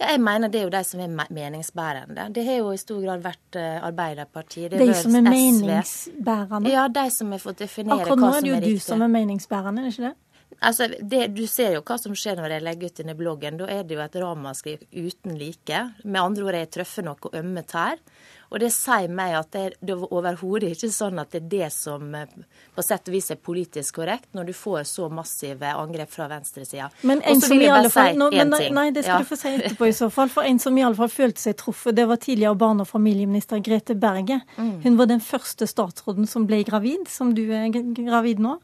Ja, 0.00 0.14
jeg 0.14 0.22
mener 0.24 0.50
det 0.50 0.62
er 0.62 0.66
jo 0.68 0.72
de 0.72 0.82
som 0.86 1.04
er 1.04 1.12
meningsbærende. 1.34 2.30
Det 2.32 2.46
har 2.46 2.60
jo 2.62 2.72
i 2.72 2.80
stor 2.80 3.02
grad 3.04 3.24
vært 3.26 3.60
eh, 3.60 3.76
Arbeiderpartiet. 3.90 4.72
de 4.72 4.88
som 4.96 5.18
er 5.18 5.26
SV. 5.26 5.36
meningsbærende? 5.36 6.72
Ja, 6.72 6.88
de 6.88 7.06
som 7.12 7.36
har 7.36 7.42
fått 7.42 7.60
definere 7.66 8.06
hva 8.06 8.08
som 8.08 8.24
er 8.24 8.40
riktig. 8.40 8.40
Akkurat 8.40 8.42
nå 8.46 8.56
er 8.56 8.64
det 8.64 8.74
jo 8.74 8.80
du 8.80 8.84
som 8.88 9.04
er 9.04 9.14
meningsbærende, 9.18 9.84
er 9.84 9.90
det 9.90 9.96
ikke 9.98 10.08
det? 10.08 10.16
Altså, 10.60 10.88
det, 11.00 11.26
Du 11.36 11.46
ser 11.48 11.74
jo 11.78 11.84
hva 11.86 11.96
som 12.00 12.16
skjer 12.16 12.36
når 12.40 12.56
jeg 12.56 12.66
legger 12.66 12.90
ut 12.90 13.00
denne 13.00 13.16
bloggen. 13.16 13.60
Da 13.60 13.68
er 13.72 13.84
det 13.84 13.96
jo 13.96 14.02
et 14.04 14.18
ramaskriv 14.20 14.84
uten 14.92 15.38
like. 15.40 15.86
Med 16.04 16.20
andre 16.20 16.44
ord, 16.44 16.58
jeg 16.60 16.72
treffer 16.76 17.06
noe 17.06 17.32
ømme 17.40 17.64
tær. 17.68 18.02
Og 18.50 18.58
det 18.58 18.72
sier 18.74 19.10
meg 19.14 19.36
at 19.38 19.52
det, 19.54 19.62
det 19.78 19.94
er 19.94 20.00
overhodet 20.10 20.72
ikke 20.74 20.90
sånn 20.90 21.20
at 21.22 21.30
det 21.30 21.38
er 21.38 21.50
det 21.52 21.68
som 21.70 22.08
eh, 22.18 22.32
på 22.74 22.82
sett 22.82 23.06
og 23.06 23.14
vis 23.14 23.30
er 23.30 23.38
politisk 23.38 24.00
korrekt, 24.00 24.26
når 24.34 24.48
du 24.50 24.54
får 24.58 24.88
så 24.90 25.06
massive 25.12 25.70
angrep 25.70 26.10
fra 26.10 26.26
venstresida. 26.32 26.88
Men 27.06 27.22
en 27.22 27.42
som 27.44 27.54
i 27.54 27.68
alle 27.70 27.92
fall, 27.94 28.10
si 28.10 28.18
men, 28.18 28.50
nei, 28.50 28.64
nei, 28.74 28.86
det 28.96 29.04
skal 29.06 29.20
ja. 29.20 29.22
du 29.22 29.30
få 29.30 29.38
si 29.38 29.52
etterpå 29.54 29.86
i 29.86 29.94
så 29.94 30.10
fall. 30.10 30.32
For 30.34 30.50
en 30.50 30.58
som 30.62 30.78
i 30.78 30.82
alle 30.86 30.98
fall 30.98 31.12
følte 31.12 31.44
seg 31.44 31.60
truffet, 31.62 31.94
det 31.94 32.08
var 32.10 32.18
tidligere 32.22 32.58
barne- 32.58 32.82
og 32.82 32.90
familieminister 32.90 33.62
Grete 33.62 33.94
Berge. 33.94 34.40
Mm. 34.58 34.74
Hun 34.82 34.98
var 34.98 35.12
den 35.12 35.22
første 35.22 35.70
statsråden 35.70 36.26
som 36.30 36.48
ble 36.50 36.64
gravid, 36.66 37.06
som 37.12 37.30
du 37.36 37.44
er 37.54 37.70
gravid 37.70 38.42
nå. 38.42 38.56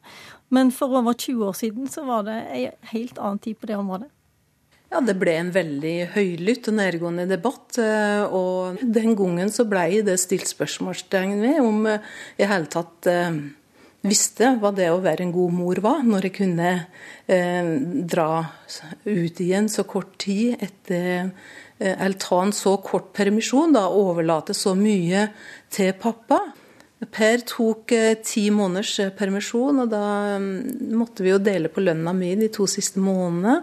Men 0.55 0.71
for 0.75 0.93
over 0.95 1.17
20 1.17 1.49
år 1.49 1.57
siden 1.59 1.89
så 1.91 2.05
var 2.07 2.27
det 2.27 2.37
en 2.55 2.93
helt 2.93 3.19
annen 3.19 3.43
tid 3.43 3.59
på 3.59 3.67
det 3.67 3.79
området. 3.79 4.11
Ja, 4.93 5.01
Det 5.03 5.17
ble 5.19 5.35
en 5.41 5.51
veldig 5.51 5.95
høylytt 6.15 6.71
og 6.71 6.77
nærgående 6.79 7.27
debatt. 7.29 7.79
Eh, 7.83 8.23
og 8.31 8.79
den 8.81 9.17
gangen 9.19 9.51
så 9.53 9.67
ble 9.69 10.03
det 10.07 10.19
stilt 10.23 10.49
spørsmålstegn 10.51 11.41
ved 11.43 11.61
om 11.65 11.89
jeg 11.91 12.01
i 12.45 12.51
hele 12.51 12.71
tatt 12.71 13.09
eh, 13.11 13.41
visste 14.07 14.53
hva 14.61 14.71
det 14.75 14.87
å 14.93 15.03
være 15.03 15.27
en 15.27 15.35
god 15.35 15.57
mor 15.57 15.81
var, 15.83 16.05
når 16.07 16.29
jeg 16.29 16.37
kunne 16.39 16.71
eh, 17.27 17.73
dra 18.07 18.31
ut 19.05 19.43
igjen 19.43 19.67
så 19.73 19.87
kort 19.89 20.15
tid 20.23 20.63
etter 20.63 21.33
Eller 21.77 22.17
ta 22.17 22.39
en 22.41 22.55
så 22.57 22.79
kort 22.81 23.11
permisjon, 23.13 23.75
da, 23.75 23.83
overlate 23.93 24.55
så 24.57 24.73
mye 24.73 25.27
til 25.69 25.91
pappa. 26.01 26.39
Per 26.97 27.43
tok 27.45 27.93
eh, 27.93 28.15
ti 28.25 28.47
måneders 28.49 28.95
eh, 29.05 29.13
permisjon, 29.13 29.83
og 29.83 29.91
da 29.93 30.39
mm, 30.41 30.95
måtte 30.97 31.27
vi 31.27 31.35
jo 31.35 31.41
dele 31.45 31.69
på 31.69 31.85
lønna 31.85 32.15
mi 32.17 32.31
de 32.41 32.49
to 32.49 32.65
siste 32.71 33.03
månedene. 33.05 33.61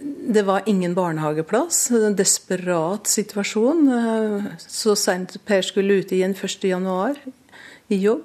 Det 0.00 0.44
var 0.46 0.68
ingen 0.70 0.94
barnehageplass. 0.94 1.88
En 1.98 2.14
desperat 2.14 3.10
situasjon. 3.10 3.88
Eh, 3.96 4.50
så 4.62 4.94
seint 4.94 5.34
Per 5.44 5.66
skulle 5.66 5.98
ut 5.98 6.14
igjen 6.14 6.36
1.1 6.38 7.18
i 7.90 7.98
jobb. 8.04 8.22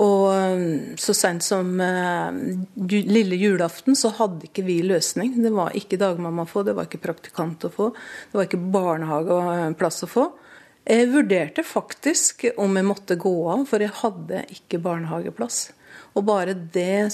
Og 0.00 0.24
mm, 0.32 0.96
så 1.00 1.12
seint 1.16 1.44
som 1.44 1.68
lille 1.76 3.36
julaften 3.40 3.96
så 3.96 4.10
hadde 4.16 4.48
ikke 4.48 4.64
vi 4.64 4.80
løsning. 4.88 5.36
Det 5.44 5.52
var 5.52 5.76
ikke 5.76 6.00
dagmamma 6.00 6.48
å 6.48 6.50
få, 6.50 6.64
det 6.64 6.76
var 6.76 6.88
ikke 6.88 7.04
praktikant 7.04 7.68
å 7.68 7.72
få, 7.72 7.92
det 8.32 8.40
var 8.40 8.48
ikke 8.48 8.64
barnehageplass 8.72 10.04
å 10.08 10.12
få. 10.16 10.26
Jeg 10.86 11.08
vurderte 11.10 11.64
faktisk 11.66 12.44
om 12.62 12.76
jeg 12.78 12.86
måtte 12.86 13.16
gå 13.18 13.34
av, 13.50 13.64
for 13.66 13.82
jeg 13.82 13.90
hadde 14.04 14.44
ikke 14.54 14.78
barnehageplass. 14.84 15.72
Og 16.14 16.28
bare 16.28 16.54
det 16.54 17.10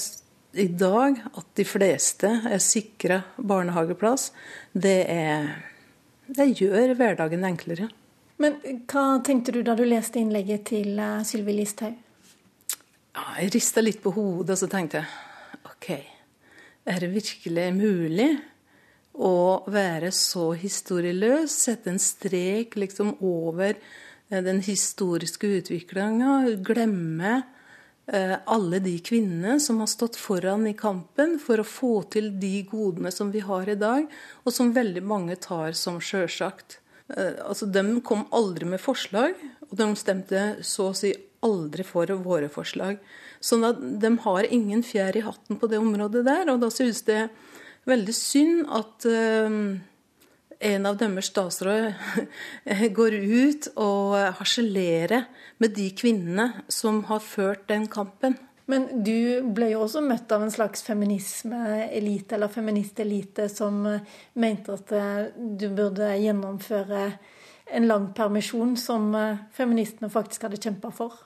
i 0.60 0.66
dag, 0.68 1.16
at 1.32 1.46
de 1.56 1.64
fleste 1.64 2.28
er 2.50 2.60
sikra 2.60 3.22
barnehageplass, 3.40 4.28
det, 4.76 4.98
er, 5.08 5.48
det 6.28 6.50
gjør 6.60 6.92
hverdagen 6.98 7.48
enklere. 7.48 7.88
Men 8.42 8.58
hva 8.90 9.22
tenkte 9.24 9.54
du 9.56 9.62
da 9.64 9.76
du 9.78 9.86
leste 9.88 10.20
innlegget 10.20 10.66
til 10.68 11.00
uh, 11.00 11.22
Sylvi 11.24 11.56
Listhaug? 11.56 11.96
Ja, 13.12 13.24
jeg 13.40 13.54
rista 13.56 13.80
litt 13.80 14.02
på 14.04 14.12
hodet, 14.12 14.52
og 14.52 14.60
så 14.60 14.68
tenkte 14.72 15.00
jeg 15.00 15.62
OK, 15.68 15.88
er 16.92 17.00
det 17.00 17.12
virkelig 17.12 17.66
mulig 17.76 18.30
å 19.12 19.64
være 19.70 20.12
så 20.16 20.52
historieløs, 20.56 21.52
sette 21.66 21.92
en 21.92 22.00
strek 22.00 22.76
liksom 22.80 23.16
over 23.20 23.74
eh, 23.76 24.40
den 24.44 24.62
historiske 24.64 25.50
utviklinga, 25.58 26.38
glemme 26.64 27.34
eh, 28.06 28.36
alle 28.46 28.80
de 28.84 28.94
kvinnene 29.04 29.58
som 29.60 29.82
har 29.82 29.90
stått 29.92 30.16
foran 30.16 30.64
i 30.70 30.76
kampen 30.78 31.36
for 31.42 31.60
å 31.60 31.68
få 31.68 31.94
til 32.14 32.32
de 32.40 32.62
godene 32.70 33.12
som 33.12 33.32
vi 33.34 33.44
har 33.44 33.68
i 33.68 33.78
dag, 33.78 34.08
og 34.44 34.56
som 34.56 34.72
veldig 34.72 35.04
mange 35.04 35.36
tar 35.36 35.76
som 35.76 36.00
sjølsagt. 36.00 36.80
Eh, 37.12 37.36
altså, 37.44 37.68
de 37.68 38.00
kom 38.06 38.24
aldri 38.32 38.68
med 38.72 38.80
forslag, 38.80 39.36
og 39.68 39.76
de 39.76 39.92
stemte 40.00 40.46
så 40.64 40.90
å 40.90 40.96
si 40.96 41.12
aldri 41.42 41.84
for 41.84 42.08
våre 42.22 42.48
forslag. 42.52 43.00
Sånn 43.42 43.66
at 43.66 43.80
de 44.00 44.12
har 44.24 44.46
ingen 44.54 44.84
fjær 44.86 45.16
i 45.18 45.24
hatten 45.26 45.58
på 45.58 45.68
det 45.70 45.80
området 45.82 46.22
der. 46.28 46.46
Og 46.52 46.60
da 46.62 46.68
synes 46.70 47.02
det 47.08 47.24
veldig 47.88 48.14
synd 48.14 48.68
at 48.70 49.06
uh, 49.08 49.56
en 50.62 50.86
av 50.86 50.98
deres 51.00 51.30
statsråder 51.32 51.96
går 52.98 53.16
ut 53.18 53.68
og 53.74 54.14
harselerer 54.38 55.26
med 55.62 55.74
de 55.78 55.88
kvinnene 55.98 56.64
som 56.70 57.02
har 57.10 57.22
ført 57.24 57.66
den 57.70 57.88
kampen. 57.90 58.38
Men 58.70 58.86
du 59.04 59.42
ble 59.52 59.72
jo 59.72 59.82
også 59.84 60.04
møtt 60.06 60.30
av 60.32 60.44
en 60.44 60.54
slags 60.54 60.84
feminisme-elite, 60.86 62.36
eller 62.36 62.52
feministelite, 62.52 63.48
som 63.50 63.82
eh, 63.90 64.06
mente 64.38 64.76
at 64.78 64.94
eh, 64.94 65.34
du 65.34 65.66
burde 65.74 66.12
gjennomføre 66.22 67.02
en 67.74 67.88
lang 67.90 68.08
permisjon, 68.14 68.76
som 68.78 69.10
feministene 69.56 70.12
faktisk 70.12 70.46
hadde 70.46 70.60
kjempa 70.62 70.92
for. 70.94 71.18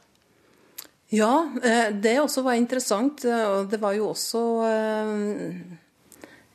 Ja, 1.13 1.49
det 1.93 2.17
også 2.21 2.45
var 2.47 2.59
interessant. 2.59 3.25
Og 3.27 3.67
det 3.71 3.81
var 3.83 3.97
jo 3.99 4.13
også 4.13 4.43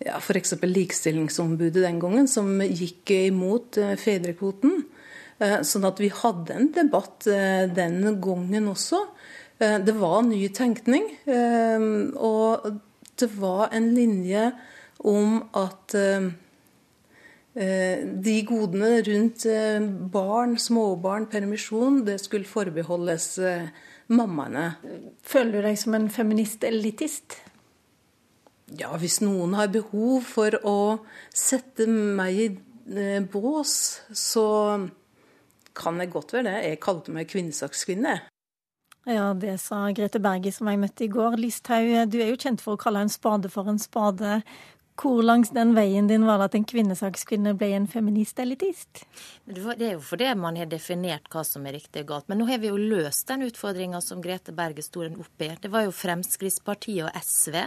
ja, 0.06 0.18
f.eks. 0.18 0.56
Likestillingsombudet 0.62 1.84
den 1.84 2.00
gangen, 2.02 2.28
som 2.28 2.62
gikk 2.62 3.14
imot 3.16 3.78
eh, 3.82 3.96
fedrekvoten. 4.00 4.84
Eh, 5.42 5.60
sånn 5.68 5.88
at 5.90 6.02
vi 6.02 6.12
hadde 6.14 6.58
en 6.58 6.72
debatt 6.76 7.28
eh, 7.30 7.66
den 7.72 8.04
gangen 8.24 8.72
også. 8.72 9.06
Det 9.62 9.94
var 9.94 10.24
ny 10.26 10.40
tenkning. 10.58 11.04
Og 12.18 12.64
det 13.22 13.28
var 13.38 13.68
en 13.78 13.92
linje 13.94 14.48
om 15.06 15.36
at 15.54 15.94
de 17.54 18.34
godene 18.50 18.90
rundt 19.06 19.46
barn, 20.16 20.58
småbarn, 20.58 21.30
permisjon, 21.30 22.02
det 22.10 22.18
skulle 22.24 22.50
forbeholdes 22.50 23.30
mammaene. 24.10 24.66
Føler 25.30 25.60
du 25.60 25.70
deg 25.70 25.78
som 25.78 26.00
en 26.00 26.10
feminist-elitist? 26.10 27.38
Ja, 28.80 28.94
hvis 29.00 29.20
noen 29.24 29.56
har 29.60 29.72
behov 29.72 30.24
for 30.32 30.56
å 30.64 30.78
sette 31.36 31.88
meg 31.92 32.40
i 32.40 32.48
eh, 32.96 33.20
bås, 33.20 33.74
så 34.16 34.46
kan 35.76 36.00
jeg 36.00 36.12
godt 36.14 36.36
være 36.36 36.48
det. 36.48 36.60
Jeg 36.70 36.84
kalte 36.84 37.16
meg 37.16 37.30
kvinnesakskvinne. 37.32 38.20
Ja, 39.10 39.32
det 39.34 39.56
sa 39.64 39.88
Grete 39.98 40.22
Berge 40.22 40.54
som 40.54 40.70
jeg 40.70 40.80
møtte 40.80 41.08
i 41.08 41.12
går. 41.12 41.40
Listhaug, 41.42 41.90
du 42.14 42.20
er 42.22 42.30
jo 42.30 42.40
kjent 42.40 42.62
for 42.62 42.78
å 42.78 42.82
kalle 42.82 43.02
en 43.02 43.12
spade 43.12 43.50
for 43.50 43.68
en 43.72 43.82
spade. 43.82 44.42
Hvor 45.02 45.24
langs 45.26 45.50
den 45.50 45.72
veien 45.74 46.06
din 46.06 46.28
var 46.28 46.38
det 46.38 46.50
at 46.52 46.56
en 46.60 46.66
kvinnesakskvinne 46.68 47.56
ble 47.58 47.72
en 47.74 47.88
feminist-elitist? 47.90 49.02
Det 49.48 49.64
er 49.88 49.96
jo 49.96 50.04
fordi 50.06 50.28
man 50.38 50.60
har 50.60 50.70
definert 50.70 51.26
hva 51.34 51.42
som 51.48 51.66
er 51.66 51.80
riktig 51.80 52.04
og 52.04 52.12
galt. 52.12 52.28
Men 52.30 52.42
nå 52.42 52.46
har 52.52 52.62
vi 52.62 52.70
jo 52.70 52.78
løst 52.78 53.26
den 53.32 53.48
utfordringa 53.48 54.04
som 54.06 54.22
Grete 54.22 54.54
Berge 54.54 54.86
sto 54.86 55.02
opp 55.08 55.42
i. 55.42 55.50
Det 55.64 55.72
var 55.74 55.88
jo 55.88 55.96
Fremskrittspartiet 55.96 57.08
og 57.08 57.18
SV 57.18 57.58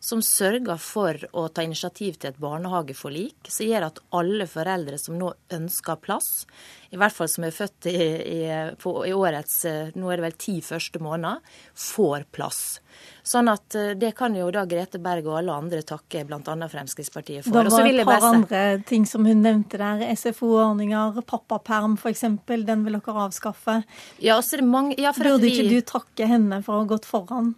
som 0.00 0.22
sørger 0.24 0.78
for 0.82 1.18
å 1.32 1.46
ta 1.52 1.64
initiativ 1.66 2.18
til 2.18 2.32
et 2.32 2.40
barnehageforlik 2.42 3.50
som 3.50 3.68
gjør 3.68 3.88
at 3.88 4.02
alle 4.16 4.46
foreldre 4.50 4.98
som 5.00 5.18
nå 5.18 5.32
ønsker 5.54 6.00
plass, 6.02 6.46
i 6.90 6.98
hvert 7.00 7.14
fall 7.14 7.28
som 7.28 7.44
er 7.44 7.54
født 7.54 7.90
i, 7.90 7.96
i, 7.98 8.40
på, 8.80 8.94
i 9.06 9.12
årets 9.12 9.60
nå 9.98 10.10
er 10.10 10.20
det 10.20 10.26
vel 10.28 10.38
ti 10.40 10.58
første 10.64 11.02
måneder, 11.02 11.42
får 11.76 12.28
plass. 12.32 12.62
Sånn 13.28 13.50
at 13.50 13.76
eh, 13.76 13.92
Det 13.98 14.10
kan 14.16 14.34
jo 14.36 14.48
da 14.54 14.64
Grete 14.68 15.00
Berg 15.02 15.26
og 15.28 15.38
alle 15.40 15.56
andre 15.60 15.82
takke 15.86 16.24
bl.a. 16.26 16.40
Fremskrittspartiet 16.40 17.46
for. 17.46 17.68
Det 17.68 17.74
var 17.74 17.90
et 17.90 18.08
par 18.08 18.26
andre 18.30 18.62
ting 18.88 19.04
som 19.08 19.26
hun 19.28 19.44
nevnte 19.44 19.80
der. 19.80 20.04
SFO-ordninger, 20.16 21.20
pappaperm 21.28 21.98
f.eks. 21.98 22.24
Den 22.48 22.86
vil 22.86 22.98
dere 22.98 23.26
avskaffe. 23.28 23.82
Ja, 24.24 24.40
det 24.40 24.64
mange... 24.64 24.96
Ja, 25.00 25.12
Burde 25.16 25.44
vi... 25.44 25.52
ikke 25.54 25.68
du 25.68 25.92
takke 25.92 26.30
henne 26.30 26.62
for 26.64 26.78
å 26.78 26.84
ha 26.84 26.92
gått 26.96 27.08
foran 27.08 27.54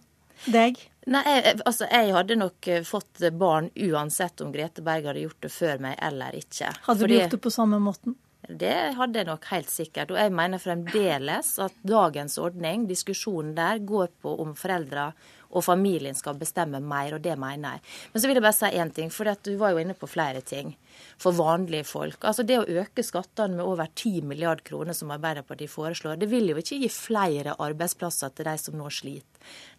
deg? 0.50 0.78
Nei, 1.08 1.22
jeg, 1.24 1.60
altså 1.64 1.86
jeg 1.88 2.10
hadde 2.12 2.36
nok 2.36 2.68
eh, 2.68 2.82
fått 2.84 3.22
barn 3.40 3.70
uansett 3.72 4.42
om 4.44 4.50
Grete 4.52 4.84
Berg 4.84 5.08
hadde 5.08 5.22
gjort 5.24 5.46
det 5.46 5.52
før 5.54 5.80
meg 5.86 5.96
eller 6.04 6.36
ikke. 6.36 6.74
Hadde 6.84 7.04
Fordi... 7.06 7.14
du 7.14 7.22
gjort 7.22 7.36
det 7.36 7.44
på 7.46 7.54
samme 7.54 7.80
måten? 7.82 8.18
Det 8.50 8.76
hadde 8.96 9.20
jeg 9.20 9.28
nok 9.28 9.44
helt 9.52 9.70
sikkert. 9.70 10.12
Og 10.12 10.18
jeg 10.18 10.32
mener 10.34 10.60
fremdeles 10.62 11.52
at 11.62 11.76
dagens 11.86 12.36
ordning, 12.40 12.86
diskusjonen 12.88 13.52
der, 13.56 13.82
går 13.86 14.10
på 14.22 14.32
om 14.42 14.56
foreldre 14.58 15.10
og 15.50 15.64
familien 15.64 16.14
skal 16.14 16.38
bestemme 16.38 16.80
mer, 16.82 17.16
og 17.16 17.24
det 17.24 17.36
mener 17.38 17.76
jeg. 17.76 17.84
Men 18.12 18.22
så 18.22 18.28
vil 18.30 18.38
jeg 18.38 18.44
bare 18.44 18.58
si 18.58 18.70
én 18.78 18.92
ting, 18.94 19.10
for 19.10 19.34
du 19.42 19.56
var 19.58 19.74
jo 19.74 19.82
inne 19.82 19.96
på 19.98 20.08
flere 20.10 20.40
ting 20.46 20.74
for 21.20 21.36
vanlige 21.36 21.84
folk. 21.88 22.24
Altså 22.24 22.44
Det 22.46 22.58
å 22.58 22.66
øke 22.66 23.02
skattene 23.04 23.58
med 23.58 23.64
over 23.66 23.88
10 23.94 24.22
milliard 24.26 24.62
kroner, 24.64 24.94
som 24.96 25.10
Arbeiderpartiet 25.10 25.70
foreslår, 25.70 26.18
det 26.20 26.30
vil 26.30 26.52
jo 26.52 26.60
ikke 26.60 26.78
gi 26.80 26.90
flere 26.92 27.56
arbeidsplasser 27.58 28.34
til 28.34 28.48
de 28.48 28.56
som 28.58 28.78
nå 28.78 28.90
sliter. 28.94 29.26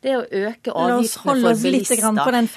Det 0.01 0.15
å 0.17 0.23
øke 0.25 0.73
avgiftene 0.73 1.35
for 1.45 1.61
bilister 1.61 1.99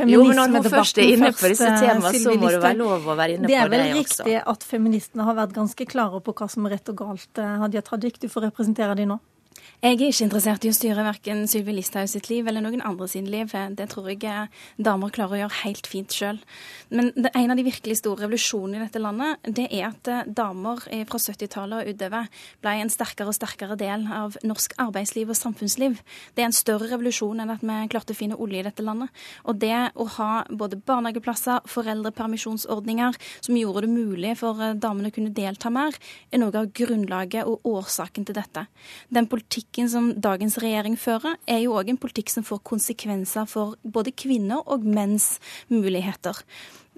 Jo, 0.08 0.22
men 0.24 0.38
når 0.40 0.54
hun 0.56 0.70
først 0.72 0.98
er 1.02 1.10
inne 1.12 1.30
på 1.36 1.50
disse 1.52 1.68
temaene, 1.68 2.22
så 2.22 2.32
må 2.40 2.50
det 2.54 2.62
være 2.64 2.80
lov 2.80 3.04
å 3.12 3.18
være 3.18 3.36
inne 3.36 3.44
på 3.44 3.52
det 3.52 3.60
også. 3.60 3.68
Det 3.68 3.76
er 3.76 3.76
vel 3.76 3.98
riktig 3.98 4.38
at 4.54 4.66
feministene 4.70 5.28
har 5.28 5.38
vært 5.38 5.54
ganske 5.58 5.86
klare 5.90 6.22
på 6.24 6.34
hva 6.40 6.48
som 6.50 6.66
er 6.66 6.76
rett 6.78 6.90
og 6.94 6.98
galt. 7.02 7.44
Hadia 7.64 7.84
Tajik, 7.84 8.18
du 8.22 8.30
får 8.32 8.48
representere 8.48 8.96
dem 8.98 9.12
nå. 9.12 9.20
Jeg 9.84 9.98
er 9.98 10.00
ikke 10.00 10.24
interessert 10.24 10.64
i 10.64 10.70
å 10.72 10.72
styre 10.72 11.02
verken 11.04 11.42
Sylvi 11.44 11.74
Listhaug 11.76 12.08
sitt 12.08 12.30
liv 12.30 12.46
eller 12.48 12.62
noen 12.64 12.80
andre 12.88 13.04
sin 13.04 13.26
liv. 13.28 13.50
Det 13.76 13.84
tror 13.92 14.06
jeg 14.08 14.22
eh, 14.24 14.46
damer 14.80 15.10
klarer 15.12 15.36
å 15.36 15.40
gjøre 15.42 15.58
helt 15.58 15.88
fint 15.92 16.14
sjøl. 16.16 16.38
Men 16.88 17.10
en 17.12 17.52
av 17.52 17.58
de 17.58 17.66
virkelig 17.66 17.98
store 17.98 18.22
revolusjonene 18.22 18.78
i 18.78 18.84
dette 18.86 19.02
landet, 19.04 19.42
det 19.44 19.66
er 19.68 19.90
at 19.90 20.08
eh, 20.08 20.22
damer 20.24 20.80
fra 20.80 21.20
70-tallet 21.20 21.82
og 21.82 21.90
utover 21.92 22.30
ble 22.64 22.72
en 22.80 22.92
sterkere 22.94 23.28
og 23.28 23.36
sterkere 23.36 23.76
del 23.76 24.06
av 24.08 24.38
norsk 24.40 24.72
arbeidsliv 24.86 25.34
og 25.34 25.36
samfunnsliv. 25.36 26.00
Det 26.32 26.46
er 26.46 26.48
en 26.48 26.56
større 26.56 26.88
revolusjon 26.94 27.44
enn 27.44 27.52
at 27.52 27.60
vi 27.60 27.76
klarte 27.92 28.16
å 28.16 28.20
finne 28.22 28.40
olje 28.40 28.62
i 28.62 28.64
dette 28.64 28.88
landet. 28.88 29.12
Og 29.44 29.60
det 29.60 29.82
å 30.00 30.08
ha 30.16 30.30
både 30.48 30.80
barnehageplasser, 30.80 31.68
foreldrepermisjonsordninger 31.74 33.20
som 33.34 33.60
gjorde 33.60 33.84
det 33.84 33.92
mulig 33.92 34.32
for 34.40 34.64
eh, 34.64 34.72
damene 34.80 35.12
å 35.12 35.18
kunne 35.20 35.36
delta 35.36 35.68
mer, 35.68 36.00
er 36.32 36.40
noe 36.40 36.56
av 36.56 36.72
grunnlaget 36.72 37.44
og 37.44 37.68
årsaken 37.68 38.32
til 38.32 38.40
dette. 38.40 38.64
Den 39.12 39.28
politikken 39.28 39.73
politikken 39.74 39.90
som 39.90 40.20
dagens 40.22 40.54
regjering 40.62 40.94
fører, 40.94 41.34
er 41.50 41.64
jo 41.64 41.74
òg 41.74 41.88
en 41.90 41.98
politikk 41.98 42.30
som 42.30 42.44
får 42.46 42.60
konsekvenser 42.62 43.44
for 43.50 43.74
både 43.82 44.12
kvinner 44.14 44.62
og 44.70 44.84
menns 44.86 45.40
muligheter. 45.68 46.38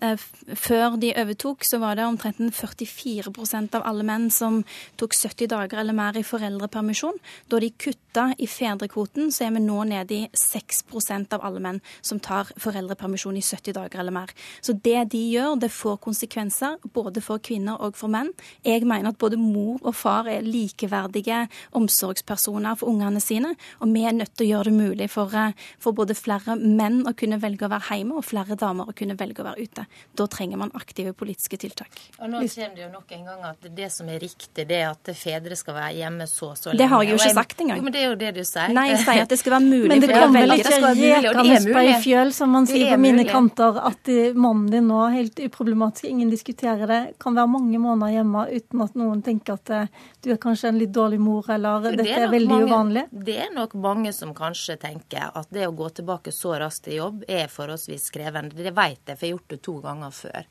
Eh, 0.05 0.17
før 0.61 0.99
de 1.01 1.15
overtok, 1.17 1.65
så 1.65 1.79
var 1.81 1.97
det 1.97 2.05
omtrent 2.05 2.37
44% 2.53 3.77
av 3.79 3.85
alle 3.89 4.05
menn 4.05 4.27
som 4.31 4.59
tok 5.01 5.15
70 5.17 5.49
dager 5.49 5.81
eller 5.81 5.97
mer 5.97 6.19
i 6.21 6.25
foreldrepermisjon. 6.27 7.17
Da 7.49 7.61
de 7.63 7.71
kutta 7.73 8.27
i 8.37 8.49
fedrekvoten, 8.51 9.31
så 9.33 9.47
er 9.47 9.55
vi 9.57 9.63
nå 9.65 9.79
nede 9.89 10.13
i 10.13 10.29
6% 10.37 11.33
av 11.33 11.45
alle 11.49 11.63
menn 11.65 11.81
som 12.05 12.21
tar 12.21 12.51
foreldrepermisjon 12.61 13.39
i 13.41 13.45
70 13.45 13.77
dager 13.79 14.03
eller 14.03 14.13
mer. 14.13 14.35
Så 14.61 14.77
det 14.77 15.07
de 15.15 15.23
gjør, 15.33 15.57
det 15.65 15.73
får 15.73 15.97
konsekvenser 16.05 16.77
både 16.93 17.25
for 17.25 17.41
kvinner 17.41 17.81
og 17.81 17.97
for 17.97 18.13
menn. 18.13 18.35
Jeg 18.67 18.85
mener 18.85 19.15
at 19.15 19.21
både 19.21 19.41
mor 19.41 19.81
og 19.81 19.97
far 19.97 20.29
er 20.29 20.45
likeverdige 20.45 21.47
omsorgspersoner 21.77 22.77
for 22.77 22.93
ungene 22.93 23.23
sine, 23.25 23.55
og 23.81 23.97
vi 23.97 24.05
er 24.05 24.13
nødt 24.13 24.37
til 24.37 24.45
å 24.45 24.51
gjøre 24.51 24.69
det 24.69 24.77
mulig 24.77 25.11
for, 25.11 25.33
eh, 25.33 25.57
for 25.81 25.97
både 25.97 26.15
flere 26.15 26.59
menn 26.61 27.07
å 27.07 27.17
kunne 27.17 27.41
velge 27.41 27.65
å 27.65 27.73
være 27.73 27.97
hjemme, 27.97 28.17
og 28.17 28.25
flere 28.25 28.57
damer 28.57 28.85
å 28.85 28.95
kunne 28.95 29.17
velge 29.17 29.41
å 29.41 29.49
være 29.49 29.63
ute. 29.65 29.86
Da 30.17 30.27
trenger 30.31 30.61
man 30.61 30.73
aktive 30.79 31.13
politiske 31.17 31.59
tiltak. 31.61 32.01
Og 32.21 32.31
Nå 32.31 32.43
kommer 32.47 32.77
det 32.77 32.85
jo 32.85 32.91
nok 32.93 33.13
en 33.17 33.25
gang 33.31 33.45
at 33.51 33.69
det 33.77 33.91
som 33.93 34.09
er 34.13 34.21
riktig, 34.23 34.67
det 34.67 34.81
er 34.81 34.91
at 34.91 35.13
fedre 35.17 35.57
skal 35.59 35.77
være 35.79 35.93
hjemme 36.01 36.27
så 36.31 36.53
så 36.57 36.71
lenge. 36.71 36.83
Det 36.83 36.91
har 36.93 37.05
jeg 37.05 37.13
jo 37.13 37.21
ikke 37.21 37.37
sagt 37.37 37.61
engang. 37.65 37.81
Jo, 37.81 37.87
men 37.87 37.95
det 37.95 38.03
er 38.03 38.09
jo 38.09 38.19
det 38.21 38.33
du 38.37 38.43
sier. 38.47 38.73
Nei, 38.77 38.87
jeg 38.93 39.03
sier 39.05 39.23
at 39.25 39.33
det 39.33 39.41
skal 39.41 39.57
være 39.57 39.67
mulig. 39.67 39.91
Men 39.93 40.05
det 40.05 40.11
kommer 40.15 40.47
vel 40.47 40.57
ikke 40.57 40.81
rekende 40.83 41.61
på 41.67 41.83
ei 41.85 41.97
fjøl, 42.05 42.33
som 42.37 42.55
man 42.57 42.69
sier 42.71 42.95
på 42.95 43.01
mine 43.03 43.27
kanter, 43.29 43.81
at 43.91 44.13
mannen 44.37 44.71
din 44.73 44.87
nå 44.91 45.01
er 45.07 45.17
helt 45.21 45.41
uproblematisk, 45.47 46.09
ingen 46.11 46.31
diskuterer 46.33 46.87
det, 46.91 47.01
kan 47.23 47.37
være 47.37 47.51
mange 47.51 47.81
måneder 47.83 48.15
hjemme 48.19 48.45
uten 48.53 48.85
at 48.85 48.99
noen 48.99 49.23
tenker 49.27 49.57
at 49.57 49.73
eh, 49.75 50.05
du 50.25 50.31
er 50.35 50.41
kanskje 50.43 50.71
en 50.71 50.81
litt 50.81 50.93
dårlig 50.95 51.19
mor, 51.23 51.47
eller 51.53 51.89
dette 51.91 52.07
er, 52.07 52.27
er 52.27 52.33
veldig 52.33 52.53
mange, 52.53 52.71
uvanlig? 52.71 53.05
Det 53.27 53.37
er 53.47 53.53
nok 53.55 53.77
mange 53.83 54.13
som 54.17 54.35
kanskje 54.37 54.79
tenker 54.83 55.35
at 55.37 55.51
det 55.55 55.67
å 55.69 55.75
gå 55.77 55.91
tilbake 56.01 56.35
så 56.35 56.57
raskt 56.61 56.91
i 56.91 56.99
jobb 56.99 57.25
er 57.29 57.51
forholdsvis 57.53 58.09
krevende. 58.15 58.57
Det 58.57 58.75
vet 58.77 59.03
jeg, 59.03 59.17
for 59.17 59.27
jeg 59.27 59.33
har 59.33 59.35
gjort 59.37 59.55
det 59.55 59.61
to 59.67 59.76
ganger 59.85 60.15
før. 60.15 60.49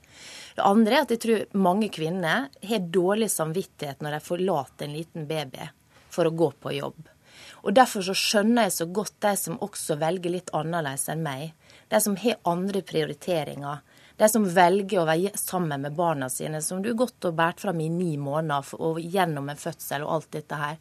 Det 0.55 0.65
andre 0.65 0.97
er 0.97 1.07
at 1.07 1.15
jeg 1.15 1.23
tror 1.25 1.59
mange 1.67 1.89
kvinner 1.93 2.47
har 2.69 2.87
dårlig 2.93 3.31
samvittighet 3.33 4.05
når 4.05 4.17
de 4.17 4.23
forlater 4.27 4.87
en 4.87 4.95
liten 4.95 5.27
baby 5.29 5.67
for 6.13 6.29
å 6.29 6.35
gå 6.35 6.51
på 6.63 6.77
jobb. 6.77 7.11
Og 7.65 7.73
Derfor 7.73 8.05
så 8.05 8.13
skjønner 8.17 8.67
jeg 8.67 8.75
så 8.75 8.85
godt 8.93 9.17
de 9.25 9.33
som 9.41 9.61
også 9.65 9.97
velger 10.01 10.35
litt 10.35 10.51
annerledes 10.53 11.07
enn 11.09 11.23
meg. 11.25 11.53
De 11.89 12.01
som 12.01 12.17
har 12.21 12.37
andre 12.47 12.81
prioriteringer. 12.85 13.81
De 14.15 14.27
som 14.31 14.45
velger 14.47 15.01
å 15.01 15.07
være 15.09 15.33
sammen 15.35 15.81
med 15.83 15.95
barna 15.97 16.29
sine, 16.31 16.61
som 16.63 16.79
du 16.83 16.93
godt 16.95 17.25
har 17.27 17.33
båret 17.35 17.59
fram 17.59 17.81
i 17.83 17.89
ni 17.91 18.13
måneder 18.21 18.77
og 18.79 19.01
gjennom 19.01 19.49
en 19.51 19.59
fødsel 19.59 20.05
og 20.05 20.13
alt 20.13 20.29
dette 20.37 20.59
her. 20.59 20.77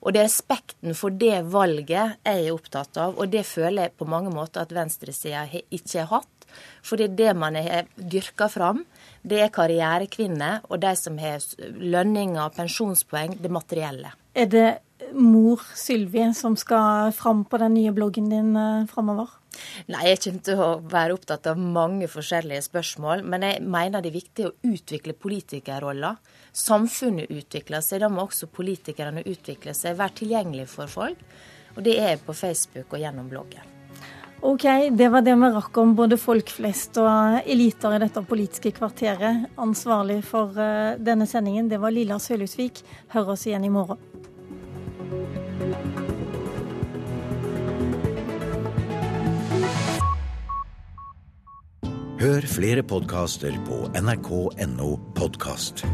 Og 0.00 0.14
det 0.14 0.22
er 0.22 0.28
respekten 0.30 0.96
for 0.96 1.12
det 1.12 1.42
valget 1.52 2.16
jeg 2.24 2.46
er 2.46 2.54
opptatt 2.54 2.96
av, 3.02 3.18
og 3.18 3.34
det 3.34 3.44
føler 3.44 3.88
jeg 3.90 3.98
på 4.00 4.08
mange 4.08 4.32
måter 4.32 4.64
at 4.64 4.72
venstresida 4.72 5.44
ikke 5.52 6.06
har 6.06 6.12
hatt. 6.22 6.39
Fordi 6.86 7.08
det 7.16 7.34
man 7.36 7.58
har 7.60 7.88
dyrka 7.96 8.48
fram, 8.52 8.84
det 9.22 9.42
er 9.44 9.52
karrierekvinner 9.54 10.68
og 10.68 10.80
de 10.82 10.94
som 10.96 11.18
har 11.20 11.44
lønninger, 11.60 12.54
pensjonspoeng, 12.56 13.36
det 13.40 13.52
materielle. 13.52 14.14
Er 14.34 14.48
det 14.50 14.68
mor 15.16 15.62
Sylvi 15.74 16.28
som 16.34 16.56
skal 16.56 17.12
fram 17.16 17.44
på 17.44 17.58
den 17.60 17.74
nye 17.74 17.92
bloggen 17.92 18.30
din 18.30 18.56
eh, 18.56 18.88
framover? 18.90 19.36
Nei, 19.90 20.04
jeg 20.12 20.20
kommer 20.24 20.44
til 20.46 20.60
å 20.62 20.68
være 20.92 21.16
opptatt 21.16 21.48
av 21.50 21.58
mange 21.60 22.08
forskjellige 22.10 22.66
spørsmål. 22.68 23.24
Men 23.26 23.46
jeg 23.46 23.64
mener 23.64 24.02
det 24.02 24.12
er 24.12 24.18
viktig 24.20 24.46
å 24.46 24.54
utvikle 24.70 25.16
politikerroller. 25.18 26.20
Samfunnet 26.52 27.32
utvikler 27.34 27.84
seg, 27.84 28.04
da 28.04 28.12
må 28.12 28.28
også 28.28 28.50
politikerne 28.54 29.26
utvikle 29.26 29.74
seg. 29.76 29.98
Være 29.98 30.20
tilgjengelig 30.22 30.70
for 30.70 30.90
folk. 30.90 31.26
Og 31.76 31.84
det 31.86 31.98
er 32.02 32.22
på 32.22 32.34
Facebook 32.34 32.94
og 32.94 33.02
gjennom 33.02 33.28
bloggen. 33.30 33.79
Ok, 34.42 34.62
det 34.96 35.08
var 35.08 35.20
det 35.20 35.34
vi 35.36 35.48
rakk 35.52 35.78
om 35.82 35.90
både 35.94 36.16
folk 36.16 36.48
flest 36.48 36.96
og 37.00 37.42
eliter 37.44 37.92
i 37.92 37.98
dette 38.00 38.22
politiske 38.24 38.72
kvarteret. 38.72 39.50
Ansvarlig 39.60 40.22
for 40.24 40.56
uh, 40.56 40.96
denne 40.96 41.26
sendingen, 41.28 41.68
det 41.68 41.80
var 41.82 41.92
Lilla 41.92 42.16
Sølhusvik. 42.16 42.80
Hør 43.12 43.34
oss 43.34 43.44
igjen 43.46 43.68
i 43.68 43.72
morgen. 43.72 44.00
Hør 52.20 52.44
flere 52.48 52.82
podkaster 52.84 53.52
på 53.68 53.86
nrk.no 53.96 54.94
podkast. 55.16 55.84